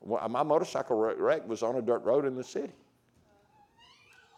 My 0.05 0.43
motorcycle 0.43 0.97
wreck 0.97 1.47
was 1.47 1.63
on 1.63 1.77
a 1.77 1.81
dirt 1.81 2.03
road 2.03 2.25
in 2.25 2.35
the 2.35 2.43
city. 2.43 2.73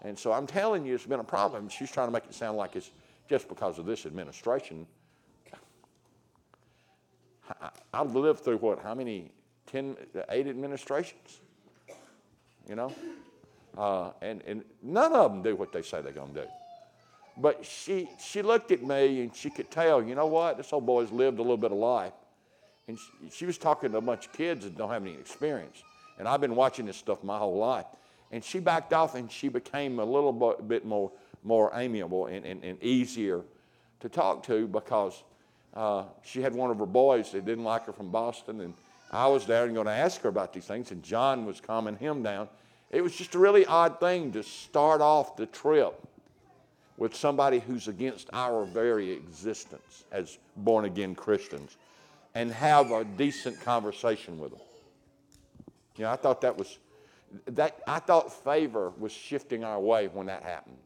And 0.04 0.16
so 0.18 0.32
I'm 0.32 0.46
telling 0.46 0.86
you, 0.86 0.94
it's 0.94 1.08
been 1.08 1.20
a 1.20 1.24
problem. 1.24 1.70
She's 1.70 1.90
trying 1.90 2.10
to 2.10 2.12
make 2.12 2.26
it 2.26 2.36
sound 2.36 2.56
like 2.56 2.76
it's 2.76 2.92
just 3.28 3.50
because 3.50 3.80
of 3.80 3.88
this 3.88 4.06
administration. 4.06 4.86
I've 7.92 8.14
lived 8.14 8.42
through 8.42 8.58
what, 8.58 8.78
how 8.84 8.94
many, 8.94 9.32
10, 9.72 9.98
eight 10.30 10.46
administrations? 10.46 11.40
You 12.70 12.76
know? 12.76 12.94
Uh, 13.76 14.12
and, 14.22 14.44
and 14.46 14.64
none 14.84 15.14
of 15.14 15.32
them 15.32 15.42
do 15.42 15.56
what 15.56 15.74
they 15.74 15.82
say 15.82 16.04
they're 16.04 16.12
going 16.12 16.36
to 16.36 16.42
do. 16.42 16.48
But 17.38 17.66
she, 17.66 18.10
she 18.20 18.41
looked 18.41 18.72
at 18.72 18.84
me 18.84 19.22
and 19.22 19.36
she 19.36 19.49
could 19.49 19.72
tell, 19.72 20.03
you 20.03 20.16
know 20.16 20.28
what? 20.28 20.58
This 20.58 20.74
old 20.74 20.86
boy's 20.86 21.12
lived 21.12 21.40
a 21.40 21.41
little 21.41 21.58
bit 21.58 21.72
of 21.72 21.78
life. 21.78 22.14
And 22.88 22.98
she, 22.99 23.30
she 23.30 23.45
was 23.45 23.58
talking 23.58 23.91
to 23.91 23.98
a 23.98 24.02
bunch 24.02 24.28
of 24.28 24.34
kids 24.34 24.66
that 24.66 24.78
don't 24.78 24.90
have 24.90 25.03
any 25.03 25.14
experience. 25.14 25.84
And 26.20 26.28
I've 26.28 26.41
been 26.41 26.56
watching 26.56 26.86
this 26.86 26.98
stuff 26.98 27.24
my 27.24 27.38
whole 27.38 27.58
life. 27.58 27.86
And 28.32 28.44
she 28.44 28.60
backed 28.60 28.94
off 28.94 29.16
and 29.16 29.32
she 29.32 29.49
became 29.49 29.99
a 29.99 30.06
little 30.06 30.34
bit 30.68 30.86
more, 30.86 31.12
more 31.44 31.72
amiable 31.74 32.28
and, 32.28 32.45
and, 32.45 32.64
and 32.64 32.82
easier 32.84 33.44
to 34.02 34.10
talk 34.10 34.44
to 34.44 34.68
because 34.68 35.24
uh, 35.74 36.03
she 36.24 36.41
had 36.41 36.53
one 36.53 36.70
of 36.70 36.80
her 36.80 36.86
boys 36.86 37.32
that 37.32 37.45
didn't 37.45 37.64
like 37.64 37.86
her 37.86 37.94
from 37.94 38.10
Boston. 38.12 38.62
And 38.62 38.74
I 39.12 39.28
was 39.28 39.45
there 39.45 39.66
and 39.66 39.74
going 39.74 39.88
to 39.88 39.94
ask 39.94 40.22
her 40.22 40.30
about 40.30 40.53
these 40.53 40.66
things. 40.66 40.91
And 40.91 41.02
John 41.02 41.45
was 41.45 41.62
calming 41.62 41.98
him 41.98 42.24
down. 42.24 42.49
It 42.90 43.02
was 43.02 43.16
just 43.16 43.36
a 43.36 43.40
really 43.40 43.66
odd 43.66 43.99
thing 44.02 44.34
to 44.34 44.44
start 44.44 44.99
off 45.02 45.38
the 45.38 45.45
trip 45.45 45.95
with 47.02 47.15
somebody 47.15 47.57
who's 47.57 47.88
against 47.88 48.30
our 48.32 48.64
very 48.64 49.10
existence 49.10 50.03
as 50.11 50.38
born 50.57 50.86
again 50.86 51.15
Christians 51.15 51.78
and 52.36 52.52
have 52.52 52.91
a 52.91 53.03
decent 53.03 53.60
conversation 53.60 54.38
with 54.38 54.52
them. 54.52 54.60
You 55.98 56.03
know, 56.03 56.11
I 56.11 56.15
thought 56.15 56.41
that 56.41 56.56
was 56.56 56.78
that 57.48 57.80
I 57.88 57.98
thought 57.98 58.32
favor 58.32 58.94
was 58.99 59.11
shifting 59.11 59.64
our 59.64 59.80
way 59.80 60.10
when 60.14 60.28
that 60.28 60.44
happened. 60.44 60.78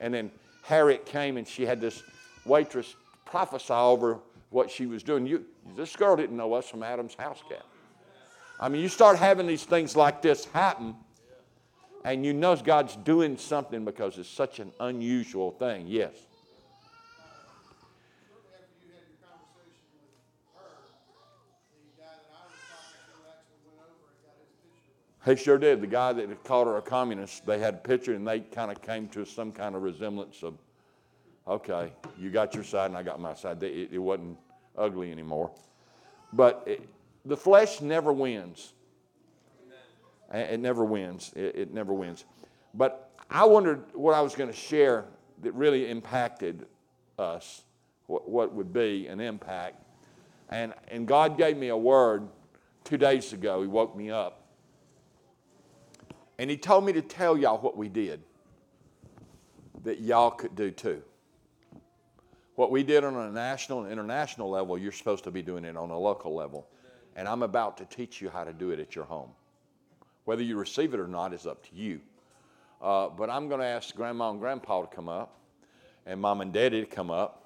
And 0.00 0.12
then 0.12 0.32
Harriet 0.64 1.06
came 1.06 1.36
and 1.36 1.46
she 1.46 1.64
had 1.64 1.80
this 1.80 2.02
waitress 2.44 2.96
prophesy 3.24 3.72
over 3.72 4.18
what 4.48 4.68
she 4.68 4.86
was 4.86 5.04
doing. 5.04 5.28
You, 5.28 5.44
this 5.76 5.94
girl 5.94 6.16
didn't 6.16 6.36
know 6.36 6.54
us 6.54 6.68
from 6.68 6.82
Adam's 6.82 7.14
house 7.14 7.40
cat. 7.48 7.64
I 8.58 8.68
mean, 8.68 8.82
you 8.82 8.88
start 8.88 9.16
having 9.16 9.46
these 9.46 9.62
things 9.62 9.94
like 9.94 10.22
this 10.22 10.46
happen, 10.46 10.96
and 12.04 12.24
you 12.24 12.32
know 12.32 12.56
God's 12.56 12.96
doing 12.96 13.36
something 13.36 13.84
because 13.84 14.18
it's 14.18 14.28
such 14.28 14.58
an 14.58 14.72
unusual 14.80 15.50
thing. 15.50 15.86
Yes. 15.86 16.12
He 25.24 25.36
sure 25.36 25.58
did. 25.58 25.82
The 25.82 25.86
guy 25.86 26.14
that 26.14 26.44
called 26.44 26.66
her 26.66 26.78
a 26.78 26.82
communist, 26.82 27.44
they 27.44 27.58
had 27.58 27.74
a 27.74 27.78
picture 27.78 28.14
and 28.14 28.26
they 28.26 28.40
kind 28.40 28.70
of 28.70 28.80
came 28.80 29.06
to 29.08 29.26
some 29.26 29.52
kind 29.52 29.74
of 29.74 29.82
resemblance 29.82 30.42
of, 30.42 30.54
okay, 31.46 31.92
you 32.18 32.30
got 32.30 32.54
your 32.54 32.64
side 32.64 32.86
and 32.86 32.96
I 32.96 33.02
got 33.02 33.20
my 33.20 33.34
side. 33.34 33.62
It, 33.62 33.90
it 33.92 33.98
wasn't 33.98 34.38
ugly 34.78 35.12
anymore. 35.12 35.50
But 36.32 36.62
it, 36.66 36.88
the 37.26 37.36
flesh 37.36 37.82
never 37.82 38.12
wins. 38.12 38.72
It, 40.32 40.60
never 40.60 40.84
wins. 40.84 41.32
It, 41.34 41.56
it 41.56 41.74
never 41.74 41.92
wins. 41.92 42.24
But 42.74 43.10
I 43.30 43.44
wondered 43.44 43.84
what 43.94 44.14
I 44.14 44.20
was 44.20 44.34
going 44.34 44.50
to 44.50 44.56
share 44.56 45.06
that 45.42 45.52
really 45.54 45.90
impacted 45.90 46.66
us, 47.18 47.62
what, 48.06 48.28
what 48.28 48.54
would 48.54 48.72
be 48.72 49.06
an 49.08 49.20
impact. 49.20 49.82
And, 50.48 50.74
and 50.88 51.06
God 51.06 51.38
gave 51.38 51.56
me 51.56 51.68
a 51.68 51.76
word 51.76 52.28
two 52.84 52.96
days 52.96 53.32
ago. 53.32 53.62
He 53.62 53.68
woke 53.68 53.96
me 53.96 54.10
up 54.10 54.40
and 56.40 56.48
he 56.48 56.56
told 56.56 56.86
me 56.86 56.92
to 56.94 57.02
tell 57.02 57.36
y'all 57.36 57.58
what 57.58 57.76
we 57.76 57.90
did 57.90 58.22
that 59.84 60.00
y'all 60.00 60.30
could 60.30 60.56
do 60.56 60.70
too. 60.70 61.02
What 62.54 62.70
we 62.70 62.82
did 62.82 63.04
on 63.04 63.14
a 63.14 63.30
national 63.30 63.82
and 63.82 63.92
international 63.92 64.48
level, 64.48 64.78
you're 64.78 64.90
supposed 64.90 65.24
to 65.24 65.30
be 65.30 65.42
doing 65.42 65.66
it 65.66 65.76
on 65.76 65.90
a 65.90 65.98
local 65.98 66.34
level. 66.34 66.66
And 67.14 67.28
I'm 67.28 67.42
about 67.42 67.76
to 67.76 67.84
teach 67.84 68.22
you 68.22 68.30
how 68.30 68.44
to 68.44 68.54
do 68.54 68.70
it 68.70 68.80
at 68.80 68.94
your 68.94 69.04
home. 69.04 69.28
Whether 70.30 70.44
you 70.44 70.56
receive 70.56 70.94
it 70.94 71.00
or 71.00 71.08
not 71.08 71.32
is 71.32 71.44
up 71.44 71.60
to 71.68 71.74
you. 71.74 71.98
Uh, 72.80 73.08
but 73.08 73.28
I'm 73.28 73.48
going 73.48 73.58
to 73.58 73.66
ask 73.66 73.92
grandma 73.96 74.30
and 74.30 74.38
grandpa 74.38 74.82
to 74.82 74.86
come 74.86 75.08
up 75.08 75.34
and 76.06 76.20
mom 76.20 76.40
and 76.40 76.52
daddy 76.52 76.78
to 76.78 76.86
come 76.86 77.10
up. 77.10 77.42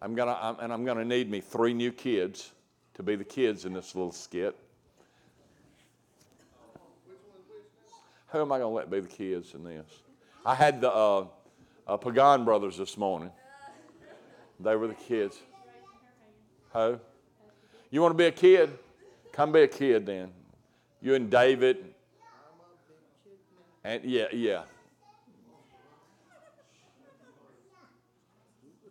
I'm 0.00 0.14
gonna, 0.14 0.38
I'm, 0.40 0.60
and 0.60 0.72
I'm 0.72 0.84
going 0.84 0.98
to 0.98 1.04
need 1.04 1.28
me 1.28 1.40
three 1.40 1.74
new 1.74 1.90
kids 1.90 2.52
to 2.94 3.02
be 3.02 3.16
the 3.16 3.24
kids 3.24 3.64
in 3.64 3.72
this 3.72 3.96
little 3.96 4.12
skit. 4.12 4.56
Who 8.28 8.40
am 8.40 8.52
I 8.52 8.58
going 8.60 8.70
to 8.70 8.76
let 8.76 8.90
be 8.92 9.00
the 9.00 9.08
kids 9.08 9.54
in 9.54 9.64
this? 9.64 9.90
I 10.46 10.54
had 10.54 10.80
the 10.80 10.92
uh, 10.92 11.24
uh, 11.84 11.96
Pagan 11.96 12.44
brothers 12.44 12.78
this 12.78 12.96
morning. 12.96 13.32
They 14.60 14.76
were 14.76 14.86
the 14.86 14.94
kids. 14.94 15.36
Who? 16.74 17.00
You 17.90 18.02
want 18.02 18.14
to 18.14 18.16
be 18.16 18.26
a 18.26 18.30
kid? 18.30 18.78
Come 19.38 19.52
be 19.52 19.60
a 19.60 19.68
kid 19.68 20.04
then. 20.04 20.32
You 21.00 21.14
and 21.14 21.30
David. 21.30 21.94
And 23.84 24.02
yeah, 24.02 24.24
yeah. 24.32 24.62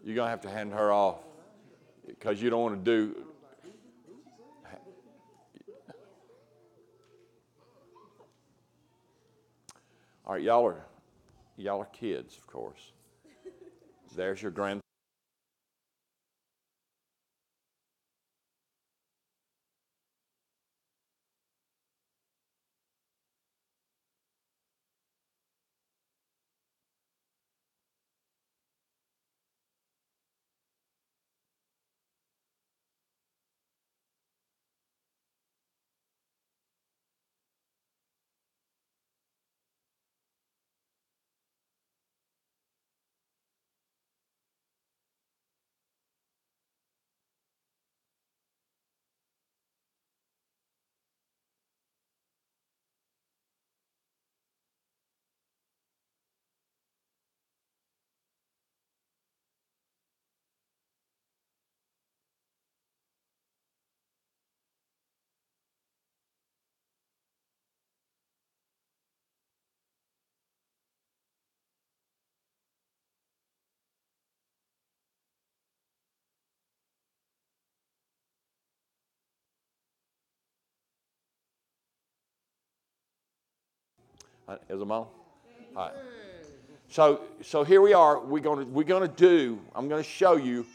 You're 0.06 0.16
going 0.16 0.28
to 0.28 0.30
have 0.30 0.40
to 0.44 0.50
hand 0.50 0.72
her 0.72 0.90
off 0.90 1.18
because 2.08 2.42
you 2.42 2.50
don't 2.50 2.62
want 2.62 2.86
to 2.86 2.92
do 2.92 3.24
All 10.26 10.34
right, 10.34 10.42
y'all 10.42 10.66
are 10.66 10.86
y'all 11.58 11.82
are 11.82 11.86
kids, 11.86 12.38
of 12.38 12.48
course. 12.48 12.94
There's 14.16 14.42
your 14.42 14.52
grand 14.52 14.82
Is 84.70 84.80
them 84.80 84.92
on? 84.92 85.08
All 85.76 85.88
right. 85.88 85.94
So, 86.90 87.22
so 87.42 87.64
here 87.64 87.82
we 87.82 87.94
are. 87.94 88.20
We're 88.20 88.42
going 88.42 88.66
to 88.66 88.72
we're 88.72 88.84
going 88.84 89.08
to 89.08 89.16
do. 89.16 89.60
I'm 89.76 89.90
going 89.90 90.02
to 90.02 90.10
show 90.10 90.38
you 90.38 90.66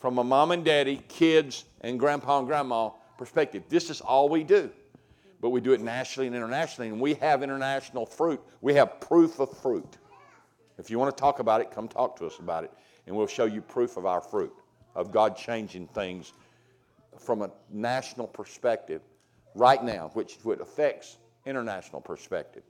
from 0.00 0.18
a 0.18 0.24
mom 0.24 0.50
and 0.52 0.64
daddy, 0.64 1.02
kids, 1.08 1.64
and 1.82 1.98
grandpa 1.98 2.38
and 2.38 2.46
grandma 2.46 2.90
perspective. 3.18 3.64
This 3.68 3.90
is 3.90 4.00
all 4.00 4.28
we 4.28 4.44
do, 4.44 4.70
but 5.40 5.50
we 5.50 5.60
do 5.60 5.72
it 5.72 5.80
nationally 5.80 6.26
and 6.26 6.36
internationally, 6.36 6.88
and 6.88 7.00
we 7.00 7.14
have 7.14 7.42
international 7.42 8.06
fruit. 8.06 8.40
We 8.60 8.74
have 8.74 9.00
proof 9.00 9.40
of 9.40 9.56
fruit. 9.58 9.98
If 10.78 10.90
you 10.90 10.98
want 10.98 11.14
to 11.14 11.20
talk 11.20 11.40
about 11.40 11.60
it, 11.60 11.70
come 11.70 11.88
talk 11.88 12.16
to 12.18 12.26
us 12.26 12.38
about 12.38 12.64
it, 12.64 12.70
and 13.06 13.14
we'll 13.14 13.26
show 13.26 13.44
you 13.44 13.60
proof 13.60 13.96
of 13.96 14.06
our 14.06 14.20
fruit 14.20 14.54
of 14.94 15.12
God 15.12 15.36
changing 15.36 15.88
things 15.88 16.32
from 17.18 17.42
a 17.42 17.50
national 17.70 18.26
perspective 18.26 19.02
right 19.54 19.82
now, 19.82 20.10
which, 20.14 20.38
affects 20.60 21.18
international 21.44 22.00
perspective. 22.00 22.62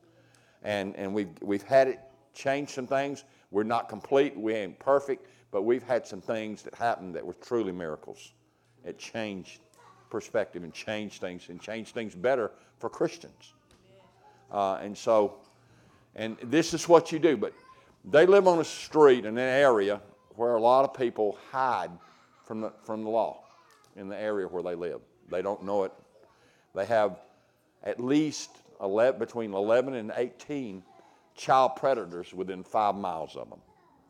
And, 0.63 0.97
and 0.97 1.15
we've, 1.15 1.31
we've 1.41 1.63
had 1.63 1.89
it 1.89 2.01
change 2.35 2.71
some 2.71 2.87
things. 2.87 3.25
We're 3.51 3.63
not 3.63 3.89
complete, 3.89 4.37
we 4.37 4.55
ain't 4.55 4.79
perfect, 4.79 5.27
but 5.51 5.63
we've 5.63 5.83
had 5.83 6.07
some 6.07 6.21
things 6.21 6.63
that 6.63 6.75
happened 6.75 7.15
that 7.15 7.25
were 7.25 7.35
truly 7.35 7.73
miracles. 7.73 8.33
It 8.85 8.99
changed 8.99 9.61
perspective 10.11 10.63
and 10.65 10.73
changed 10.73 11.21
things 11.21 11.49
and 11.49 11.61
changed 11.61 11.95
things 11.95 12.15
better 12.15 12.51
for 12.79 12.89
Christians. 12.89 13.55
Uh, 14.51 14.75
and 14.77 14.97
so, 14.97 15.37
and 16.15 16.37
this 16.43 16.75
is 16.75 16.89
what 16.89 17.13
you 17.13 17.19
do. 17.19 17.37
But 17.37 17.53
they 18.05 18.27
live 18.27 18.47
on 18.47 18.61
a 18.61 18.65
street 18.65 19.25
in 19.25 19.37
an 19.37 19.39
area 19.39 20.01
where 20.37 20.55
a 20.55 20.61
lot 20.61 20.85
of 20.85 20.95
people 20.95 21.39
hide 21.51 21.91
from 22.45 22.61
the, 22.61 22.73
from 22.85 23.03
the 23.03 23.11
law 23.11 23.45
in 23.97 24.09
the 24.09 24.17
area 24.17 24.47
where 24.47 24.63
they 24.63 24.75
live. 24.75 25.01
They 25.31 25.43
don't 25.43 25.65
know 25.65 25.85
it. 25.85 25.93
They 26.75 26.87
have 26.87 27.19
at 27.83 28.01
least 28.01 28.51
11, 28.81 29.19
between 29.19 29.55
11 29.55 29.95
and 29.95 30.13
18 30.17 30.83
child 31.35 31.77
predators 31.77 32.35
within 32.35 32.63
five 32.63 32.95
miles 32.95 33.37
of 33.37 33.49
them. 33.49 33.61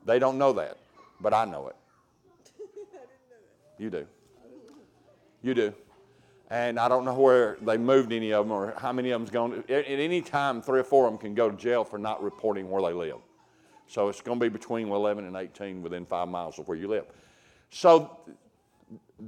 They 0.04 0.18
don't 0.18 0.38
know 0.38 0.52
that, 0.54 0.78
but 1.20 1.34
I 1.34 1.44
know 1.44 1.68
it. 1.68 1.76
You 3.78 3.90
do. 3.90 4.06
You 5.42 5.54
do. 5.54 5.74
And 6.50 6.80
I 6.80 6.88
don't 6.88 7.04
know 7.04 7.14
where 7.14 7.58
they 7.60 7.76
moved 7.76 8.12
any 8.12 8.32
of 8.32 8.46
them 8.46 8.52
or 8.52 8.74
how 8.78 8.92
many 8.92 9.10
of 9.10 9.20
them's 9.20 9.30
gone. 9.30 9.64
At 9.68 9.84
any 9.86 10.22
time, 10.22 10.62
three 10.62 10.80
or 10.80 10.84
four 10.84 11.06
of 11.06 11.12
them 11.12 11.18
can 11.18 11.34
go 11.34 11.50
to 11.50 11.56
jail 11.56 11.84
for 11.84 11.98
not 11.98 12.22
reporting 12.22 12.70
where 12.70 12.82
they 12.82 12.92
live. 12.92 13.18
So 13.86 14.08
it's 14.08 14.20
going 14.20 14.38
to 14.38 14.44
be 14.44 14.48
between 14.48 14.88
11 14.88 15.26
and 15.26 15.36
18 15.36 15.82
within 15.82 16.06
five 16.06 16.28
miles 16.28 16.58
of 16.58 16.66
where 16.68 16.76
you 16.76 16.88
live. 16.88 17.06
So 17.70 18.18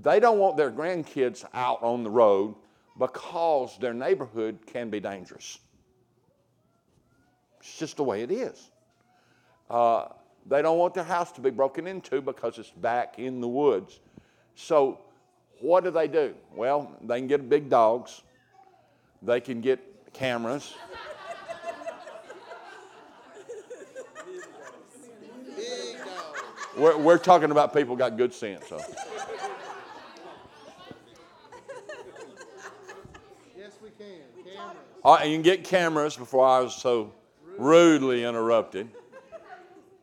they 0.02 0.18
don't 0.18 0.38
want 0.38 0.56
their 0.56 0.70
grandkids 0.70 1.44
out 1.52 1.82
on 1.82 2.02
the 2.02 2.10
road 2.10 2.54
because 3.00 3.78
their 3.78 3.94
neighborhood 3.94 4.58
can 4.66 4.90
be 4.90 5.00
dangerous. 5.00 5.58
It's 7.58 7.78
just 7.78 7.96
the 7.96 8.04
way 8.04 8.22
it 8.22 8.30
is. 8.30 8.70
Uh, 9.68 10.08
they 10.46 10.62
don't 10.62 10.78
want 10.78 10.94
their 10.94 11.04
house 11.04 11.32
to 11.32 11.40
be 11.40 11.50
broken 11.50 11.86
into 11.86 12.20
because 12.20 12.58
it's 12.58 12.70
back 12.70 13.18
in 13.18 13.40
the 13.40 13.48
woods. 13.48 14.00
So, 14.54 15.00
what 15.60 15.82
do 15.84 15.90
they 15.90 16.08
do? 16.08 16.34
Well, 16.54 16.94
they 17.02 17.18
can 17.18 17.26
get 17.26 17.48
big 17.48 17.70
dogs, 17.70 18.22
they 19.22 19.40
can 19.40 19.60
get 19.60 19.80
cameras. 20.12 20.74
We're, 26.76 26.96
we're 26.96 27.18
talking 27.18 27.50
about 27.50 27.74
people 27.74 27.96
got 27.96 28.16
good 28.16 28.32
sense. 28.32 28.66
So. 28.68 28.80
Yes, 33.58 33.72
we 33.82 33.90
can. 33.90 34.22
Cameras. 34.42 34.58
All 34.58 34.89
you 35.04 35.34
can 35.34 35.42
get 35.42 35.64
cameras 35.64 36.16
before 36.16 36.46
I 36.46 36.60
was 36.60 36.74
so 36.74 37.12
rudely 37.58 38.24
interrupted. 38.24 38.88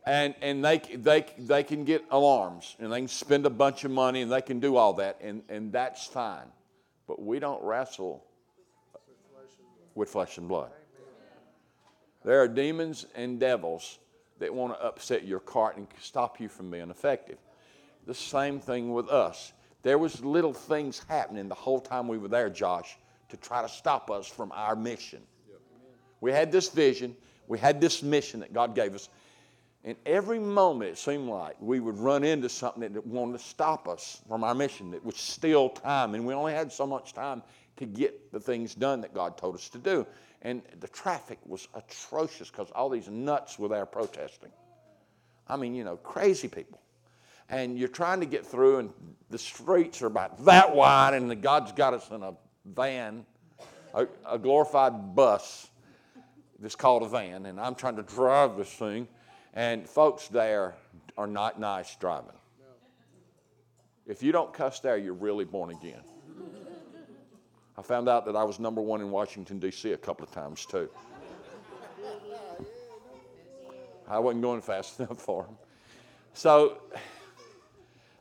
And, 0.06 0.34
and 0.40 0.64
they, 0.64 0.78
they, 0.78 1.26
they 1.36 1.62
can 1.62 1.84
get 1.84 2.02
alarms 2.10 2.76
and 2.78 2.90
they 2.90 3.00
can 3.00 3.08
spend 3.08 3.44
a 3.44 3.50
bunch 3.50 3.84
of 3.84 3.90
money 3.90 4.22
and 4.22 4.32
they 4.32 4.40
can 4.40 4.58
do 4.58 4.76
all 4.76 4.94
that, 4.94 5.18
and, 5.20 5.42
and 5.50 5.70
that's 5.70 6.06
fine. 6.06 6.46
But 7.06 7.20
we 7.20 7.38
don't 7.38 7.62
wrestle 7.62 8.24
with 9.94 10.08
flesh 10.08 10.38
and 10.38 10.48
blood. 10.48 10.70
There 12.24 12.40
are 12.40 12.48
demons 12.48 13.06
and 13.14 13.38
devils 13.38 13.98
that 14.38 14.52
want 14.52 14.78
to 14.78 14.84
upset 14.84 15.26
your 15.26 15.40
cart 15.40 15.76
and 15.76 15.86
stop 16.00 16.40
you 16.40 16.48
from 16.48 16.70
being 16.70 16.90
effective. 16.90 17.38
The 18.06 18.14
same 18.14 18.60
thing 18.60 18.92
with 18.94 19.08
us. 19.10 19.52
There 19.82 19.98
was 19.98 20.24
little 20.24 20.54
things 20.54 21.04
happening 21.08 21.48
the 21.48 21.54
whole 21.54 21.80
time 21.80 22.08
we 22.08 22.18
were 22.18 22.28
there, 22.28 22.48
Josh, 22.48 22.96
to 23.28 23.36
try 23.36 23.62
to 23.62 23.68
stop 23.68 24.10
us 24.10 24.26
from 24.26 24.52
our 24.52 24.76
mission. 24.76 25.22
We 26.20 26.32
had 26.32 26.50
this 26.50 26.68
vision, 26.68 27.16
we 27.46 27.58
had 27.58 27.80
this 27.80 28.02
mission 28.02 28.40
that 28.40 28.52
God 28.52 28.74
gave 28.74 28.94
us, 28.94 29.08
and 29.84 29.96
every 30.04 30.38
moment 30.38 30.90
it 30.90 30.98
seemed 30.98 31.28
like 31.28 31.56
we 31.60 31.80
would 31.80 31.98
run 31.98 32.24
into 32.24 32.48
something 32.48 32.92
that 32.92 33.06
wanted 33.06 33.38
to 33.38 33.44
stop 33.44 33.88
us 33.88 34.20
from 34.28 34.42
our 34.44 34.54
mission. 34.54 34.90
that 34.90 35.04
was 35.04 35.16
still 35.16 35.70
time, 35.70 36.14
and 36.14 36.26
we 36.26 36.34
only 36.34 36.52
had 36.52 36.72
so 36.72 36.86
much 36.86 37.14
time 37.14 37.42
to 37.76 37.86
get 37.86 38.32
the 38.32 38.40
things 38.40 38.74
done 38.74 39.00
that 39.00 39.14
God 39.14 39.38
told 39.38 39.54
us 39.54 39.68
to 39.70 39.78
do. 39.78 40.06
And 40.42 40.62
the 40.80 40.88
traffic 40.88 41.38
was 41.46 41.68
atrocious 41.74 42.50
because 42.50 42.70
all 42.72 42.88
these 42.88 43.08
nuts 43.08 43.58
were 43.58 43.68
there 43.68 43.86
protesting. 43.86 44.50
I 45.46 45.56
mean, 45.56 45.74
you 45.74 45.84
know, 45.84 45.96
crazy 45.96 46.48
people. 46.48 46.80
And 47.48 47.78
you're 47.78 47.88
trying 47.88 48.20
to 48.20 48.26
get 48.26 48.44
through, 48.44 48.78
and 48.78 48.90
the 49.30 49.38
streets 49.38 50.02
are 50.02 50.06
about 50.06 50.44
that 50.44 50.74
wide, 50.74 51.14
and 51.14 51.40
God's 51.40 51.72
got 51.72 51.94
us 51.94 52.10
in 52.10 52.22
a 52.22 52.34
van, 52.74 53.24
a, 53.94 54.06
a 54.26 54.38
glorified 54.38 55.14
bus 55.14 55.68
that's 56.58 56.74
called 56.74 57.02
a 57.02 57.08
van, 57.08 57.46
and 57.46 57.60
I'm 57.60 57.74
trying 57.74 57.96
to 57.96 58.02
drive 58.02 58.56
this 58.56 58.72
thing, 58.72 59.08
and 59.54 59.88
folks 59.88 60.28
there 60.28 60.74
are 61.16 61.26
not 61.26 61.60
nice 61.60 61.96
driving. 61.96 62.30
If 64.06 64.22
you 64.22 64.32
don't 64.32 64.52
cuss 64.52 64.80
there, 64.80 64.96
you're 64.96 65.12
really 65.12 65.44
born 65.44 65.70
again. 65.70 66.02
I 67.76 67.82
found 67.82 68.08
out 68.08 68.24
that 68.26 68.34
I 68.34 68.42
was 68.42 68.58
number 68.58 68.80
one 68.80 69.00
in 69.00 69.10
Washington, 69.10 69.58
D.C. 69.58 69.92
a 69.92 69.96
couple 69.96 70.24
of 70.24 70.32
times 70.32 70.66
too. 70.66 70.88
I 74.08 74.18
wasn't 74.18 74.42
going 74.42 74.62
fast 74.62 74.98
enough 75.00 75.20
for 75.20 75.44
him. 75.44 75.56
So, 76.32 76.78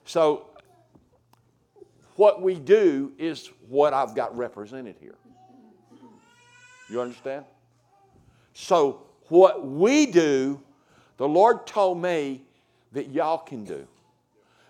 so 0.06 0.48
what 2.18 2.42
we 2.42 2.56
do 2.56 3.14
is 3.18 3.50
what 3.70 3.94
I've 3.94 4.16
got 4.16 4.36
represented 4.38 4.96
here. 5.00 5.16
You 6.90 7.02
understand? 7.02 7.46
So, 8.54 9.04
what 9.30 9.68
we 9.68 10.06
do, 10.08 10.62
the 11.18 11.28
Lord 11.28 11.68
told 11.68 12.02
me 12.02 12.44
that 12.94 13.10
y'all 13.10 13.38
can 13.38 13.64
do. 13.64 13.88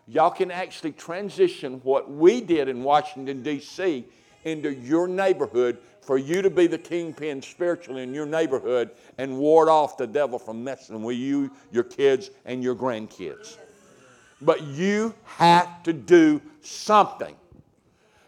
Y'all 0.07 0.31
can 0.31 0.51
actually 0.51 0.93
transition 0.93 1.79
what 1.83 2.11
we 2.11 2.41
did 2.41 2.67
in 2.69 2.83
Washington, 2.83 3.43
D.C. 3.43 4.05
into 4.45 4.73
your 4.73 5.07
neighborhood 5.07 5.77
for 6.01 6.17
you 6.17 6.41
to 6.41 6.49
be 6.49 6.67
the 6.67 6.77
kingpin 6.77 7.41
spiritually 7.41 8.03
in 8.03 8.13
your 8.13 8.25
neighborhood 8.25 8.91
and 9.17 9.37
ward 9.37 9.67
off 9.67 9.97
the 9.97 10.07
devil 10.07 10.39
from 10.39 10.63
messing 10.63 11.03
with 11.03 11.17
you, 11.17 11.51
your 11.71 11.83
kids, 11.83 12.31
and 12.45 12.63
your 12.63 12.75
grandkids. 12.75 13.57
But 14.41 14.64
you 14.64 15.15
have 15.26 15.84
to 15.84 15.93
do 15.93 16.41
something. 16.61 17.35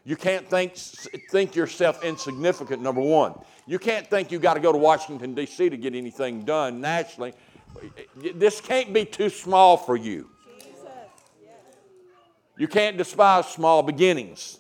You 0.06 0.16
can't 0.16 0.48
think, 0.48 0.76
think 0.76 1.56
yourself 1.56 2.04
insignificant, 2.04 2.82
number 2.82 3.02
one. 3.02 3.34
You 3.68 3.78
can't 3.78 4.08
think 4.08 4.32
you 4.32 4.40
got 4.40 4.56
to 4.56 4.60
go 4.60 4.72
to 4.72 4.78
Washington, 4.78 5.36
D.C. 5.36 5.70
to 5.70 5.78
get 5.78 5.94
anything 5.94 6.44
done 6.44 6.82
nationally. 6.82 7.34
This 8.16 8.60
can't 8.60 8.92
be 8.92 9.06
too 9.06 9.30
small 9.30 9.78
for 9.78 9.96
you. 9.96 10.30
You 12.58 12.68
can't 12.68 12.98
despise 12.98 13.48
small 13.48 13.84
beginnings. 13.84 14.58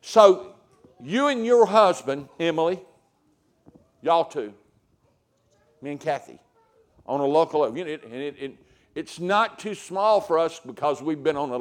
So, 0.00 0.54
you 1.00 1.28
and 1.28 1.44
your 1.44 1.66
husband, 1.66 2.28
Emily, 2.40 2.80
y'all 4.02 4.24
two, 4.24 4.54
me 5.82 5.90
and 5.90 6.00
Kathy, 6.00 6.38
on 7.04 7.20
a 7.20 7.26
local 7.26 7.60
level, 7.60 7.78
and 7.78 7.88
it, 7.88 8.34
it, 8.38 8.56
it's 8.96 9.20
not 9.20 9.58
too 9.58 9.74
small 9.74 10.22
for 10.22 10.38
us 10.38 10.58
because 10.58 11.02
we've 11.02 11.22
been 11.22 11.36
on 11.36 11.52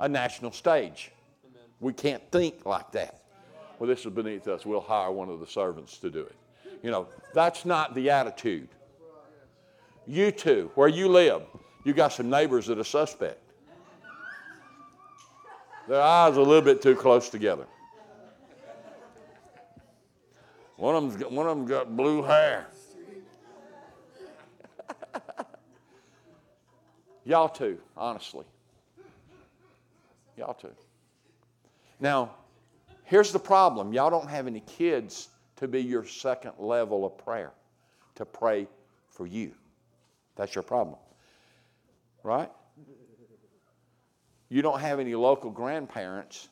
a, 0.00 0.04
a 0.04 0.08
national 0.08 0.50
stage. 0.50 1.12
We 1.78 1.92
can't 1.92 2.22
think 2.32 2.64
like 2.64 2.90
that. 2.92 3.20
Well, 3.78 3.86
this 3.86 4.00
is 4.00 4.12
beneath 4.12 4.48
us. 4.48 4.64
We'll 4.64 4.80
hire 4.80 5.10
one 5.12 5.28
of 5.28 5.40
the 5.40 5.46
servants 5.46 5.98
to 5.98 6.10
do 6.10 6.20
it. 6.20 6.34
You 6.82 6.90
know, 6.90 7.06
that's 7.34 7.66
not 7.66 7.94
the 7.94 8.08
attitude. 8.08 8.68
You 10.06 10.30
two, 10.30 10.70
where 10.74 10.88
you 10.88 11.08
live, 11.08 11.42
you 11.84 11.92
got 11.92 12.14
some 12.14 12.30
neighbors 12.30 12.66
that 12.66 12.78
are 12.78 12.84
suspect. 12.84 13.38
Their 15.86 16.00
eyes 16.00 16.38
are 16.38 16.40
a 16.40 16.44
little 16.44 16.62
bit 16.62 16.80
too 16.80 16.94
close 16.94 17.28
together. 17.28 17.66
One 20.76 20.94
of 20.94 21.02
them's 21.02 21.16
got, 21.16 21.30
one 21.30 21.46
of 21.46 21.58
them 21.58 21.66
got 21.66 21.94
blue 21.94 22.22
hair. 22.22 22.68
Y'all 27.24 27.48
too, 27.48 27.78
honestly. 27.96 28.46
Y'all 30.36 30.54
too. 30.54 30.72
Now, 32.00 32.30
here's 33.04 33.32
the 33.32 33.38
problem 33.38 33.92
y'all 33.92 34.10
don't 34.10 34.28
have 34.28 34.46
any 34.46 34.60
kids 34.60 35.28
to 35.56 35.68
be 35.68 35.82
your 35.82 36.04
second 36.06 36.52
level 36.58 37.04
of 37.04 37.18
prayer. 37.18 37.52
to 38.16 38.26
pray 38.26 38.66
for 39.08 39.26
you. 39.26 39.52
That's 40.36 40.54
your 40.54 40.62
problem. 40.62 40.98
Right? 42.22 42.50
You 44.50 44.62
don't 44.62 44.80
have 44.80 45.00
any 45.00 45.14
local 45.14 45.50
grandparents 45.50 46.48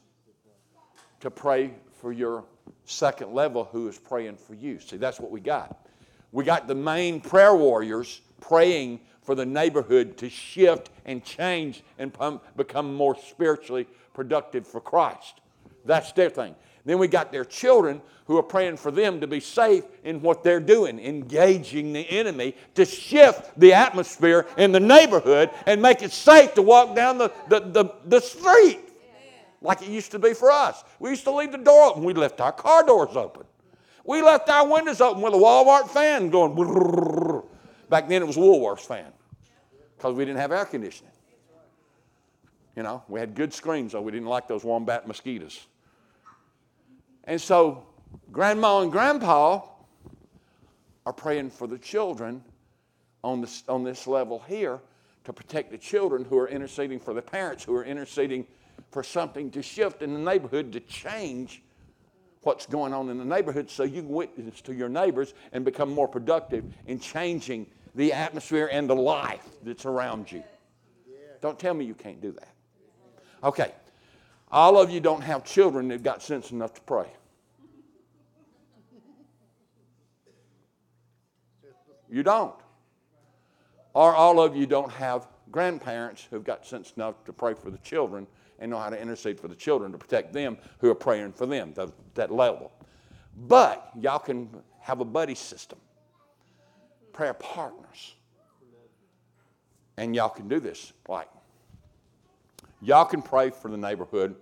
to 1.21 1.31
pray 1.31 1.73
for 2.01 2.13
your 2.13 2.45
second 2.85 3.35
level 3.35 3.65
who 3.65 3.89
is 3.89 3.99
praying 3.99 4.37
for 4.37 4.55
you. 4.55 4.79
See, 4.81 4.97
that's 4.97 5.21
what 5.21 5.31
we 5.31 5.41
got. 5.41 5.87
We 6.33 6.45
got 6.45 6.69
the 6.69 6.75
main 6.75 7.21
prayer 7.21 7.55
warriors 7.55 8.21
praying 8.41 9.01
for 9.29 9.35
the 9.35 9.45
neighborhood 9.45 10.17
to 10.17 10.31
shift 10.31 10.89
and 11.05 11.23
change 11.23 11.83
and 11.99 12.17
become 12.57 12.95
more 12.95 13.15
spiritually 13.15 13.87
productive 14.15 14.67
for 14.67 14.81
Christ. 14.81 15.43
That's 15.85 16.13
their 16.13 16.31
thing. 16.31 16.55
Then 16.87 16.99
we 16.99 17.09
got 17.09 17.31
their 17.31 17.45
children 17.45 18.01
who 18.25 18.39
are 18.39 18.43
praying 18.43 18.79
for 18.79 18.91
them 18.91 19.21
to 19.21 19.27
be 19.27 19.39
safe 19.39 19.85
in 20.03 20.23
what 20.23 20.43
they're 20.43 20.61
doing, 20.61 20.99
engaging 20.99 21.93
the 21.93 22.09
enemy 22.09 22.57
to 22.75 22.87
shift 22.87 23.51
the 23.61 23.75
atmosphere 23.75 24.47
in 24.57 24.73
the 24.73 24.81
neighborhood 24.81 25.51
and 25.67 25.83
make 25.83 26.01
it 26.01 26.13
safe 26.13 26.55
to 26.55 26.63
walk 26.63 26.97
down 26.97 27.19
the, 27.19 27.31
the, 27.51 27.61
the, 27.61 27.85
the 28.07 28.21
street 28.21 28.81
like 29.61 29.83
it 29.83 29.91
used 29.91 30.13
to 30.13 30.19
be 30.19 30.33
for 30.33 30.51
us. 30.51 30.83
We 31.01 31.11
used 31.11 31.25
to 31.25 31.33
leave 31.33 31.53
the 31.53 31.59
door 31.59 31.91
open. 31.91 32.03
We 32.03 32.15
left 32.15 32.41
our 32.41 32.53
car 32.53 32.83
doors 32.83 33.15
open. 33.15 33.45
We 34.07 34.23
left 34.23 34.49
our 34.49 34.67
windows 34.67 35.03
open 35.03 35.21
with 35.21 35.35
a 35.35 35.37
Walmart 35.37 35.91
fan 35.91 36.31
going. 36.31 37.43
Back 37.91 38.09
then 38.09 38.23
it 38.23 38.27
was 38.27 38.39
a 38.39 38.41
Woolworths 38.41 38.87
fan 38.87 39.13
because 39.99 40.15
we 40.15 40.25
didn't 40.25 40.39
have 40.39 40.53
air 40.53 40.65
conditioning. 40.65 41.13
You 42.77 42.85
know, 42.85 43.03
we 43.09 43.19
had 43.19 43.35
good 43.35 43.53
screens, 43.53 43.93
though 43.93 44.01
we 44.01 44.13
didn't 44.13 44.29
like 44.29 44.47
those 44.47 44.63
wombat 44.63 45.09
mosquitoes. 45.09 45.67
And 47.25 47.41
so, 47.41 47.85
grandma 48.31 48.81
and 48.83 48.93
grandpa 48.93 49.61
are 51.05 51.13
praying 51.13 51.51
for 51.51 51.67
the 51.67 51.79
children 51.79 52.45
on 53.25 53.41
this, 53.41 53.65
on 53.69 53.83
this 53.83 54.07
level 54.07 54.39
here 54.47 54.79
to 55.25 55.33
protect 55.33 55.73
the 55.73 55.79
children 55.79 56.25
who 56.25 56.39
are 56.39 56.49
interceding 56.49 57.01
for 57.01 57.13
the 57.13 57.21
parents 57.21 57.65
who 57.65 57.75
are 57.75 57.85
interceding 57.85 58.47
for 58.93 59.03
something 59.03 59.51
to 59.51 59.63
shift 59.63 60.01
in 60.01 60.15
the 60.15 60.21
neighborhood 60.21 60.73
to 60.73 60.81
change 60.81 61.63
what's 62.43 62.67
going 62.67 62.95
on 62.95 63.11
in 63.11 63.19
the 63.19 63.25
neighborhood 63.25 63.69
so 63.69 63.83
you 63.83 64.03
can 64.03 64.09
witness 64.09 64.61
to 64.61 64.73
your 64.73 64.89
neighbors 64.89 65.35
and 65.53 65.65
become 65.65 65.93
more 65.93 66.07
productive 66.07 66.65
in 66.87 67.01
changing 67.01 67.67
the 67.95 68.13
atmosphere 68.13 68.69
and 68.71 68.89
the 68.89 68.97
life 68.97 69.47
that's 69.63 69.87
around 69.87 70.31
you. 70.31 70.43
Don't 71.41 71.59
tell 71.59 71.75
me 71.75 71.85
you 71.85 71.95
can't 71.95 72.21
do 72.21 72.33
that. 72.33 72.55
Okay. 73.43 73.73
All 74.51 74.81
of 74.81 74.91
you 74.91 75.01
don't 75.01 75.21
have 75.21 75.45
children 75.45 75.89
that 75.89 76.03
got 76.03 76.23
sense 76.23 76.51
enough 76.51 76.75
to 76.75 76.81
pray. 76.83 77.07
You 82.11 82.23
don't. 82.23 82.55
Or 83.93 84.15
all 84.15 84.41
of 84.41 84.57
you 84.57 84.67
don't 84.67 84.91
have 84.93 85.29
grandparents 85.51 86.27
who've 86.31 86.45
got 86.45 86.67
sense 86.67 86.93
enough 86.97 87.25
to 87.25 87.33
pray 87.33 87.55
for 87.55 87.71
the 87.71 87.79
children 87.79 88.27
and 88.59 88.71
know 88.71 88.79
how 88.79 88.91
to 88.91 89.01
intercede 89.01 89.39
for 89.39 89.49
the 89.49 89.55
children 89.55 89.93
to 89.93 89.99
protect 89.99 90.33
them 90.33 90.59
who 90.79 90.91
are 90.91 90.95
praying 90.95 91.33
for 91.33 91.47
them, 91.47 91.73
that, 91.75 91.91
that 92.15 92.31
level. 92.31 92.73
But 93.37 93.91
y'all 94.01 94.19
can 94.19 94.49
have 94.81 95.01
a 95.01 95.05
buddy 95.05 95.35
system, 95.35 95.79
prayer 97.19 97.35
partners. 97.35 98.15
And 99.97 100.15
y'all 100.15 100.29
can 100.29 100.47
do 100.47 100.61
this. 100.61 100.93
Like, 101.09 101.29
y'all 102.81 103.07
can 103.07 103.23
pray 103.23 103.51
for 103.51 103.69
the 103.69 103.77
neighborhood 103.77 104.37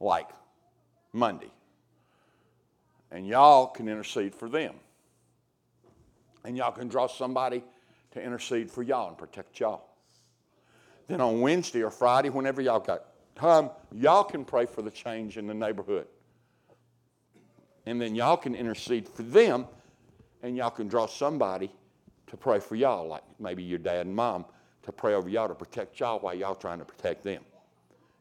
like 0.00 0.28
Monday. 1.12 1.52
And 3.12 3.24
y'all 3.24 3.68
can 3.68 3.88
intercede 3.88 4.34
for 4.34 4.48
them. 4.48 4.74
And 6.44 6.56
y'all 6.56 6.72
can 6.72 6.88
draw 6.88 7.06
somebody 7.06 7.62
to 8.10 8.20
intercede 8.20 8.68
for 8.68 8.82
y'all 8.82 9.06
and 9.06 9.16
protect 9.16 9.60
y'all. 9.60 9.84
Then 11.06 11.20
on 11.20 11.40
Wednesday 11.40 11.84
or 11.84 11.90
Friday, 11.92 12.30
whenever 12.30 12.60
y'all 12.60 12.80
got 12.80 13.04
time, 13.36 13.70
y'all 13.92 14.24
can 14.24 14.44
pray 14.44 14.66
for 14.66 14.82
the 14.82 14.90
change 14.90 15.38
in 15.38 15.46
the 15.46 15.54
neighborhood. 15.54 16.08
And 17.86 18.00
then 18.00 18.16
y'all 18.16 18.36
can 18.36 18.56
intercede 18.56 19.08
for 19.08 19.22
them, 19.22 19.68
and 20.42 20.56
y'all 20.56 20.70
can 20.70 20.88
draw 20.88 21.06
somebody 21.06 21.70
to 22.32 22.36
pray 22.38 22.58
for 22.58 22.76
y'all, 22.76 23.06
like 23.06 23.22
maybe 23.38 23.62
your 23.62 23.78
dad 23.78 24.06
and 24.06 24.16
mom, 24.16 24.46
to 24.84 24.90
pray 24.90 25.12
over 25.12 25.28
y'all 25.28 25.48
to 25.48 25.54
protect 25.54 26.00
y'all 26.00 26.18
while 26.18 26.34
y'all 26.34 26.54
trying 26.54 26.78
to 26.78 26.84
protect 26.84 27.22
them. 27.22 27.42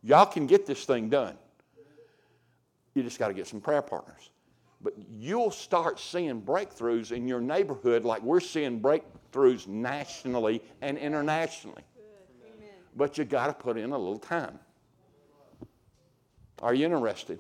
Y'all 0.04 0.26
can 0.26 0.46
get 0.46 0.66
this 0.66 0.84
thing 0.84 1.08
done. 1.08 1.38
You 2.94 3.04
just 3.04 3.18
got 3.18 3.30
to 3.30 3.34
get 3.34 3.48
some 3.48 3.62
prayer 3.62 3.82
partners. 3.82 4.32
But 4.82 4.96
you'll 5.10 5.50
start 5.50 5.98
seeing 5.98 6.42
breakthroughs 6.42 7.14
in 7.14 7.26
your 7.26 7.40
neighborhood 7.40 8.04
like 8.04 8.22
we're 8.22 8.42
seeing 8.42 8.82
breakthroughs 8.82 9.66
nationally 9.66 10.62
and 10.82 10.98
internationally. 10.98 11.84
But 12.98 13.18
you 13.18 13.24
got 13.24 13.48
to 13.48 13.54
put 13.54 13.78
in 13.78 13.94
a 13.94 13.98
little 13.98 14.20
time. 14.20 14.60
Are 16.62 16.74
you 16.74 16.86
interested? 16.86 17.40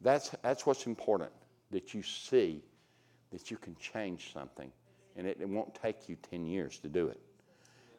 That's, 0.00 0.30
that's 0.42 0.66
what's 0.66 0.86
important 0.86 1.30
that 1.70 1.94
you 1.94 2.02
see 2.02 2.64
that 3.32 3.50
you 3.50 3.56
can 3.56 3.74
change 3.76 4.32
something 4.32 4.70
and 5.16 5.26
it, 5.26 5.38
it 5.40 5.48
won't 5.48 5.74
take 5.74 6.08
you 6.08 6.16
10 6.30 6.46
years 6.46 6.78
to 6.78 6.88
do 6.88 7.08
it. 7.08 7.20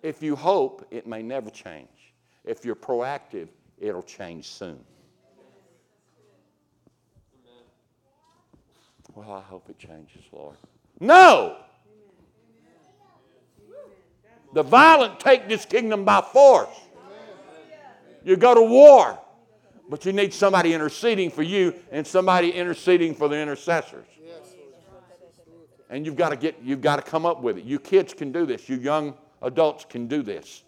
If 0.02 0.22
you 0.22 0.36
hope, 0.36 0.86
it 0.92 1.08
may 1.08 1.22
never 1.22 1.50
change. 1.50 2.14
If 2.44 2.66
you're 2.66 2.76
proactive, 2.76 3.48
it'll 3.80 4.04
change 4.04 4.50
soon. 4.50 4.84
Well, 9.16 9.32
I 9.32 9.42
hope 9.42 9.70
it 9.70 9.78
changes, 9.78 10.24
Lord. 10.32 10.58
No! 11.00 11.58
The 14.54 14.64
violent 14.64 15.20
take 15.20 15.48
this 15.48 15.66
kingdom 15.66 16.04
by 16.04 16.22
force. 16.22 16.70
You 18.24 18.38
go 18.38 18.54
to 18.56 18.62
war. 18.62 19.20
But 19.90 20.06
you 20.06 20.14
need 20.14 20.34
somebody 20.34 20.74
interceding 20.74 21.30
for 21.30 21.44
you 21.44 21.76
and 21.92 22.08
somebody 22.08 22.52
interceding 22.52 23.14
for 23.14 23.28
the 23.28 23.38
intercessors. 23.38 24.08
And 25.94 26.08
you've 26.08 26.16
got 26.16 26.30
to 26.30 26.36
get 26.36 26.56
you've 26.64 26.82
got 26.82 26.96
to 26.96 27.04
come 27.04 27.24
up 27.24 27.44
with 27.44 27.60
it. 27.60 27.66
You 27.66 27.78
kids 27.78 28.16
can 28.16 28.32
do 28.32 28.48
this. 28.48 28.68
You 28.68 28.78
young 28.78 29.14
adults 29.44 29.86
can 29.86 30.08
do 30.08 30.24
this. 30.24 30.64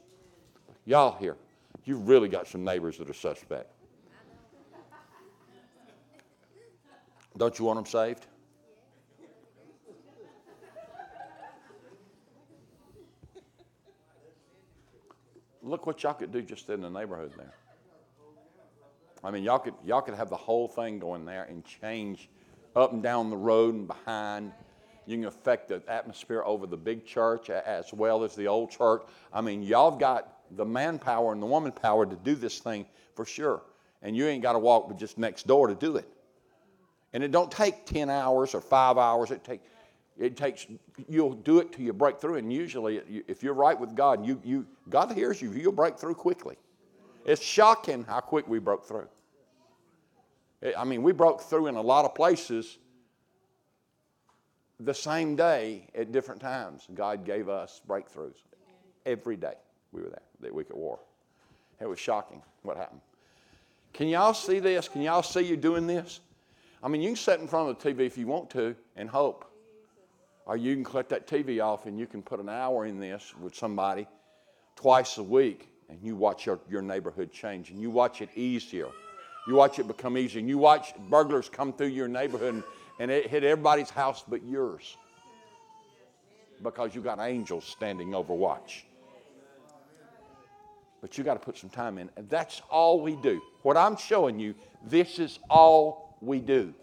Y'all 0.85 1.17
here, 1.17 1.35
you've 1.83 2.07
really 2.07 2.29
got 2.29 2.47
some 2.47 2.63
neighbors 2.63 2.99
that 2.99 3.09
are 3.09 3.13
suspect. 3.13 3.73
Don't 7.35 7.57
you 7.57 7.65
want 7.65 7.77
them 7.77 7.87
saved? 7.87 8.27
Look 15.63 15.87
what 15.87 16.03
y'all 16.03 16.13
could 16.13 16.31
do 16.31 16.43
just 16.43 16.69
in 16.69 16.81
the 16.81 16.89
neighborhood 16.89 17.31
there. 17.35 17.55
I 19.23 19.31
mean, 19.31 19.43
y'all 19.43 19.57
could, 19.57 19.73
y'all 19.83 20.01
could 20.01 20.13
have 20.13 20.29
the 20.29 20.37
whole 20.37 20.67
thing 20.67 20.99
going 20.99 21.25
there 21.25 21.45
and 21.45 21.65
change 21.65 22.29
up 22.75 22.93
and 22.93 23.01
down 23.01 23.31
the 23.31 23.37
road 23.37 23.73
and 23.73 23.87
behind. 23.87 24.51
You 25.05 25.17
can 25.17 25.25
affect 25.25 25.69
the 25.69 25.81
atmosphere 25.87 26.43
over 26.45 26.65
the 26.65 26.77
big 26.77 27.05
church 27.05 27.49
as 27.49 27.93
well 27.93 28.23
as 28.23 28.35
the 28.35 28.47
old 28.47 28.71
church. 28.71 29.03
I 29.33 29.41
mean, 29.41 29.61
y'all 29.61 29.91
got 29.91 30.35
the 30.51 30.65
manpower 30.65 31.31
and 31.31 31.41
the 31.41 31.47
woman 31.47 31.71
power 31.71 32.05
to 32.05 32.15
do 32.15 32.35
this 32.35 32.59
thing 32.59 32.85
for 33.15 33.25
sure. 33.25 33.61
And 34.01 34.15
you 34.15 34.27
ain't 34.27 34.43
got 34.43 34.53
to 34.53 34.59
walk 34.59 34.97
just 34.97 35.17
next 35.17 35.47
door 35.47 35.67
to 35.67 35.75
do 35.75 35.97
it. 35.97 36.07
And 37.13 37.23
it 37.23 37.31
don't 37.31 37.51
take 37.51 37.85
10 37.85 38.09
hours 38.09 38.53
or 38.53 38.61
five 38.61 38.97
hours. 38.97 39.31
It, 39.31 39.43
take, 39.43 39.61
it 40.19 40.35
takes, 40.35 40.65
you'll 41.07 41.33
do 41.33 41.59
it 41.59 41.71
till 41.71 41.85
you 41.85 41.93
break 41.93 42.19
through. 42.19 42.35
And 42.35 42.51
usually, 42.51 42.97
if 43.27 43.41
you're 43.41 43.53
right 43.53 43.79
with 43.79 43.95
God, 43.95 44.25
you, 44.25 44.41
you, 44.43 44.65
God 44.89 45.11
hears 45.11 45.41
you, 45.41 45.51
you'll 45.51 45.71
break 45.71 45.97
through 45.97 46.15
quickly. 46.15 46.57
It's 47.25 47.41
shocking 47.41 48.03
how 48.03 48.19
quick 48.19 48.47
we 48.47 48.59
broke 48.59 48.85
through. 48.85 49.07
I 50.77 50.83
mean, 50.83 51.03
we 51.03 51.11
broke 51.11 51.41
through 51.41 51.67
in 51.67 51.75
a 51.75 51.81
lot 51.81 52.05
of 52.05 52.15
places 52.15 52.77
the 54.79 54.93
same 54.93 55.35
day 55.35 55.87
at 55.95 56.11
different 56.11 56.41
times. 56.41 56.87
God 56.93 57.25
gave 57.25 57.49
us 57.49 57.81
breakthroughs 57.87 58.35
every 59.05 59.37
day 59.37 59.53
we 59.91 60.01
were 60.01 60.09
there, 60.09 60.21
that 60.41 60.53
week 60.53 60.67
at 60.69 60.77
war. 60.77 60.99
It 61.79 61.87
was 61.87 61.99
shocking 61.99 62.41
what 62.63 62.77
happened. 62.77 63.01
Can 63.93 64.07
y'all 64.07 64.33
see 64.33 64.59
this? 64.59 64.87
Can 64.87 65.01
y'all 65.01 65.23
see 65.23 65.41
you 65.41 65.55
doing 65.55 65.87
this? 65.87 66.19
I 66.83 66.87
mean, 66.87 67.01
you 67.01 67.09
can 67.09 67.15
sit 67.15 67.39
in 67.39 67.47
front 67.47 67.69
of 67.69 67.79
the 67.79 67.93
TV 67.93 68.01
if 68.01 68.17
you 68.17 68.27
want 68.27 68.49
to 68.51 68.75
and 68.95 69.09
hope. 69.09 69.51
Or 70.45 70.57
you 70.57 70.75
can 70.75 70.83
cut 70.83 71.09
that 71.09 71.27
TV 71.27 71.63
off 71.63 71.87
and 71.87 71.97
you 71.97 72.05
can 72.05 72.21
put 72.21 72.39
an 72.39 72.49
hour 72.49 72.85
in 72.85 72.99
this 72.99 73.33
with 73.41 73.55
somebody 73.55 74.05
twice 74.75 75.17
a 75.17 75.23
week 75.23 75.69
and 75.89 75.97
you 76.03 76.15
watch 76.15 76.45
your, 76.45 76.59
your 76.69 76.81
neighborhood 76.81 77.31
change 77.31 77.71
and 77.71 77.81
you 77.81 77.89
watch 77.89 78.21
it 78.21 78.29
easier. 78.35 78.89
You 79.47 79.55
watch 79.55 79.79
it 79.79 79.87
become 79.87 80.17
easier. 80.17 80.39
And 80.39 80.49
you 80.49 80.57
watch 80.57 80.93
burglars 81.09 81.49
come 81.49 81.73
through 81.73 81.87
your 81.87 82.07
neighborhood 82.07 82.55
and, 82.55 82.63
and 82.99 83.11
it 83.11 83.27
hit 83.27 83.43
everybody's 83.43 83.89
house 83.89 84.23
but 84.27 84.43
yours 84.43 84.97
because 86.63 86.95
you 86.95 87.01
got 87.01 87.19
angels 87.19 87.65
standing 87.65 88.15
over 88.15 88.33
watch. 88.33 88.85
But 91.01 91.17
you 91.17 91.23
got 91.23 91.35
to 91.35 91.39
put 91.39 91.57
some 91.57 91.69
time 91.69 91.97
in. 91.97 92.09
And 92.15 92.29
that's 92.29 92.61
all 92.69 93.01
we 93.01 93.15
do. 93.17 93.41
What 93.61 93.77
I'm 93.77 93.97
showing 93.97 94.39
you, 94.39 94.55
this 94.87 95.19
is 95.19 95.39
all 95.49 96.17
we 96.21 96.39
do. 96.39 96.73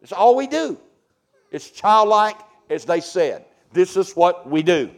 It's 0.00 0.12
all 0.12 0.36
we 0.36 0.46
do. 0.46 0.78
It's 1.50 1.70
childlike, 1.70 2.36
as 2.70 2.84
they 2.84 3.00
said. 3.00 3.44
This 3.72 3.96
is 3.96 4.12
what 4.12 4.48
we 4.48 4.62
do. 4.62 4.90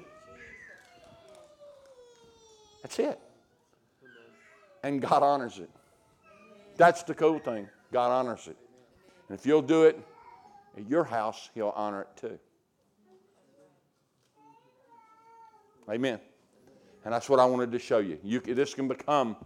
That's 2.82 2.98
it. 2.98 3.18
And 4.82 5.00
God 5.00 5.22
honors 5.22 5.58
it. 5.58 5.70
That's 6.76 7.02
the 7.02 7.14
cool 7.14 7.38
thing. 7.38 7.68
God 7.92 8.10
honors 8.10 8.48
it. 8.48 8.56
And 9.32 9.40
if 9.40 9.46
you'll 9.46 9.62
do 9.62 9.84
it 9.84 9.98
at 10.76 10.86
your 10.90 11.04
house, 11.04 11.48
He'll 11.54 11.72
honor 11.74 12.02
it 12.02 12.08
too. 12.20 12.38
Amen. 15.90 16.20
And 17.06 17.14
that's 17.14 17.30
what 17.30 17.40
I 17.40 17.46
wanted 17.46 17.72
to 17.72 17.78
show 17.78 17.96
you. 17.96 18.18
you 18.22 18.40
this 18.40 18.74
can 18.74 18.88
become 18.88 19.36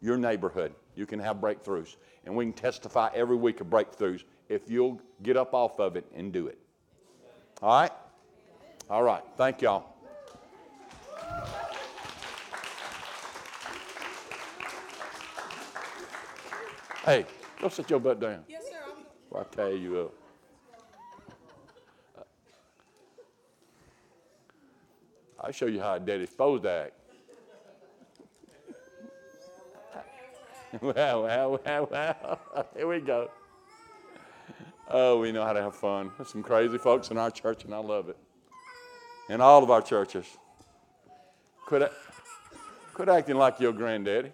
your 0.00 0.16
neighborhood. 0.16 0.72
You 0.96 1.04
can 1.04 1.18
have 1.18 1.42
breakthroughs. 1.42 1.96
And 2.24 2.34
we 2.34 2.46
can 2.46 2.54
testify 2.54 3.10
every 3.14 3.36
week 3.36 3.60
of 3.60 3.66
breakthroughs 3.66 4.22
if 4.48 4.70
you'll 4.70 4.98
get 5.22 5.36
up 5.36 5.52
off 5.52 5.78
of 5.78 5.96
it 5.96 6.06
and 6.16 6.32
do 6.32 6.46
it. 6.46 6.58
All 7.60 7.82
right? 7.82 7.92
All 8.88 9.02
right. 9.02 9.24
Thank 9.36 9.60
y'all. 9.60 9.84
Hey, 17.04 17.26
go 17.60 17.68
sit 17.68 17.90
your 17.90 18.00
butt 18.00 18.18
down. 18.20 18.44
Yes, 19.34 19.46
sir. 19.54 19.60
Or 19.60 19.66
I 19.66 19.68
tie 19.68 19.72
you 19.72 20.00
up. 20.00 20.14
I'll 25.40 25.52
show 25.52 25.66
you 25.66 25.80
how 25.80 25.94
a 25.94 26.00
daddy's 26.00 26.30
supposed 26.30 26.62
to 26.62 26.70
act. 26.70 26.92
well, 30.82 31.22
well, 31.24 31.60
well, 31.64 31.88
well. 31.90 32.68
Here 32.74 32.88
we 32.88 33.00
go. 33.00 33.30
Oh, 34.90 35.20
we 35.20 35.32
know 35.32 35.44
how 35.44 35.52
to 35.52 35.62
have 35.62 35.76
fun. 35.76 36.10
There's 36.16 36.30
some 36.30 36.42
crazy 36.42 36.78
folks 36.78 37.10
in 37.10 37.18
our 37.18 37.30
church, 37.30 37.64
and 37.64 37.74
I 37.74 37.78
love 37.78 38.08
it. 38.08 38.16
In 39.28 39.40
all 39.40 39.62
of 39.62 39.70
our 39.70 39.82
churches. 39.82 40.26
Quit, 41.66 41.92
quit 42.92 43.08
acting 43.08 43.36
like 43.36 43.60
your 43.60 43.72
granddaddy. 43.72 44.32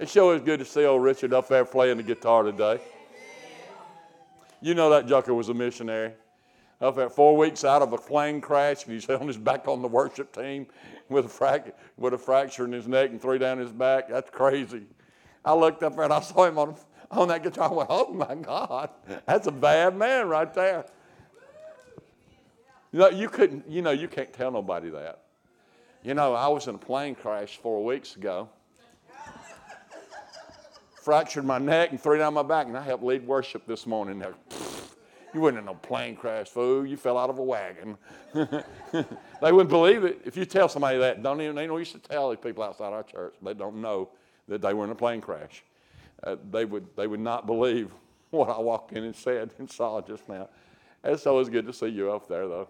It 0.00 0.08
sure 0.08 0.34
is 0.34 0.40
good 0.40 0.60
to 0.60 0.64
see 0.64 0.86
old 0.86 1.02
Richard 1.02 1.34
up 1.34 1.46
there 1.46 1.66
playing 1.66 1.98
the 1.98 2.02
guitar 2.02 2.42
today. 2.42 2.80
You 4.62 4.72
know 4.72 4.88
that 4.88 5.06
Jucker 5.06 5.36
was 5.36 5.50
a 5.50 5.54
missionary. 5.54 6.12
Up 6.80 6.96
there 6.96 7.10
four 7.10 7.36
weeks 7.36 7.66
out 7.66 7.82
of 7.82 7.92
a 7.92 7.98
plane 7.98 8.40
crash, 8.40 8.86
and 8.86 8.94
he's 8.94 9.06
on 9.10 9.26
his 9.26 9.36
back 9.36 9.68
on 9.68 9.82
the 9.82 9.88
worship 9.88 10.34
team 10.34 10.66
with 11.10 11.26
a, 11.26 11.28
frac- 11.28 11.74
with 11.98 12.14
a 12.14 12.18
fracture 12.18 12.64
in 12.64 12.72
his 12.72 12.88
neck 12.88 13.10
and 13.10 13.20
three 13.20 13.36
down 13.36 13.58
his 13.58 13.72
back. 13.72 14.08
That's 14.08 14.30
crazy. 14.30 14.84
I 15.44 15.52
looked 15.52 15.82
up 15.82 15.94
there 15.94 16.04
and 16.04 16.14
I 16.14 16.20
saw 16.20 16.46
him 16.46 16.56
on, 16.56 16.76
on 17.10 17.28
that 17.28 17.42
guitar. 17.42 17.70
I 17.70 17.74
went, 17.74 17.90
oh 17.92 18.10
my 18.10 18.34
God, 18.36 18.88
that's 19.26 19.48
a 19.48 19.52
bad 19.52 19.94
man 19.94 20.28
right 20.30 20.52
there. 20.54 20.86
You 22.90 23.00
know, 23.00 23.10
you 23.10 23.28
couldn't, 23.28 23.68
you 23.68 23.82
know, 23.82 23.90
you 23.90 24.08
can't 24.08 24.32
tell 24.32 24.50
nobody 24.50 24.88
that. 24.88 25.20
You 26.02 26.14
know, 26.14 26.32
I 26.32 26.48
was 26.48 26.68
in 26.68 26.74
a 26.74 26.78
plane 26.78 27.14
crash 27.14 27.58
four 27.58 27.84
weeks 27.84 28.16
ago 28.16 28.48
fractured 31.10 31.44
my 31.44 31.58
neck 31.58 31.90
and 31.90 32.00
threw 32.00 32.18
down 32.18 32.32
my 32.32 32.42
back, 32.44 32.68
and 32.68 32.76
I 32.76 32.82
helped 32.82 33.02
lead 33.02 33.26
worship 33.26 33.66
this 33.66 33.84
morning. 33.84 34.20
There. 34.20 34.32
You 35.34 35.40
weren't 35.40 35.58
in 35.58 35.64
no 35.64 35.74
plane 35.74 36.14
crash, 36.14 36.46
fool. 36.46 36.86
You 36.86 36.96
fell 36.96 37.18
out 37.18 37.28
of 37.28 37.40
a 37.40 37.42
wagon. 37.42 37.98
they 38.32 39.50
wouldn't 39.50 39.70
believe 39.70 40.04
it. 40.04 40.20
If 40.24 40.36
you 40.36 40.44
tell 40.44 40.68
somebody 40.68 40.98
that, 40.98 41.20
don't 41.20 41.40
even, 41.40 41.56
they 41.56 41.66
know 41.66 41.78
used 41.78 41.94
to 41.94 41.98
tell 41.98 42.30
these 42.30 42.38
people 42.38 42.62
outside 42.62 42.92
our 42.92 43.02
church. 43.02 43.34
They 43.42 43.54
don't 43.54 43.80
know 43.80 44.10
that 44.46 44.62
they 44.62 44.72
were 44.72 44.84
in 44.84 44.90
a 44.90 44.94
plane 44.94 45.20
crash. 45.20 45.64
Uh, 46.22 46.36
they, 46.52 46.64
would, 46.64 46.86
they 46.94 47.08
would 47.08 47.18
not 47.18 47.44
believe 47.44 47.90
what 48.30 48.48
I 48.48 48.60
walked 48.60 48.92
in 48.92 49.02
and 49.02 49.16
said 49.16 49.50
and 49.58 49.68
saw 49.68 50.00
just 50.00 50.28
now. 50.28 50.48
It's 51.02 51.26
always 51.26 51.48
good 51.48 51.66
to 51.66 51.72
see 51.72 51.88
you 51.88 52.12
up 52.12 52.28
there, 52.28 52.46
though. 52.46 52.68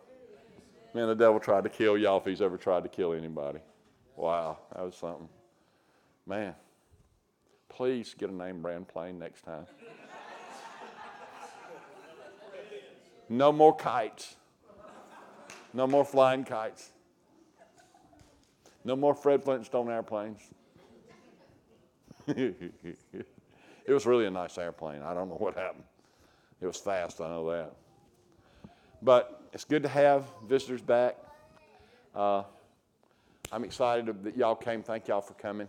Man, 0.94 1.08
the 1.08 1.14
devil 1.14 1.40
tried 1.40 1.64
to 1.64 1.70
kill 1.70 1.98
y'all 1.98 2.16
if 2.16 2.24
he's 2.24 2.40
ever 2.40 2.56
tried 2.56 2.84
to 2.84 2.88
kill 2.88 3.12
anybody. 3.12 3.58
Wow, 4.16 4.60
that 4.74 4.82
was 4.82 4.94
something. 4.94 5.28
Man 6.26 6.54
please 7.81 8.15
get 8.19 8.28
a 8.28 8.35
name 8.35 8.61
brand 8.61 8.86
plane 8.86 9.19
next 9.19 9.40
time. 9.40 9.65
No 13.31 13.52
more 13.52 13.74
kites. 13.74 14.36
No 15.73 15.86
more 15.86 16.05
flying 16.05 16.44
kites. 16.44 16.90
No 18.85 18.97
more 18.97 19.15
Fred 19.15 19.43
Flintstone 19.43 19.89
airplanes. 19.89 20.43
it 22.27 23.16
was 23.89 24.05
really 24.05 24.27
a 24.27 24.31
nice 24.31 24.59
airplane. 24.59 25.01
I 25.01 25.15
don't 25.15 25.31
know 25.31 25.36
what 25.36 25.57
happened. 25.57 25.85
It 26.61 26.66
was 26.66 26.77
fast, 26.77 27.23
I 27.23 27.28
know 27.28 27.51
that. 27.51 27.73
But 29.01 29.40
it's 29.55 29.65
good 29.65 29.85
to 29.85 29.89
have 29.89 30.27
visitors 30.47 30.82
back. 30.82 31.16
Uh, 32.15 32.43
I'm 33.51 33.65
excited 33.65 34.23
that 34.23 34.36
y'all 34.36 34.55
came. 34.55 34.82
Thank 34.82 35.09
y'all 35.09 35.23
for 35.23 35.32
coming. 35.32 35.69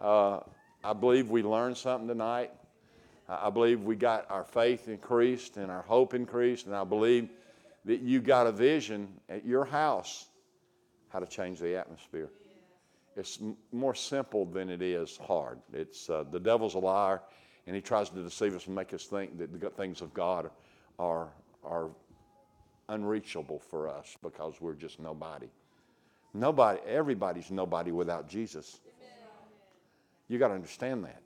Uh, 0.00 0.38
I 0.84 0.92
believe 0.92 1.30
we 1.30 1.42
learned 1.42 1.78
something 1.78 2.06
tonight. 2.06 2.50
I 3.26 3.48
believe 3.48 3.80
we 3.80 3.96
got 3.96 4.30
our 4.30 4.44
faith 4.44 4.86
increased 4.86 5.56
and 5.56 5.70
our 5.70 5.80
hope 5.80 6.12
increased, 6.12 6.66
and 6.66 6.76
I 6.76 6.84
believe 6.84 7.30
that 7.86 8.00
you 8.00 8.20
got 8.20 8.46
a 8.46 8.52
vision 8.52 9.08
at 9.30 9.46
your 9.46 9.64
house 9.64 10.26
how 11.08 11.20
to 11.20 11.26
change 11.26 11.58
the 11.58 11.74
atmosphere. 11.76 12.28
It's 13.16 13.38
m- 13.40 13.56
more 13.72 13.94
simple 13.94 14.44
than 14.44 14.68
it 14.68 14.82
is 14.82 15.16
hard. 15.16 15.58
It's 15.72 16.10
uh, 16.10 16.24
the 16.30 16.40
devil's 16.40 16.74
a 16.74 16.78
liar, 16.78 17.22
and 17.66 17.74
he 17.74 17.80
tries 17.80 18.10
to 18.10 18.22
deceive 18.22 18.54
us 18.54 18.66
and 18.66 18.74
make 18.74 18.92
us 18.92 19.04
think 19.04 19.38
that 19.38 19.58
the 19.58 19.70
things 19.70 20.02
of 20.02 20.12
God 20.12 20.50
are 20.98 21.28
are 21.64 21.88
unreachable 22.90 23.58
for 23.58 23.88
us 23.88 24.18
because 24.22 24.60
we're 24.60 24.74
just 24.74 25.00
nobody. 25.00 25.48
Nobody, 26.34 26.80
everybody's 26.86 27.50
nobody 27.50 27.90
without 27.90 28.28
Jesus. 28.28 28.80
You 30.28 30.38
got 30.38 30.48
to 30.48 30.54
understand 30.54 31.04
that. 31.04 31.20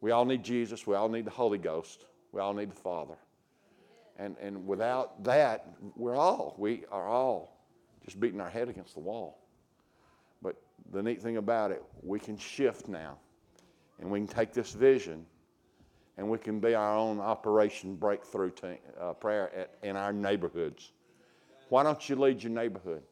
We 0.00 0.10
all 0.10 0.24
need 0.24 0.42
Jesus. 0.42 0.86
We 0.86 0.94
all 0.94 1.08
need 1.08 1.24
the 1.24 1.30
Holy 1.30 1.58
Ghost. 1.58 2.04
We 2.32 2.40
all 2.40 2.54
need 2.54 2.70
the 2.70 2.76
Father. 2.76 3.16
And, 4.18 4.36
and 4.40 4.66
without 4.66 5.22
that, 5.24 5.66
we're 5.96 6.16
all, 6.16 6.54
we 6.58 6.84
are 6.90 7.08
all 7.08 7.56
just 8.04 8.20
beating 8.20 8.40
our 8.40 8.50
head 8.50 8.68
against 8.68 8.94
the 8.94 9.00
wall. 9.00 9.38
But 10.42 10.56
the 10.92 11.02
neat 11.02 11.22
thing 11.22 11.36
about 11.36 11.70
it, 11.70 11.82
we 12.02 12.18
can 12.18 12.36
shift 12.36 12.88
now. 12.88 13.18
And 14.00 14.10
we 14.10 14.20
can 14.20 14.28
take 14.28 14.52
this 14.52 14.72
vision 14.72 15.26
and 16.16 16.28
we 16.28 16.36
can 16.38 16.60
be 16.60 16.74
our 16.74 16.96
own 16.96 17.18
operation 17.18 17.94
breakthrough 17.94 18.50
uh, 19.00 19.12
prayer 19.14 19.50
at, 19.56 19.70
in 19.82 19.96
our 19.96 20.12
neighborhoods. 20.12 20.92
Why 21.70 21.82
don't 21.82 22.08
you 22.08 22.16
lead 22.16 22.42
your 22.42 22.52
neighborhood? 22.52 23.02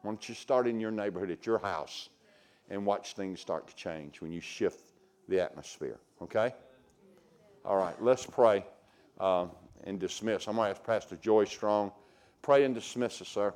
Why 0.00 0.10
don't 0.10 0.28
you 0.28 0.34
start 0.34 0.66
in 0.66 0.80
your 0.80 0.90
neighborhood 0.90 1.30
at 1.30 1.44
your 1.44 1.58
house? 1.58 2.08
And 2.72 2.86
watch 2.86 3.12
things 3.12 3.38
start 3.38 3.68
to 3.68 3.74
change 3.76 4.22
when 4.22 4.32
you 4.32 4.40
shift 4.40 4.92
the 5.28 5.38
atmosphere. 5.40 6.00
Okay? 6.22 6.54
All 7.66 7.76
right, 7.76 7.94
let's 8.02 8.24
pray 8.24 8.64
um, 9.20 9.50
and 9.84 10.00
dismiss. 10.00 10.48
I'm 10.48 10.56
going 10.56 10.66
to 10.66 10.70
ask 10.78 10.82
Pastor 10.82 11.16
Joy 11.16 11.44
Strong. 11.44 11.92
Pray 12.40 12.64
and 12.64 12.74
dismiss 12.74 13.20
us, 13.20 13.28
sir. 13.28 13.52